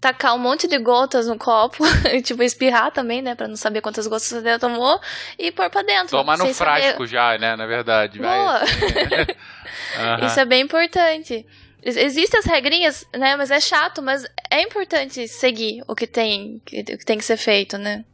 tacar 0.00 0.34
um 0.34 0.38
monte 0.38 0.68
de 0.68 0.78
gotas 0.78 1.26
no 1.26 1.36
copo, 1.36 1.84
tipo 2.24 2.42
espirrar 2.42 2.92
também, 2.92 3.20
né, 3.20 3.34
para 3.34 3.48
não 3.48 3.56
saber 3.56 3.80
quantas 3.80 4.06
gotas 4.06 4.28
você 4.28 4.58
tomou 4.58 5.00
e 5.38 5.50
pôr 5.50 5.68
para 5.70 5.82
dentro. 5.82 6.16
Tomar 6.16 6.38
no 6.38 6.52
frasco 6.54 6.92
saber... 6.92 7.06
já, 7.06 7.38
né, 7.38 7.56
na 7.56 7.66
verdade. 7.66 8.18
Boa. 8.18 8.60
uhum. 8.60 10.26
Isso 10.26 10.40
é 10.40 10.44
bem 10.44 10.62
importante. 10.62 11.46
Existem 11.82 12.40
as 12.40 12.46
regrinhas, 12.46 13.06
né? 13.14 13.36
Mas 13.36 13.50
é 13.50 13.60
chato, 13.60 14.02
mas 14.02 14.24
é 14.50 14.62
importante 14.62 15.26
seguir 15.28 15.82
o 15.86 15.94
que 15.94 16.06
tem, 16.06 16.60
que, 16.66 16.82
que 16.82 17.04
tem 17.04 17.16
que 17.16 17.24
ser 17.24 17.36
feito, 17.36 17.78
né? 17.78 18.04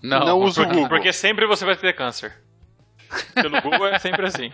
Não, 0.00 0.20
não 0.20 0.38
uso 0.38 0.62
o 0.62 0.66
Google. 0.66 0.88
Porque 0.88 1.12
sempre 1.12 1.46
você 1.46 1.64
vai 1.64 1.76
ter 1.76 1.92
câncer. 1.92 2.32
Pelo 3.34 3.60
Google 3.62 3.88
é 3.88 3.98
sempre 3.98 4.26
assim. 4.26 4.52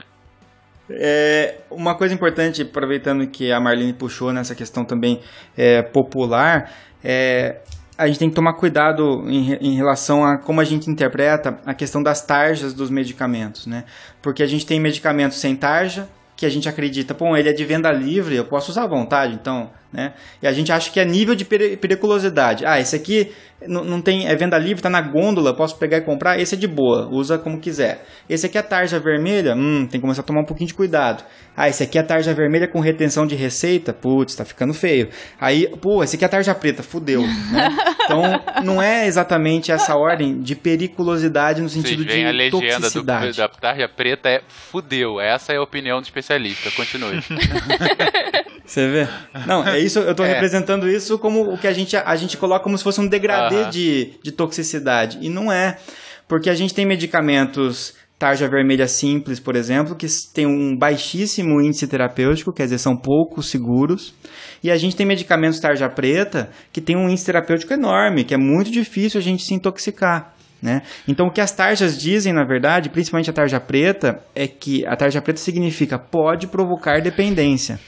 É, 0.91 1.61
uma 1.70 1.95
coisa 1.95 2.14
importante, 2.14 2.62
aproveitando 2.62 3.26
que 3.26 3.51
a 3.51 3.61
Marlene 3.61 3.93
puxou 3.93 4.32
nessa 4.32 4.55
questão 4.55 4.85
também 4.85 5.20
é, 5.57 5.82
popular, 5.82 6.70
é, 7.03 7.61
a 7.97 8.07
gente 8.07 8.18
tem 8.18 8.28
que 8.28 8.35
tomar 8.35 8.55
cuidado 8.55 9.24
em, 9.28 9.55
em, 9.55 9.76
relação 9.76 10.24
a 10.24 10.37
como 10.37 10.61
a 10.61 10.64
gente 10.64 10.91
interpreta 10.91 11.59
a 11.64 11.72
questão 11.72 12.03
das 12.03 12.24
tarjas 12.24 12.74
dos 12.74 12.91
medicamentos, 12.91 13.66
né? 13.66 13.85
Porque 14.20 14.43
a 14.43 14.47
gente 14.47 14.66
tem 14.66 14.80
medicamentos 14.80 15.39
sem 15.39 15.55
tarja, 15.55 16.09
que 16.37 16.45
a 16.45 16.49
gente 16.49 16.68
acredita, 16.68 17.14
pô, 17.14 17.37
ele 17.37 17.49
é 17.49 17.53
de 17.53 17.64
venda 17.64 17.93
livre, 17.93 18.35
eu 18.35 18.45
posso 18.45 18.70
usar 18.72 18.85
à 18.85 18.87
vontade, 18.87 19.35
então, 19.35 19.70
né? 19.95 20.12
E 20.42 20.47
a 20.47 20.53
gente 20.53 20.72
acha 20.72 20.90
que 20.90 20.99
é 20.99 21.05
nível 21.05 21.34
de 21.34 21.45
periculosidade. 21.45 22.66
Ah, 22.66 22.80
esse 22.80 22.97
aqui 22.97 23.30
não, 23.66 24.01
tem, 24.01 24.26
é 24.26 24.34
venda 24.34 24.59
livre, 24.59 24.82
tá 24.82 24.90
na 24.90 25.01
gôndola, 25.01 25.55
posso 25.55 25.78
pegar 25.78 25.99
e 25.99 26.01
comprar, 26.03 26.38
esse 26.38 26.55
é 26.55 26.59
de 26.59 26.66
boa, 26.66 27.09
usa 27.11 27.38
como 27.38 27.59
quiser. 27.59 28.05
Esse 28.28 28.47
aqui 28.47 28.59
é 28.59 28.62
tarja 28.62 28.99
vermelha, 28.99 29.55
hum, 29.55 29.86
tem 29.86 30.01
que 30.01 30.01
começar 30.01 30.22
a 30.22 30.24
tomar 30.24 30.40
um 30.40 30.45
pouquinho 30.45 30.68
de 30.68 30.74
cuidado. 30.74 31.24
Ah, 31.57 31.68
esse 31.68 31.82
aqui 31.82 31.99
é 31.99 32.03
tarja 32.03 32.34
vermelha 32.34 32.66
com 32.66 32.80
retenção 32.80 33.26
de 33.26 33.34
receita, 33.34 33.92
putz, 33.92 34.34
tá 34.34 34.45
ficando 34.45 34.74
feio. 34.74 35.09
Aí, 35.40 35.68
pô, 35.80 36.03
esse 36.03 36.16
aqui 36.16 36.24
é 36.24 36.28
tarja 36.28 36.55
preta, 36.55 36.82
fudeu, 36.82 37.22
né? 37.22 37.68
Então, 38.05 38.22
não 38.62 38.82
é 38.82 39.07
exatamente 39.07 39.72
essa 39.72 39.97
ordem 39.97 40.38
de 40.38 40.55
periculosidade 40.55 41.62
no 41.62 41.70
sentido 41.70 42.05
de 42.05 42.22
a 42.22 42.30
legenda 42.30 42.51
toxicidade. 42.51 43.30
Do, 43.30 43.36
da 43.38 43.49
tarja 43.49 43.88
preta 43.88 44.28
é 44.28 44.42
fudeu, 44.47 45.18
essa 45.18 45.55
é 45.55 45.57
a 45.57 45.62
opinião 45.62 46.03
do 46.03 46.05
especialista, 46.05 46.70
continue. 46.72 47.22
Você 48.62 48.88
vê? 48.88 49.09
Não, 49.47 49.66
é 49.66 49.78
isso, 49.85 49.99
eu 49.99 50.14
tô 50.14 50.24
é. 50.24 50.35
representando 50.35 50.89
isso 50.89 51.18
como 51.18 51.53
o 51.53 51.59
que 51.59 51.66
a 51.66 51.72
gente, 51.72 51.97
a 51.97 52.16
gente 52.16 52.37
coloca 52.37 52.64
como 52.64 52.76
se 52.76 52.85
fosse 52.85 53.01
um 53.01 53.07
degradê 53.07 53.57
uh 53.57 53.66
-huh. 53.66 53.70
de, 53.70 54.12
de 54.22 54.32
toxicidade. 54.32 55.18
E 55.20 55.28
não 55.28 55.51
é. 55.53 55.78
Porque 56.26 56.49
a 56.49 56.55
gente 56.55 56.72
tem 56.72 56.87
medicamentos 56.87 57.95
tarja 58.18 58.49
vermelha 58.49 58.87
simples, 58.87 59.41
por 59.41 59.57
exemplo, 59.57 59.95
que 59.95 60.07
tem 60.32 60.47
um 60.47 60.76
baixíssimo 60.76 61.61
índice 61.61 61.87
terapêutico, 61.87 62.53
quer 62.53 62.64
dizer, 62.64 62.78
são 62.78 62.97
pouco 62.97 63.43
seguros. 63.43 64.14
E 64.62 64.70
a 64.70 64.76
gente 64.76 64.97
tem 64.97 65.05
medicamentos 65.05 65.61
tarja 65.61 65.89
preta 65.89 66.49
que 66.72 66.80
tem 66.80 66.97
um 66.97 67.09
índice 67.09 67.26
terapêutico 67.26 67.72
enorme, 67.74 68.24
que 68.24 68.32
é 68.32 68.39
muito 68.39 68.70
difícil 68.70 69.20
a 69.20 69.22
gente 69.22 69.45
se 69.45 69.53
intoxicar. 69.53 70.35
Né? 70.62 70.80
Então, 71.07 71.26
o 71.26 71.30
que 71.30 71.43
as 71.43 71.53
tarjas 71.53 72.01
dizem, 72.01 72.32
na 72.32 72.45
verdade, 72.45 72.89
principalmente 72.89 73.28
a 73.28 73.35
tarja 73.35 73.61
preta, 73.61 74.18
é 74.35 74.49
que 74.49 74.87
a 74.87 74.97
tarja 74.97 75.20
preta 75.20 75.39
significa 75.39 75.99
pode 75.99 76.47
provocar 76.47 77.03
dependência. 77.03 77.78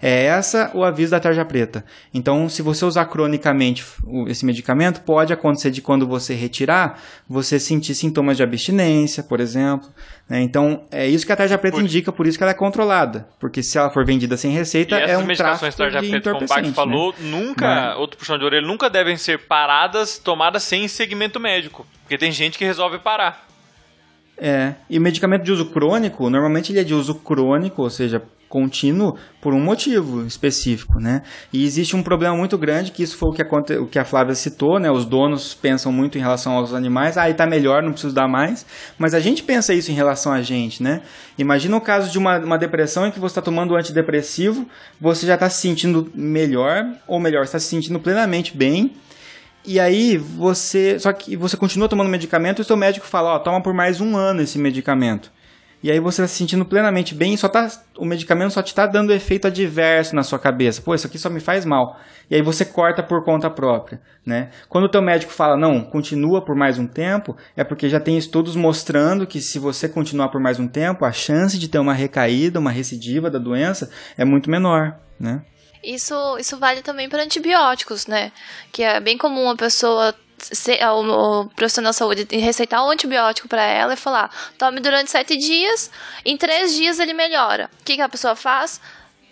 É 0.00 0.24
essa 0.24 0.70
o 0.74 0.84
aviso 0.84 1.12
da 1.12 1.20
tarja 1.20 1.44
preta. 1.44 1.84
Então, 2.12 2.48
se 2.48 2.62
você 2.62 2.84
usar 2.84 3.06
cronicamente 3.06 3.84
esse 4.28 4.44
medicamento, 4.44 5.00
pode 5.00 5.32
acontecer 5.32 5.70
de 5.70 5.80
quando 5.80 6.06
você 6.06 6.34
retirar, 6.34 7.00
você 7.28 7.58
sentir 7.58 7.94
sintomas 7.94 8.36
de 8.36 8.42
abstinência, 8.42 9.22
por 9.22 9.40
exemplo. 9.40 9.88
Né? 10.28 10.42
Então, 10.42 10.84
é 10.90 11.06
isso 11.06 11.24
que 11.24 11.32
a 11.32 11.36
tarja 11.36 11.56
preta 11.56 11.80
indica, 11.80 12.12
por 12.12 12.26
isso 12.26 12.36
que 12.36 12.44
ela 12.44 12.50
é 12.50 12.54
controlada. 12.54 13.28
Porque 13.40 13.62
se 13.62 13.78
ela 13.78 13.90
for 13.90 14.04
vendida 14.04 14.36
sem 14.36 14.50
receita, 14.52 14.96
é 14.96 15.16
um 15.16 15.26
tráfico 15.26 15.76
tarja 15.76 16.00
de 16.00 16.10
preta, 16.10 16.32
como 16.32 16.44
o 16.44 16.48
Bach 16.48 16.72
falou, 16.72 17.14
né? 17.18 17.30
nunca, 17.30 17.96
outro 17.96 18.18
puxão 18.18 18.38
de 18.38 18.44
orelha, 18.44 18.66
nunca 18.66 18.90
devem 18.90 19.16
ser 19.16 19.46
paradas, 19.46 20.18
tomadas 20.18 20.62
sem 20.62 20.86
segmento 20.88 21.40
médico. 21.40 21.86
Porque 22.02 22.18
tem 22.18 22.30
gente 22.30 22.58
que 22.58 22.64
resolve 22.64 22.98
parar. 22.98 23.46
É, 24.38 24.74
e 24.90 24.98
o 24.98 25.00
medicamento 25.00 25.42
de 25.42 25.50
uso 25.50 25.66
crônico, 25.70 26.28
normalmente 26.28 26.70
ele 26.70 26.80
é 26.80 26.84
de 26.84 26.92
uso 26.92 27.14
crônico, 27.14 27.82
ou 27.82 27.88
seja, 27.88 28.22
contínuo 28.56 29.18
por 29.38 29.52
um 29.52 29.60
motivo 29.60 30.26
específico, 30.26 30.98
né? 30.98 31.20
E 31.52 31.62
existe 31.62 31.94
um 31.94 32.02
problema 32.02 32.34
muito 32.34 32.56
grande 32.56 32.90
que 32.90 33.02
isso 33.02 33.18
foi 33.18 33.28
o 33.28 33.32
que, 33.32 33.42
aconte... 33.42 33.74
o 33.74 33.86
que 33.86 33.98
a 33.98 34.04
Flávia 34.04 34.34
citou, 34.34 34.80
né? 34.80 34.90
Os 34.90 35.04
donos 35.04 35.52
pensam 35.52 35.92
muito 35.92 36.16
em 36.16 36.22
relação 36.22 36.54
aos 36.54 36.72
animais, 36.72 37.18
ah, 37.18 37.32
tá 37.34 37.46
melhor, 37.46 37.82
não 37.82 37.92
preciso 37.92 38.14
dar 38.14 38.26
mais, 38.26 38.64
mas 38.98 39.12
a 39.12 39.20
gente 39.20 39.42
pensa 39.42 39.74
isso 39.74 39.90
em 39.90 39.94
relação 39.94 40.32
a 40.32 40.40
gente, 40.40 40.82
né? 40.82 41.02
Imagina 41.36 41.76
o 41.76 41.80
caso 41.82 42.10
de 42.10 42.16
uma, 42.16 42.38
uma 42.38 42.56
depressão 42.56 43.06
em 43.06 43.10
que 43.10 43.20
você 43.20 43.32
está 43.32 43.42
tomando 43.42 43.74
um 43.74 43.76
antidepressivo, 43.76 44.66
você 44.98 45.26
já 45.26 45.34
está 45.34 45.50
se 45.50 45.60
sentindo 45.60 46.10
melhor, 46.14 46.82
ou 47.06 47.20
melhor, 47.20 47.44
está 47.44 47.58
se 47.58 47.66
sentindo 47.66 48.00
plenamente 48.00 48.56
bem, 48.56 48.92
e 49.66 49.78
aí 49.78 50.16
você. 50.16 50.98
Só 50.98 51.12
que 51.12 51.36
você 51.36 51.56
continua 51.56 51.88
tomando 51.88 52.08
medicamento 52.08 52.60
e 52.60 52.62
o 52.62 52.64
seu 52.64 52.76
médico 52.76 53.06
fala, 53.06 53.34
ó, 53.34 53.38
toma 53.38 53.60
por 53.60 53.74
mais 53.74 54.00
um 54.00 54.16
ano 54.16 54.40
esse 54.40 54.58
medicamento. 54.58 55.30
E 55.82 55.90
aí 55.90 56.00
você 56.00 56.22
está 56.22 56.28
se 56.28 56.38
sentindo 56.38 56.64
plenamente 56.64 57.14
bem, 57.14 57.36
só 57.36 57.48
tá, 57.48 57.68
o 57.96 58.04
medicamento 58.04 58.52
só 58.52 58.62
te 58.62 58.68
está 58.68 58.86
dando 58.86 59.12
efeito 59.12 59.46
adverso 59.46 60.16
na 60.16 60.22
sua 60.22 60.38
cabeça. 60.38 60.82
Pô, 60.82 60.94
isso 60.94 61.06
aqui 61.06 61.18
só 61.18 61.28
me 61.28 61.40
faz 61.40 61.64
mal. 61.64 62.00
E 62.30 62.34
aí 62.34 62.42
você 62.42 62.64
corta 62.64 63.02
por 63.02 63.24
conta 63.24 63.48
própria, 63.48 64.00
né? 64.24 64.50
Quando 64.68 64.84
o 64.84 64.88
teu 64.88 65.00
médico 65.00 65.32
fala, 65.32 65.56
não, 65.56 65.82
continua 65.82 66.42
por 66.42 66.56
mais 66.56 66.78
um 66.78 66.86
tempo, 66.86 67.36
é 67.56 67.62
porque 67.62 67.88
já 67.88 68.00
tem 68.00 68.18
estudos 68.18 68.56
mostrando 68.56 69.26
que 69.26 69.40
se 69.40 69.58
você 69.58 69.88
continuar 69.88 70.28
por 70.28 70.40
mais 70.40 70.58
um 70.58 70.66
tempo, 70.66 71.04
a 71.04 71.12
chance 71.12 71.58
de 71.58 71.68
ter 71.68 71.78
uma 71.78 71.94
recaída, 71.94 72.58
uma 72.58 72.70
recidiva 72.70 73.30
da 73.30 73.38
doença 73.38 73.90
é 74.16 74.24
muito 74.24 74.50
menor, 74.50 74.96
né? 75.20 75.42
Isso, 75.84 76.14
isso 76.38 76.58
vale 76.58 76.82
também 76.82 77.08
para 77.08 77.22
antibióticos, 77.22 78.08
né? 78.08 78.32
Que 78.72 78.82
é 78.82 78.98
bem 78.98 79.16
comum 79.16 79.48
a 79.48 79.56
pessoa 79.56 80.12
se, 80.38 80.78
o, 80.84 81.42
o, 81.42 81.48
profissional 81.50 81.92
de 81.92 81.96
saúde 81.96 82.26
receitar 82.30 82.84
um 82.84 82.90
antibiótico 82.90 83.48
para 83.48 83.62
ela 83.62 83.94
e 83.94 83.96
falar: 83.96 84.30
tome 84.58 84.80
durante 84.80 85.10
sete 85.10 85.36
dias, 85.36 85.90
em 86.24 86.36
três 86.36 86.74
dias 86.74 86.98
ele 86.98 87.12
melhora. 87.12 87.70
O 87.80 87.84
que, 87.84 87.96
que 87.96 88.02
a 88.02 88.08
pessoa 88.08 88.36
faz? 88.36 88.80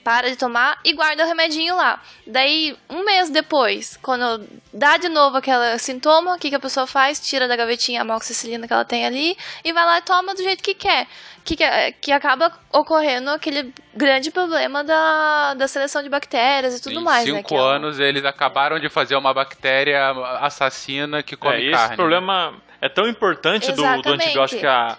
Para 0.02 0.28
de 0.28 0.36
tomar 0.36 0.78
e 0.84 0.92
guarda 0.92 1.24
o 1.24 1.26
remedinho 1.26 1.76
lá. 1.76 2.02
Daí, 2.26 2.76
um 2.90 3.04
mês 3.04 3.30
depois, 3.30 3.98
quando 4.02 4.46
dá 4.70 4.98
de 4.98 5.08
novo 5.08 5.38
aquele 5.38 5.78
sintoma, 5.78 6.34
o 6.34 6.38
que, 6.38 6.50
que 6.50 6.54
a 6.54 6.60
pessoa 6.60 6.86
faz? 6.86 7.18
Tira 7.18 7.48
da 7.48 7.56
gavetinha 7.56 8.00
a 8.00 8.02
amoxicilina 8.02 8.66
que 8.66 8.72
ela 8.72 8.84
tem 8.84 9.06
ali 9.06 9.34
e 9.64 9.72
vai 9.72 9.84
lá 9.84 9.98
e 9.98 10.02
toma 10.02 10.34
do 10.34 10.42
jeito 10.42 10.62
que 10.62 10.74
quer 10.74 11.06
que, 11.44 11.56
que 12.00 12.10
acaba 12.10 12.50
ocorrendo 12.72 13.30
aquele 13.30 13.72
grande 13.94 14.30
problema 14.30 14.82
da, 14.82 15.54
da 15.54 15.68
seleção 15.68 16.02
de 16.02 16.08
bactérias 16.08 16.78
e 16.78 16.82
tudo 16.82 17.00
em 17.00 17.04
mais. 17.04 17.28
Em 17.28 17.32
né, 17.32 17.38
cinco 17.38 17.54
né, 17.54 17.60
anos 17.60 18.00
é 18.00 18.08
eles 18.08 18.24
acabaram 18.24 18.78
de 18.78 18.88
fazer 18.88 19.14
uma 19.14 19.34
bactéria 19.34 20.10
assassina 20.40 21.22
que 21.22 21.36
come 21.36 21.68
é, 21.68 21.70
carne. 21.70 21.86
Esse 21.86 21.96
problema 21.96 22.54
é 22.80 22.88
tão 22.88 23.06
importante 23.06 23.70
do, 23.72 23.82
do, 24.02 24.12
antibiótico 24.12 24.60
que 24.60 24.66
a, 24.66 24.96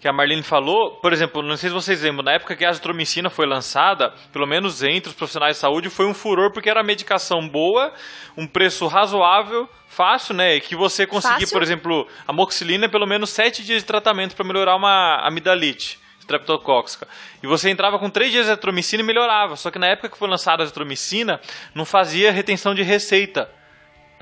que 0.00 0.08
a 0.08 0.12
Marlene 0.12 0.42
falou. 0.42 0.92
Por 0.96 1.12
exemplo, 1.12 1.42
não 1.42 1.58
sei 1.58 1.68
se 1.68 1.74
vocês 1.74 2.02
lembram, 2.02 2.24
na 2.24 2.32
época 2.32 2.56
que 2.56 2.64
a 2.64 2.70
azitromicina 2.70 3.28
foi 3.28 3.46
lançada, 3.46 4.14
pelo 4.32 4.46
menos 4.46 4.82
entre 4.82 5.10
os 5.10 5.14
profissionais 5.14 5.56
de 5.56 5.60
saúde, 5.60 5.90
foi 5.90 6.06
um 6.06 6.14
furor 6.14 6.50
porque 6.52 6.70
era 6.70 6.82
medicação 6.82 7.46
boa, 7.46 7.92
um 8.34 8.46
preço 8.46 8.86
razoável 8.86 9.68
fácil, 9.92 10.34
né? 10.34 10.58
Que 10.58 10.74
você 10.74 11.06
conseguir, 11.06 11.40
fácil? 11.40 11.52
por 11.52 11.62
exemplo, 11.62 12.08
a 12.26 12.32
moxilina 12.32 12.86
é 12.86 12.88
pelo 12.88 13.06
menos 13.06 13.30
sete 13.30 13.62
dias 13.62 13.82
de 13.82 13.86
tratamento 13.86 14.34
para 14.34 14.44
melhorar 14.44 14.74
uma 14.74 15.20
amidalite 15.26 16.00
streptocóxica. 16.20 17.06
E 17.42 17.46
você 17.46 17.68
entrava 17.68 17.98
com 17.98 18.08
três 18.08 18.30
dias 18.30 18.46
de 18.46 18.52
azitromicina 18.52 19.02
e 19.02 19.06
melhorava. 19.06 19.56
Só 19.56 19.70
que 19.70 19.78
na 19.78 19.88
época 19.88 20.08
que 20.08 20.16
foi 20.16 20.28
lançada 20.28 20.62
a 20.62 20.64
azitromicina, 20.64 21.40
não 21.74 21.84
fazia 21.84 22.32
retenção 22.32 22.74
de 22.74 22.82
receita 22.82 23.50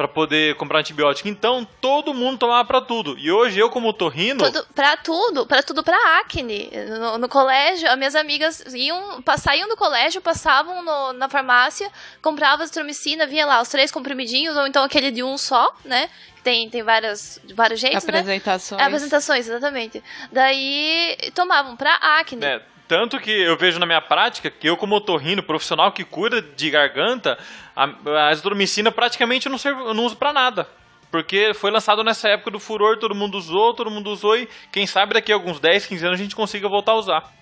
para 0.01 0.09
poder 0.09 0.55
comprar 0.55 0.79
antibiótico. 0.79 1.29
Então, 1.29 1.69
todo 1.79 2.15
mundo 2.15 2.39
tomava 2.39 2.67
para 2.67 2.81
tudo. 2.81 3.19
E 3.19 3.31
hoje 3.31 3.59
eu 3.59 3.69
como 3.69 3.93
torrino, 3.93 4.43
tudo, 4.43 4.67
para 4.75 4.97
tudo, 4.97 5.47
para 5.47 5.63
tudo 5.63 5.83
para 5.83 6.19
acne. 6.21 6.71
No, 6.89 7.19
no, 7.19 7.29
colégio, 7.29 7.87
as 7.87 7.99
minhas 7.99 8.15
amigas 8.15 8.65
iam, 8.73 9.23
saíam 9.37 9.69
do 9.69 9.77
colégio, 9.77 10.23
passavam 10.23 10.83
no, 10.83 11.13
na 11.13 11.29
farmácia, 11.29 11.91
compravam 12.23 12.63
azitromicina, 12.63 13.27
vinha 13.27 13.45
lá 13.45 13.61
os 13.61 13.69
três 13.69 13.91
comprimidinhos 13.91 14.57
ou 14.57 14.67
então 14.67 14.83
aquele 14.83 15.11
de 15.11 15.23
um 15.23 15.37
só, 15.37 15.71
né? 15.85 16.09
Tem, 16.43 16.71
tem 16.71 16.83
várias, 16.83 17.39
vários 17.55 17.79
jeitos, 17.79 18.03
Apresentações. 18.03 18.81
né? 18.81 18.87
Apresentações, 18.87 19.49
exatamente. 19.49 20.03
Daí 20.33 21.15
tomavam 21.35 21.77
para 21.77 21.95
acne. 21.97 22.43
É, 22.43 22.63
tanto 22.91 23.21
que 23.21 23.31
eu 23.31 23.57
vejo 23.57 23.79
na 23.79 23.87
minha 23.87 24.01
prática 24.01 24.51
que 24.51 24.69
eu, 24.69 24.77
como 24.77 24.97
otorrino 24.97 25.45
profissional 25.45 25.93
que 25.93 26.03
cuida 26.03 26.43
de 26.43 26.71
garganta, 26.71 27.39
a, 27.77 27.85
a 27.85 28.29
azitromicina 28.31 28.91
praticamente 28.91 29.49
não, 29.49 29.57
serve, 29.57 29.81
não 29.95 30.05
uso 30.05 30.17
para 30.17 30.33
nada. 30.33 30.69
Porque 31.09 31.55
foi 31.55 31.71
lançado 31.71 32.03
nessa 32.03 32.29
época 32.29 32.51
do 32.51 32.59
furor, 32.59 32.99
todo 32.99 33.15
mundo 33.15 33.39
usou, 33.39 33.75
todo 33.75 33.93
mundo 33.93 34.11
usou 34.11 34.37
e 34.37 34.49
quem 34.73 34.89
sabe 34.89 35.15
daqui 35.15 35.31
a 35.31 35.37
alguns 35.37 35.61
10, 35.61 35.87
15 35.87 36.05
anos 36.05 36.19
a 36.19 36.23
gente 36.25 36.35
consiga 36.35 36.69
voltar 36.69 36.91
a 36.91 36.97
usar. 36.97 37.33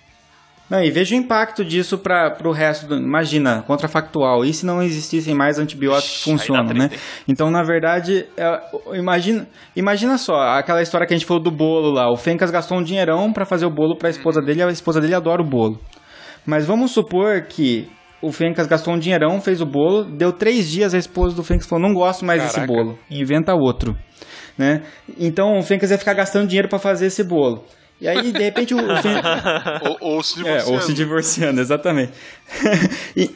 Não, 0.69 0.83
e 0.83 0.91
veja 0.91 1.15
o 1.15 1.17
impacto 1.17 1.65
disso 1.65 1.97
para 1.97 2.37
o 2.45 2.51
resto. 2.51 2.87
Do, 2.87 2.95
imagina, 2.95 3.63
contrafactual. 3.63 4.45
E 4.45 4.53
se 4.53 4.65
não 4.65 4.83
existissem 4.83 5.33
mais 5.33 5.57
antibióticos 5.57 6.23
que 6.23 6.31
funcionam, 6.31 6.73
né? 6.73 6.91
Então, 7.27 7.49
na 7.49 7.63
verdade, 7.63 8.27
é, 8.37 8.61
imagina, 8.93 9.47
imagina 9.75 10.17
só, 10.17 10.35
aquela 10.57 10.81
história 10.81 11.07
que 11.07 11.13
a 11.13 11.17
gente 11.17 11.25
falou 11.25 11.41
do 11.41 11.49
bolo 11.49 11.91
lá. 11.91 12.11
O 12.11 12.15
Fencas 12.15 12.51
gastou 12.51 12.77
um 12.77 12.83
dinheirão 12.83 13.33
para 13.33 13.45
fazer 13.45 13.65
o 13.65 13.71
bolo 13.71 13.97
para 13.97 14.09
a 14.09 14.11
esposa 14.11 14.41
dele, 14.41 14.61
a 14.61 14.69
esposa 14.69 15.01
dele 15.01 15.15
adora 15.15 15.41
o 15.41 15.45
bolo. 15.45 15.79
Mas 16.45 16.65
vamos 16.65 16.91
supor 16.91 17.41
que 17.43 17.89
o 18.21 18.31
Fencas 18.31 18.67
gastou 18.67 18.93
um 18.93 18.99
dinheirão, 18.99 19.41
fez 19.41 19.61
o 19.61 19.65
bolo, 19.65 20.03
deu 20.03 20.31
três 20.31 20.69
dias, 20.69 20.93
a 20.93 20.97
esposa 20.97 21.35
do 21.35 21.43
Fencas 21.43 21.67
falou: 21.67 21.87
não 21.87 21.93
gosto 21.93 22.25
mais 22.25 22.41
Caraca. 22.41 22.59
desse 22.59 22.67
bolo, 22.67 22.99
inventa 23.09 23.53
outro. 23.53 23.97
Né? 24.57 24.83
Então 25.17 25.57
o 25.57 25.63
Fencas 25.63 25.89
ia 25.89 25.97
ficar 25.97 26.13
gastando 26.13 26.47
dinheiro 26.47 26.67
para 26.67 26.79
fazer 26.79 27.07
esse 27.07 27.23
bolo. 27.23 27.63
E 28.01 28.07
aí, 28.07 28.31
de 28.31 28.39
repente, 28.39 28.73
o. 28.73 28.77
ou, 29.89 29.97
ou, 30.15 30.23
se 30.23 30.35
divorciando. 30.35 30.71
É, 30.71 30.73
ou 30.73 30.81
se 30.81 30.93
divorciando, 30.93 31.61
exatamente. 31.61 32.13
e, 33.15 33.29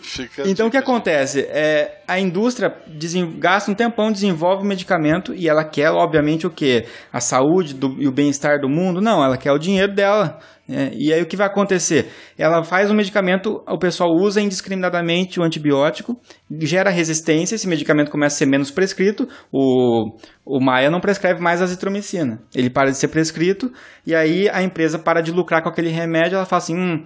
então, 0.46 0.68
o 0.68 0.72
que 0.72 0.78
acontece? 0.78 1.42
É, 1.50 2.02
a 2.08 2.20
indústria 2.20 2.74
gasta 3.38 3.70
um 3.70 3.76
tempão, 3.76 4.12
desenvolve 4.12 4.64
o 4.64 4.66
medicamento 4.66 5.34
e 5.34 5.50
ela 5.50 5.66
quer, 5.66 5.92
obviamente, 5.92 6.48
o 6.48 6.50
quê? 6.50 6.86
A 7.12 7.20
saúde 7.20 7.74
do, 7.74 8.02
e 8.02 8.08
o 8.08 8.12
bem-estar 8.12 8.60
do 8.60 8.70
mundo? 8.70 9.02
Não, 9.02 9.24
ela 9.24 9.38
quer 9.38 9.52
o 9.52 9.58
dinheiro 9.58 9.94
dela. 9.94 10.40
É, 10.74 10.92
e 10.96 11.14
aí 11.14 11.22
o 11.22 11.28
que 11.28 11.38
vai 11.38 11.46
acontecer? 11.46 12.08
Ela 12.36 12.64
faz 12.64 12.90
um 12.90 12.96
medicamento, 12.96 13.64
o 13.68 13.78
pessoal 13.78 14.10
usa 14.10 14.42
indiscriminadamente 14.42 15.40
o 15.40 15.44
antibiótico, 15.44 16.20
gera 16.62 16.90
resistência, 16.90 17.54
esse 17.54 17.68
medicamento 17.68 18.10
começa 18.10 18.36
a 18.36 18.38
ser 18.40 18.48
menos 18.48 18.72
prescrito, 18.72 19.30
o, 19.52 20.18
o 20.44 20.60
Maia 20.60 20.90
não 20.90 21.00
prescreve 21.00 21.40
mais 21.40 21.62
azitromicina. 21.62 22.42
Ele 22.56 22.72
para 22.72 22.90
de 22.90 22.98
ser 22.98 23.10
prescrito, 23.10 23.72
e 24.04 24.16
aí 24.16 24.50
a 24.50 24.64
empresa 24.64 24.98
para 24.98 25.22
de 25.22 25.32
lucrar 25.32 25.62
com 25.62 25.70
aquele 25.70 25.90
remédio, 25.90 26.38
ela 26.38 26.46
fala 26.46 26.64
assim, 26.64 26.76
hum, 26.76 27.06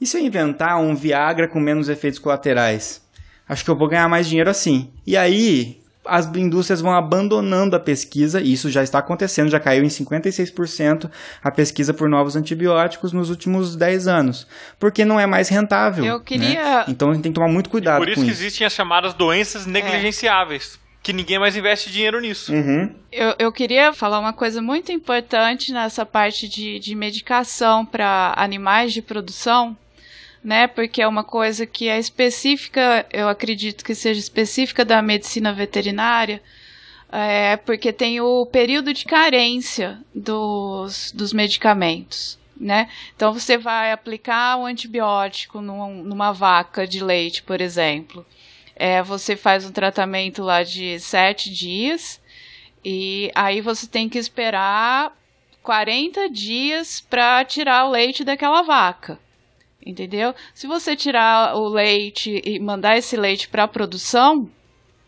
e 0.00 0.06
se 0.06 0.18
eu 0.18 0.20
inventar 0.20 0.80
um 0.80 0.96
Viagra 0.96 1.48
com 1.48 1.60
menos 1.60 1.88
efeitos 1.88 2.18
colaterais? 2.18 3.00
Acho 3.48 3.64
que 3.64 3.70
eu 3.70 3.76
vou 3.76 3.88
ganhar 3.88 4.08
mais 4.08 4.26
dinheiro 4.26 4.50
assim. 4.50 4.90
E 5.06 5.16
aí, 5.16 5.78
as 6.06 6.26
indústrias 6.36 6.80
vão 6.80 6.92
abandonando 6.92 7.74
a 7.76 7.80
pesquisa, 7.80 8.40
e 8.40 8.52
isso 8.52 8.70
já 8.70 8.82
está 8.82 8.98
acontecendo, 8.98 9.50
já 9.50 9.60
caiu 9.60 9.84
em 9.84 9.88
56% 9.88 11.10
a 11.42 11.50
pesquisa 11.50 11.94
por 11.94 12.08
novos 12.08 12.36
antibióticos 12.36 13.12
nos 13.12 13.30
últimos 13.30 13.76
10 13.76 14.08
anos, 14.08 14.46
porque 14.78 15.04
não 15.04 15.18
é 15.18 15.26
mais 15.26 15.48
rentável. 15.48 16.04
Eu 16.04 16.20
queria. 16.20 16.78
Né? 16.78 16.84
Então 16.88 17.10
a 17.10 17.14
gente 17.14 17.22
tem 17.22 17.32
que 17.32 17.36
tomar 17.36 17.50
muito 17.50 17.70
cuidado. 17.70 18.02
E 18.02 18.06
por 18.06 18.08
isso 18.08 18.24
que 18.24 18.30
isso. 18.30 18.42
existem 18.42 18.66
as 18.66 18.72
chamadas 18.72 19.14
doenças 19.14 19.66
negligenciáveis. 19.66 20.78
É. 20.80 20.84
Que 21.02 21.12
ninguém 21.12 21.38
mais 21.38 21.54
investe 21.54 21.92
dinheiro 21.92 22.18
nisso. 22.18 22.50
Uhum. 22.50 22.90
Eu, 23.12 23.34
eu 23.38 23.52
queria 23.52 23.92
falar 23.92 24.18
uma 24.18 24.32
coisa 24.32 24.62
muito 24.62 24.90
importante 24.90 25.70
nessa 25.70 26.06
parte 26.06 26.48
de, 26.48 26.78
de 26.78 26.94
medicação 26.94 27.84
para 27.84 28.32
animais 28.38 28.90
de 28.90 29.02
produção, 29.02 29.76
né? 30.44 30.66
Porque 30.66 31.00
é 31.00 31.08
uma 31.08 31.24
coisa 31.24 31.64
que 31.64 31.88
é 31.88 31.98
específica, 31.98 33.06
eu 33.10 33.28
acredito 33.28 33.82
que 33.82 33.94
seja 33.94 34.20
específica 34.20 34.84
da 34.84 35.00
medicina 35.00 35.54
veterinária, 35.54 36.42
é, 37.10 37.56
porque 37.56 37.92
tem 37.92 38.20
o 38.20 38.44
período 38.44 38.92
de 38.92 39.06
carência 39.06 39.98
dos, 40.14 41.10
dos 41.12 41.32
medicamentos. 41.32 42.38
Né? 42.60 42.88
Então 43.16 43.32
você 43.32 43.58
vai 43.58 43.90
aplicar 43.90 44.56
um 44.56 44.66
antibiótico 44.66 45.60
num, 45.60 46.04
numa 46.04 46.30
vaca 46.30 46.86
de 46.86 47.02
leite, 47.02 47.42
por 47.42 47.60
exemplo. 47.60 48.24
É, 48.76 49.02
você 49.02 49.34
faz 49.34 49.64
um 49.64 49.72
tratamento 49.72 50.42
lá 50.42 50.62
de 50.62 51.00
sete 51.00 51.52
dias 51.52 52.20
e 52.84 53.30
aí 53.34 53.60
você 53.60 53.86
tem 53.88 54.08
que 54.08 54.18
esperar 54.18 55.16
40 55.62 56.28
dias 56.28 57.00
para 57.00 57.44
tirar 57.44 57.86
o 57.86 57.90
leite 57.90 58.22
daquela 58.22 58.62
vaca 58.62 59.18
entendeu? 59.84 60.34
Se 60.54 60.66
você 60.66 60.96
tirar 60.96 61.56
o 61.56 61.68
leite 61.68 62.42
e 62.44 62.58
mandar 62.58 62.96
esse 62.96 63.16
leite 63.16 63.48
para 63.48 63.64
a 63.64 63.68
produção, 63.68 64.50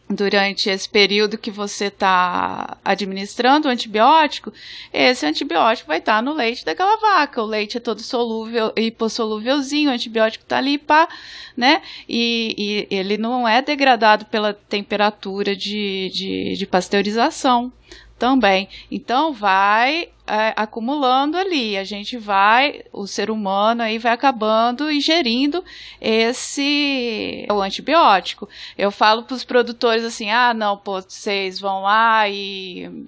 durante 0.09 0.71
esse 0.71 0.89
período 0.89 1.37
que 1.37 1.51
você 1.51 1.87
está 1.87 2.77
administrando 2.85 3.67
o 3.67 3.71
antibiótico, 3.71 4.53
esse 4.93 5.27
antibiótico 5.27 5.89
vai 5.89 5.99
estar 5.99 6.17
tá 6.17 6.23
no 6.23 6.33
leite 6.33 6.65
daquela 6.65 6.97
vaca. 6.97 7.43
O 7.43 7.47
leite 7.47 7.77
é 7.77 7.81
todo 7.81 8.01
solúvel, 8.01 8.73
hipossolúvelzinho, 8.77 9.91
o 9.91 9.93
antibiótico 9.93 10.45
está 10.45 10.59
ali, 10.59 10.79
pá, 10.79 11.09
né? 11.57 11.83
E, 12.09 12.87
e, 12.91 12.95
ele 12.95 13.17
não 13.17 13.49
é 13.49 13.61
degradado 13.61 14.27
pela 14.27 14.55
temperatura 14.55 15.57
de, 15.57 16.11
de, 16.15 16.55
de 16.57 16.67
pasteurização 16.67 17.73
também. 18.19 18.69
Então 18.91 19.33
vai 19.33 20.09
é, 20.27 20.53
acumulando 20.57 21.37
ali, 21.37 21.77
a 21.77 21.85
gente 21.85 22.19
vai, 22.19 22.83
o 22.93 23.07
ser 23.07 23.31
humano 23.31 23.83
aí 23.83 23.99
vai 23.99 24.13
acabando 24.13 24.91
ingerindo 24.91 25.65
esse 26.01 27.47
o 27.51 27.61
antibiótico. 27.61 28.49
Eu 28.77 28.91
falo 28.91 29.23
para 29.23 29.35
os 29.35 29.45
produtores 29.45 30.05
assim: 30.05 30.31
"Ah, 30.31 30.53
não, 30.53 30.77
pô, 30.77 31.01
vocês 31.01 31.61
vão 31.61 31.83
lá 31.83 32.29
e 32.29 33.07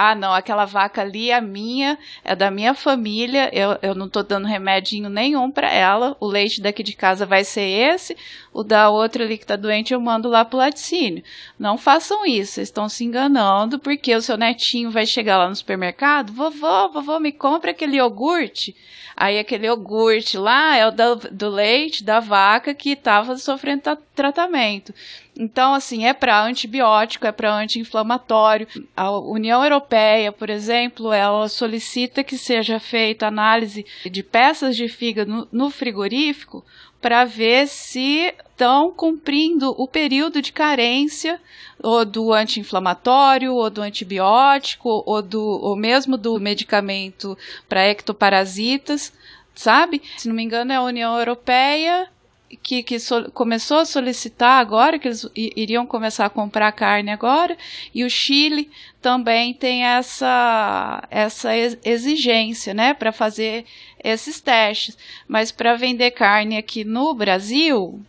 ah, 0.00 0.14
não, 0.14 0.32
aquela 0.32 0.64
vaca 0.64 1.00
ali 1.00 1.32
é 1.32 1.40
minha, 1.40 1.98
é 2.22 2.36
da 2.36 2.52
minha 2.52 2.72
família, 2.72 3.50
eu, 3.52 3.76
eu 3.82 3.96
não 3.96 4.08
tô 4.08 4.22
dando 4.22 4.46
remedinho 4.46 5.08
nenhum 5.08 5.50
para 5.50 5.68
ela, 5.72 6.16
o 6.20 6.26
leite 6.28 6.60
daqui 6.60 6.84
de 6.84 6.92
casa 6.92 7.26
vai 7.26 7.42
ser 7.42 7.62
esse, 7.62 8.16
o 8.52 8.62
da 8.62 8.90
outra 8.90 9.24
ali 9.24 9.36
que 9.36 9.44
tá 9.44 9.56
doente 9.56 9.92
eu 9.92 10.00
mando 10.00 10.28
lá 10.28 10.44
pro 10.44 10.58
laticínio. 10.58 11.24
Não 11.58 11.76
façam 11.76 12.24
isso, 12.24 12.52
vocês 12.52 12.68
estão 12.68 12.88
se 12.88 13.02
enganando, 13.02 13.80
porque 13.80 14.14
o 14.14 14.22
seu 14.22 14.36
netinho 14.36 14.88
vai 14.88 15.04
chegar 15.04 15.36
lá 15.36 15.48
no 15.48 15.56
supermercado, 15.56 16.32
vovô, 16.32 16.90
vovô, 16.90 17.18
me 17.18 17.32
compra 17.32 17.72
aquele 17.72 17.96
iogurte. 17.96 18.76
Aí 19.20 19.36
aquele 19.36 19.66
iogurte 19.66 20.38
lá 20.38 20.76
é 20.76 20.86
o 20.86 20.92
do, 20.92 21.16
do 21.32 21.48
leite 21.48 22.04
da 22.04 22.20
vaca 22.20 22.72
que 22.72 22.90
estava 22.90 23.36
sofrendo 23.36 23.82
tra 23.82 23.98
tratamento. 24.14 24.94
Então, 25.36 25.74
assim, 25.74 26.06
é 26.06 26.12
para 26.12 26.40
antibiótico, 26.44 27.26
é 27.26 27.32
para 27.32 27.52
anti-inflamatório. 27.52 28.68
A 28.96 29.10
União 29.10 29.62
Europeia, 29.64 30.30
por 30.30 30.48
exemplo, 30.48 31.12
ela 31.12 31.48
solicita 31.48 32.22
que 32.22 32.38
seja 32.38 32.78
feita 32.78 33.26
análise 33.26 33.84
de 34.08 34.22
peças 34.22 34.76
de 34.76 34.86
fígado 34.86 35.48
no 35.50 35.68
frigorífico 35.68 36.64
para 37.00 37.24
ver 37.24 37.68
se 37.68 38.34
estão 38.50 38.90
cumprindo 38.90 39.74
o 39.78 39.86
período 39.86 40.42
de 40.42 40.52
carência 40.52 41.40
ou 41.80 42.04
do 42.04 42.32
anti-inflamatório, 42.32 43.54
ou 43.54 43.70
do 43.70 43.80
antibiótico, 43.80 45.04
ou, 45.06 45.22
do, 45.22 45.40
ou 45.40 45.76
mesmo 45.76 46.16
do 46.16 46.38
medicamento 46.40 47.38
para 47.68 47.86
ectoparasitas, 47.86 49.12
sabe? 49.54 50.02
Se 50.16 50.28
não 50.28 50.34
me 50.34 50.42
engano, 50.42 50.72
é 50.72 50.76
a 50.76 50.82
União 50.82 51.16
Europeia 51.16 52.08
que, 52.56 52.82
que 52.82 52.98
so, 52.98 53.30
começou 53.32 53.78
a 53.78 53.84
solicitar 53.84 54.60
agora, 54.60 54.98
que 54.98 55.08
eles 55.08 55.28
iriam 55.34 55.86
começar 55.86 56.26
a 56.26 56.30
comprar 56.30 56.72
carne 56.72 57.10
agora, 57.10 57.56
e 57.94 58.04
o 58.04 58.10
Chile 58.10 58.70
também 59.00 59.52
tem 59.52 59.84
essa, 59.84 61.06
essa 61.10 61.50
exigência, 61.84 62.72
né, 62.72 62.94
para 62.94 63.12
fazer 63.12 63.64
esses 64.02 64.40
testes. 64.40 64.96
Mas 65.26 65.52
para 65.52 65.76
vender 65.76 66.10
carne 66.12 66.56
aqui 66.56 66.84
no 66.84 67.14
Brasil, 67.14 68.00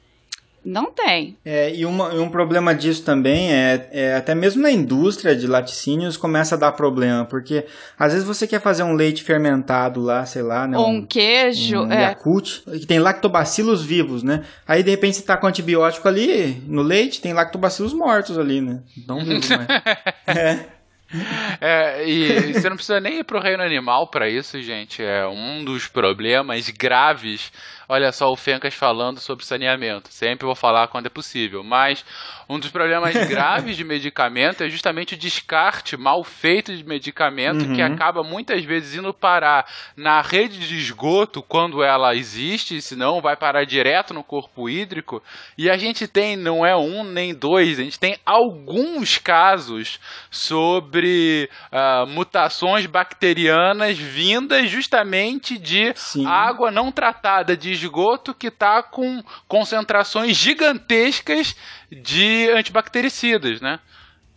não 0.63 0.91
tem. 0.91 1.37
É, 1.45 1.73
e 1.73 1.85
uma, 1.85 2.13
um 2.13 2.29
problema 2.29 2.75
disso 2.75 3.03
também 3.03 3.51
é, 3.51 3.89
é, 3.91 4.15
até 4.15 4.35
mesmo 4.35 4.61
na 4.61 4.71
indústria 4.71 5.35
de 5.35 5.47
laticínios 5.47 6.17
começa 6.17 6.55
a 6.55 6.57
dar 6.57 6.71
problema, 6.73 7.25
porque 7.25 7.65
às 7.97 8.13
vezes 8.13 8.27
você 8.27 8.45
quer 8.45 8.61
fazer 8.61 8.83
um 8.83 8.93
leite 8.93 9.23
fermentado 9.23 10.01
lá, 10.01 10.25
sei 10.25 10.41
lá, 10.41 10.67
né? 10.67 10.77
Ou 10.77 10.87
um, 10.87 10.97
um 10.97 11.05
queijo, 11.05 11.81
um 11.81 11.91
é. 11.91 12.09
Yakult, 12.09 12.61
que 12.65 12.85
tem 12.85 12.99
lactobacilos 12.99 13.83
vivos, 13.83 14.23
né? 14.23 14.43
Aí 14.67 14.83
de 14.83 14.91
repente 14.91 15.17
você 15.17 15.23
tá 15.23 15.37
com 15.37 15.47
antibiótico 15.47 16.07
ali 16.07 16.61
no 16.67 16.81
leite, 16.81 17.21
tem 17.21 17.33
lactobacilos 17.33 17.93
mortos 17.93 18.37
ali, 18.37 18.61
né? 18.61 18.81
Não 19.07 19.23
vivos 19.23 19.49
mais. 19.49 19.67
é. 20.27 20.79
É, 21.59 22.07
e 22.07 22.53
você 22.53 22.69
não 22.69 22.75
precisa 22.75 22.99
nem 22.99 23.19
ir 23.19 23.23
pro 23.23 23.39
reino 23.39 23.63
animal 23.63 24.07
para 24.07 24.29
isso, 24.29 24.61
gente. 24.61 25.01
É 25.01 25.25
um 25.27 25.63
dos 25.63 25.87
problemas 25.87 26.69
graves 26.69 27.51
olha 27.89 28.11
só 28.11 28.31
o 28.31 28.35
Fencas 28.35 28.75
falando 28.75 29.19
sobre 29.19 29.43
saneamento. 29.43 30.13
Sempre 30.13 30.45
vou 30.45 30.55
falar 30.55 30.87
quando 30.89 31.07
é 31.07 31.09
possível. 31.09 31.63
Mas 31.63 32.05
um 32.47 32.59
dos 32.59 32.69
problemas 32.69 33.15
graves 33.27 33.75
de 33.75 33.83
medicamento 33.83 34.63
é 34.63 34.69
justamente 34.69 35.15
o 35.15 35.17
descarte 35.17 35.97
mal 35.97 36.23
feito 36.23 36.75
de 36.75 36.83
medicamento 36.83 37.65
uhum. 37.65 37.75
que 37.75 37.81
acaba 37.81 38.21
muitas 38.21 38.63
vezes 38.63 38.93
indo 38.93 39.11
parar 39.11 39.65
na 39.97 40.21
rede 40.21 40.59
de 40.59 40.77
esgoto 40.77 41.41
quando 41.41 41.83
ela 41.83 42.15
existe, 42.15 42.79
senão 42.79 43.21
vai 43.21 43.35
parar 43.35 43.65
direto 43.65 44.13
no 44.13 44.23
corpo 44.23 44.69
hídrico. 44.69 45.23
E 45.57 45.67
a 45.67 45.75
gente 45.75 46.07
tem, 46.07 46.37
não 46.37 46.63
é 46.63 46.75
um 46.75 47.03
nem 47.03 47.33
dois, 47.33 47.79
a 47.79 47.83
gente 47.83 47.99
tem 47.99 48.17
alguns 48.23 49.17
casos 49.17 49.99
sobre 50.29 51.49
uh, 51.73 52.05
mutações 52.07 52.85
bacterianas 52.85 53.97
vindas 53.97 54.69
justamente 54.69 55.57
de 55.57 55.91
Sim. 55.95 56.27
água 56.27 56.69
não 56.69 56.91
tratada, 56.91 57.57
de 57.57 57.78
esgoto 57.79 58.33
que 58.33 58.47
está 58.47 58.83
com 58.83 59.23
concentrações 59.47 60.35
gigantescas 60.35 61.55
de 61.91 62.49
antibactericidas, 62.51 63.61
né? 63.61 63.79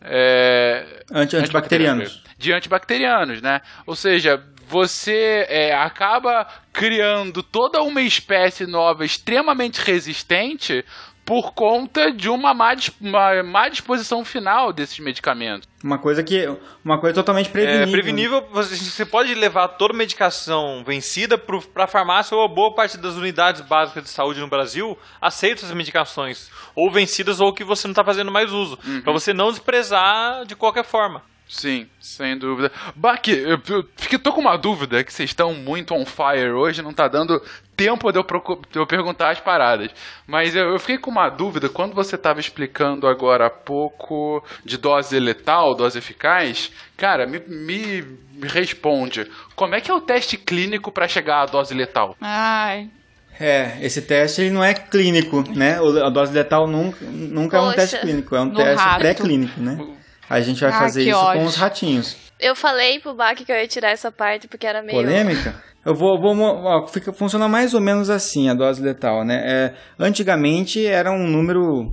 É, 0.00 1.04
Anti 1.12 1.36
antibacterianos. 1.36 2.22
De 2.36 2.52
antibacterianos, 2.52 3.40
né? 3.40 3.60
Ou 3.86 3.94
seja, 3.94 4.42
você 4.66 5.46
é, 5.48 5.74
acaba 5.74 6.46
criando 6.72 7.42
toda 7.42 7.82
uma 7.82 8.00
espécie 8.00 8.66
nova 8.66 9.04
extremamente 9.04 9.80
resistente 9.80 10.84
por 11.24 11.52
conta 11.54 12.10
de 12.10 12.28
uma 12.28 12.52
má, 12.52 12.74
uma 13.00 13.42
má 13.42 13.68
disposição 13.68 14.24
final 14.24 14.72
desses 14.72 14.98
medicamentos. 14.98 15.68
Uma 15.82 15.98
coisa 15.98 16.22
que. 16.22 16.46
Uma 16.84 17.00
coisa 17.00 17.14
totalmente 17.14 17.50
prevenível. 17.50 17.88
É 17.88 17.90
prevenível, 17.90 18.48
você, 18.52 18.76
você 18.76 19.04
pode 19.04 19.34
levar 19.34 19.68
toda 19.68 19.96
medicação 19.96 20.82
vencida 20.84 21.38
para 21.38 21.84
a 21.84 21.86
farmácia 21.86 22.36
ou 22.36 22.44
a 22.44 22.48
boa 22.48 22.74
parte 22.74 22.96
das 22.98 23.14
unidades 23.14 23.60
básicas 23.62 24.04
de 24.04 24.10
saúde 24.10 24.40
no 24.40 24.48
Brasil 24.48 24.96
aceita 25.20 25.62
essas 25.62 25.74
medicações. 25.74 26.50
Ou 26.74 26.90
vencidas 26.90 27.40
ou 27.40 27.52
que 27.52 27.64
você 27.64 27.86
não 27.86 27.92
está 27.92 28.04
fazendo 28.04 28.30
mais 28.30 28.52
uso. 28.52 28.78
Uhum. 28.86 29.02
Para 29.02 29.12
você 29.12 29.32
não 29.32 29.50
desprezar 29.50 30.44
de 30.44 30.56
qualquer 30.56 30.84
forma. 30.84 31.22
Sim, 31.52 31.86
sem 32.00 32.38
dúvida. 32.38 32.72
Baki, 32.96 33.30
eu, 33.30 33.60
eu, 33.68 33.84
eu 34.10 34.18
tô 34.18 34.32
com 34.32 34.40
uma 34.40 34.56
dúvida 34.56 35.04
que 35.04 35.12
vocês 35.12 35.28
estão 35.28 35.52
muito 35.52 35.92
on 35.92 36.06
fire 36.06 36.50
hoje, 36.50 36.80
não 36.80 36.94
tá 36.94 37.06
dando 37.06 37.42
tempo 37.76 38.10
de 38.10 38.18
eu, 38.18 38.24
de 38.70 38.78
eu 38.78 38.86
perguntar 38.86 39.28
as 39.28 39.38
paradas. 39.38 39.90
Mas 40.26 40.56
eu, 40.56 40.70
eu, 40.70 40.78
fiquei 40.78 40.96
com 40.96 41.10
uma 41.10 41.28
dúvida 41.28 41.68
quando 41.68 41.94
você 41.94 42.14
estava 42.14 42.40
explicando 42.40 43.06
agora 43.06 43.48
há 43.48 43.50
pouco 43.50 44.42
de 44.64 44.78
dose 44.78 45.20
letal, 45.20 45.74
dose 45.74 45.98
eficaz. 45.98 46.72
Cara, 46.96 47.26
me, 47.26 47.38
me, 47.40 48.00
me 48.32 48.48
responde. 48.48 49.30
Como 49.54 49.74
é 49.74 49.80
que 49.82 49.90
é 49.90 49.94
o 49.94 50.00
teste 50.00 50.38
clínico 50.38 50.90
para 50.90 51.06
chegar 51.06 51.42
à 51.42 51.46
dose 51.46 51.74
letal? 51.74 52.16
Ai, 52.18 52.88
é, 53.38 53.76
esse 53.82 54.00
teste 54.00 54.40
ele 54.40 54.50
não 54.50 54.64
é 54.64 54.72
clínico, 54.72 55.44
né? 55.54 55.78
A 56.02 56.08
dose 56.08 56.32
letal 56.32 56.66
nunca, 56.66 57.04
nunca 57.04 57.58
é 57.58 57.60
um 57.60 57.72
teste 57.72 57.98
clínico, 57.98 58.34
é 58.34 58.40
um 58.40 58.50
teste 58.50 58.88
pré-clínico, 58.96 59.60
né? 59.60 59.78
A 60.32 60.40
gente 60.40 60.60
vai 60.60 60.70
ah, 60.70 60.78
fazer 60.78 61.02
isso 61.02 61.18
ódio. 61.18 61.40
com 61.40 61.46
os 61.46 61.56
ratinhos. 61.56 62.16
Eu 62.40 62.56
falei 62.56 62.98
pro 62.98 63.14
Bach 63.14 63.36
que 63.36 63.52
eu 63.52 63.56
ia 63.56 63.68
tirar 63.68 63.90
essa 63.90 64.10
parte 64.10 64.48
porque 64.48 64.66
era 64.66 64.82
meio. 64.82 64.98
Polêmica? 64.98 65.54
Eu 65.84 65.94
vou. 65.94 66.18
vou 66.18 66.34
ó, 66.40 66.86
fica, 66.86 67.12
funciona 67.12 67.48
mais 67.48 67.74
ou 67.74 67.80
menos 67.80 68.08
assim 68.08 68.48
a 68.48 68.54
dose 68.54 68.82
letal, 68.82 69.24
né? 69.24 69.42
É, 69.44 69.74
antigamente 69.98 70.86
era 70.86 71.12
um 71.12 71.26
número 71.26 71.92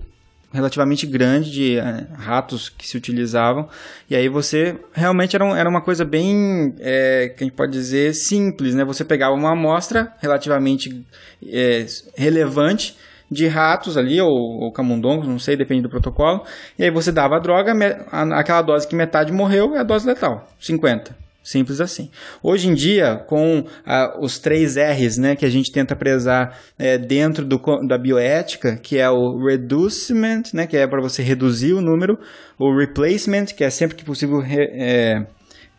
relativamente 0.54 1.06
grande 1.06 1.52
de 1.52 1.78
é, 1.78 2.08
ratos 2.16 2.70
que 2.70 2.88
se 2.88 2.96
utilizavam. 2.96 3.68
E 4.10 4.16
aí 4.16 4.30
você 4.30 4.80
realmente 4.94 5.36
era, 5.36 5.44
um, 5.44 5.56
era 5.56 5.70
uma 5.70 5.82
coisa 5.82 6.06
bem, 6.06 6.74
é, 6.80 7.34
que 7.36 7.44
a 7.44 7.48
gente 7.48 7.56
pode 7.56 7.72
dizer, 7.72 8.14
simples, 8.14 8.74
né? 8.74 8.86
Você 8.86 9.04
pegava 9.04 9.34
uma 9.34 9.52
amostra 9.52 10.14
relativamente 10.22 11.06
é, 11.46 11.86
relevante 12.16 12.96
de 13.32 13.48
ratos 13.48 13.98
ali, 13.98 14.20
ou, 14.20 14.30
ou 14.30 14.72
camundongos, 14.72 15.28
não 15.28 15.40
sei, 15.40 15.56
depende 15.56 15.84
do 15.84 15.90
protocolo. 15.90 16.44
E 16.78 16.84
aí 16.84 16.92
você 16.92 17.12
dava 17.12 17.36
a 17.36 17.40
droga, 17.40 17.74
aquela 18.34 18.62
dose 18.62 18.88
que 18.88 18.96
metade 18.96 19.32
morreu 19.32 19.76
é 19.76 19.80
a 19.80 19.84
dose 19.84 20.08
letal, 20.08 20.48
50. 20.60 21.30
Simples 21.42 21.80
assim. 21.82 22.12
Hoje 22.44 22.68
em 22.68 22.74
dia, 22.74 23.16
com 23.26 23.66
ah, 23.86 24.18
os 24.22 24.38
três 24.38 24.76
R's 24.76 25.18
né, 25.18 25.36
que 25.36 25.46
a 25.46 25.50
gente 25.50 25.72
tenta 25.72 25.96
prezar 25.96 26.60
é, 26.78 26.98
dentro 26.98 27.46
do, 27.46 27.58
da 27.88 27.98
bioética, 27.98 28.76
que 28.76 29.00
é 29.00 29.10
o 29.10 29.44
reducement, 29.44 30.44
né, 30.54 30.68
que 30.68 30.78
é 30.78 30.86
para 30.86 31.02
você 31.02 31.24
reduzir 31.24 31.74
o 31.74 31.82
número, 31.82 32.20
o 32.60 32.78
replacement, 32.78 33.46
que 33.46 33.64
é 33.64 33.70
sempre 33.70 33.96
que 33.96 34.04
possível 34.04 34.40
re, 34.40 34.62
é, 34.62 35.26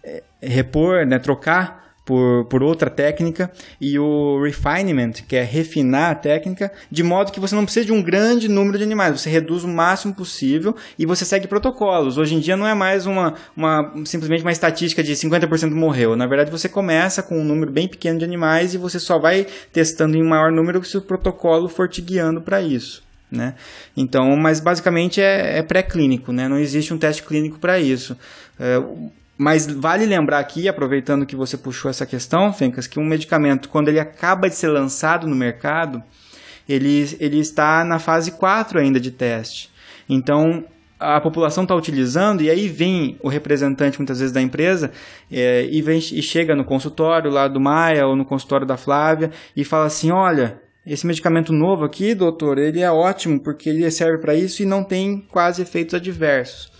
é, 0.02 0.22
repor, 0.42 1.06
né, 1.06 1.18
trocar 1.18 1.89
por, 2.10 2.44
por 2.46 2.60
outra 2.60 2.90
técnica, 2.90 3.52
e 3.80 3.96
o 3.96 4.42
refinement, 4.42 5.12
que 5.28 5.36
é 5.36 5.44
refinar 5.44 6.10
a 6.10 6.14
técnica, 6.16 6.72
de 6.90 7.04
modo 7.04 7.30
que 7.30 7.38
você 7.38 7.54
não 7.54 7.62
precisa 7.62 7.86
de 7.86 7.92
um 7.92 8.02
grande 8.02 8.48
número 8.48 8.76
de 8.76 8.82
animais, 8.82 9.20
você 9.20 9.30
reduz 9.30 9.62
o 9.62 9.68
máximo 9.68 10.12
possível 10.12 10.74
e 10.98 11.06
você 11.06 11.24
segue 11.24 11.46
protocolos. 11.46 12.18
Hoje 12.18 12.34
em 12.34 12.40
dia 12.40 12.56
não 12.56 12.66
é 12.66 12.74
mais 12.74 13.06
uma, 13.06 13.34
uma 13.56 13.92
simplesmente 14.04 14.42
uma 14.42 14.50
estatística 14.50 15.04
de 15.04 15.12
50% 15.12 15.70
morreu. 15.70 16.16
Na 16.16 16.26
verdade, 16.26 16.50
você 16.50 16.68
começa 16.68 17.22
com 17.22 17.38
um 17.38 17.44
número 17.44 17.70
bem 17.70 17.86
pequeno 17.86 18.18
de 18.18 18.24
animais 18.24 18.74
e 18.74 18.78
você 18.78 18.98
só 18.98 19.16
vai 19.16 19.46
testando 19.72 20.16
em 20.16 20.28
maior 20.28 20.50
número 20.50 20.82
se 20.82 20.98
o 20.98 21.02
protocolo 21.02 21.68
for 21.68 21.88
te 21.88 22.02
guiando 22.02 22.40
para 22.40 22.60
isso. 22.60 23.04
Né? 23.30 23.54
Então, 23.96 24.36
mas 24.36 24.58
basicamente 24.58 25.20
é, 25.20 25.58
é 25.58 25.62
pré-clínico, 25.62 26.32
né? 26.32 26.48
não 26.48 26.58
existe 26.58 26.92
um 26.92 26.98
teste 26.98 27.22
clínico 27.22 27.60
para 27.60 27.78
isso. 27.78 28.16
É, 28.58 28.82
mas 29.40 29.66
vale 29.66 30.04
lembrar 30.04 30.38
aqui, 30.38 30.68
aproveitando 30.68 31.24
que 31.24 31.34
você 31.34 31.56
puxou 31.56 31.90
essa 31.90 32.04
questão, 32.04 32.52
Fencas, 32.52 32.86
que 32.86 33.00
um 33.00 33.04
medicamento, 33.06 33.70
quando 33.70 33.88
ele 33.88 33.98
acaba 33.98 34.50
de 34.50 34.54
ser 34.54 34.68
lançado 34.68 35.26
no 35.26 35.34
mercado, 35.34 36.02
ele, 36.68 37.16
ele 37.18 37.38
está 37.38 37.82
na 37.82 37.98
fase 37.98 38.32
4 38.32 38.78
ainda 38.78 39.00
de 39.00 39.10
teste. 39.10 39.70
Então, 40.06 40.62
a 40.98 41.18
população 41.22 41.62
está 41.62 41.74
utilizando 41.74 42.42
e 42.42 42.50
aí 42.50 42.68
vem 42.68 43.16
o 43.22 43.30
representante 43.30 43.98
muitas 43.98 44.18
vezes 44.18 44.34
da 44.34 44.42
empresa 44.42 44.90
é, 45.32 45.66
e, 45.70 45.80
vem, 45.80 46.00
e 46.00 46.20
chega 46.20 46.54
no 46.54 46.62
consultório 46.62 47.30
lá 47.30 47.48
do 47.48 47.58
Maia 47.58 48.06
ou 48.06 48.14
no 48.14 48.26
consultório 48.26 48.66
da 48.66 48.76
Flávia 48.76 49.30
e 49.56 49.64
fala 49.64 49.86
assim, 49.86 50.10
olha, 50.10 50.60
esse 50.86 51.06
medicamento 51.06 51.50
novo 51.50 51.82
aqui, 51.82 52.14
doutor, 52.14 52.58
ele 52.58 52.80
é 52.80 52.92
ótimo 52.92 53.40
porque 53.40 53.70
ele 53.70 53.90
serve 53.90 54.18
para 54.18 54.34
isso 54.34 54.62
e 54.62 54.66
não 54.66 54.84
tem 54.84 55.26
quase 55.30 55.62
efeitos 55.62 55.94
adversos. 55.94 56.78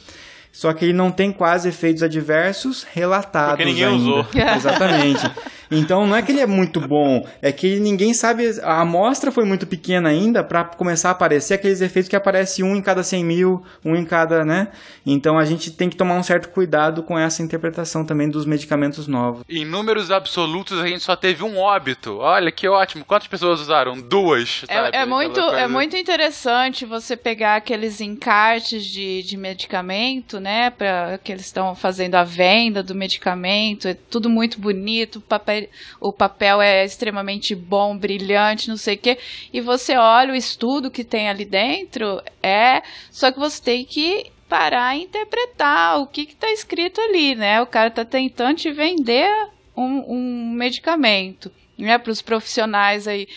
Só 0.53 0.73
que 0.73 0.85
ele 0.85 0.93
não 0.93 1.11
tem 1.11 1.33
quase 1.33 1.69
efeitos 1.69 2.03
adversos 2.03 2.87
relatados. 2.93 3.57
Porque 3.57 3.65
ninguém 3.65 3.85
ainda. 3.85 3.97
usou. 3.97 4.27
Exatamente. 4.57 5.31
Então 5.71 6.07
não 6.07 6.17
é 6.17 6.23
que 6.23 6.33
ele 6.33 6.41
é 6.41 6.47
muito 6.47 6.81
bom, 6.81 7.27
é 7.41 7.53
que 7.53 7.79
ninguém 7.79 8.13
sabe. 8.13 8.59
A 8.63 8.81
amostra 8.81 9.31
foi 9.31 9.45
muito 9.45 9.67
pequena 9.67 10.09
ainda 10.09 10.43
para 10.43 10.65
começar 10.65 11.09
a 11.11 11.13
aparecer 11.13 11.55
aqueles 11.55 11.81
efeitos 11.81 12.09
que 12.09 12.17
aparece 12.17 12.63
um 12.63 12.75
em 12.75 12.83
cada 12.83 13.03
100 13.03 13.25
mil, 13.25 13.63
um 13.85 13.95
em 13.95 14.05
cada, 14.05 14.45
né? 14.45 14.69
Então 15.07 15.39
a 15.39 15.45
gente 15.45 15.71
tem 15.71 15.89
que 15.89 15.97
tomar 15.97 16.15
um 16.15 16.23
certo 16.23 16.49
cuidado 16.49 17.03
com 17.03 17.19
essa 17.19 17.43
interpretação 17.43 18.05
também 18.05 18.29
dos 18.29 18.45
medicamentos 18.45 19.07
novos. 19.07 19.45
Em 19.49 19.65
números 19.65 20.11
absolutos, 20.11 20.79
a 20.79 20.87
gente 20.87 21.03
só 21.05 21.17
teve 21.17 21.43
um 21.43 21.59
óbito. 21.59 22.19
Olha 22.19 22.51
que 22.51 22.69
ótimo. 22.69 23.05
Quantas 23.05 23.29
pessoas 23.29 23.61
usaram? 23.61 24.01
Duas. 24.01 24.65
sabe? 24.67 24.97
É, 24.97 25.03
é 25.03 25.07
muito, 25.07 25.41
é 25.41 25.69
muito 25.69 25.97
interessante 25.97 26.85
você 26.85 27.17
pegar 27.17 27.57
aqueles 27.57 28.01
encartes 28.01 28.85
de, 28.85 29.23
de 29.23 29.37
medicamento, 29.37 30.41
né? 30.41 30.71
Pra, 30.71 31.19
que 31.23 31.33
eles 31.33 31.47
estão 31.47 31.75
fazendo 31.75 32.15
a 32.15 32.25
venda 32.25 32.83
do 32.83 32.95
medicamento. 32.95 33.89
É 33.89 33.95
tudo 33.95 34.29
muito 34.29 34.61
bonito. 34.61 35.17
O 35.17 35.23
papel, 35.23 35.60
o 36.01 36.13
papel 36.13 36.63
é 36.63 36.85
extremamente 36.85 37.55
bom, 37.55 37.97
brilhante, 37.97 38.69
não 38.69 38.77
sei 38.77 38.95
o 38.95 38.99
quê. 38.99 39.19
E 39.53 39.61
você 39.61 39.97
olha 39.97 40.33
o 40.33 40.37
estudo 40.37 40.91
que 40.91 41.05
tem 41.05 41.29
ali 41.29 41.45
dentro, 41.45 42.23
é. 42.43 42.83
Só 43.11 43.33
que 43.33 43.39
você 43.39 43.63
tem 43.63 43.85
que 43.85 44.31
parar 44.49 44.97
e 44.97 45.03
interpretar 45.03 46.01
o 46.01 46.07
que 46.07 46.23
está 46.23 46.51
escrito 46.51 47.01
ali, 47.01 47.35
né? 47.35 47.63
O 47.63 47.67
cara 47.67 47.89
está 47.89 48.05
tentando 48.05 48.57
te 48.57 48.73
vender 48.73 49.31
um, 49.77 50.05
um 50.15 50.51
medicamento, 50.51 51.51
né? 51.79 51.99
Para 51.99 52.11
os 52.11 52.21
profissionais 52.21 53.07
aí. 53.07 53.29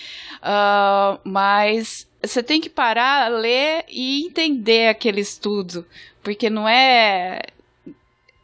Ah, 0.42 1.20
mas 1.24 2.08
você 2.22 2.42
tem 2.42 2.60
que 2.60 2.70
parar, 2.70 3.30
ler 3.30 3.86
e 3.90 4.26
entender 4.26 4.88
aquele 4.88 5.22
estudo, 5.22 5.86
porque 6.24 6.50
não 6.50 6.68
é 6.68 7.42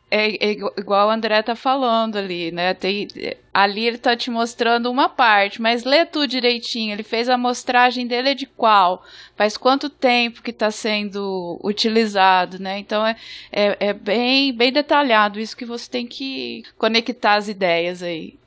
é, 0.10 0.48
é 0.48 0.52
igu- 0.52 0.74
igual 0.78 1.08
o 1.08 1.12
André 1.12 1.42
tá 1.42 1.56
falando 1.56 2.18
ali, 2.18 2.52
né? 2.52 2.74
Tem, 2.74 3.08
ali 3.54 3.86
ele 3.86 3.98
tá 3.98 4.16
te 4.16 4.32
mostrando 4.32 4.90
uma 4.90 5.08
parte, 5.10 5.62
mas 5.62 5.84
lê 5.84 6.06
tudo 6.06 6.28
direitinho. 6.28 6.94
Ele 6.94 7.04
fez 7.04 7.30
a 7.30 7.36
amostragem 7.36 8.08
dele 8.08 8.30
é 8.30 8.34
de 8.36 8.46
qual? 8.46 9.04
Faz 9.36 9.58
quanto 9.58 9.90
tempo 9.90 10.42
que 10.42 10.52
está 10.52 10.72
sendo 10.72 11.60
utilizado, 11.64 12.60
né? 12.60 12.80
Então 12.80 13.06
é, 13.06 13.16
é, 13.52 13.78
é 13.80 13.94
bem, 13.94 14.54
bem 14.54 14.72
detalhado 14.72 15.40
isso 15.40 15.56
que 15.58 15.66
você 15.66 15.90
tem 15.90 16.08
que 16.08 16.64
conectar 16.78 17.36
as 17.36 17.48
ideias 17.48 18.02
aí. 18.02 18.39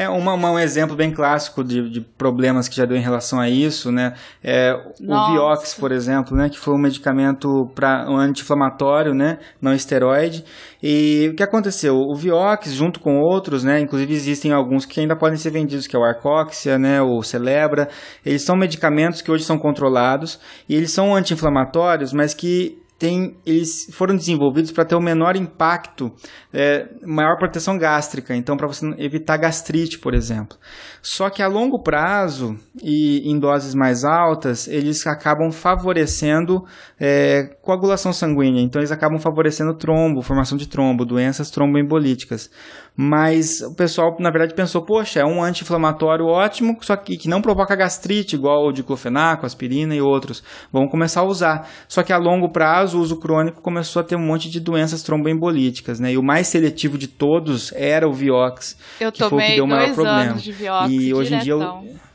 É 0.00 0.08
uma, 0.08 0.32
uma- 0.32 0.52
um 0.52 0.58
exemplo 0.58 0.96
bem 0.96 1.10
clássico 1.10 1.62
de, 1.62 1.90
de 1.90 2.00
problemas 2.00 2.68
que 2.68 2.74
já 2.74 2.86
deu 2.86 2.96
em 2.96 3.02
relação 3.02 3.38
a 3.38 3.50
isso, 3.50 3.92
né? 3.92 4.14
É 4.42 4.72
o. 4.98 5.32
Vioxx, 5.32 5.74
por 5.74 5.92
exemplo, 5.92 6.34
né? 6.34 6.48
Que 6.48 6.58
foi 6.58 6.72
um 6.72 6.78
medicamento 6.78 7.70
para 7.74 8.06
um 8.08 8.16
anti-inflamatório, 8.16 9.12
né? 9.12 9.38
Não 9.60 9.74
esteroide. 9.74 10.42
E 10.82 11.28
o 11.30 11.36
que 11.36 11.42
aconteceu? 11.42 11.96
O 11.96 12.16
Vioxx, 12.16 12.72
junto 12.72 12.98
com 12.98 13.20
outros, 13.20 13.62
né? 13.62 13.78
Inclusive 13.78 14.14
existem 14.14 14.52
alguns 14.52 14.86
que 14.86 15.00
ainda 15.00 15.14
podem 15.14 15.36
ser 15.36 15.50
vendidos, 15.50 15.86
que 15.86 15.94
é 15.94 15.98
o 15.98 16.02
Arcoxia, 16.04 16.78
né? 16.78 17.02
O 17.02 17.22
Celebra. 17.22 17.86
Eles 18.24 18.40
são 18.40 18.56
medicamentos 18.56 19.20
que 19.20 19.30
hoje 19.30 19.44
são 19.44 19.58
controlados 19.58 20.40
e 20.66 20.74
eles 20.74 20.92
são 20.92 21.14
anti-inflamatórios, 21.14 22.14
mas 22.14 22.32
que 22.32 22.79
tem, 23.00 23.34
eles 23.46 23.86
foram 23.92 24.14
desenvolvidos 24.14 24.70
para 24.70 24.84
ter 24.84 24.94
o 24.94 25.00
menor 25.00 25.34
impacto, 25.34 26.12
é, 26.52 26.86
maior 27.02 27.38
proteção 27.38 27.78
gástrica, 27.78 28.36
então 28.36 28.58
para 28.58 28.66
você 28.66 28.86
evitar 28.98 29.38
gastrite, 29.38 29.98
por 29.98 30.12
exemplo. 30.14 30.58
Só 31.00 31.30
que 31.30 31.42
a 31.42 31.48
longo 31.48 31.82
prazo 31.82 32.58
e 32.82 33.22
em 33.24 33.40
doses 33.40 33.74
mais 33.74 34.04
altas, 34.04 34.68
eles 34.68 35.06
acabam 35.06 35.50
favorecendo 35.50 36.62
é, 37.00 37.56
coagulação 37.62 38.12
sanguínea, 38.12 38.60
então 38.60 38.78
eles 38.78 38.92
acabam 38.92 39.18
favorecendo 39.18 39.74
trombo, 39.78 40.20
formação 40.20 40.58
de 40.58 40.68
trombo, 40.68 41.06
doenças 41.06 41.50
tromboembolíticas. 41.50 42.50
Mas 42.96 43.60
o 43.62 43.74
pessoal, 43.74 44.14
na 44.18 44.30
verdade, 44.30 44.54
pensou, 44.54 44.82
poxa, 44.84 45.20
é 45.20 45.24
um 45.24 45.42
anti-inflamatório 45.42 46.26
ótimo, 46.26 46.76
só 46.82 46.96
que, 46.96 47.16
que 47.16 47.28
não 47.28 47.40
provoca 47.40 47.74
gastrite, 47.74 48.36
igual 48.36 48.66
o 48.66 48.72
diclofenaco, 48.72 49.46
aspirina 49.46 49.94
e 49.94 50.00
outros. 50.02 50.42
Vamos 50.72 50.90
começar 50.90 51.20
a 51.20 51.24
usar. 51.24 51.68
Só 51.88 52.02
que 52.02 52.12
a 52.12 52.18
longo 52.18 52.50
prazo, 52.50 52.98
o 52.98 53.00
uso 53.00 53.16
crônico 53.18 53.62
começou 53.62 54.00
a 54.00 54.04
ter 54.04 54.16
um 54.16 54.26
monte 54.26 54.50
de 54.50 54.60
doenças 54.60 55.02
tromboembolíticas, 55.02 55.98
né? 55.98 56.12
E 56.12 56.18
o 56.18 56.22
mais 56.22 56.46
seletivo 56.48 56.98
de 56.98 57.08
todos 57.08 57.72
era 57.72 58.06
o 58.08 58.12
Vioxx. 58.12 58.76
Eu 59.00 59.10
que 59.10 59.24
foi 59.24 59.38
o 59.38 59.46
que 59.46 59.54
deu 59.54 59.64
o 59.64 59.68
maior 59.68 59.94
problema. 59.94 60.20
anos 60.20 60.42
de 60.42 60.52
Vioxx 60.52 60.90
E 60.92 61.14
hoje 61.14 61.34
em 61.34 61.38
dia 61.38 61.52
eu- 61.52 61.58
diretão. 61.58 62.10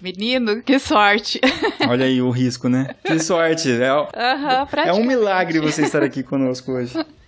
Menino, 0.00 0.62
que 0.62 0.78
sorte. 0.78 1.38
Olha 1.86 2.06
aí 2.06 2.22
o 2.22 2.30
risco, 2.30 2.70
né? 2.70 2.94
Que 3.04 3.18
sorte. 3.18 3.70
É, 3.70 3.90
Aham, 3.90 4.66
é 4.86 4.92
um 4.94 5.04
milagre 5.04 5.60
você 5.60 5.82
estar 5.82 6.02
aqui 6.02 6.22
conosco 6.22 6.72
hoje. 6.72 6.94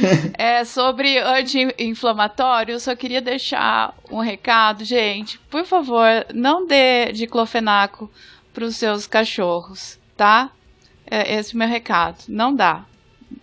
É, 0.38 0.64
sobre 0.64 1.18
anti-inflamatório, 1.18 2.74
eu 2.74 2.80
só 2.80 2.94
queria 2.94 3.20
deixar 3.20 3.94
um 4.10 4.20
recado, 4.20 4.84
gente. 4.84 5.38
Por 5.50 5.64
favor, 5.64 6.26
não 6.34 6.66
dê 6.66 7.12
diclofenaco 7.12 8.10
para 8.52 8.64
os 8.64 8.76
seus 8.76 9.06
cachorros, 9.06 9.98
tá? 10.16 10.50
É 11.06 11.36
esse 11.36 11.52
é 11.52 11.54
o 11.54 11.58
meu 11.58 11.68
recado. 11.68 12.24
Não 12.28 12.54
dá. 12.54 12.84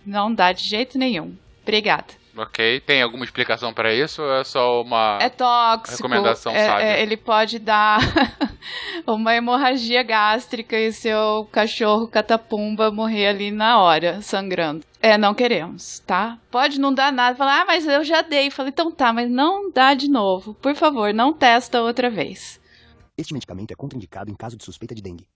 Não 0.04 0.32
dá 0.32 0.52
de 0.52 0.62
jeito 0.64 0.98
nenhum. 0.98 1.34
Obrigada. 1.62 2.23
Ok. 2.36 2.80
Tem 2.80 3.00
alguma 3.02 3.24
explicação 3.24 3.72
pra 3.72 3.94
isso 3.94 4.22
ou 4.22 4.34
é 4.34 4.44
só 4.44 4.82
uma. 4.82 5.18
É 5.20 5.28
tóxico. 5.28 5.96
recomendação 5.96 6.52
é- 6.52 6.66
sábia. 6.66 6.84
é- 6.84 7.02
ele 7.02 7.16
pode 7.16 7.58
dar 7.58 7.98
uma 9.06 9.34
hemorragia 9.34 10.02
gástrica 10.02 10.76
e 10.78 10.92
seu 10.92 11.48
cachorro 11.52 12.08
catapumba 12.08 12.90
morrer 12.90 13.28
ali 13.28 13.50
na 13.50 13.78
hora, 13.80 14.20
sangrando. 14.20 14.84
É, 15.00 15.18
não 15.18 15.34
queremos, 15.34 15.98
tá? 16.00 16.38
Pode 16.50 16.80
não 16.80 16.92
dar 16.92 17.12
nada. 17.12 17.36
Falar, 17.36 17.62
ah, 17.62 17.64
mas 17.66 17.86
eu 17.86 18.02
já 18.02 18.22
dei. 18.22 18.50
Falei, 18.50 18.70
então 18.70 18.90
tá, 18.90 19.12
mas 19.12 19.30
não 19.30 19.70
dá 19.70 19.94
de 19.94 20.08
novo. 20.10 20.54
Por 20.54 20.74
favor, 20.74 21.12
não 21.12 21.32
testa 21.32 21.82
outra 21.82 22.08
vez. 22.10 22.60
Este 23.16 23.32
medicamento 23.32 23.70
é 23.70 23.76
contraindicado 23.76 24.30
em 24.30 24.34
caso 24.34 24.56
de 24.56 24.64
suspeita 24.64 24.94
de 24.94 25.02
dengue. 25.02 25.28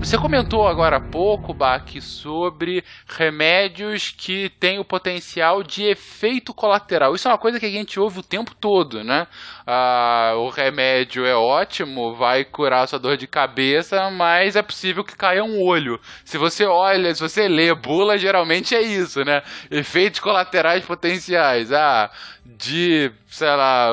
Você 0.00 0.16
comentou 0.16 0.66
agora 0.66 0.96
há 0.96 1.00
pouco, 1.00 1.52
Bach, 1.52 2.00
sobre 2.00 2.84
remédios 3.08 4.14
que 4.16 4.48
têm 4.48 4.78
o 4.78 4.84
potencial 4.84 5.62
de 5.62 5.82
efeito 5.84 6.54
colateral. 6.54 7.14
Isso 7.14 7.26
é 7.26 7.32
uma 7.32 7.36
coisa 7.36 7.58
que 7.58 7.66
a 7.66 7.70
gente 7.70 7.98
ouve 7.98 8.20
o 8.20 8.22
tempo 8.22 8.54
todo, 8.54 9.02
né? 9.02 9.26
Ah, 9.66 10.34
o 10.36 10.50
remédio 10.50 11.26
é 11.26 11.34
ótimo, 11.34 12.14
vai 12.14 12.44
curar 12.44 12.86
sua 12.86 12.98
dor 12.98 13.16
de 13.16 13.26
cabeça, 13.26 14.08
mas 14.10 14.54
é 14.54 14.62
possível 14.62 15.02
que 15.02 15.16
caia 15.16 15.44
um 15.44 15.60
olho. 15.60 16.00
Se 16.24 16.38
você 16.38 16.64
olha, 16.64 17.12
se 17.12 17.20
você 17.20 17.48
lê 17.48 17.74
bula, 17.74 18.16
geralmente 18.16 18.76
é 18.76 18.80
isso, 18.80 19.24
né? 19.24 19.42
Efeitos 19.68 20.20
colaterais 20.20 20.84
potenciais. 20.86 21.72
Ah, 21.72 22.08
de, 22.58 23.12
sei 23.28 23.48
lá, 23.48 23.90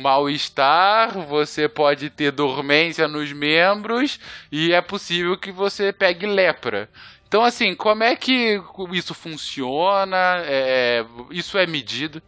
mal-estar, 0.00 1.12
você 1.26 1.68
pode 1.68 2.08
ter 2.08 2.32
dormência 2.32 3.06
nos 3.06 3.30
membros 3.32 4.18
e 4.50 4.72
é 4.72 4.80
possível 4.80 5.36
que 5.36 5.52
você 5.52 5.92
pegue 5.92 6.26
lepra. 6.26 6.88
Então, 7.28 7.44
assim, 7.44 7.74
como 7.74 8.02
é 8.02 8.16
que 8.16 8.60
isso 8.92 9.12
funciona? 9.12 10.42
É, 10.46 11.04
isso 11.30 11.58
é 11.58 11.66
medido? 11.66 12.22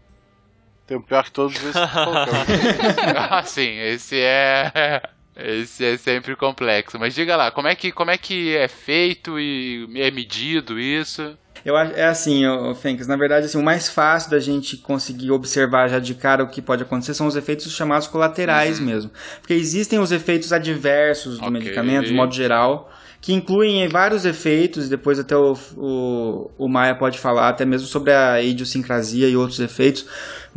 Tem 0.86 0.97
o 0.97 1.02
pior 1.02 1.24
que 1.24 1.32
todos 1.32 1.56
esse 1.56 1.78
ah, 3.16 3.43
sim, 3.43 3.78
esse 3.78 4.20
é. 4.20 5.02
Esse 5.36 5.85
é 5.85 5.97
sempre 5.97 6.35
complexo. 6.35 6.98
Mas 6.98 7.15
diga 7.15 7.36
lá, 7.36 7.51
como 7.51 7.69
é 7.69 7.77
que, 7.77 7.93
como 7.93 8.10
é, 8.10 8.19
que 8.19 8.56
é 8.56 8.66
feito 8.66 9.39
e 9.39 9.89
é 9.94 10.10
medido 10.10 10.81
isso? 10.81 11.39
Eu 11.64 11.76
é 11.76 12.06
assim, 12.06 12.47
ô, 12.47 12.74
Fênix, 12.74 13.06
na 13.06 13.16
verdade, 13.16 13.47
assim, 13.47 13.59
o 13.59 13.62
mais 13.62 13.89
fácil 13.89 14.30
da 14.30 14.39
gente 14.39 14.76
conseguir 14.76 15.30
observar 15.30 15.89
já 15.89 15.98
de 15.98 16.14
cara 16.14 16.43
o 16.44 16.48
que 16.48 16.62
pode 16.62 16.82
acontecer 16.82 17.14
são 17.14 17.26
os 17.26 17.36
efeitos 17.36 17.70
chamados 17.72 18.06
colaterais 18.06 18.78
mesmo. 18.80 19.10
Porque 19.40 19.55
existem 19.55 19.98
os 19.98 20.12
efeitos 20.12 20.52
adversos 20.52 21.39
do 21.39 21.47
Ok. 21.47 21.51
medicamento, 21.51 22.06
de 22.06 22.14
modo 22.14 22.35
geral, 22.35 22.90
que 23.20 23.32
incluem 23.32 23.89
vários 23.89 24.24
efeitos, 24.24 24.86
e 24.86 24.90
depois 24.90 25.18
até 25.18 25.36
o, 25.36 25.56
o, 25.76 26.51
o 26.56 26.68
Maia 26.68 26.94
pode 26.94 27.18
falar 27.18 27.48
até 27.48 27.64
mesmo 27.64 27.89
sobre 27.89 28.12
a 28.12 28.40
idiosincrasia 28.40 29.28
e 29.28 29.36
outros 29.36 29.59
efeitos. 29.59 30.06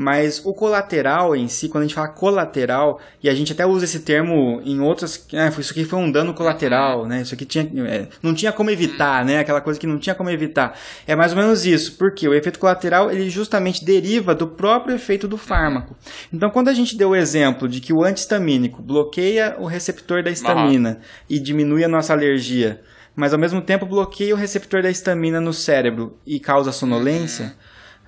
Mas 0.01 0.41
o 0.43 0.51
colateral 0.51 1.35
em 1.35 1.47
si, 1.47 1.69
quando 1.69 1.83
a 1.83 1.85
gente 1.85 1.93
fala 1.93 2.07
colateral, 2.07 2.99
e 3.21 3.29
a 3.29 3.35
gente 3.35 3.51
até 3.51 3.67
usa 3.67 3.85
esse 3.85 3.99
termo 3.99 4.59
em 4.65 4.79
outras. 4.79 5.27
Ah, 5.31 5.47
isso 5.59 5.71
aqui 5.71 5.85
foi 5.85 5.99
um 5.99 6.11
dano 6.11 6.33
colateral, 6.33 7.05
né? 7.05 7.21
Isso 7.21 7.35
aqui 7.35 7.45
tinha, 7.45 7.69
é, 7.87 8.07
não 8.23 8.33
tinha 8.33 8.51
como 8.51 8.71
evitar, 8.71 9.23
né? 9.23 9.37
Aquela 9.37 9.61
coisa 9.61 9.79
que 9.79 9.85
não 9.85 9.99
tinha 9.99 10.15
como 10.15 10.31
evitar. 10.31 10.75
É 11.05 11.15
mais 11.15 11.33
ou 11.33 11.37
menos 11.37 11.67
isso, 11.67 11.97
porque 11.99 12.27
o 12.27 12.33
efeito 12.33 12.57
colateral 12.57 13.11
ele 13.11 13.29
justamente 13.29 13.85
deriva 13.85 14.33
do 14.33 14.47
próprio 14.47 14.95
efeito 14.95 15.27
do 15.27 15.37
fármaco. 15.37 15.95
Então, 16.33 16.49
quando 16.49 16.69
a 16.69 16.73
gente 16.73 16.97
deu 16.97 17.09
o 17.09 17.15
exemplo 17.15 17.69
de 17.69 17.79
que 17.79 17.93
o 17.93 18.03
antihistamínico 18.03 18.81
bloqueia 18.81 19.55
o 19.59 19.67
receptor 19.67 20.23
da 20.23 20.31
histamina 20.31 20.99
e 21.29 21.37
diminui 21.37 21.83
a 21.83 21.87
nossa 21.87 22.11
alergia, 22.11 22.81
mas 23.15 23.33
ao 23.33 23.39
mesmo 23.39 23.61
tempo 23.61 23.85
bloqueia 23.85 24.33
o 24.33 24.37
receptor 24.37 24.81
da 24.81 24.89
histamina 24.89 25.39
no 25.39 25.53
cérebro 25.53 26.17
e 26.25 26.39
causa 26.39 26.71
sonolência. 26.71 27.53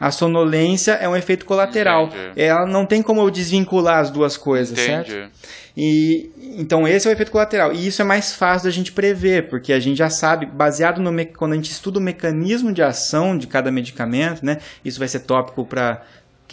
A 0.03 0.11
sonolência 0.11 0.91
é 0.93 1.07
um 1.07 1.15
efeito 1.15 1.45
colateral. 1.45 2.07
Entendi. 2.07 2.41
Ela 2.41 2.65
não 2.65 2.85
tem 2.85 3.01
como 3.01 3.21
eu 3.21 3.29
desvincular 3.31 3.99
as 3.99 4.11
duas 4.11 4.35
coisas, 4.35 4.77
certo? 4.77 5.09
Entendi. 5.09 5.29
E 5.77 6.29
então 6.57 6.85
esse 6.85 7.07
é 7.07 7.09
o 7.09 7.13
efeito 7.13 7.31
colateral. 7.31 7.71
E 7.71 7.87
isso 7.87 8.01
é 8.01 8.05
mais 8.05 8.33
fácil 8.33 8.65
da 8.65 8.71
gente 8.71 8.91
prever, 8.91 9.47
porque 9.47 9.71
a 9.71 9.79
gente 9.79 9.97
já 9.97 10.09
sabe, 10.09 10.45
baseado 10.45 11.01
no 11.01 11.25
quando 11.27 11.53
a 11.53 11.55
gente 11.55 11.71
estuda 11.71 11.99
o 11.99 12.01
mecanismo 12.01 12.73
de 12.73 12.83
ação 12.83 13.37
de 13.37 13.47
cada 13.47 13.71
medicamento, 13.71 14.45
né? 14.45 14.57
Isso 14.83 14.99
vai 14.99 15.07
ser 15.07 15.21
tópico 15.21 15.63
para 15.63 16.01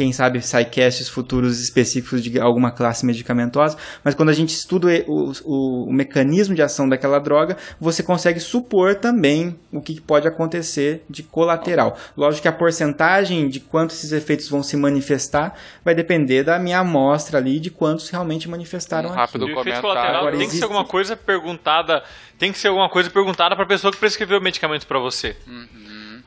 quem 0.02 0.12
sabe 0.14 0.40
sidecasts 0.40 1.10
futuros 1.10 1.60
específicos 1.60 2.22
de 2.22 2.40
alguma 2.40 2.70
classe 2.70 3.04
medicamentosa, 3.04 3.76
mas 4.02 4.14
quando 4.14 4.30
a 4.30 4.32
gente 4.32 4.48
estuda 4.48 4.88
o, 5.06 5.30
o- 5.44 5.88
o 5.90 5.92
mecanismo 5.92 6.54
de 6.54 6.62
ação 6.62 6.88
daquela 6.88 7.18
droga, 7.18 7.58
você 7.78 8.02
consegue 8.02 8.40
supor 8.40 8.94
também 8.94 9.58
o 9.70 9.78
que 9.78 10.00
pode 10.00 10.26
acontecer 10.26 11.04
de 11.10 11.22
colateral. 11.22 11.98
Lógico 12.16 12.40
que 12.42 12.48
a 12.48 12.52
porcentagem 12.52 13.46
de 13.48 13.60
quantos 13.60 13.96
esses 13.98 14.12
efeitos 14.12 14.48
vão 14.48 14.62
se 14.62 14.74
manifestar 14.74 15.54
vai 15.84 15.94
depender 15.94 16.44
da 16.44 16.58
minha 16.58 16.78
amostra 16.78 17.36
ali 17.36 17.60
de 17.60 17.70
quantos 17.70 18.08
realmente 18.08 18.48
manifestaram 18.48 19.10
Um 19.10 19.12
aqui. 19.12 19.20
rápido 19.20 19.42
O 19.42 19.44
efeito 19.44 19.58
comentário. 19.58 19.82
colateral 19.82 20.16
Agora, 20.20 20.30
tem 20.30 20.38
que 20.40 20.44
existe- 20.46 20.58
ser 20.60 20.64
alguma 20.64 20.84
coisa 20.86 21.14
perguntada. 21.14 22.02
Tem 22.38 22.50
que 22.50 22.58
ser 22.58 22.68
alguma 22.68 22.88
coisa 22.88 23.10
perguntada 23.10 23.54
pra 23.54 23.66
pessoa 23.66 23.92
que 23.92 23.98
prescreveu 23.98 24.38
o 24.38 24.42
medicamento 24.42 24.86
pra 24.86 24.98
você. 24.98 25.36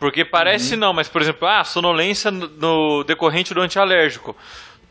Porque 0.03 0.25
parece 0.25 0.75
não, 0.75 0.91
mas 0.91 1.07
por 1.07 1.21
exemplo, 1.21 1.47
ah, 1.47 1.63
sonolência 1.63 2.29
no, 2.29 3.05
decorrente 3.05 3.53
do 3.53 3.61
antialérgico. 3.61 4.35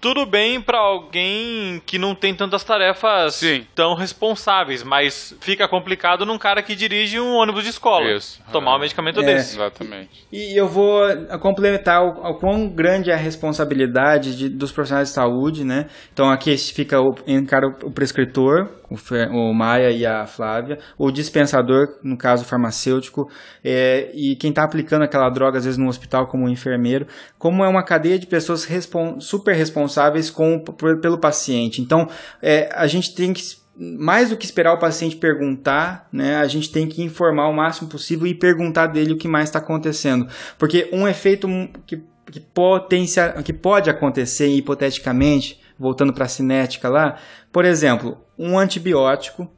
Tudo 0.00 0.26
bem 0.26 0.60
pra 0.60 0.78
alguém 0.78 1.80
que 1.86 1.96
não 1.96 2.12
tem 2.12 2.34
tantas 2.34 2.64
tarefas 2.64 3.34
Sim. 3.34 3.64
tão 3.72 3.94
responsáveis, 3.94 4.82
mas 4.82 5.36
fica 5.40 5.68
complicado 5.68 6.26
num 6.26 6.38
cara 6.38 6.60
que 6.60 6.74
dirige 6.74 7.20
um 7.20 7.34
ônibus 7.36 7.62
de 7.62 7.68
escola. 7.70 8.10
Isso. 8.10 8.42
Tomar 8.50 8.72
É. 8.72 8.76
um 8.76 8.78
medicamento 8.80 9.20
É. 9.20 9.24
desse. 9.24 9.54
Exatamente. 9.54 10.26
E 10.32 10.58
eu 10.58 10.66
vou 10.66 11.02
complementar 11.40 12.02
o, 12.02 12.30
o 12.30 12.34
quão 12.38 12.68
grande 12.68 13.10
é 13.10 13.14
a 13.14 13.16
responsabilidade 13.16 14.36
de- 14.36 14.48
dos 14.48 14.72
profissionais 14.72 15.08
de 15.10 15.14
saúde, 15.14 15.62
né? 15.62 15.86
Então 16.12 16.28
aqui 16.30 16.56
fica 16.56 16.98
o, 17.00 17.14
encara 17.26 17.68
o 17.84 17.90
prescritor, 17.92 18.68
o, 18.92 18.96
Fer- 18.96 19.30
o 19.32 19.52
Maia 19.52 19.90
e 19.90 20.04
a 20.04 20.26
Flávia, 20.26 20.78
o 20.98 21.10
dispensador, 21.10 21.98
no 22.02 22.16
caso 22.16 22.44
farmacêutico, 22.44 23.30
é, 23.64 24.10
e 24.14 24.36
quem 24.36 24.50
está 24.50 24.62
aplicando 24.62 25.02
aquela 25.02 25.28
droga, 25.30 25.58
às 25.58 25.64
vezes 25.64 25.78
no 25.78 25.88
hospital, 25.88 26.26
como 26.26 26.48
enfermeiro, 26.48 27.06
como 27.38 27.64
é 27.64 27.68
uma 27.68 27.82
cadeia 27.82 28.18
de 28.18 28.26
pessoas 28.26 28.64
respon- 28.64 29.18
super 29.20 29.54
responsáveis 29.54 30.30
com, 30.30 30.62
pelo 31.00 31.18
paciente. 31.18 31.80
Então, 31.80 32.08
é, 32.40 32.68
a 32.74 32.86
gente 32.86 33.14
tem 33.14 33.32
que 33.32 33.62
mais 33.74 34.28
do 34.28 34.36
que 34.36 34.44
esperar 34.44 34.74
o 34.74 34.78
paciente 34.78 35.16
perguntar, 35.16 36.06
né, 36.12 36.36
a 36.36 36.46
gente 36.46 36.70
tem 36.70 36.86
que 36.86 37.02
informar 37.02 37.48
o 37.48 37.54
máximo 37.54 37.88
possível 37.88 38.26
e 38.26 38.34
perguntar 38.34 38.86
dele 38.86 39.14
o 39.14 39.16
que 39.16 39.26
mais 39.26 39.48
está 39.48 39.60
acontecendo. 39.60 40.28
Porque 40.58 40.90
um 40.92 41.08
efeito 41.08 41.48
que, 41.86 42.02
que, 42.30 42.38
potencia, 42.38 43.32
que 43.42 43.52
pode 43.52 43.88
acontecer 43.88 44.46
hipoteticamente, 44.48 45.58
voltando 45.78 46.12
para 46.12 46.26
a 46.26 46.28
cinética 46.28 46.90
lá, 46.90 47.16
por 47.50 47.64
exemplo, 47.64 48.18
um 48.38 48.58
antibiótico, 48.58 49.48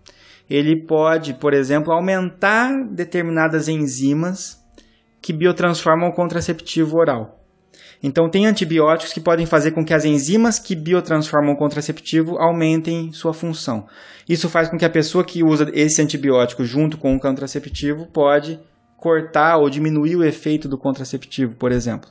ele 0.48 0.84
pode, 0.86 1.34
por 1.34 1.54
exemplo, 1.54 1.92
aumentar 1.92 2.70
determinadas 2.90 3.68
enzimas 3.68 4.62
que 5.22 5.32
biotransformam 5.32 6.08
o 6.10 6.14
contraceptivo 6.14 6.96
oral. 6.98 7.40
Então, 8.02 8.28
tem 8.28 8.46
antibióticos 8.46 9.14
que 9.14 9.20
podem 9.20 9.46
fazer 9.46 9.70
com 9.70 9.82
que 9.82 9.94
as 9.94 10.04
enzimas 10.04 10.58
que 10.58 10.76
biotransformam 10.76 11.54
o 11.54 11.56
contraceptivo 11.56 12.36
aumentem 12.36 13.10
sua 13.12 13.32
função. 13.32 13.86
Isso 14.28 14.50
faz 14.50 14.68
com 14.68 14.76
que 14.76 14.84
a 14.84 14.90
pessoa 14.90 15.24
que 15.24 15.42
usa 15.42 15.70
esse 15.72 16.02
antibiótico 16.02 16.64
junto 16.64 16.98
com 16.98 17.16
o 17.16 17.20
contraceptivo 17.20 18.06
pode 18.06 18.60
cortar 19.04 19.58
ou 19.58 19.68
diminuir 19.68 20.16
o 20.16 20.24
efeito 20.24 20.66
do 20.66 20.78
contraceptivo, 20.78 21.54
por 21.56 21.70
exemplo. 21.70 22.08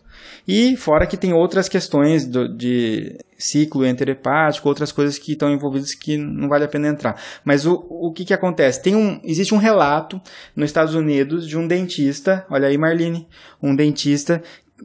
E 0.47 0.77
fora 0.77 1.07
que 1.07 1.17
tem 1.17 1.33
outras 1.33 1.67
questões 1.67 2.27
do- 2.27 2.47
de 2.47 3.17
ciclo 3.35 3.83
enterhepático, 3.83 4.69
outras 4.69 4.91
coisas 4.91 5.17
que 5.17 5.31
estão 5.31 5.51
envolvidas 5.51 5.95
que 5.95 6.17
não 6.17 6.47
vale 6.47 6.65
a 6.65 6.67
pena 6.67 6.87
entrar. 6.87 7.19
Mas 7.43 7.65
o, 7.65 7.73
o 7.89 8.11
que, 8.13 8.23
que 8.23 8.33
acontece? 8.33 8.83
Tem 8.83 8.95
um, 8.95 9.19
existe 9.23 9.55
um 9.55 9.57
relato 9.57 10.21
nos 10.55 10.69
Estados 10.69 10.93
Unidos 10.93 11.47
de 11.47 11.57
um 11.57 11.67
dentista, 11.67 12.45
olha 12.47 12.67
aí 12.67 12.77
Marlene, 12.77 13.27
um 13.61 13.75
dentista 13.75 14.43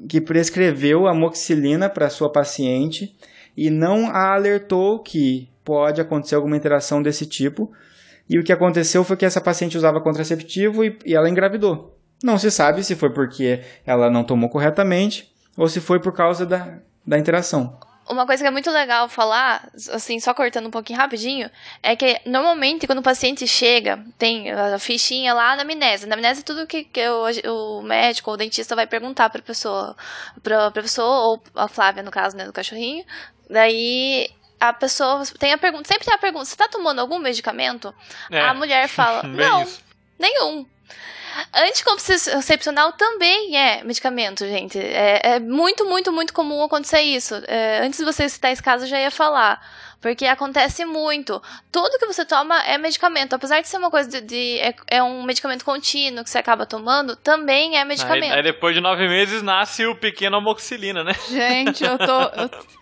que 0.09 0.18
prescreveu 0.18 1.06
amoxicilina 1.06 1.90
para 1.90 2.09
sua 2.09 2.32
paciente 2.32 3.14
e 3.55 3.68
não 3.68 4.06
a 4.09 4.32
alertou 4.35 5.02
que 5.02 5.47
pode 5.62 6.01
acontecer 6.01 6.36
alguma 6.36 6.56
interação 6.56 7.02
desse 7.02 7.26
tipo. 7.26 7.70
E 8.30 8.39
o 8.39 8.43
que 8.44 8.52
aconteceu 8.52 9.05
foi 9.05 9.16
que 9.16 9.26
essa 9.26 9.40
paciente 9.40 9.76
usava 9.76 10.01
contraceptivo 10.01 10.82
e, 10.85 10.98
e 11.05 11.14
ela 11.14 11.28
engravidou. 11.28 11.98
Não 12.23 12.39
se 12.39 12.51
sabe 12.51 12.82
se 12.82 12.97
foi 12.97 13.12
porque 13.12 13.62
ela 13.86 14.11
não 14.11 14.24
tomou 14.24 14.51
corretamente 14.51 15.31
ou 15.57 15.69
se 15.69 15.81
foi 15.81 16.01
por 16.01 16.12
causa 16.12 16.45
da, 16.45 16.78
da 17.07 17.19
interação. 17.19 17.78
Uma 18.09 18.27
coisa 18.27 18.43
que 18.43 18.49
é 18.49 18.51
muito 18.51 18.70
legal 18.70 19.07
falar, 19.07 19.69
assim, 19.93 20.19
só 20.19 20.32
cortando 20.32 20.66
um 20.66 20.70
pouquinho 20.70 20.99
rapidinho, 20.99 21.51
é 21.82 21.95
que 21.95 22.19
normalmente 22.24 22.86
quando 22.86 23.01
o 23.01 23.03
paciente 23.03 23.47
chega, 23.47 24.03
tem 24.16 24.51
a 24.51 24.78
fichinha 24.78 25.35
lá 25.35 25.55
na 25.55 25.62
amnésia. 25.62 26.09
Na 26.09 26.15
amnésia 26.15 26.40
é 26.40 26.45
tudo 26.45 26.66
que, 26.66 26.85
que 26.85 27.07
o, 27.07 27.78
o 27.78 27.82
médico 27.82 28.31
ou 28.31 28.35
o 28.35 28.36
dentista 28.39 28.74
vai 28.74 28.86
perguntar 28.86 29.28
pra 29.28 29.43
pessoa, 29.43 29.95
pra, 30.43 30.70
pra 30.70 30.82
pessoa, 30.82 31.27
ou 31.27 31.43
a 31.55 31.69
Flávia, 31.69 32.03
no 32.03 32.11
caso, 32.11 32.35
né, 32.35 32.47
do 32.47 32.53
cachorrinho. 32.53 33.05
Daí 33.51 34.31
a 34.59 34.73
pessoa 34.73 35.23
tem 35.39 35.53
a 35.53 35.59
pergunta, 35.59 35.86
sempre 35.86 36.07
tem 36.07 36.15
a 36.15 36.19
pergunta, 36.19 36.47
você 36.47 36.57
tá 36.57 36.66
tomando 36.66 37.01
algum 37.01 37.19
medicamento? 37.19 37.95
É. 38.31 38.40
A 38.40 38.55
mulher 38.55 38.89
fala, 38.89 39.23
não, 39.28 39.62
isso. 39.62 39.82
nenhum. 40.19 40.66
Anticoncepcional 41.55 42.93
também 42.93 43.57
é 43.57 43.83
medicamento, 43.83 44.47
gente. 44.47 44.79
É, 44.79 45.21
é 45.35 45.41
muito, 45.41 45.85
muito, 45.85 46.13
muito 46.13 46.33
comum 46.33 46.63
acontecer 46.63 47.01
isso. 47.01 47.35
É, 47.47 47.81
antes 47.83 47.99
de 47.99 48.05
você 48.05 48.29
citar 48.29 48.53
esse 48.53 48.63
caso, 48.63 48.85
eu 48.85 48.89
já 48.89 49.01
ia 49.01 49.11
falar. 49.11 49.61
Porque 50.01 50.27
acontece 50.27 50.85
muito. 50.85 51.43
Tudo 51.73 51.99
que 51.99 52.07
você 52.07 52.25
toma 52.25 52.63
é 52.65 52.79
medicamento. 52.79 53.33
Apesar 53.35 53.61
de 53.61 53.67
ser 53.69 53.79
uma 53.79 53.91
coisa 53.91 54.09
de. 54.09 54.21
de- 54.21 54.61
é, 54.61 54.75
é 54.87 55.03
um 55.03 55.25
medicamento 55.25 55.65
contínuo 55.65 56.23
que 56.23 56.31
você 56.31 56.39
acaba 56.39 56.65
tomando, 56.65 57.17
também 57.17 57.77
é 57.77 57.81
Aí, 57.81 57.85
medicamento. 57.85 58.33
aí 58.33 58.43
depois 58.45 58.77
de 58.77 58.81
nove 58.81 59.09
meses 59.09 59.43
nasce 59.43 59.85
o 59.87 59.97
pequeno 59.97 60.37
amoxicilina, 60.37 61.03
né? 61.03 61.15
Gente, 61.29 61.83
eu 61.83 61.99
tô. 61.99 62.21
Eu 62.41 62.49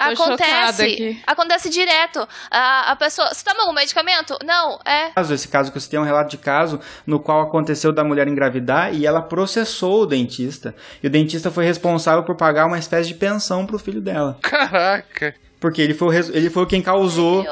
Acontece. 0.00 0.82
aqui. 0.82 1.22
Acontece 1.26 1.68
direto. 1.68 2.26
A, 2.50 2.92
a 2.92 2.96
pessoa. 2.96 3.32
Você 3.32 3.44
toma 3.44 3.62
algum 3.62 3.74
medicamento? 3.74 4.36
Não, 4.44 4.78
é. 4.84 5.12
esse 5.34 5.48
caso 5.48 5.70
que 5.70 5.78
você 5.78 5.88
tem 5.88 5.98
é 5.98 6.00
um 6.00 6.06
relato 6.06 6.30
de 6.30 6.38
caso 6.38 6.80
no 7.06 7.20
qual 7.20 7.42
aconteceu 7.42 7.92
da 7.92 8.02
mulher 8.02 8.26
engravidar 8.26 8.94
e 8.94 9.06
ela 9.06 9.22
processou 9.22 10.02
o 10.02 10.06
dentista. 10.06 10.74
E 11.02 11.06
o 11.06 11.10
dentista 11.10 11.50
foi 11.50 11.64
responsável 11.64 12.24
por 12.24 12.36
pagar 12.36 12.66
uma 12.66 12.78
espécie 12.78 13.08
de 13.08 13.14
pensão 13.14 13.66
pro 13.66 13.78
filho 13.78 14.00
dela. 14.00 14.38
Caraca. 14.42 15.34
Porque 15.60 15.82
ele 15.82 15.92
foi, 15.92 16.16
ele 16.32 16.48
foi 16.48 16.64
quem 16.64 16.80
causou, 16.80 17.44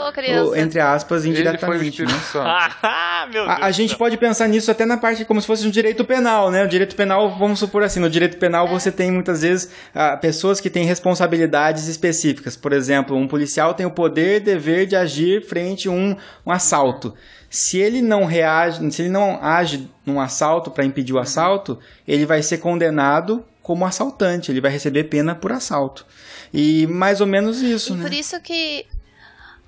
o- 0.48 0.56
entre 0.56 0.80
aspas, 0.80 1.26
Ele 1.26 1.35
foi 1.35 1.40
indiretamente. 1.43 2.02
né? 2.06 2.09
Ah, 2.82 3.26
meu 3.30 3.44
Deus. 3.44 3.48
A, 3.60 3.66
a 3.66 3.70
gente 3.70 3.94
pode 3.98 4.16
pensar 4.16 4.48
nisso 4.48 4.70
até 4.70 4.86
na 4.86 4.97
parte 4.97 5.26
como 5.26 5.39
se 5.43 5.47
fosse 5.47 5.66
um 5.66 5.70
direito 5.70 6.02
penal, 6.06 6.51
né? 6.51 6.64
O 6.64 6.68
direito 6.68 6.97
penal, 6.97 7.36
vamos 7.39 7.59
supor 7.59 7.82
assim, 7.82 8.01
no 8.01 8.09
direito 8.09 8.39
penal 8.39 8.66
você 8.66 8.90
tem 8.90 9.10
muitas 9.12 9.43
vezes 9.43 9.70
ah, 9.94 10.16
pessoas 10.16 10.59
que 10.59 10.70
têm 10.70 10.85
responsabilidades 10.86 11.86
específicas. 11.86 12.56
Por 12.56 12.72
exemplo, 12.72 13.14
um 13.14 13.28
policial 13.28 13.74
tem 13.74 13.85
o 13.85 13.90
poder 13.90 14.36
e 14.39 14.40
dever 14.40 14.86
de 14.86 14.97
agir 14.97 15.44
frente 15.47 15.89
a 15.89 15.90
um, 15.90 16.16
um 16.47 16.51
assalto. 16.51 17.14
Se 17.51 17.78
ele 17.78 18.01
não 18.01 18.24
reage, 18.24 18.90
se 18.90 19.02
ele 19.02 19.09
não 19.10 19.39
age 19.43 19.89
num 20.06 20.18
assalto 20.20 20.70
para 20.70 20.85
impedir 20.85 21.12
o 21.12 21.18
assalto, 21.18 21.78
ele 22.06 22.24
vai 22.24 22.43
ser 22.43 22.59
condenado 22.59 23.44
como 23.68 23.84
assaltante, 23.84 24.50
ele 24.50 24.62
vai 24.62 24.70
receber 24.70 25.04
pena 25.04 25.34
por 25.34 25.52
assalto. 25.52 26.06
E 26.54 26.86
mais 26.86 27.20
ou 27.20 27.26
menos 27.26 27.60
isso, 27.60 27.92
E 27.92 27.96
né? 27.98 28.02
por 28.02 28.12
isso 28.14 28.40
que 28.40 28.86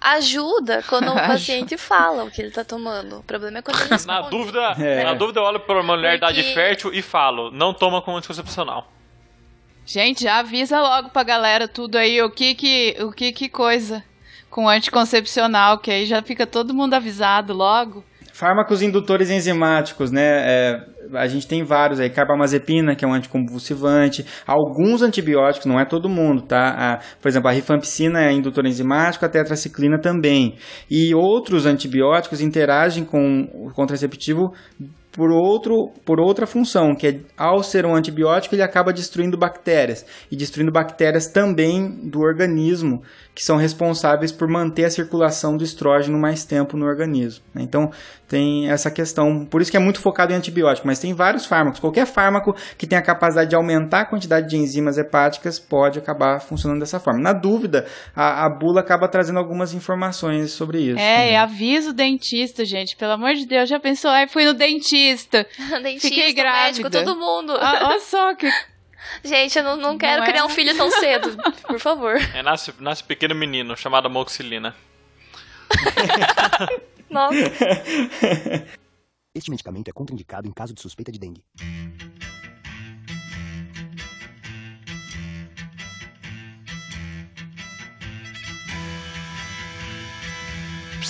ajuda 0.00 0.82
quando 0.88 1.10
o 1.10 1.14
paciente 1.28 1.76
fala 1.76 2.24
o 2.24 2.30
que 2.30 2.40
ele 2.40 2.50
tá 2.50 2.64
tomando. 2.64 3.18
O 3.18 3.22
problema 3.22 3.58
é 3.58 3.62
quando 3.62 3.78
ele 3.78 3.90
Na 3.92 3.96
esconde. 3.96 4.30
dúvida, 4.30 4.60
É. 4.78 5.04
na 5.04 5.12
dúvida 5.12 5.40
eu 5.40 5.44
olho 5.44 5.60
para 5.60 5.82
uma 5.82 5.94
mulher 5.96 6.12
de 6.12 6.16
idade 6.16 6.42
Porque- 6.42 6.54
fértil 6.54 6.94
e 6.94 7.02
falo, 7.02 7.50
não 7.50 7.74
toma 7.74 8.00
como 8.00 8.16
anticoncepcional. 8.16 8.90
Gente, 9.84 10.22
já 10.24 10.38
avisa 10.38 10.80
logo 10.80 11.10
pra 11.10 11.22
galera 11.22 11.68
tudo 11.68 11.96
aí, 11.96 12.22
o 12.22 12.30
que 12.30 12.54
que, 12.54 12.96
o 13.00 13.12
que 13.12 13.32
que 13.32 13.50
coisa 13.50 14.02
com 14.48 14.66
anticoncepcional, 14.66 15.76
que 15.78 15.90
aí 15.90 16.06
já 16.06 16.22
fica 16.22 16.46
todo 16.46 16.72
mundo 16.72 16.94
avisado 16.94 17.52
logo. 17.52 18.02
Fármacos 18.32 18.80
indutores 18.80 19.28
enzimáticos, 19.28 20.10
né? 20.10 20.22
É, 20.24 20.86
a 21.14 21.26
gente 21.26 21.46
tem 21.46 21.64
vários 21.64 22.00
aí, 22.00 22.10
carbamazepina, 22.10 22.94
que 22.94 23.04
é 23.04 23.08
um 23.08 23.12
anticonvulsivante, 23.14 24.24
alguns 24.46 25.02
antibióticos, 25.02 25.66
não 25.66 25.78
é 25.80 25.84
todo 25.84 26.08
mundo, 26.08 26.42
tá? 26.42 26.68
A- 26.76 27.00
por 27.20 27.28
exemplo, 27.28 27.48
a 27.48 27.52
rifampicina 27.52 28.22
é 28.24 28.32
indutor 28.32 28.66
enzimático, 28.66 29.24
a 29.24 29.28
tetraciclina 29.28 29.98
também. 30.00 30.56
E 30.90 31.14
outros 31.14 31.66
antibióticos 31.66 32.40
interagem 32.40 33.04
com 33.04 33.48
o 33.54 33.72
contraceptivo 33.74 34.52
por, 35.12 35.30
outro, 35.30 35.90
por 36.04 36.20
outra 36.20 36.46
função, 36.46 36.94
que 36.94 37.06
é 37.06 37.20
ao 37.36 37.62
ser 37.62 37.84
um 37.84 37.94
antibiótico 37.94 38.54
ele 38.54 38.62
acaba 38.62 38.92
destruindo 38.92 39.36
bactérias 39.36 40.06
e 40.30 40.36
destruindo 40.36 40.70
bactérias 40.70 41.26
também 41.26 42.08
do 42.08 42.20
organismo 42.20 43.02
que 43.34 43.44
são 43.44 43.56
responsáveis 43.56 44.32
por 44.32 44.48
manter 44.48 44.84
a 44.84 44.90
circulação 44.90 45.56
do 45.56 45.64
estrógeno 45.64 46.18
mais 46.18 46.44
tempo 46.44 46.76
no 46.76 46.84
organismo. 46.86 47.44
né? 47.54 47.62
Então 47.62 47.90
tem 48.28 48.70
essa 48.70 48.90
questão, 48.90 49.44
por 49.44 49.60
isso 49.60 49.70
que 49.70 49.76
é 49.76 49.80
muito 49.80 50.00
focado 50.00 50.32
em 50.32 50.36
antibiótico, 50.36 50.86
mas 50.86 51.00
tem 51.00 51.12
vários 51.12 51.46
fármacos. 51.46 51.80
Qualquer 51.80 52.06
fármaco 52.06 52.54
que 52.78 52.86
tenha 52.86 53.00
a 53.00 53.04
capacidade 53.04 53.50
de 53.50 53.56
aumentar 53.56 54.02
a 54.02 54.04
quantidade 54.04 54.48
de 54.48 54.56
enzimas 54.56 54.96
hepáticas 54.98 55.58
pode 55.58 55.98
acabar 55.98 56.40
funcionando 56.40 56.78
dessa 56.80 57.00
forma. 57.00 57.20
Na 57.20 57.32
dúvida, 57.32 57.86
a, 58.14 58.44
a 58.46 58.48
bula 58.48 58.80
acaba 58.80 59.08
trazendo 59.08 59.38
algumas 59.38 59.74
informações 59.74 60.52
sobre 60.52 60.78
isso. 60.78 60.98
É, 61.00 61.32
e 61.32 61.36
avisa 61.36 61.90
o 61.90 61.92
dentista, 61.92 62.64
gente. 62.64 62.94
Pelo 62.96 63.12
amor 63.12 63.34
de 63.34 63.46
Deus, 63.46 63.68
já 63.68 63.80
pensou? 63.80 64.10
Ai, 64.10 64.28
fui 64.28 64.44
no 64.44 64.54
dentista. 64.54 65.44
Dentista, 65.82 66.08
Fiquei 66.08 66.32
grávida. 66.32 66.64
médico, 66.66 66.90
todo 66.90 67.16
mundo. 67.16 67.52
Olha 67.52 68.00
só 68.00 68.34
que. 68.34 68.48
Gente, 69.24 69.58
eu 69.58 69.64
não, 69.64 69.76
não 69.76 69.98
quero 69.98 70.18
Não 70.20 70.24
é? 70.26 70.30
criar 70.30 70.44
um 70.44 70.48
filho 70.48 70.76
tão 70.76 70.90
cedo. 70.90 71.36
Por 71.66 71.78
favor. 71.78 72.16
É, 72.34 72.42
nasce, 72.42 72.74
nasce 72.78 73.04
pequeno 73.04 73.34
menino, 73.34 73.76
chamado 73.76 74.06
amoxicilina. 74.06 74.74
Nossa. 77.08 77.36
Este 79.34 79.50
medicamento 79.50 79.88
é 79.88 79.92
contraindicado 79.92 80.48
em 80.48 80.52
caso 80.52 80.74
de 80.74 80.80
suspeita 80.80 81.10
de 81.12 81.18
dengue. 81.18 81.44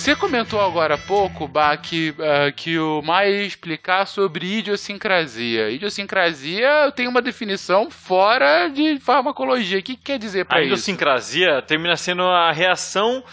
Você 0.01 0.15
comentou 0.15 0.59
agora 0.59 0.95
há 0.95 0.97
pouco, 0.97 1.47
Bá, 1.47 1.77
que, 1.77 2.15
ah, 2.19 2.51
que 2.51 2.79
o 2.79 3.03
Mai 3.03 3.31
explicar 3.43 4.07
sobre 4.07 4.47
idiosincrasia. 4.57 5.69
Idiosincrasia 5.69 6.91
tem 6.95 7.07
uma 7.07 7.21
definição 7.21 7.91
fora 7.91 8.67
de 8.67 8.99
farmacologia. 8.99 9.77
O 9.77 9.83
que, 9.83 9.95
que 9.95 10.01
quer 10.01 10.17
dizer 10.17 10.45
pra 10.45 10.57
A 10.57 10.61
isso? 10.61 10.69
idiosincrasia 10.69 11.61
termina 11.61 11.95
sendo 11.95 12.23
a 12.23 12.51
reação 12.51 13.23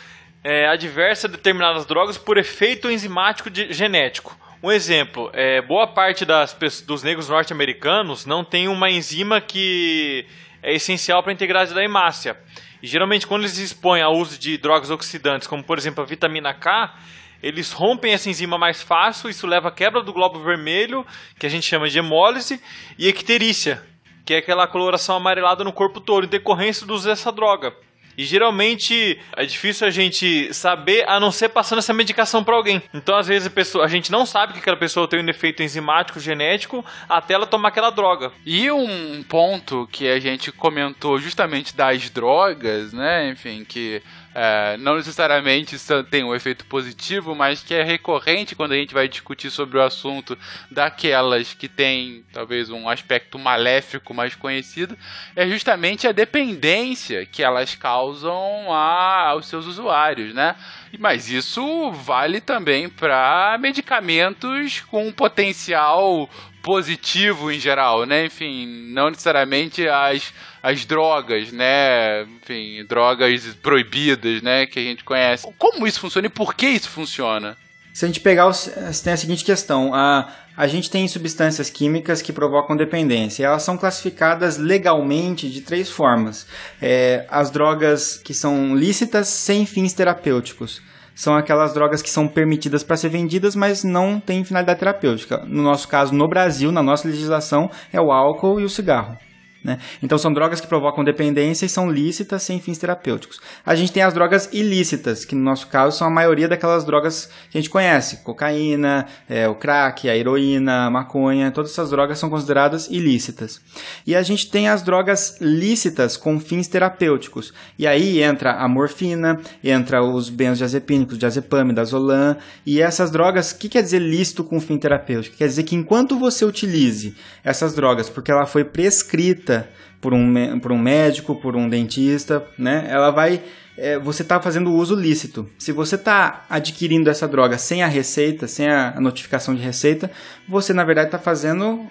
é, 0.44 0.68
adversa 0.68 1.26
a 1.26 1.30
determinadas 1.30 1.86
drogas 1.86 2.18
por 2.18 2.36
efeito 2.36 2.90
enzimático 2.90 3.48
de- 3.48 3.72
genético. 3.72 4.36
Um 4.62 4.70
exemplo, 4.70 5.30
é, 5.32 5.62
boa 5.62 5.86
parte 5.86 6.26
das, 6.26 6.52
dos 6.86 7.02
negros 7.02 7.30
norte-americanos 7.30 8.26
não 8.26 8.44
tem 8.44 8.68
uma 8.68 8.90
enzima 8.90 9.40
que 9.40 10.26
é 10.62 10.74
essencial 10.74 11.22
para 11.22 11.32
a 11.32 11.34
integrase 11.34 11.74
da 11.74 11.82
hemácia. 11.82 12.36
E 12.82 12.86
geralmente 12.86 13.26
quando 13.26 13.42
eles 13.42 13.52
se 13.52 13.62
expõem 13.62 14.02
ao 14.02 14.16
uso 14.16 14.38
de 14.38 14.56
drogas 14.56 14.90
oxidantes, 14.90 15.48
como 15.48 15.62
por 15.62 15.78
exemplo 15.78 16.02
a 16.02 16.06
vitamina 16.06 16.54
K, 16.54 16.94
eles 17.42 17.72
rompem 17.72 18.12
essa 18.12 18.28
enzima 18.28 18.58
mais 18.58 18.82
fácil, 18.82 19.30
isso 19.30 19.46
leva 19.46 19.68
à 19.68 19.72
quebra 19.72 20.02
do 20.02 20.12
glóbulo 20.12 20.44
vermelho, 20.44 21.06
que 21.38 21.46
a 21.46 21.48
gente 21.48 21.66
chama 21.66 21.88
de 21.88 21.98
hemólise, 21.98 22.60
e 22.98 23.08
icterícia, 23.08 23.82
que 24.24 24.34
é 24.34 24.38
aquela 24.38 24.66
coloração 24.66 25.16
amarelada 25.16 25.62
no 25.62 25.72
corpo 25.72 26.00
todo, 26.00 26.24
em 26.24 26.28
decorrência 26.28 26.86
do 26.86 26.94
uso 26.94 27.08
dessa 27.08 27.30
droga. 27.30 27.74
E 28.18 28.24
geralmente 28.24 29.16
é 29.36 29.46
difícil 29.46 29.86
a 29.86 29.90
gente 29.90 30.52
saber, 30.52 31.08
a 31.08 31.20
não 31.20 31.30
ser 31.30 31.50
passando 31.50 31.78
essa 31.78 31.94
medicação 31.94 32.42
para 32.42 32.56
alguém. 32.56 32.82
Então, 32.92 33.16
às 33.16 33.28
vezes, 33.28 33.46
a, 33.46 33.50
pessoa, 33.50 33.84
a 33.84 33.88
gente 33.88 34.10
não 34.10 34.26
sabe 34.26 34.52
que 34.52 34.58
aquela 34.58 34.76
pessoa 34.76 35.06
tem 35.06 35.20
um 35.20 35.24
defeito 35.24 35.62
enzimático 35.62 36.18
genético 36.18 36.84
até 37.08 37.34
ela 37.34 37.46
tomar 37.46 37.68
aquela 37.68 37.90
droga. 37.90 38.32
E 38.44 38.68
um 38.72 39.22
ponto 39.22 39.88
que 39.92 40.08
a 40.08 40.18
gente 40.18 40.50
comentou 40.50 41.20
justamente 41.20 41.76
das 41.76 42.10
drogas, 42.10 42.92
né? 42.92 43.30
Enfim, 43.30 43.64
que 43.64 44.02
é, 44.40 44.76
não 44.76 44.94
necessariamente 44.96 45.76
tem 46.10 46.22
um 46.22 46.32
efeito 46.32 46.64
positivo, 46.66 47.34
mas 47.34 47.60
que 47.60 47.74
é 47.74 47.82
recorrente 47.82 48.54
quando 48.54 48.70
a 48.72 48.76
gente 48.76 48.94
vai 48.94 49.08
discutir 49.08 49.50
sobre 49.50 49.78
o 49.78 49.82
assunto 49.82 50.38
daquelas 50.70 51.54
que 51.54 51.66
têm 51.68 52.24
talvez 52.32 52.70
um 52.70 52.88
aspecto 52.88 53.36
maléfico 53.36 54.14
mais 54.14 54.36
conhecido, 54.36 54.96
é 55.34 55.48
justamente 55.48 56.06
a 56.06 56.12
dependência 56.12 57.26
que 57.26 57.42
elas 57.42 57.74
causam 57.74 58.72
a- 58.72 59.30
aos 59.30 59.46
seus 59.48 59.66
usuários, 59.66 60.32
né? 60.32 60.54
Mas 61.00 61.28
isso 61.28 61.90
vale 61.90 62.40
também 62.40 62.88
para 62.88 63.58
medicamentos 63.60 64.80
com 64.82 65.10
potencial 65.12 66.30
positivo 66.68 67.50
em 67.50 67.58
geral, 67.58 68.04
né? 68.04 68.26
Enfim, 68.26 68.66
não 68.92 69.08
necessariamente 69.08 69.88
as, 69.88 70.34
as 70.62 70.84
drogas, 70.84 71.50
né? 71.50 72.24
Enfim, 72.42 72.84
drogas 72.86 73.42
proibidas, 73.62 74.42
né? 74.42 74.66
Que 74.66 74.78
a 74.78 74.82
gente 74.82 75.02
conhece. 75.02 75.48
Como 75.56 75.86
isso 75.86 75.98
funciona 75.98 76.26
e 76.26 76.30
por 76.30 76.52
que 76.52 76.66
isso 76.66 76.90
funciona? 76.90 77.56
Se 77.94 78.04
a 78.04 78.08
gente 78.08 78.20
pegar, 78.20 78.46
os, 78.46 78.70
tem 79.02 79.14
a 79.14 79.16
seguinte 79.16 79.46
questão: 79.46 79.94
a, 79.94 80.30
a 80.54 80.66
gente 80.66 80.90
tem 80.90 81.08
substâncias 81.08 81.70
químicas 81.70 82.20
que 82.20 82.34
provocam 82.34 82.76
dependência. 82.76 83.46
Elas 83.46 83.62
são 83.62 83.78
classificadas 83.78 84.58
legalmente 84.58 85.48
de 85.48 85.62
três 85.62 85.88
formas: 85.88 86.46
É, 86.82 87.24
as 87.30 87.50
drogas 87.50 88.18
que 88.18 88.34
são 88.34 88.76
lícitas 88.76 89.26
sem 89.28 89.64
fins 89.64 89.94
terapêuticos. 89.94 90.82
São 91.18 91.34
aquelas 91.34 91.74
drogas 91.74 92.00
que 92.00 92.08
são 92.08 92.28
permitidas 92.28 92.84
para 92.84 92.96
ser 92.96 93.08
vendidas, 93.08 93.56
mas 93.56 93.82
não 93.82 94.20
têm 94.20 94.44
finalidade 94.44 94.78
terapêutica. 94.78 95.44
No 95.48 95.64
nosso 95.64 95.88
caso, 95.88 96.14
no 96.14 96.28
Brasil, 96.28 96.70
na 96.70 96.80
nossa 96.80 97.08
legislação, 97.08 97.68
é 97.92 98.00
o 98.00 98.12
álcool 98.12 98.60
e 98.60 98.64
o 98.64 98.68
cigarro. 98.68 99.18
Né? 99.62 99.78
Então 100.02 100.16
são 100.16 100.32
drogas 100.32 100.60
que 100.60 100.66
provocam 100.66 101.02
dependência 101.02 101.66
e 101.66 101.68
são 101.68 101.90
lícitas 101.90 102.42
sem 102.42 102.60
fins 102.60 102.78
terapêuticos. 102.78 103.40
A 103.66 103.74
gente 103.74 103.92
tem 103.92 104.02
as 104.02 104.14
drogas 104.14 104.48
ilícitas, 104.52 105.24
que 105.24 105.34
no 105.34 105.42
nosso 105.42 105.66
caso 105.66 105.96
são 105.96 106.06
a 106.06 106.10
maioria 106.10 106.48
daquelas 106.48 106.84
drogas 106.84 107.28
que 107.50 107.58
a 107.58 107.60
gente 107.60 107.70
conhece: 107.70 108.18
cocaína, 108.18 109.06
é, 109.28 109.48
o 109.48 109.54
crack, 109.54 110.08
a 110.08 110.16
heroína, 110.16 110.86
a 110.86 110.90
maconha, 110.90 111.50
todas 111.50 111.72
essas 111.72 111.90
drogas 111.90 112.18
são 112.18 112.30
consideradas 112.30 112.86
ilícitas. 112.88 113.60
E 114.06 114.14
a 114.14 114.22
gente 114.22 114.48
tem 114.48 114.68
as 114.68 114.82
drogas 114.82 115.36
lícitas 115.40 116.16
com 116.16 116.38
fins 116.38 116.68
terapêuticos. 116.68 117.52
E 117.78 117.86
aí 117.86 118.22
entra 118.22 118.52
a 118.52 118.68
morfina, 118.68 119.40
entra 119.62 120.02
os 120.02 120.28
benzodiazepínicos, 120.28 121.18
diazepam, 121.18 121.74
dazolam, 121.74 122.36
e 122.64 122.80
essas 122.80 123.10
drogas, 123.10 123.50
o 123.50 123.58
que 123.58 123.68
quer 123.68 123.82
dizer 123.82 123.98
lícito 123.98 124.44
com 124.44 124.60
fim 124.60 124.78
terapêutico? 124.78 125.36
Quer 125.36 125.48
dizer 125.48 125.64
que 125.64 125.74
enquanto 125.74 126.18
você 126.18 126.44
utilize 126.44 127.16
essas 127.42 127.74
drogas 127.74 128.08
porque 128.08 128.30
ela 128.30 128.46
foi 128.46 128.64
prescrita 128.64 129.57
por 130.00 130.14
um, 130.14 130.58
por 130.60 130.72
um 130.72 130.78
médico, 130.78 131.34
por 131.34 131.56
um 131.56 131.68
dentista, 131.68 132.44
né? 132.58 132.86
Ela 132.88 133.10
vai. 133.10 133.40
é, 133.76 133.98
você 133.98 134.22
está 134.22 134.40
fazendo 134.40 134.72
uso 134.72 134.94
lícito. 134.94 135.48
Se 135.58 135.72
você 135.72 135.94
está 135.94 136.44
adquirindo 136.48 137.08
essa 137.10 137.26
droga 137.26 137.58
sem 137.58 137.82
a 137.82 137.86
receita, 137.86 138.46
sem 138.46 138.68
a 138.68 139.00
notificação 139.00 139.54
de 139.54 139.62
receita, 139.62 140.10
você 140.48 140.72
na 140.72 140.84
verdade 140.84 141.08
está 141.08 141.18
fazendo. 141.18 141.86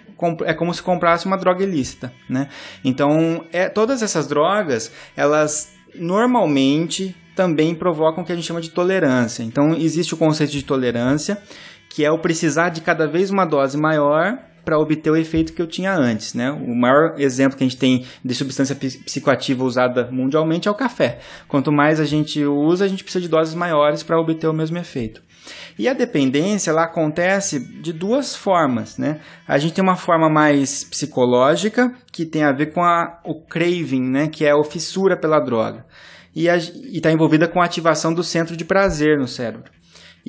É 0.45 0.53
como 0.53 0.73
se 0.73 0.81
comprasse 0.81 1.25
uma 1.25 1.37
droga 1.37 1.63
ilícita, 1.63 2.11
né? 2.29 2.49
Então, 2.83 3.45
é, 3.51 3.69
todas 3.69 4.01
essas 4.01 4.27
drogas, 4.27 4.91
elas 5.15 5.73
normalmente 5.95 7.15
também 7.35 7.75
provocam 7.75 8.23
o 8.23 8.25
que 8.25 8.31
a 8.31 8.35
gente 8.35 8.47
chama 8.47 8.61
de 8.61 8.71
tolerância. 8.71 9.43
Então, 9.43 9.73
existe 9.73 10.13
o 10.13 10.17
conceito 10.17 10.51
de 10.51 10.63
tolerância, 10.63 11.37
que 11.89 12.03
é 12.03 12.11
o 12.11 12.17
precisar 12.19 12.69
de 12.69 12.81
cada 12.81 13.07
vez 13.07 13.29
uma 13.29 13.45
dose 13.45 13.77
maior 13.77 14.39
para 14.67 14.77
obter 14.77 15.09
o 15.09 15.15
efeito 15.15 15.53
que 15.53 15.61
eu 15.61 15.65
tinha 15.65 15.95
antes, 15.95 16.33
né? 16.33 16.51
O 16.51 16.75
maior 16.75 17.17
exemplo 17.17 17.57
que 17.57 17.63
a 17.63 17.67
gente 17.67 17.77
tem 17.77 18.05
de 18.21 18.35
substância 18.35 18.75
psicoativa 18.75 19.63
usada 19.63 20.09
mundialmente 20.11 20.67
é 20.67 20.71
o 20.71 20.75
café. 20.75 21.19
Quanto 21.47 21.71
mais 21.71 22.01
a 22.01 22.03
gente 22.03 22.43
usa, 22.43 22.83
a 22.83 22.87
gente 22.89 23.01
precisa 23.01 23.21
de 23.21 23.29
doses 23.29 23.55
maiores 23.55 24.03
para 24.03 24.19
obter 24.19 24.45
o 24.45 24.51
mesmo 24.51 24.77
efeito. 24.77 25.23
E 25.79 25.87
a 25.87 25.93
dependência 25.93 26.69
ela 26.69 26.83
acontece 26.83 27.61
de 27.81 27.93
duas 27.93 28.35
formas, 28.35 28.97
né? 28.97 29.21
A 29.47 29.57
gente 29.57 29.73
tem 29.73 29.81
uma 29.81 29.95
forma 29.95 30.29
mais 30.29 30.83
psicológica 30.83 31.93
que 32.11 32.25
tem 32.25 32.43
a 32.43 32.51
ver 32.51 32.73
com 32.73 32.83
a, 32.83 33.21
o 33.23 33.35
craving, 33.35 34.03
né? 34.03 34.27
Que 34.27 34.43
é 34.43 34.51
a 34.51 34.63
fissura 34.65 35.15
pela 35.15 35.39
droga 35.39 35.85
e 36.37 36.45
está 36.95 37.11
envolvida 37.11 37.47
com 37.47 37.59
a 37.59 37.65
ativação 37.65 38.13
do 38.13 38.21
centro 38.21 38.55
de 38.55 38.63
prazer 38.63 39.17
no 39.17 39.27
cérebro. 39.27 39.71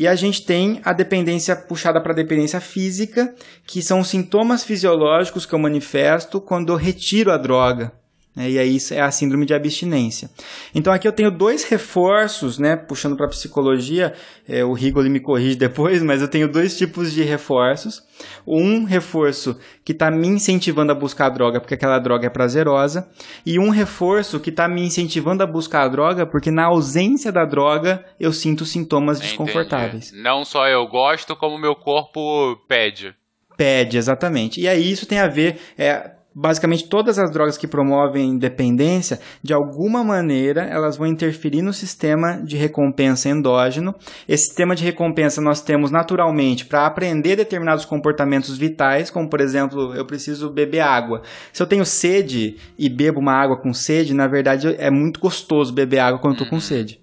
E 0.00 0.06
a 0.06 0.14
gente 0.14 0.42
tem 0.42 0.80
a 0.84 0.92
dependência 0.92 1.56
puxada 1.56 2.00
para 2.00 2.12
a 2.12 2.14
dependência 2.14 2.60
física, 2.60 3.34
que 3.66 3.82
são 3.82 3.98
os 3.98 4.06
sintomas 4.06 4.62
fisiológicos 4.62 5.44
que 5.44 5.52
eu 5.52 5.58
manifesto 5.58 6.40
quando 6.40 6.72
eu 6.72 6.76
retiro 6.76 7.32
a 7.32 7.36
droga. 7.36 7.92
Né? 8.38 8.48
E 8.48 8.56
aí 8.56 8.76
isso 8.76 8.94
é 8.94 9.00
a 9.00 9.10
síndrome 9.10 9.44
de 9.44 9.52
abstinência. 9.52 10.30
Então 10.72 10.92
aqui 10.92 11.08
eu 11.08 11.12
tenho 11.12 11.28
dois 11.28 11.64
reforços, 11.64 12.56
né? 12.56 12.76
Puxando 12.76 13.16
para 13.16 13.26
a 13.26 13.30
psicologia, 13.30 14.14
é, 14.48 14.64
o 14.64 14.72
Rigoli 14.72 15.10
me 15.10 15.18
corrige 15.18 15.56
depois, 15.58 16.04
mas 16.04 16.22
eu 16.22 16.28
tenho 16.28 16.46
dois 16.46 16.78
tipos 16.78 17.12
de 17.12 17.24
reforços. 17.24 18.00
Um 18.46 18.84
reforço 18.84 19.58
que 19.84 19.90
está 19.90 20.08
me 20.08 20.28
incentivando 20.28 20.92
a 20.92 20.94
buscar 20.94 21.26
a 21.26 21.30
droga 21.30 21.60
porque 21.60 21.74
aquela 21.74 21.98
droga 21.98 22.28
é 22.28 22.30
prazerosa, 22.30 23.10
e 23.44 23.58
um 23.58 23.70
reforço 23.70 24.38
que 24.38 24.50
está 24.50 24.68
me 24.68 24.82
incentivando 24.82 25.42
a 25.42 25.46
buscar 25.46 25.82
a 25.82 25.88
droga 25.88 26.24
porque 26.24 26.52
na 26.52 26.66
ausência 26.66 27.32
da 27.32 27.44
droga 27.44 28.04
eu 28.20 28.32
sinto 28.32 28.64
sintomas 28.64 29.18
desconfortáveis. 29.18 30.08
Entendi. 30.10 30.22
Não 30.22 30.44
só 30.44 30.68
eu 30.68 30.86
gosto, 30.86 31.34
como 31.34 31.58
meu 31.58 31.74
corpo 31.74 32.56
pede. 32.68 33.14
Pede, 33.56 33.98
exatamente. 33.98 34.60
E 34.60 34.68
aí 34.68 34.88
isso 34.88 35.06
tem 35.06 35.18
a 35.18 35.26
ver. 35.26 35.58
é, 35.76 36.17
basicamente 36.40 36.88
todas 36.88 37.18
as 37.18 37.32
drogas 37.32 37.58
que 37.58 37.66
promovem 37.66 38.38
dependência, 38.38 39.18
de 39.42 39.52
alguma 39.52 40.04
maneira, 40.04 40.62
elas 40.62 40.96
vão 40.96 41.06
interferir 41.06 41.62
no 41.62 41.72
sistema 41.72 42.40
de 42.44 42.56
recompensa 42.56 43.28
endógeno. 43.28 43.94
Esse 44.28 44.44
sistema 44.46 44.76
de 44.76 44.84
recompensa 44.84 45.40
nós 45.40 45.60
temos 45.60 45.90
naturalmente 45.90 46.64
para 46.64 46.86
aprender 46.86 47.34
determinados 47.34 47.84
comportamentos 47.84 48.56
vitais, 48.56 49.10
como 49.10 49.28
por 49.28 49.40
exemplo, 49.40 49.92
eu 49.94 50.06
preciso 50.06 50.48
beber 50.48 50.80
água. 50.80 51.22
Se 51.52 51.60
eu 51.60 51.66
tenho 51.66 51.84
sede 51.84 52.56
e 52.78 52.88
bebo 52.88 53.18
uma 53.18 53.32
água 53.32 53.60
com 53.60 53.72
sede, 53.72 54.14
na 54.14 54.28
verdade 54.28 54.76
é 54.78 54.90
muito 54.90 55.18
gostoso 55.18 55.72
beber 55.72 55.98
água 55.98 56.20
quando 56.20 56.34
eu 56.34 56.42
estou 56.44 56.50
com 56.50 56.60
sede. 56.60 57.00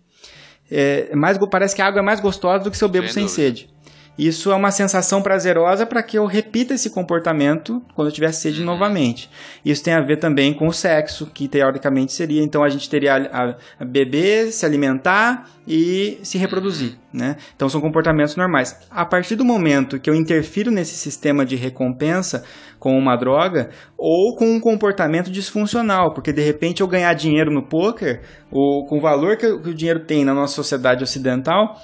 É, 0.72 1.14
mais, 1.14 1.38
parece 1.52 1.76
que 1.76 1.82
a 1.82 1.88
água 1.88 2.00
é 2.00 2.04
mais 2.04 2.22
gostosa 2.22 2.64
do 2.64 2.72
que 2.72 2.78
se 2.78 2.84
eu 2.84 2.90
bebo 2.90 3.08
sem, 3.08 3.28
sem 3.28 3.28
sede. 3.28 3.75
Isso 4.18 4.52
é 4.52 4.56
uma 4.56 4.72
sensação 4.72 5.22
prazerosa 5.22 5.86
para 5.86 6.02
que 6.02 6.18
eu 6.18 6.26
repita 6.26 6.74
esse 6.74 6.90
comportamento 6.90 7.82
quando 7.94 8.08
eu 8.08 8.14
tiver 8.14 8.32
sede 8.32 8.62
uhum. 8.62 8.66
novamente. 8.66 9.30
Isso 9.64 9.84
tem 9.84 9.94
a 9.94 10.02
ver 10.02 10.18
também 10.18 10.54
com 10.54 10.68
o 10.68 10.74
sexo, 10.74 11.30
que 11.34 11.48
teoricamente 11.48 12.14
seria, 12.14 12.42
então 12.42 12.64
a 12.64 12.70
gente 12.70 12.90
teria 12.90 13.16
a, 13.16 13.56
a 13.80 13.86
beber, 13.86 14.52
se 14.52 14.66
alimentar 14.66 15.50
e 15.68 16.20
se 16.24 16.38
reproduzir, 16.38 16.96
né? 17.12 17.38
Então 17.56 17.68
são 17.68 17.82
comportamentos 17.82 18.36
normais. 18.36 18.78
A 18.90 19.06
partir 19.06 19.36
do 19.36 19.44
momento 19.44 20.00
que 20.00 20.10
eu 20.10 20.16
interfiro 20.16 20.72
nesse 20.72 20.96
sistema 20.96 21.46
de 21.46 21.56
recompensa 21.56 22.44
com 22.80 22.98
uma 22.98 23.16
droga 23.16 23.72
ou 23.98 24.36
com 24.36 24.46
um 24.46 24.60
comportamento 24.60 25.32
disfuncional, 25.32 26.14
porque 26.14 26.32
de 26.32 26.42
repente 26.42 26.82
eu 26.82 26.88
ganhar 26.88 27.14
dinheiro 27.14 27.52
no 27.52 27.64
poker, 27.64 28.22
ou 28.52 28.86
com 28.86 29.00
o 29.00 29.02
valor 29.02 29.38
que 29.38 29.48
o 29.48 29.74
dinheiro 29.74 30.02
tem 30.02 30.24
na 30.24 30.34
nossa 30.34 30.54
sociedade 30.54 31.04
ocidental, 31.04 31.82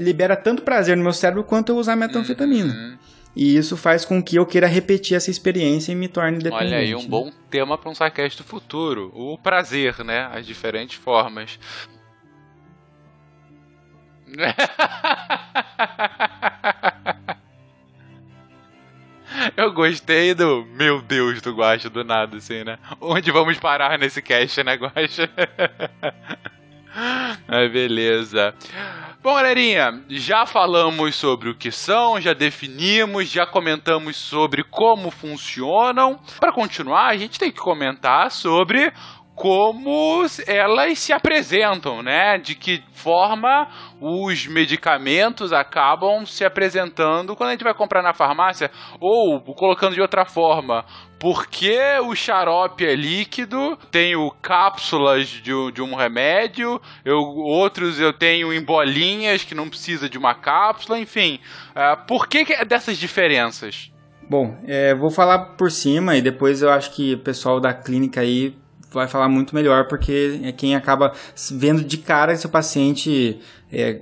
libera 0.00 0.36
tanto 0.36 0.62
prazer 0.62 0.96
no 0.96 1.02
meu 1.02 1.12
cérebro 1.12 1.44
quanto 1.44 1.70
eu 1.70 1.76
usar 1.76 1.96
metanfetamina. 1.96 2.72
Uhum. 2.72 2.98
E 3.34 3.56
isso 3.56 3.76
faz 3.76 4.04
com 4.04 4.22
que 4.22 4.36
eu 4.36 4.44
queira 4.44 4.66
repetir 4.66 5.16
essa 5.16 5.30
experiência 5.30 5.92
e 5.92 5.94
me 5.94 6.06
torne 6.06 6.38
dependente. 6.38 6.66
Olha 6.66 6.76
aí, 6.76 6.94
um 6.94 7.02
né? 7.02 7.08
bom 7.08 7.32
tema 7.50 7.78
para 7.78 7.90
um 7.90 7.94
SciCast 7.94 8.42
do 8.42 8.44
futuro. 8.44 9.10
O 9.14 9.38
prazer, 9.38 10.04
né? 10.04 10.28
As 10.32 10.46
diferentes 10.46 10.98
formas. 10.98 11.58
Eu 19.56 19.72
gostei 19.72 20.34
do 20.34 20.66
meu 20.74 21.00
Deus 21.00 21.40
do 21.40 21.54
Guacha 21.54 21.88
do 21.88 22.04
nada, 22.04 22.36
assim, 22.36 22.64
né? 22.64 22.78
Onde 23.00 23.30
vamos 23.30 23.58
parar 23.58 23.98
nesse 23.98 24.20
cast, 24.20 24.62
né, 24.62 24.74
Guacha? 24.74 25.30
Mas 27.48 27.72
beleza. 27.72 28.54
Bom, 29.22 29.36
galerinha, 29.36 30.02
já 30.08 30.44
falamos 30.44 31.14
sobre 31.14 31.48
o 31.48 31.54
que 31.54 31.70
são, 31.70 32.20
já 32.20 32.32
definimos, 32.32 33.30
já 33.30 33.46
comentamos 33.46 34.16
sobre 34.16 34.64
como 34.64 35.12
funcionam. 35.12 36.18
Para 36.40 36.52
continuar, 36.52 37.06
a 37.06 37.16
gente 37.16 37.38
tem 37.38 37.52
que 37.52 37.60
comentar 37.60 38.32
sobre 38.32 38.92
como 39.36 40.26
elas 40.44 40.98
se 40.98 41.12
apresentam, 41.12 42.02
né? 42.02 42.36
De 42.36 42.56
que 42.56 42.82
forma 42.92 43.68
os 44.00 44.48
medicamentos 44.48 45.52
acabam 45.52 46.26
se 46.26 46.44
apresentando 46.44 47.36
quando 47.36 47.50
a 47.50 47.52
gente 47.52 47.64
vai 47.64 47.74
comprar 47.74 48.02
na 48.02 48.12
farmácia, 48.12 48.72
ou 49.00 49.40
colocando 49.54 49.94
de 49.94 50.00
outra 50.00 50.24
forma, 50.24 50.84
porque 51.22 51.78
o 52.04 52.16
xarope 52.16 52.84
é 52.84 52.96
líquido, 52.96 53.78
tenho 53.92 54.28
cápsulas 54.42 55.28
de, 55.28 55.52
de 55.72 55.80
um 55.80 55.94
remédio, 55.94 56.82
eu, 57.04 57.20
outros 57.20 58.00
eu 58.00 58.12
tenho 58.12 58.52
em 58.52 58.60
bolinhas 58.60 59.44
que 59.44 59.54
não 59.54 59.68
precisa 59.68 60.08
de 60.08 60.18
uma 60.18 60.34
cápsula, 60.34 60.98
enfim. 60.98 61.38
Uh, 61.76 62.04
por 62.08 62.26
que, 62.26 62.44
que 62.44 62.52
é 62.52 62.64
dessas 62.64 62.98
diferenças? 62.98 63.92
Bom, 64.28 64.58
é, 64.66 64.96
vou 64.96 65.12
falar 65.12 65.38
por 65.56 65.70
cima 65.70 66.16
e 66.16 66.20
depois 66.20 66.60
eu 66.60 66.70
acho 66.70 66.90
que 66.90 67.14
o 67.14 67.18
pessoal 67.18 67.60
da 67.60 67.72
clínica 67.72 68.20
aí 68.20 68.56
vai 68.90 69.06
falar 69.06 69.28
muito 69.28 69.54
melhor, 69.54 69.86
porque 69.86 70.40
é 70.42 70.50
quem 70.50 70.74
acaba 70.74 71.12
vendo 71.52 71.84
de 71.84 71.98
cara 71.98 72.34
se 72.34 72.46
o 72.46 72.48
paciente 72.48 73.38
é, 73.72 74.00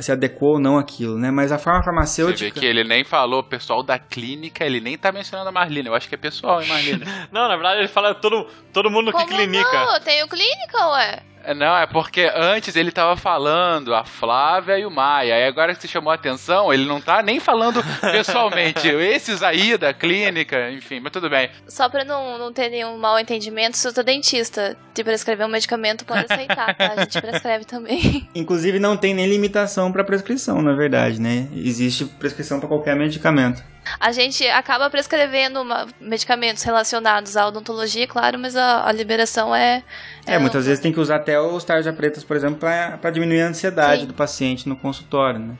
se 0.00 0.12
adequou 0.12 0.54
ou 0.54 0.60
não 0.60 0.78
aquilo, 0.78 1.18
né? 1.18 1.30
Mas 1.30 1.52
a 1.52 1.58
forma 1.58 1.82
farmacêutica... 1.82 2.38
Você 2.38 2.54
vê 2.54 2.60
que 2.60 2.66
ele 2.66 2.84
nem 2.84 3.04
falou 3.04 3.42
pessoal 3.42 3.82
da 3.82 3.98
clínica, 3.98 4.64
ele 4.64 4.80
nem 4.80 4.96
tá 4.96 5.12
mencionando 5.12 5.48
a 5.48 5.52
Marlene. 5.52 5.88
Eu 5.88 5.94
acho 5.94 6.08
que 6.08 6.14
é 6.14 6.18
pessoal, 6.18 6.62
hein, 6.62 6.68
Marlene? 6.68 7.04
não, 7.32 7.48
na 7.48 7.56
verdade 7.56 7.80
ele 7.80 7.88
fala 7.88 8.14
todo, 8.14 8.46
todo 8.72 8.90
mundo 8.90 9.12
Como 9.12 9.26
que 9.26 9.34
clínica. 9.34 9.72
Não, 9.72 9.94
eu 9.94 10.00
tenho 10.00 10.28
clínica, 10.28 10.88
ué. 10.92 11.22
É, 11.48 11.54
não, 11.54 11.74
é 11.78 11.86
porque 11.86 12.30
antes 12.34 12.76
ele 12.76 12.92
tava 12.92 13.16
falando 13.16 13.94
a 13.94 14.04
Flávia 14.04 14.78
e 14.78 14.84
o 14.84 14.90
Maia. 14.90 15.34
Aí 15.34 15.44
agora 15.46 15.74
que 15.74 15.80
você 15.80 15.88
chamou 15.88 16.10
a 16.10 16.14
atenção, 16.14 16.70
ele 16.70 16.84
não 16.84 17.00
tá 17.00 17.22
nem 17.22 17.40
falando 17.40 17.82
pessoalmente. 18.12 18.86
Esses 18.86 19.42
aí 19.42 19.78
da 19.78 19.94
clínica, 19.94 20.70
enfim, 20.70 21.00
mas 21.00 21.10
tudo 21.10 21.30
bem. 21.30 21.48
Só 21.66 21.88
pra 21.88 22.04
não, 22.04 22.36
não 22.36 22.52
ter 22.52 22.68
nenhum 22.68 22.98
mal 22.98 23.18
entendimento, 23.18 23.78
se 23.78 23.88
eu 23.88 23.94
tô 23.94 24.02
dentista 24.02 24.76
de 24.92 25.02
prescrever 25.02 25.46
um 25.46 25.50
medicamento, 25.50 26.04
pode 26.04 26.30
aceitar, 26.30 26.76
tá? 26.76 26.92
A 26.94 27.00
gente 27.04 27.16
prescreve 27.22 27.64
também. 27.64 28.28
Inclusive 28.34 28.78
não 28.78 28.94
tem 28.94 29.14
nem 29.14 29.26
limitação 29.26 29.90
para 29.90 30.04
prescrição, 30.04 30.60
na 30.60 30.74
verdade, 30.74 31.18
né? 31.18 31.48
Existe 31.54 32.04
prescrição 32.04 32.60
para 32.60 32.68
qualquer 32.68 32.94
medicamento. 32.94 33.64
A 33.98 34.12
gente 34.12 34.46
acaba 34.48 34.88
prescrevendo 34.90 35.60
uma, 35.60 35.86
medicamentos 36.00 36.62
relacionados 36.62 37.36
à 37.36 37.46
odontologia, 37.46 38.06
claro, 38.06 38.38
mas 38.38 38.56
a, 38.56 38.86
a 38.86 38.92
liberação 38.92 39.54
é, 39.54 39.82
é. 40.26 40.34
É, 40.34 40.38
muitas 40.38 40.66
vezes 40.66 40.80
tem 40.80 40.92
que 40.92 41.00
usar 41.00 41.16
até 41.16 41.40
os 41.40 41.64
tarja 41.64 41.92
pretas, 41.92 42.24
por 42.24 42.36
exemplo, 42.36 42.58
para 42.58 43.10
diminuir 43.10 43.42
a 43.42 43.48
ansiedade 43.48 44.02
Sim. 44.02 44.06
do 44.06 44.14
paciente 44.14 44.68
no 44.68 44.76
consultório, 44.76 45.40
né? 45.40 45.54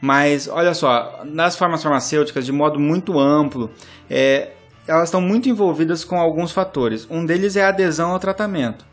Mas, 0.00 0.48
olha 0.48 0.74
só, 0.74 1.22
nas 1.24 1.56
formas 1.56 1.82
farmacêuticas, 1.82 2.44
de 2.44 2.52
modo 2.52 2.78
muito 2.78 3.18
amplo, 3.18 3.70
é, 4.10 4.50
elas 4.86 5.04
estão 5.04 5.20
muito 5.20 5.48
envolvidas 5.48 6.04
com 6.04 6.20
alguns 6.20 6.52
fatores. 6.52 7.06
Um 7.08 7.24
deles 7.24 7.56
é 7.56 7.64
a 7.64 7.68
adesão 7.68 8.10
ao 8.10 8.18
tratamento. 8.18 8.84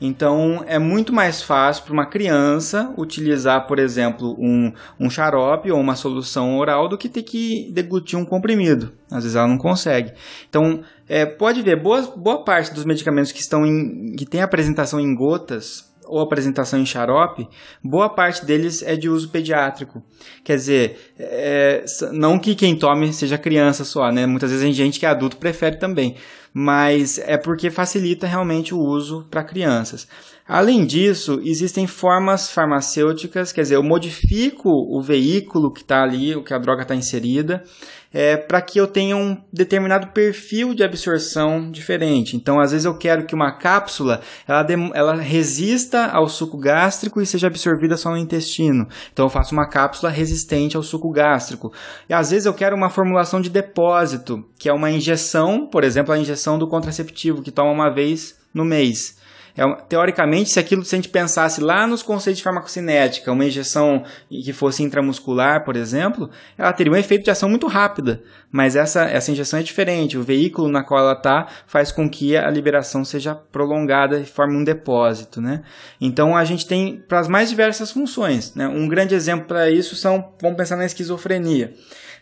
Então 0.00 0.64
é 0.66 0.78
muito 0.78 1.12
mais 1.12 1.42
fácil 1.42 1.84
para 1.84 1.92
uma 1.92 2.06
criança 2.06 2.92
utilizar, 2.98 3.66
por 3.66 3.78
exemplo, 3.78 4.36
um, 4.38 4.72
um 4.98 5.08
xarope 5.08 5.70
ou 5.70 5.80
uma 5.80 5.94
solução 5.94 6.58
oral 6.58 6.88
do 6.88 6.98
que 6.98 7.08
ter 7.08 7.22
que 7.22 7.70
deglutir 7.72 8.18
um 8.18 8.24
comprimido. 8.24 8.92
Às 9.10 9.24
vezes 9.24 9.36
ela 9.36 9.48
não 9.48 9.58
consegue. 9.58 10.12
Então 10.48 10.82
é, 11.08 11.24
pode 11.24 11.62
ver, 11.62 11.80
boa, 11.80 12.02
boa 12.16 12.44
parte 12.44 12.74
dos 12.74 12.84
medicamentos 12.84 13.32
que 13.32 13.40
estão 13.40 13.64
em, 13.64 14.14
que 14.16 14.26
tem 14.26 14.42
apresentação 14.42 14.98
em 14.98 15.14
gotas 15.14 15.93
ou 16.06 16.20
apresentação 16.20 16.78
em 16.78 16.86
xarope, 16.86 17.48
boa 17.82 18.08
parte 18.08 18.44
deles 18.44 18.82
é 18.82 18.96
de 18.96 19.08
uso 19.08 19.28
pediátrico. 19.28 20.02
Quer 20.44 20.56
dizer, 20.56 21.14
é, 21.18 21.84
não 22.12 22.38
que 22.38 22.54
quem 22.54 22.76
tome 22.76 23.12
seja 23.12 23.38
criança 23.38 23.84
só, 23.84 24.10
né? 24.10 24.26
Muitas 24.26 24.50
vezes 24.50 24.64
a 24.64 24.70
gente 24.70 24.98
que 24.98 25.06
é 25.06 25.08
adulto 25.08 25.36
prefere 25.36 25.76
também 25.76 26.16
mas 26.56 27.18
é 27.18 27.36
porque 27.36 27.68
facilita 27.68 28.28
realmente 28.28 28.72
o 28.72 28.78
uso 28.78 29.26
para 29.28 29.42
crianças. 29.42 30.06
Além 30.46 30.84
disso, 30.84 31.40
existem 31.42 31.86
formas 31.86 32.50
farmacêuticas, 32.50 33.50
quer 33.50 33.62
dizer, 33.62 33.76
eu 33.76 33.82
modifico 33.82 34.68
o 34.68 35.00
veículo 35.00 35.72
que 35.72 35.80
está 35.80 36.02
ali, 36.02 36.36
o 36.36 36.44
que 36.44 36.52
a 36.52 36.58
droga 36.58 36.82
está 36.82 36.94
inserida, 36.94 37.64
é, 38.12 38.36
para 38.36 38.60
que 38.60 38.78
eu 38.78 38.86
tenha 38.86 39.16
um 39.16 39.38
determinado 39.50 40.08
perfil 40.08 40.74
de 40.74 40.84
absorção 40.84 41.70
diferente. 41.70 42.36
Então, 42.36 42.60
às 42.60 42.72
vezes 42.72 42.84
eu 42.84 42.94
quero 42.98 43.24
que 43.24 43.34
uma 43.34 43.56
cápsula 43.56 44.20
ela, 44.46 44.66
ela 44.92 45.14
resista 45.14 46.08
ao 46.08 46.28
suco 46.28 46.58
gástrico 46.58 47.22
e 47.22 47.26
seja 47.26 47.46
absorvida 47.46 47.96
só 47.96 48.10
no 48.10 48.18
intestino. 48.18 48.86
Então, 49.14 49.24
eu 49.24 49.30
faço 49.30 49.54
uma 49.54 49.66
cápsula 49.66 50.12
resistente 50.12 50.76
ao 50.76 50.82
suco 50.82 51.10
gástrico. 51.10 51.72
E 52.06 52.12
às 52.12 52.30
vezes 52.30 52.44
eu 52.44 52.52
quero 52.52 52.76
uma 52.76 52.90
formulação 52.90 53.40
de 53.40 53.48
depósito, 53.48 54.44
que 54.58 54.68
é 54.68 54.72
uma 54.74 54.90
injeção, 54.90 55.66
por 55.66 55.82
exemplo, 55.84 56.12
a 56.12 56.18
injeção 56.18 56.58
do 56.58 56.68
contraceptivo 56.68 57.42
que 57.42 57.50
toma 57.50 57.72
uma 57.72 57.88
vez 57.88 58.38
no 58.52 58.64
mês. 58.64 59.23
É, 59.56 59.62
teoricamente, 59.88 60.50
se 60.50 60.58
aquilo 60.58 60.84
se 60.84 60.96
a 60.96 60.98
gente 60.98 61.08
pensasse 61.08 61.60
lá 61.60 61.86
nos 61.86 62.02
conceitos 62.02 62.38
de 62.38 62.44
farmacocinética, 62.44 63.30
uma 63.30 63.44
injeção 63.44 64.02
que 64.28 64.52
fosse 64.52 64.82
intramuscular, 64.82 65.64
por 65.64 65.76
exemplo, 65.76 66.28
ela 66.58 66.72
teria 66.72 66.92
um 66.92 66.96
efeito 66.96 67.24
de 67.24 67.30
ação 67.30 67.48
muito 67.48 67.68
rápida. 67.68 68.20
Mas 68.50 68.74
essa, 68.74 69.04
essa 69.04 69.30
injeção 69.30 69.60
é 69.60 69.62
diferente. 69.62 70.18
O 70.18 70.22
veículo 70.22 70.68
na 70.68 70.82
qual 70.82 71.00
ela 71.00 71.12
está 71.12 71.46
faz 71.66 71.92
com 71.92 72.08
que 72.08 72.36
a 72.36 72.50
liberação 72.50 73.04
seja 73.04 73.34
prolongada 73.34 74.18
e 74.18 74.26
forme 74.26 74.56
um 74.56 74.64
depósito. 74.64 75.40
Né? 75.40 75.62
Então 76.00 76.36
a 76.36 76.44
gente 76.44 76.66
tem 76.66 77.00
para 77.08 77.20
as 77.20 77.28
mais 77.28 77.48
diversas 77.48 77.92
funções. 77.92 78.54
Né? 78.56 78.66
Um 78.66 78.88
grande 78.88 79.14
exemplo 79.14 79.46
para 79.46 79.70
isso 79.70 79.94
são, 79.94 80.32
vamos 80.40 80.56
pensar 80.56 80.76
na 80.76 80.84
esquizofrenia. 80.84 81.72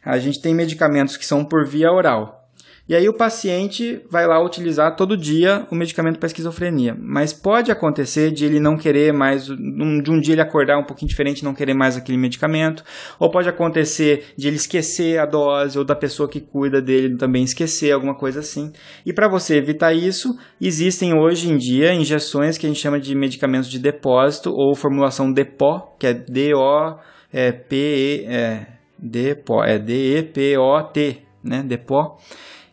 A 0.04 0.18
gente 0.18 0.42
tem 0.42 0.54
medicamentos 0.54 1.16
que 1.16 1.24
são 1.24 1.44
por 1.44 1.66
via 1.66 1.90
oral. 1.90 2.41
E 2.88 2.96
aí 2.96 3.08
o 3.08 3.16
paciente 3.16 4.00
vai 4.10 4.26
lá 4.26 4.44
utilizar 4.44 4.96
todo 4.96 5.16
dia 5.16 5.64
o 5.70 5.74
medicamento 5.74 6.18
para 6.18 6.26
esquizofrenia. 6.26 6.96
Mas 6.98 7.32
pode 7.32 7.70
acontecer 7.70 8.32
de 8.32 8.44
ele 8.44 8.58
não 8.58 8.76
querer 8.76 9.12
mais, 9.12 9.46
de 9.46 10.10
um 10.10 10.20
dia 10.20 10.34
ele 10.34 10.40
acordar 10.40 10.78
um 10.78 10.84
pouquinho 10.84 11.08
diferente, 11.08 11.44
não 11.44 11.54
querer 11.54 11.74
mais 11.74 11.96
aquele 11.96 12.18
medicamento. 12.18 12.82
Ou 13.20 13.30
pode 13.30 13.48
acontecer 13.48 14.32
de 14.36 14.48
ele 14.48 14.56
esquecer 14.56 15.18
a 15.18 15.26
dose, 15.26 15.78
ou 15.78 15.84
da 15.84 15.94
pessoa 15.94 16.28
que 16.28 16.40
cuida 16.40 16.82
dele 16.82 17.16
também 17.16 17.44
esquecer, 17.44 17.92
alguma 17.92 18.16
coisa 18.16 18.40
assim. 18.40 18.72
E 19.06 19.12
para 19.12 19.28
você 19.28 19.56
evitar 19.56 19.92
isso, 19.92 20.36
existem 20.60 21.14
hoje 21.14 21.48
em 21.50 21.56
dia 21.56 21.94
injeções 21.94 22.58
que 22.58 22.66
a 22.66 22.68
gente 22.68 22.80
chama 22.80 22.98
de 22.98 23.14
medicamentos 23.14 23.70
de 23.70 23.78
depósito, 23.78 24.52
ou 24.52 24.74
formulação 24.74 25.32
DEPO, 25.32 25.94
que 25.98 26.08
é 26.08 26.14
D-O-P-E... 26.14 28.24
É, 28.26 28.66
D-E-P-O-T, 29.04 31.22
né? 31.42 31.64
DEPO 31.66 32.18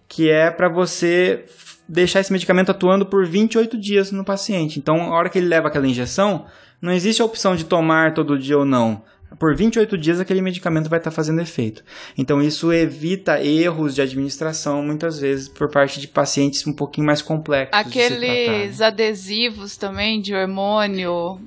que 0.10 0.30
é 0.30 0.50
para 0.50 0.68
você 0.68 1.46
deixar 1.88 2.20
esse 2.20 2.34
medicamento 2.34 2.72
atuando 2.72 3.06
por 3.06 3.26
28 3.26 3.78
dias 3.78 4.12
no 4.12 4.26
paciente. 4.26 4.80
Então, 4.80 5.14
a 5.14 5.16
hora 5.16 5.30
que 5.30 5.38
ele 5.38 5.48
leva 5.48 5.68
aquela 5.68 5.88
injeção, 5.88 6.46
não 6.82 6.92
existe 6.92 7.22
a 7.22 7.26
opção 7.26 7.56
de 7.56 7.64
tomar 7.64 8.14
todo 8.14 8.38
dia 8.38 8.58
ou 8.58 8.66
não. 8.66 9.04
Por 9.38 9.56
28 9.56 9.96
dias 9.96 10.20
aquele 10.20 10.42
medicamento 10.42 10.90
vai 10.90 10.98
estar 10.98 11.12
fazendo 11.12 11.40
efeito. 11.40 11.84
Então 12.18 12.42
isso 12.42 12.74
evita 12.74 13.40
erros 13.40 13.94
de 13.94 14.02
administração 14.02 14.82
muitas 14.82 15.20
vezes 15.20 15.48
por 15.48 15.70
parte 15.70 16.00
de 16.00 16.08
pacientes 16.08 16.66
um 16.66 16.74
pouquinho 16.74 17.06
mais 17.06 17.22
complexos. 17.22 17.78
Aqueles 17.78 18.82
adesivos 18.82 19.78
também 19.78 20.20
de 20.20 20.34
hormônio, 20.34 21.40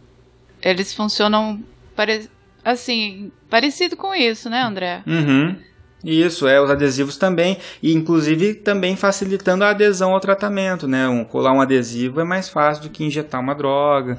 eles 0.63 0.95
funcionam 0.95 1.61
pare... 1.97 2.31
assim, 2.65 3.33
parecido 3.51 3.97
com 3.97 4.15
isso, 4.15 4.49
né, 4.49 4.63
André? 4.63 5.03
Uhum. 5.05 5.57
Isso, 6.05 6.49
é, 6.49 6.61
os 6.61 6.69
adesivos 6.69 7.17
também, 7.17 7.59
e 7.83 7.93
inclusive 7.93 8.55
também 8.55 8.97
facilitando 8.97 9.63
a 9.63 9.71
adesão 9.71 10.13
ao 10.13 10.21
tratamento, 10.21 10.89
né? 10.89 11.09
Um, 11.09 11.25
colar 11.25 11.53
um 11.53 11.61
adesivo 11.61 12.21
é 12.21 12.25
mais 12.25 12.49
fácil 12.49 12.85
do 12.85 12.91
que 12.91 13.05
injetar 13.05 13.41
uma 13.41 13.55
droga. 13.55 14.19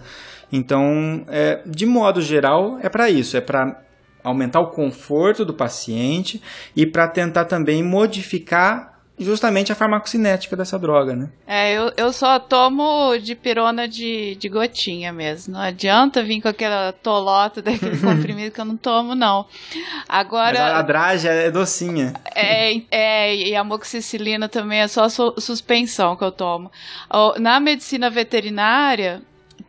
Então, 0.52 1.26
é, 1.28 1.62
de 1.66 1.86
modo 1.86 2.22
geral, 2.22 2.78
é 2.82 2.88
para 2.88 3.10
isso, 3.10 3.36
é 3.36 3.42
para 3.42 3.82
aumentar 4.24 4.62
o 4.62 4.70
conforto 4.70 5.44
do 5.44 5.54
paciente 5.54 6.42
e 6.76 6.86
para 6.86 7.08
tentar 7.08 7.46
também 7.46 7.84
modificar 7.84 8.93
justamente 9.24 9.72
a 9.72 9.76
farmacocinética 9.76 10.56
dessa 10.56 10.78
droga, 10.78 11.16
né? 11.16 11.30
É, 11.48 11.74
eu, 11.74 11.92
eu 11.98 12.14
só 12.14 12.40
tomo 12.40 13.18
de 13.18 13.36
pirona 13.36 13.88
de, 13.88 14.36
de 14.36 14.50
gotinha 14.50 15.12
mesmo. 15.12 15.54
Não 15.54 15.62
adianta 15.62 16.24
vir 16.24 16.42
com 16.42 16.48
aquela 16.48 16.92
tolota 16.92 17.62
daquele 17.64 17.98
comprimido 17.98 18.52
que 18.52 18.62
eu 18.62 18.66
não 18.66 18.78
tomo, 18.78 19.16
não. 19.16 19.46
Agora... 20.08 20.60
Mas 20.60 20.74
a 20.74 20.82
draga 20.82 21.30
é 21.30 21.52
docinha. 21.52 22.14
É, 22.36 22.82
é, 22.92 23.36
e 23.36 23.56
a 23.56 23.62
amoxicilina 23.62 24.48
também 24.50 24.80
é 24.80 24.88
só 24.88 25.10
su 25.10 25.34
suspensão 25.38 26.16
que 26.16 26.24
eu 26.24 26.32
tomo. 26.32 26.72
Na 27.40 27.60
medicina 27.60 28.10
veterinária, 28.10 29.22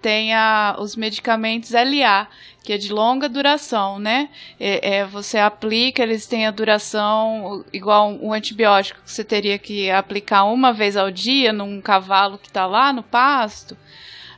tem 0.05 0.35
a, 0.35 0.77
os 0.79 0.97
medicamentos 0.97 1.71
LA, 1.71 2.29
que 2.63 2.75
é 2.75 2.77
de 2.77 2.93
longa 2.93 3.27
duração, 3.27 3.99
né? 3.99 4.29
É, 4.61 4.97
é, 4.97 5.07
você 5.07 5.39
aplica, 5.39 6.03
eles 6.03 6.27
têm 6.27 6.47
a 6.47 6.51
duração 6.51 7.65
igual 7.73 8.11
um, 8.11 8.31
antibiótico 8.31 9.01
que 9.03 9.11
você 9.11 9.25
teria 9.25 9.59
que 9.59 9.91
aplicar 9.91 10.45
uma 10.45 10.75
vez 10.75 10.95
ao 10.95 11.11
dia 11.11 11.55
num 11.55 11.81
cavalo 11.81 12.37
que 12.37 12.49
está 12.49 12.67
lá 12.67 12.93
no 12.93 13.03
pasto. 13.03 13.79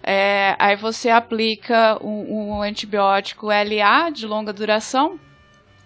É, 0.05 0.55
aí 0.57 0.77
você 0.77 1.11
aplica 1.11 1.99
um, 2.01 2.59
um 2.59 2.63
antibiótico 2.63 3.49
LA 3.49 4.11
de 4.11 4.25
longa 4.25 4.53
duração 4.53 5.19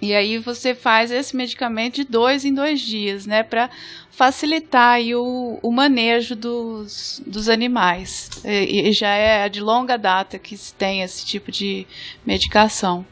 e 0.03 0.15
aí 0.15 0.37
você 0.39 0.75
faz 0.75 1.11
esse 1.11 1.37
medicamento 1.37 1.97
de 1.97 2.05
dois 2.05 2.45
em 2.45 2.55
dois 2.55 2.81
dias, 2.81 3.27
né, 3.27 3.43
para 3.43 3.69
facilitar 4.11 4.95
aí 4.95 5.15
o, 5.15 5.59
o 5.63 5.73
manejo 5.73 6.37
dos, 6.37 7.23
dos 7.27 7.49
animais. 7.49 8.31
E, 8.45 8.89
e, 8.89 8.93
já 8.93 9.11
é 9.11 9.49
de 9.49 9.61
longa 9.61 9.97
data 9.97 10.39
que 10.39 10.57
se 10.57 10.75
tem 10.75 11.03
esse 11.03 11.25
tipo 11.25 11.51
de 11.51 11.87
medicação. 12.25 13.07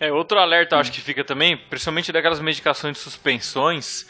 É, 0.00 0.12
outro 0.12 0.38
alerta 0.38 0.76
acho 0.76 0.92
que 0.92 1.00
fica 1.00 1.24
também, 1.24 1.56
principalmente 1.56 2.12
daquelas 2.12 2.40
medicações 2.40 2.96
de 2.96 3.02
suspensões, 3.02 4.06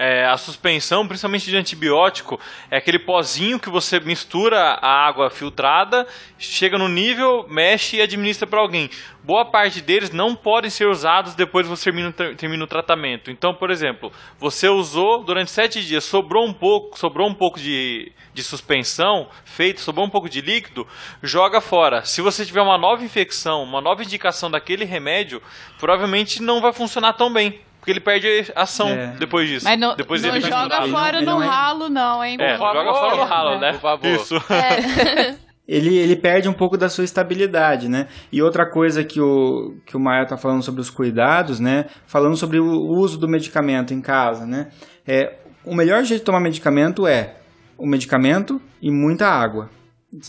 é, 0.00 0.24
a 0.24 0.38
suspensão, 0.38 1.06
principalmente 1.06 1.44
de 1.44 1.54
antibiótico, 1.58 2.40
é 2.70 2.78
aquele 2.78 2.98
pozinho 2.98 3.60
que 3.60 3.68
você 3.68 4.00
mistura 4.00 4.58
a 4.80 5.06
água 5.06 5.28
filtrada, 5.28 6.06
chega 6.38 6.78
no 6.78 6.88
nível, 6.88 7.44
mexe 7.50 7.98
e 7.98 8.00
administra 8.00 8.46
para 8.46 8.60
alguém. 8.60 8.88
Boa 9.22 9.44
parte 9.44 9.82
deles 9.82 10.10
não 10.10 10.34
podem 10.34 10.70
ser 10.70 10.86
usados 10.86 11.34
depois 11.34 11.66
que 11.66 11.76
você 11.76 11.84
termina, 11.84 12.12
termina 12.34 12.64
o 12.64 12.66
tratamento. 12.66 13.30
Então, 13.30 13.52
por 13.52 13.70
exemplo, 13.70 14.10
você 14.38 14.70
usou 14.70 15.22
durante 15.22 15.50
sete 15.50 15.84
dias, 15.84 16.02
sobrou 16.04 16.46
um 16.46 16.54
pouco, 16.54 16.98
sobrou 16.98 17.28
um 17.28 17.34
pouco 17.34 17.60
de, 17.60 18.10
de 18.32 18.42
suspensão 18.42 19.28
feito, 19.44 19.82
sobrou 19.82 20.06
um 20.06 20.10
pouco 20.10 20.30
de 20.30 20.40
líquido, 20.40 20.86
joga 21.22 21.60
fora. 21.60 22.06
Se 22.06 22.22
você 22.22 22.46
tiver 22.46 22.62
uma 22.62 22.78
nova 22.78 23.04
infecção, 23.04 23.62
uma 23.62 23.82
nova 23.82 24.02
indicação 24.02 24.50
daquele 24.50 24.86
remédio, 24.86 25.42
provavelmente 25.78 26.40
não 26.40 26.62
vai 26.62 26.72
funcionar 26.72 27.12
tão 27.12 27.30
bem. 27.30 27.60
Porque 27.90 27.92
ele 27.92 28.00
perde 28.00 28.52
ação 28.54 28.88
é. 28.88 29.14
depois 29.18 29.48
disso. 29.48 29.64
Mas 29.64 29.78
não, 29.78 29.96
depois 29.96 30.22
não 30.22 30.40
joga 30.40 30.86
fora 30.88 31.20
no 31.20 31.42
é- 31.42 31.46
ralo, 31.46 31.88
não, 31.88 32.24
hein? 32.24 32.36
É, 32.38 32.56
joga 32.56 32.92
fora 32.92 33.16
no 33.16 33.24
ralo, 33.24 33.58
né? 33.58 33.72
Por 33.72 33.80
favor. 33.80 34.06
Isso. 34.06 34.34
É. 34.50 35.36
ele, 35.66 35.96
ele 35.96 36.16
perde 36.16 36.48
um 36.48 36.52
pouco 36.52 36.76
da 36.76 36.88
sua 36.88 37.04
estabilidade, 37.04 37.88
né? 37.88 38.08
E 38.30 38.42
outra 38.42 38.68
coisa 38.68 39.02
que 39.02 39.20
o, 39.20 39.76
que 39.86 39.96
o 39.96 40.00
Maia 40.00 40.26
tá 40.26 40.36
falando 40.36 40.62
sobre 40.62 40.80
os 40.80 40.90
cuidados, 40.90 41.58
né? 41.58 41.86
Falando 42.06 42.36
sobre 42.36 42.58
o 42.58 42.66
uso 42.66 43.18
do 43.18 43.28
medicamento 43.28 43.94
em 43.94 44.00
casa, 44.00 44.46
né? 44.46 44.68
É, 45.06 45.38
o 45.64 45.74
melhor 45.74 46.02
jeito 46.04 46.20
de 46.20 46.26
tomar 46.26 46.40
medicamento 46.40 47.06
é 47.06 47.36
o 47.78 47.86
medicamento 47.86 48.60
e 48.82 48.90
muita 48.90 49.26
água. 49.26 49.70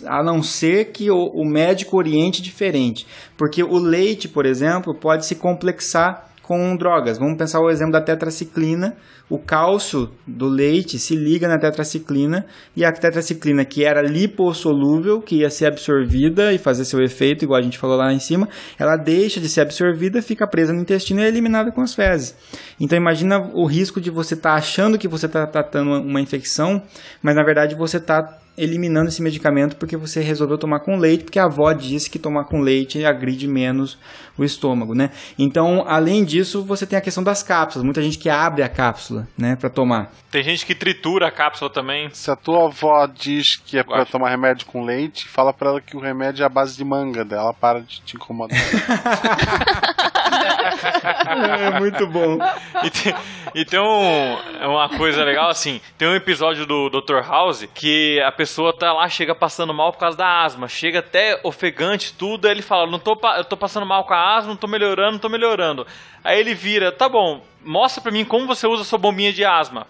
A 0.06 0.24
não 0.24 0.42
ser 0.42 0.92
que 0.92 1.10
o, 1.10 1.28
o 1.28 1.46
médico 1.46 1.98
oriente 1.98 2.42
diferente. 2.42 3.06
Porque 3.36 3.64
o 3.64 3.78
leite, 3.78 4.28
por 4.28 4.46
exemplo, 4.46 4.96
pode 4.96 5.26
se 5.26 5.36
complexar 5.36 6.31
com 6.52 6.76
drogas. 6.76 7.18
Vamos 7.18 7.38
pensar 7.38 7.62
o 7.62 7.70
exemplo 7.70 7.94
da 7.94 8.02
tetraciclina. 8.02 8.94
O 9.32 9.40
cálcio 9.40 10.12
do 10.28 10.46
leite 10.46 11.00
se 11.00 11.16
liga 11.16 11.48
na 11.48 11.58
tetraciclina 11.58 12.46
e 12.76 12.84
a 12.84 12.92
tetraciclina, 12.92 13.64
que 13.64 13.86
era 13.86 14.02
lipossolúvel, 14.02 15.22
que 15.22 15.38
ia 15.38 15.50
ser 15.50 15.68
absorvida 15.68 16.52
e 16.52 16.58
fazer 16.58 16.84
seu 16.84 17.02
efeito, 17.02 17.46
igual 17.46 17.58
a 17.58 17.64
gente 17.64 17.78
falou 17.78 17.96
lá 17.96 18.12
em 18.12 18.20
cima, 18.20 18.50
ela 18.78 18.98
deixa 18.98 19.40
de 19.40 19.48
ser 19.48 19.62
absorvida, 19.62 20.22
fica 20.22 20.46
presa 20.46 20.74
no 20.74 20.82
intestino 20.82 21.22
e 21.22 21.24
é 21.24 21.30
eliminada 21.30 21.72
com 21.72 21.80
as 21.80 21.96
fezes. 21.96 22.36
Então 22.78 22.98
imagina 22.98 23.40
o 23.54 23.66
risco 23.66 24.02
de 24.02 24.12
você 24.12 24.34
estar 24.34 24.52
tá 24.52 24.58
achando 24.58 24.98
que 24.98 25.08
você 25.08 25.28
está 25.28 25.48
tratando 25.48 26.02
uma 26.02 26.20
infecção, 26.20 26.84
mas 27.24 27.34
na 27.34 27.46
verdade 27.46 27.74
você 27.74 27.96
está 27.96 28.38
eliminando 28.58 29.08
esse 29.08 29.22
medicamento 29.22 29.76
porque 29.76 29.96
você 29.96 30.20
resolveu 30.22 30.58
tomar 30.58 30.82
com 30.82 30.98
leite, 30.98 31.24
porque 31.24 31.40
a 31.40 31.46
avó 31.46 31.72
disse 31.74 32.10
que 32.10 32.20
tomar 32.20 32.46
com 32.46 32.60
leite 32.60 33.04
agride 33.04 33.48
menos 33.48 33.98
o 34.38 34.44
estômago, 34.44 34.94
né? 34.94 35.12
Então, 35.38 35.84
além 35.88 36.24
disso, 36.24 36.64
você 36.64 36.86
tem 36.86 36.98
a 36.98 37.02
questão 37.02 37.24
das 37.24 37.42
cápsulas. 37.42 37.84
Muita 37.84 38.02
gente 38.02 38.18
que 38.18 38.30
abre 38.30 38.64
a 38.64 38.70
cápsula, 38.70 39.21
né, 39.38 39.56
para 39.56 39.70
tomar. 39.70 40.12
Tem 40.30 40.44
gente 40.44 40.66
que 40.66 40.76
tritura 40.76 41.28
a 41.28 41.32
cápsula 41.32 41.70
também. 41.70 42.10
Se 42.12 42.32
a 42.32 42.36
tua 42.36 42.68
avó 42.68 43.08
diz 43.08 43.58
que 43.58 43.78
é 43.78 43.84
para 43.84 44.06
tomar 44.06 44.30
remédio 44.30 44.66
com 44.66 44.84
leite, 44.84 45.28
fala 45.28 45.54
para 45.54 45.72
ela 45.72 45.82
que 45.82 45.98
o 45.98 46.00
remédio 46.00 46.44
é 46.44 46.46
a 46.46 46.50
base 46.50 46.78
de 46.78 46.86
manga 46.86 47.26
dela, 47.26 47.54
para 47.54 47.82
de 47.82 48.02
te 48.02 48.16
incomodar. 48.16 48.58
é 50.86 51.80
muito 51.80 52.08
bom. 52.08 52.38
E 52.84 52.90
tem, 52.90 53.16
e 53.56 53.66
tem 53.66 53.80
um, 53.80 54.36
uma 54.68 54.90
coisa 54.90 55.24
legal 55.24 55.50
assim, 55.50 55.82
tem 55.98 56.08
um 56.08 56.16
episódio 56.16 56.66
do 56.66 56.90
Dr. 56.90 57.22
House 57.28 57.68
que 57.74 58.20
a 58.22 58.32
pessoa 58.32 58.74
tá 58.74 58.94
lá, 58.94 59.08
chega 59.10 59.36
passando 59.36 59.74
mal 59.74 59.92
por 59.92 60.00
causa 60.00 60.18
da 60.18 60.44
asma, 60.44 60.68
chega 60.68 61.00
até 61.00 61.40
ofegante, 61.44 62.14
tudo, 62.14 62.46
aí 62.46 62.54
ele 62.54 62.62
fala, 62.62 62.90
não 62.90 63.00
tô, 63.00 63.20
eu 63.38 63.46
tô 63.46 63.58
passando 63.58 63.86
mal 63.86 64.04
com 64.04 64.14
a 64.14 64.38
asma, 64.38 64.50
não 64.50 64.58
tô 64.58 64.68
melhorando, 64.68 65.14
não 65.14 65.20
tô 65.20 65.30
melhorando. 65.30 65.86
Aí 66.24 66.40
ele 66.40 66.54
vira, 66.54 66.92
tá 66.92 67.10
bom, 67.10 67.44
mostra 67.64 68.02
pra 68.02 68.12
mim 68.12 68.26
como 68.26 68.48
você 68.48 68.68
usa 68.68 68.84
sua 68.84 69.00
bombinha 69.00 69.34
de 69.34 69.46
asma. 69.46 69.88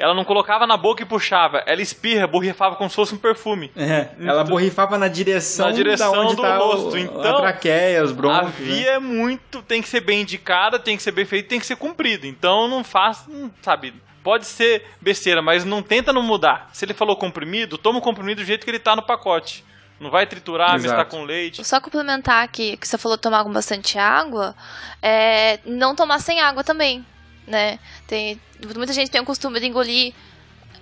Ela 0.00 0.14
não 0.14 0.24
colocava 0.24 0.66
na 0.66 0.78
boca 0.78 1.02
e 1.02 1.06
puxava, 1.06 1.62
ela 1.66 1.82
espirra, 1.82 2.26
borrifava 2.26 2.74
como 2.74 2.88
se 2.88 2.96
fosse 2.96 3.14
um 3.14 3.18
perfume. 3.18 3.70
É, 3.76 4.08
ela 4.18 4.42
borrifava 4.42 4.96
na 4.96 5.08
direção, 5.08 5.66
na 5.66 5.72
direção 5.72 6.12
da 6.12 6.20
onde 6.20 6.36
do 6.36 6.42
tá 6.42 6.56
rosto. 6.56 6.94
O, 6.94 6.98
então, 6.98 7.36
a 7.36 7.40
traqueia, 7.40 8.02
os 8.02 8.12
broncos. 8.12 8.48
A 8.48 8.50
via 8.50 8.90
né? 8.92 8.96
é 8.96 8.98
muito, 8.98 9.60
tem 9.62 9.82
que 9.82 9.88
ser 9.88 10.00
bem 10.00 10.22
indicada, 10.22 10.78
tem 10.78 10.96
que 10.96 11.02
ser 11.02 11.12
bem 11.12 11.26
feita, 11.26 11.50
tem 11.50 11.60
que 11.60 11.66
ser 11.66 11.76
cumprida. 11.76 12.26
Então 12.26 12.66
não 12.66 12.82
faz, 12.82 13.26
sabe, 13.60 13.92
pode 14.22 14.46
ser 14.46 14.86
besteira, 15.00 15.42
mas 15.42 15.64
não 15.64 15.82
tenta 15.82 16.12
não 16.12 16.22
mudar. 16.22 16.70
Se 16.72 16.84
ele 16.84 16.94
falou 16.94 17.14
comprimido, 17.14 17.76
toma 17.76 17.98
o 17.98 18.02
comprimido 18.02 18.40
do 18.40 18.46
jeito 18.46 18.64
que 18.64 18.70
ele 18.70 18.78
tá 18.78 18.96
no 18.96 19.02
pacote. 19.02 19.64
Não 20.00 20.10
vai 20.10 20.26
triturar, 20.26 20.76
Exato. 20.76 20.82
misturar 20.82 21.04
com 21.04 21.24
leite. 21.24 21.62
Só 21.62 21.78
complementar 21.78 22.42
aqui, 22.42 22.74
que 22.78 22.88
você 22.88 22.96
falou 22.96 23.18
tomar 23.18 23.44
com 23.44 23.52
bastante 23.52 23.98
água, 23.98 24.56
é 25.02 25.60
não 25.66 25.94
tomar 25.94 26.20
sem 26.20 26.40
água 26.40 26.64
também, 26.64 27.04
né? 27.46 27.78
Tem, 28.06 28.40
muita 28.76 28.92
gente 28.92 29.10
tem 29.10 29.20
o 29.20 29.24
costume 29.24 29.60
de 29.60 29.66
engolir 29.66 30.14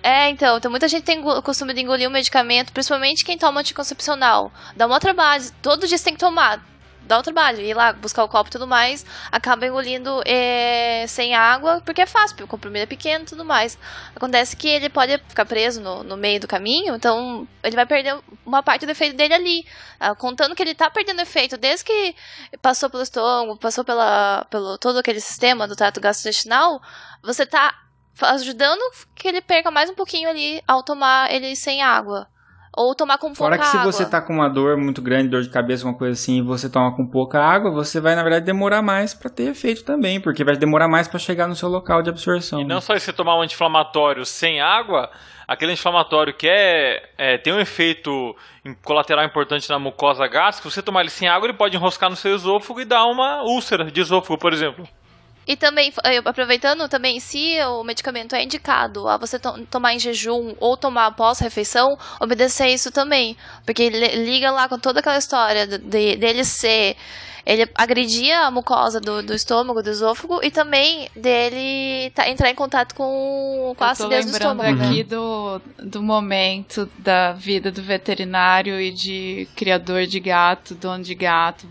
é, 0.01 0.29
então, 0.29 0.57
então 0.57 0.71
muita 0.71 0.87
gente 0.87 1.03
tem 1.03 1.19
o 1.19 1.41
costume 1.41 1.73
de 1.73 1.81
engolir 1.81 2.07
o 2.07 2.11
medicamento, 2.11 2.71
principalmente 2.71 3.25
quem 3.25 3.37
toma 3.37 3.59
anticoncepcional. 3.59 4.51
Dá 4.75 4.87
um 4.87 4.99
trabalho, 4.99 5.43
todo 5.61 5.87
dia 5.87 5.97
você 5.97 6.05
tem 6.05 6.13
que 6.13 6.19
tomar. 6.19 6.63
Dá 7.09 7.17
um 7.17 7.23
trabalho, 7.23 7.59
ir 7.59 7.73
lá 7.73 7.91
buscar 7.91 8.23
o 8.23 8.29
copo 8.29 8.49
e 8.49 8.51
tudo 8.51 8.67
mais, 8.67 9.03
acaba 9.31 9.65
engolindo 9.65 10.21
é, 10.27 11.05
sem 11.07 11.33
água, 11.33 11.81
porque 11.83 12.03
é 12.03 12.05
fácil, 12.05 12.35
porque 12.35 12.43
o 12.43 12.47
comprimido 12.47 12.83
é 12.83 12.85
pequeno 12.85 13.23
e 13.23 13.27
tudo 13.27 13.43
mais. 13.43 13.79
Acontece 14.15 14.55
que 14.55 14.67
ele 14.67 14.89
pode 14.89 15.17
ficar 15.27 15.43
preso 15.45 15.81
no, 15.81 16.03
no 16.03 16.15
meio 16.15 16.39
do 16.39 16.47
caminho, 16.47 16.93
então 16.93 17.47
ele 17.63 17.75
vai 17.75 17.87
perder 17.87 18.15
uma 18.45 18.61
parte 18.61 18.85
do 18.85 18.91
efeito 18.91 19.17
dele 19.17 19.33
ali. 19.33 19.65
Ah, 19.99 20.13
contando 20.13 20.53
que 20.53 20.61
ele 20.61 20.75
tá 20.75 20.87
perdendo 20.87 21.19
efeito 21.19 21.57
desde 21.57 21.83
que 21.83 22.15
passou 22.61 22.91
pelo 22.91 23.01
estômago, 23.01 23.57
passou 23.57 23.83
pela, 23.83 24.45
pelo 24.51 24.77
todo 24.77 24.99
aquele 24.99 25.19
sistema 25.19 25.67
do 25.67 25.75
trato 25.75 25.99
gastrointestinal, 25.99 26.79
você 27.23 27.43
tá 27.43 27.73
ajudando 28.21 28.81
que 29.15 29.27
ele 29.27 29.41
perca 29.41 29.71
mais 29.71 29.89
um 29.89 29.95
pouquinho 29.95 30.29
ali 30.29 30.61
ao 30.67 30.83
tomar 30.83 31.33
ele 31.33 31.55
sem 31.55 31.81
água. 31.81 32.27
Ou 32.75 32.95
tomar 32.95 33.17
com 33.17 33.27
pouca 33.27 33.37
Fora 33.37 33.57
que 33.57 33.65
se 33.65 33.77
água. 33.77 33.91
você 33.91 34.05
tá 34.05 34.21
com 34.21 34.33
uma 34.33 34.47
dor 34.47 34.77
muito 34.77 35.01
grande, 35.01 35.27
dor 35.27 35.41
de 35.41 35.49
cabeça, 35.49 35.83
alguma 35.83 35.97
coisa 35.97 36.13
assim, 36.13 36.37
e 36.37 36.41
você 36.41 36.69
toma 36.69 36.95
com 36.95 37.05
pouca 37.05 37.39
água, 37.43 37.71
você 37.71 37.99
vai, 37.99 38.15
na 38.15 38.21
verdade, 38.21 38.45
demorar 38.45 38.81
mais 38.81 39.13
pra 39.13 39.29
ter 39.29 39.49
efeito 39.49 39.83
também, 39.83 40.21
porque 40.21 40.43
vai 40.43 40.55
demorar 40.55 40.87
mais 40.87 41.07
pra 41.07 41.19
chegar 41.19 41.47
no 41.47 41.55
seu 41.55 41.67
local 41.67 42.01
de 42.01 42.09
absorção. 42.09 42.61
E 42.61 42.63
né? 42.63 42.73
não 42.73 42.81
só 42.81 42.93
você 42.93 43.11
tomar 43.11 43.37
um 43.37 43.41
anti-inflamatório 43.41 44.23
sem 44.23 44.61
água, 44.61 45.09
aquele 45.47 45.71
anti-inflamatório 45.71 46.33
que 46.33 46.47
é, 46.47 47.09
é, 47.17 47.37
tem 47.39 47.51
um 47.51 47.59
efeito 47.59 48.35
colateral 48.83 49.25
importante 49.25 49.67
na 49.69 49.79
mucosa 49.79 50.27
gástrica, 50.27 50.69
se 50.69 50.75
você 50.75 50.81
tomar 50.83 51.01
ele 51.01 51.09
sem 51.09 51.27
água, 51.27 51.47
ele 51.47 51.57
pode 51.57 51.75
enroscar 51.75 52.09
no 52.09 52.15
seu 52.15 52.35
esôfago 52.35 52.79
e 52.79 52.85
dar 52.85 53.05
uma 53.05 53.41
úlcera 53.43 53.89
de 53.91 53.99
esôfago, 53.99 54.37
por 54.37 54.53
exemplo. 54.53 54.87
E 55.51 55.55
também, 55.57 55.91
eh, 56.03 56.17
aproveitando 56.23 56.87
também, 56.87 57.19
se 57.19 57.57
o 57.63 57.83
medicamento 57.83 58.35
é 58.35 58.43
indicado 58.43 59.07
a 59.07 59.17
você 59.17 59.39
to- 59.39 59.65
tomar 59.65 59.95
em 59.95 59.99
jejum 59.99 60.53
ou 60.59 60.77
tomar 60.77 61.07
após 61.07 61.39
refeição, 61.39 61.97
obedecer 62.21 62.67
isso 62.67 62.91
também. 62.91 63.35
Porque 63.65 63.81
ele 63.81 64.05
liga 64.25 64.51
lá 64.51 64.69
com 64.69 64.77
toda 64.77 64.99
aquela 64.99 65.17
história 65.17 65.65
de- 65.65 65.79
de- 65.79 66.15
dele 66.17 66.43
ser. 66.45 66.95
Ele 67.45 67.67
agredia 67.73 68.41
a 68.41 68.51
mucosa 68.51 68.99
do, 68.99 69.23
do 69.23 69.33
estômago, 69.33 69.81
do 69.81 69.89
esôfago, 69.89 70.39
e 70.43 70.51
também 70.51 71.09
dele 71.15 72.11
tá- 72.11 72.29
entrar 72.29 72.51
em 72.51 72.53
contato 72.55 72.93
com, 72.93 73.73
com 73.75 73.83
a 73.83 73.89
acidez 73.89 74.25
do 74.25 74.31
estômago. 74.37 74.71
né? 74.75 74.87
aqui 74.87 75.03
do, 75.03 75.59
do 75.79 76.03
momento 76.03 76.87
da 76.99 77.31
vida 77.33 77.71
do 77.71 77.81
veterinário 77.81 78.79
e 78.79 78.91
de 78.91 79.47
criador 79.55 80.05
de 80.05 80.19
gato, 80.19 80.75
dono 80.75 81.03
de 81.03 81.15
gato, 81.15 81.65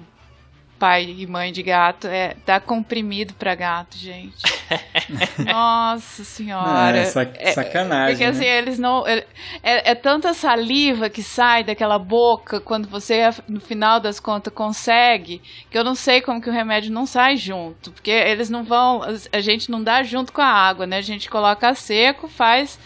pai 0.79 1.05
e 1.19 1.27
mãe 1.27 1.53
de 1.53 1.63
gato, 1.63 2.07
é 2.07 2.35
dar 2.47 2.61
comprimido 2.61 3.35
pra 3.35 3.55
gato, 3.55 3.97
gente. 3.97 4.37
Nossa 5.45 6.25
senhora. 6.25 6.99
É, 6.99 7.05
sac- 7.05 7.47
sacanagem, 7.53 8.15
Porque 8.17 8.25
né? 8.25 8.31
assim, 8.31 8.45
eles 8.45 8.79
não. 8.79 9.07
É, 9.07 9.25
é 9.63 9.95
tanta 9.95 10.33
saliva 10.35 11.09
que 11.09 11.23
sai 11.23 11.65
daquela 11.65 11.99
boca 11.99 12.61
quando 12.61 12.89
você, 12.89 13.31
no 13.49 13.61
final 13.61 14.01
das 14.01 14.21
contas, 14.21 14.53
consegue, 14.53 15.41
que 15.71 15.79
eu 15.79 15.85
não 15.85 15.95
sei 15.95 16.21
como 16.21 16.41
que 16.41 16.51
o 16.51 16.53
remédio 16.53 16.93
não 16.93 17.07
sai 17.07 17.37
junto. 17.37 17.91
Porque 17.93 18.11
eles 18.11 18.51
não 18.51 18.63
vão. 18.65 19.03
A 19.33 19.41
gente 19.41 19.71
não 19.71 19.83
dá 19.83 20.03
junto 20.03 20.33
com 20.33 20.43
a 20.43 20.47
água, 20.47 20.87
né? 20.87 20.99
A 20.99 21.03
gente 21.03 21.29
coloca 21.29 21.75
seco, 21.75 22.29
faz. 22.29 22.79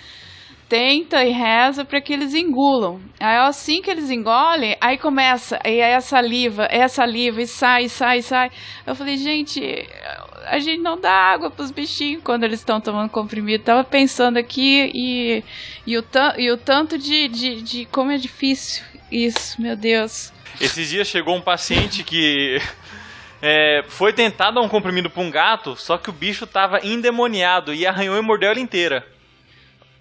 Tenta 0.73 1.23
e 1.23 1.31
reza 1.31 1.85
para 1.85 2.01
que 2.01 2.15
eles 2.15 2.33
engulam. 2.33 2.99
Aí 3.21 3.37
assim 3.37 3.83
que 3.83 3.91
eles 3.91 4.09
engolem, 4.09 4.75
aí 4.81 4.97
começa, 4.97 5.61
aí 5.63 5.81
é 5.81 5.95
a 5.95 6.01
saliva, 6.01 6.67
é 6.71 6.89
saliva, 6.89 7.43
e 7.43 7.47
sai, 7.47 7.91
sai, 7.91 8.23
sai. 8.23 8.51
Eu 8.87 8.95
falei, 8.95 9.19
gente, 9.19 9.87
a 10.47 10.59
gente 10.59 10.81
não 10.81 10.99
dá 10.99 11.13
água 11.13 11.51
pros 11.51 11.71
bichinhos 11.71 12.23
quando 12.25 12.45
eles 12.45 12.61
estão 12.61 12.81
tomando 12.81 13.11
comprimido. 13.11 13.63
Tava 13.63 13.85
pensando 13.85 14.39
aqui 14.39 14.91
e, 14.95 15.45
e, 15.87 15.99
o, 15.99 16.05
e 16.39 16.51
o 16.51 16.57
tanto 16.57 16.97
de, 16.97 17.29
de, 17.29 17.61
de 17.61 17.85
como 17.85 18.11
é 18.11 18.17
difícil 18.17 18.83
isso, 19.11 19.61
meu 19.61 19.77
Deus. 19.77 20.33
Esses 20.59 20.89
dias 20.89 21.07
chegou 21.07 21.37
um 21.37 21.43
paciente 21.43 22.03
que 22.03 22.57
é, 23.43 23.85
foi 23.89 24.15
tentar 24.15 24.51
dar 24.51 24.63
um 24.63 24.71
comprimido 24.71 25.11
pra 25.11 25.23
um 25.23 25.31
gato, 25.31 25.77
só 25.77 25.99
que 25.99 26.09
o 26.09 26.15
bicho 26.15 26.47
tava 26.47 26.81
endemoniado 26.83 27.75
e 27.75 27.87
arranhou 27.87 28.17
e 28.17 28.23
mordeu 28.23 28.49
ela 28.49 28.59
inteira. 28.59 29.07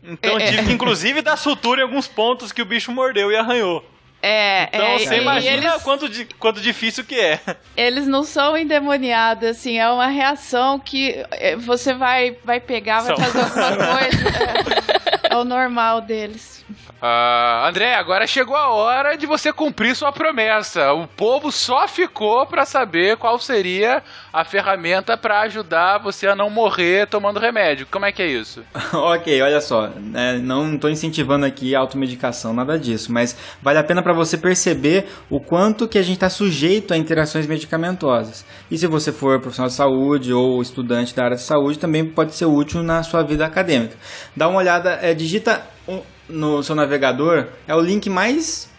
Então 0.04 0.38
É, 0.40 0.44
é. 0.44 0.48
tive 0.48 0.64
que, 0.66 0.72
inclusive, 0.74 1.22
dar 1.22 1.38
sutura 1.38 1.82
em 1.82 1.84
alguns 1.84 2.08
pontos 2.08 2.52
que 2.52 2.62
o 2.62 2.66
bicho 2.66 2.92
mordeu 2.92 3.32
e 3.32 3.36
arranhou. 3.36 3.86
É, 4.24 4.66
Então 4.72 4.86
é, 4.86 5.00
você 5.00 5.18
imagina 5.18 5.68
eles- 5.72 5.82
quanto, 5.84 6.08
di- 6.08 6.28
quanto 6.38 6.62
difícil 6.62 7.04
que 7.04 7.20
é. 7.20 7.40
Eles 7.76 8.06
não 8.08 8.24
são 8.24 8.56
endemoniados, 8.56 9.50
assim, 9.50 9.80
é 9.80 9.90
uma 9.90 10.08
reação 10.08 10.78
que 10.80 11.24
é, 11.32 11.56
você 11.56 11.92
vai, 11.94 12.38
vai 12.46 12.60
pegar, 12.60 13.02
vai 13.02 13.16
São. 13.16 13.18
fazer 13.18 13.40
alguma 13.64 13.98
coisa. 13.98 15.01
É, 15.12 15.34
é 15.34 15.38
o 15.38 15.44
normal 15.44 16.02
deles. 16.02 16.66
Ah, 17.02 17.68
André, 17.68 17.96
agora 17.96 18.28
chegou 18.28 18.56
a 18.56 18.70
hora 18.70 19.18
de 19.18 19.26
você 19.26 19.52
cumprir 19.52 19.96
sua 19.96 20.12
promessa. 20.12 20.94
O 20.94 21.08
povo 21.08 21.52
só 21.52 21.88
ficou 21.88 22.46
pra 22.46 22.66
saber 22.66 23.18
qual 23.18 23.40
seria 23.40 24.04
a 24.32 24.46
ferramenta 24.46 25.18
pra 25.18 25.42
ajudar 25.42 25.98
você 25.98 26.28
a 26.28 26.36
não 26.36 26.50
morrer 26.50 27.08
tomando 27.08 27.40
remédio. 27.40 27.88
Como 27.90 28.06
é 28.06 28.12
que 28.12 28.22
é 28.22 28.28
isso? 28.28 28.64
ok, 28.94 29.42
olha 29.42 29.60
só, 29.60 29.88
né, 29.88 30.38
não 30.38 30.76
estou 30.76 30.90
incentivando 30.90 31.46
aqui 31.46 31.76
a 31.76 31.80
automedicação, 31.80 32.54
nada 32.54 32.78
disso, 32.78 33.12
mas 33.12 33.36
vale 33.62 33.80
a 33.80 33.84
pena 33.84 34.04
para 34.04 34.14
você 34.14 34.38
perceber 34.38 35.08
o 35.30 35.40
quanto 35.40 35.88
que 35.88 35.98
a 35.98 36.04
gente 36.04 36.16
está 36.16 36.30
sujeito 36.30 36.94
a 36.94 36.98
interações 36.98 37.48
medicamentosas. 37.48 38.46
E 38.70 38.78
se 38.78 38.88
você 38.88 39.12
for 39.12 39.40
profissional 39.40 39.70
de 39.70 39.76
saúde 39.76 40.34
ou 40.34 40.62
estudante 40.62 41.16
da 41.16 41.24
área 41.24 41.36
de 41.36 41.42
saúde, 41.42 41.80
também 41.80 42.06
pode 42.06 42.36
ser 42.36 42.46
útil 42.46 42.84
na 42.84 43.02
sua 43.04 43.24
vida 43.24 43.46
acadêmica. 43.46 43.96
Dá 44.36 44.48
uma 44.48 44.60
olhada, 44.60 45.00
é, 45.02 45.14
digita 45.14 45.66
um- 45.88 46.02
no 46.30 46.64
seu 46.64 46.76
navegador, 46.76 47.48
é 47.68 47.76
o 47.76 47.82
link 47.82 48.10
mais 48.10 48.70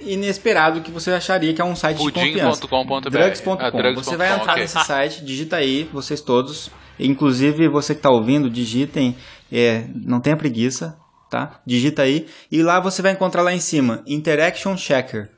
inesperado 0.00 0.80
que 0.80 0.90
você 0.90 1.10
acharia 1.12 1.52
que 1.52 1.60
é 1.60 1.64
um 1.64 1.76
site 1.76 1.98
de 1.98 2.02
confiança. 2.12 2.60
Drugs.com. 2.62 3.58
Ah, 3.60 3.70
drugs.com, 3.70 3.94
você 4.02 4.16
vai 4.16 4.32
entrar 4.32 4.52
ok. 4.52 4.62
nesse 4.62 4.84
site, 4.84 5.24
digita 5.24 5.56
aí, 5.56 5.88
vocês 5.92 6.20
todos, 6.20 6.70
inclusive 6.98 7.68
você 7.68 7.94
que 7.94 7.98
está 7.98 8.10
ouvindo, 8.10 8.48
digitem, 8.48 9.16
é, 9.52 9.84
não 9.94 10.20
tenha 10.20 10.36
preguiça, 10.36 10.96
tá? 11.30 11.60
Digita 11.66 12.02
aí 12.02 12.26
e 12.50 12.62
lá 12.62 12.80
você 12.80 13.02
vai 13.02 13.12
encontrar 13.12 13.42
lá 13.42 13.52
em 13.52 13.60
cima 13.60 14.02
Interaction 14.06 14.76
Checker. 14.76 15.30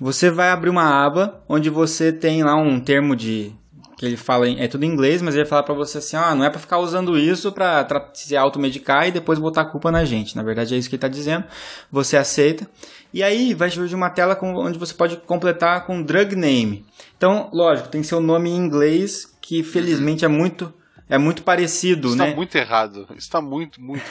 Você 0.00 0.30
vai 0.30 0.50
abrir 0.50 0.68
uma 0.70 1.04
aba 1.06 1.42
onde 1.48 1.70
você 1.70 2.12
tem 2.12 2.42
lá 2.42 2.54
um 2.56 2.78
termo 2.80 3.14
de 3.16 3.52
que 3.96 4.04
ele 4.04 4.16
fala 4.16 4.46
em, 4.48 4.60
é 4.60 4.68
tudo 4.68 4.84
em 4.84 4.88
inglês, 4.88 5.22
mas 5.22 5.34
ele 5.34 5.44
vai 5.44 5.48
falar 5.50 5.62
pra 5.62 5.74
você 5.74 5.98
assim, 5.98 6.16
ah, 6.16 6.34
não 6.34 6.44
é 6.44 6.50
pra 6.50 6.60
ficar 6.60 6.78
usando 6.78 7.18
isso 7.18 7.50
pra 7.52 7.82
tra- 7.84 8.10
se 8.12 8.36
automedicar 8.36 9.08
e 9.08 9.10
depois 9.12 9.38
botar 9.38 9.62
a 9.62 9.64
culpa 9.64 9.90
na 9.90 10.04
gente. 10.04 10.36
Na 10.36 10.42
verdade 10.42 10.74
é 10.74 10.78
isso 10.78 10.88
que 10.88 10.96
ele 10.96 11.00
tá 11.00 11.08
dizendo. 11.08 11.44
Você 11.90 12.16
aceita. 12.16 12.68
E 13.14 13.22
aí 13.22 13.54
vai 13.54 13.70
surgir 13.70 13.94
uma 13.94 14.10
tela 14.10 14.36
com- 14.36 14.54
onde 14.54 14.78
você 14.78 14.92
pode 14.92 15.16
completar 15.18 15.86
com 15.86 16.02
drug 16.02 16.36
name. 16.36 16.84
Então, 17.16 17.48
lógico, 17.52 17.88
tem 17.88 18.02
seu 18.02 18.20
nome 18.20 18.50
em 18.50 18.56
inglês 18.56 19.26
que 19.40 19.62
felizmente 19.62 20.24
é 20.24 20.28
muito 20.28 20.72
é 21.08 21.16
muito 21.18 21.42
parecido, 21.42 22.08
Isso 22.08 22.16
né? 22.16 22.30
tá 22.30 22.34
muito 22.36 22.54
errado. 22.56 23.06
Isso 23.16 23.30
tá 23.30 23.40
muito, 23.40 23.80
muito. 23.80 24.02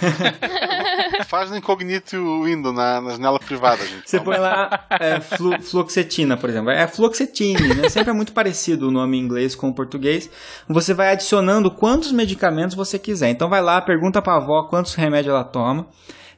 Faz 1.28 1.50
no 1.50 1.58
incognito 1.58 2.16
window 2.44 2.72
na, 2.72 3.02
na 3.02 3.12
janela 3.12 3.40
privada, 3.40 3.86
gente. 3.86 4.10
Você 4.10 4.20
põe 4.20 4.38
lá 4.38 4.86
é, 4.92 5.20
flu- 5.20 5.62
fluoxetina, 5.62 6.38
por 6.38 6.50
exemplo. 6.50 6.70
É 6.70 6.88
fluoxetine, 6.88 7.74
né? 7.76 7.90
Sempre 7.90 8.12
é 8.12 8.14
muito 8.14 8.32
parecido 8.34 8.88
o 8.88 8.92
nome 8.92 9.18
em 9.18 9.22
inglês 9.22 9.56
com 9.56 9.70
o 9.70 9.74
português. 9.74 10.30
Você 10.70 10.94
vai 10.94 11.12
adicionando 11.12 11.70
quantos 11.70 12.12
medicamentos 12.12 12.76
você 12.76 12.98
quiser. 12.98 13.30
Então 13.30 13.50
vai 13.50 13.62
lá, 13.62 13.82
pergunta 13.82 14.22
pra 14.22 14.36
avó 14.36 14.64
quantos 14.64 14.94
remédios 14.96 15.34
ela 15.34 15.44
toma. 15.44 15.88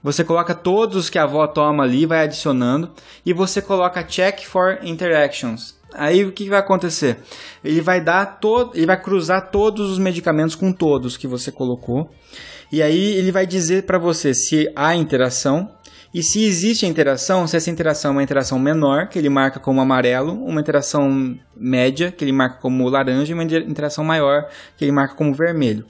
Você 0.04 0.24
coloca 0.24 0.54
todos 0.56 1.10
que 1.10 1.18
a 1.20 1.24
avó 1.24 1.46
toma 1.48 1.84
ali, 1.84 2.06
vai 2.06 2.24
adicionando. 2.24 2.92
E 3.26 3.34
você 3.34 3.62
coloca 3.62 4.04
check 4.04 4.46
for 4.46 4.80
interactions. 4.84 5.77
Aí 5.98 6.24
o 6.24 6.32
que 6.32 6.48
vai 6.50 6.60
acontecer? 6.60 7.18
Ele 7.64 7.82
vai 7.82 8.00
dar 8.00 8.40
todo, 8.40 8.76
ele 8.76 8.86
vai 8.86 9.02
cruzar 9.02 9.50
todos 9.50 9.90
os 9.90 10.00
medicamentos 10.00 10.56
com 10.56 10.72
todos 10.72 11.18
que 11.18 11.28
você 11.28 11.52
colocou. 11.52 12.10
E 12.72 12.82
aí 12.82 13.16
ele 13.16 13.32
vai 13.32 13.48
dizer 13.48 13.84
para 13.84 13.98
você 13.98 14.34
se 14.34 14.72
há 14.76 14.96
interação 14.96 15.72
e 16.14 16.24
se 16.24 16.44
existe 16.44 16.86
interação, 16.86 17.46
se 17.46 17.58
essa 17.58 17.70
interação 17.70 18.12
é 18.12 18.14
uma 18.14 18.24
interação 18.24 18.58
menor, 18.58 19.08
que 19.08 19.20
ele 19.20 19.30
marca 19.30 19.60
como 19.60 19.82
amarelo, 19.82 20.34
uma 20.34 20.62
interação 20.62 21.38
média, 21.56 22.12
que 22.12 22.24
ele 22.24 22.32
marca 22.32 22.60
como 22.62 22.88
laranja, 22.90 23.32
e 23.32 23.34
uma 23.34 23.44
interação 23.44 24.04
maior, 24.04 24.48
que 24.78 24.86
ele 24.86 24.92
marca 24.92 25.16
como 25.16 25.34
vermelho. 25.34 25.86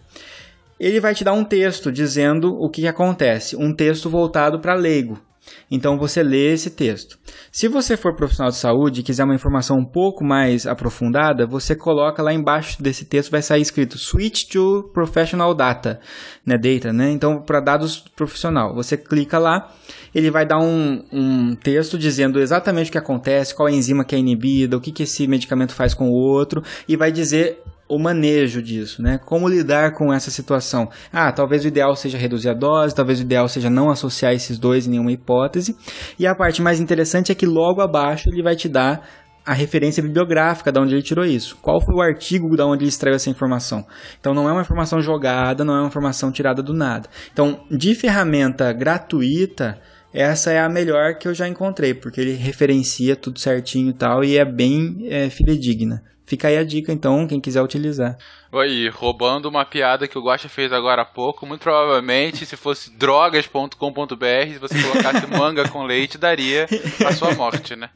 Ele 0.80 1.00
vai 1.00 1.14
te 1.14 1.24
dar 1.24 1.34
um 1.34 1.44
texto 1.44 1.92
dizendo 1.92 2.54
o 2.54 2.70
que 2.70 2.88
acontece, 2.88 3.56
um 3.56 3.74
texto 3.74 4.10
voltado 4.10 4.60
para 4.60 4.74
leigo. 4.74 5.20
Então 5.70 5.98
você 5.98 6.24
lê 6.24 6.54
esse 6.54 6.70
texto. 6.70 7.18
Se 7.52 7.68
você 7.68 7.98
for 7.98 8.16
profissional 8.16 8.52
de 8.52 8.58
saúde 8.58 9.02
e 9.02 9.04
quiser 9.04 9.24
uma 9.24 9.36
informação 9.36 9.78
um 9.78 9.86
pouco 9.86 10.24
mais 10.24 10.66
aprofundada, 10.66 11.46
você 11.46 11.76
coloca 11.76 12.22
lá 12.22 12.34
embaixo 12.34 12.82
desse 12.82 13.06
texto 13.06 13.32
vai 13.32 13.42
sair 13.42 13.62
escrito 13.62 13.98
Switch 13.98 14.46
to 14.46 14.90
Professional 14.94 15.54
Data, 15.54 16.00
né, 16.46 16.58
data, 16.58 16.94
né? 16.94 17.12
Então 17.12 17.42
para 17.42 17.60
dados 17.60 18.04
profissional, 18.16 18.74
você 18.74 18.98
clica 18.98 19.38
lá, 19.38 19.72
ele 20.14 20.32
vai 20.32 20.46
dar 20.46 20.60
um, 20.60 21.04
um 21.12 21.56
texto 21.56 21.98
dizendo 21.98 22.40
exatamente 22.40 22.90
o 22.90 22.92
que 22.92 22.98
acontece, 22.98 23.56
qual 23.56 23.68
a 23.68 23.72
enzima 23.72 24.06
que 24.06 24.16
é 24.16 24.20
inibida, 24.20 24.78
o 24.78 24.82
que, 24.82 24.92
que 24.92 25.04
esse 25.04 25.28
medicamento 25.28 25.74
faz 25.74 25.94
com 25.94 26.10
o 26.10 26.14
outro 26.14 26.64
e 26.88 26.96
vai 26.96 27.12
dizer 27.12 27.62
o 27.90 27.98
manejo 27.98 28.62
disso, 28.62 29.02
né? 29.02 29.18
Como 29.18 29.48
lidar 29.48 29.94
com 29.94 30.14
essa 30.14 30.30
situação? 30.30 30.90
Ah, 31.12 31.32
talvez 31.32 31.64
o 31.64 31.68
ideal 31.68 31.96
seja 31.96 32.18
reduzir 32.18 32.50
a 32.50 32.54
dose, 32.54 32.96
talvez 32.96 33.20
o 33.20 33.24
ideal 33.24 33.48
seja 33.48 33.70
não 33.70 33.90
associar 33.90 34.34
esses 34.34 34.58
dois 34.58 34.86
em 34.86 34.92
nenhuma 34.92 35.12
hipótese. 35.12 35.76
E 36.20 36.28
a 36.28 36.36
parte 36.36 36.62
mais 36.62 36.80
interessante 36.80 37.32
é 37.32 37.36
que 37.36 37.46
logo 37.46 37.82
abaixo 37.82 38.30
ele 38.30 38.44
vai 38.44 38.56
te 38.56 38.68
dar 38.68 39.08
a 39.46 39.54
referência 39.54 40.04
bibliográfica 40.04 40.74
de 40.74 40.80
onde 40.80 40.94
ele 40.94 41.02
tirou 41.02 41.24
isso. 41.24 41.58
Qual 41.62 41.82
foi 41.82 41.96
o 41.96 42.02
artigo 42.02 42.54
de 42.54 42.62
onde 42.62 42.84
ele 42.84 42.90
extraiu 42.90 43.16
essa 43.16 43.30
informação? 43.30 43.86
Então 44.20 44.34
não 44.34 44.50
é 44.50 44.52
uma 44.52 44.62
informação 44.62 45.00
jogada, 45.00 45.64
não 45.64 45.74
é 45.74 45.80
uma 45.80 45.88
informação 45.88 46.30
tirada 46.34 46.62
do 46.62 46.74
nada. 46.74 47.08
Então, 47.32 47.62
de 47.72 47.96
ferramenta 47.96 48.74
gratuita, 48.74 49.80
essa 50.14 50.52
é 50.52 50.60
a 50.60 50.68
melhor 50.68 51.18
que 51.18 51.30
eu 51.30 51.34
já 51.34 51.48
encontrei, 51.48 51.94
porque 51.94 52.20
ele 52.20 52.34
referencia 52.34 53.16
tudo 53.16 53.40
certinho 53.40 53.92
e 53.92 53.94
tal, 53.94 54.22
e 54.22 54.38
é 54.38 54.44
bem 54.44 54.98
é, 55.04 55.30
fidedigna. 55.30 56.04
Fica 56.28 56.50
aí 56.50 56.58
a 56.58 56.64
dica, 56.64 56.92
então, 56.94 57.26
quem 57.28 57.42
quiser 57.42 57.62
utilizar. 57.64 58.18
E 58.66 58.90
roubando 58.90 59.48
uma 59.48 59.66
piada 59.66 60.08
que 60.08 60.18
o 60.18 60.22
Guaxa 60.22 60.50
fez 60.50 60.72
agora 60.72 61.02
há 61.02 61.06
pouco, 61.06 61.46
muito 61.46 61.62
provavelmente, 61.62 62.46
se 62.46 62.58
fosse 62.58 62.92
drogas.com.br, 62.92 64.54
se 64.54 64.60
você 64.60 64.82
colocasse 64.82 65.28
manga 65.28 65.68
com 65.70 65.84
leite, 65.86 66.18
daria 66.18 66.68
a 67.06 67.14
sua 67.14 67.34
morte, 67.34 67.76
né? 67.76 67.90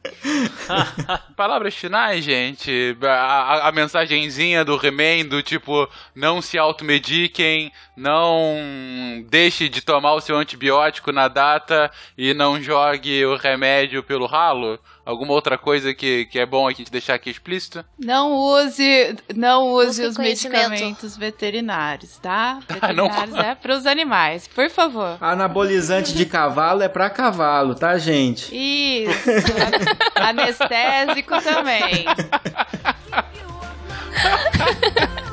Palavras 1.36 1.74
finais, 1.74 2.24
gente. 2.24 2.96
A, 3.02 3.06
a, 3.06 3.68
a 3.68 3.72
mensagenzinha 3.72 4.64
do 4.64 4.78
He-Man 4.82 5.26
do 5.28 5.42
tipo, 5.42 5.88
não 6.14 6.40
se 6.40 6.58
automediquem, 6.58 7.72
não 7.96 9.24
deixe 9.28 9.68
de 9.68 9.80
tomar 9.80 10.14
o 10.14 10.20
seu 10.20 10.36
antibiótico 10.36 11.12
na 11.12 11.28
data 11.28 11.90
e 12.16 12.32
não 12.34 12.60
jogue 12.60 13.24
o 13.24 13.36
remédio 13.36 14.02
pelo 14.02 14.26
ralo. 14.26 14.78
Alguma 15.04 15.32
outra 15.32 15.58
coisa 15.58 15.92
que, 15.92 16.26
que 16.26 16.38
é 16.38 16.46
bom 16.46 16.68
aqui 16.68 16.84
de 16.84 16.90
deixar 16.90 17.14
aqui 17.14 17.28
explícito? 17.28 17.84
Não 17.98 18.32
use, 18.32 19.16
não 19.34 19.72
use 19.72 20.04
os 20.04 20.16
conhecimento. 20.16 20.51
Medicamentos 20.52 21.16
veterinários, 21.16 22.18
tá? 22.18 22.58
Ah, 22.68 22.74
Veterinários 22.74 23.36
é 23.36 23.54
para 23.54 23.74
os 23.76 23.86
animais, 23.86 24.46
por 24.46 24.68
favor. 24.70 25.16
Anabolizante 25.20 26.14
de 26.14 26.26
cavalo 26.26 26.82
é 26.82 26.88
pra 26.88 27.10
cavalo, 27.10 27.74
tá, 27.74 27.98
gente? 27.98 28.54
Isso. 28.54 29.30
Anestésico 30.14 31.40
também. 31.42 32.04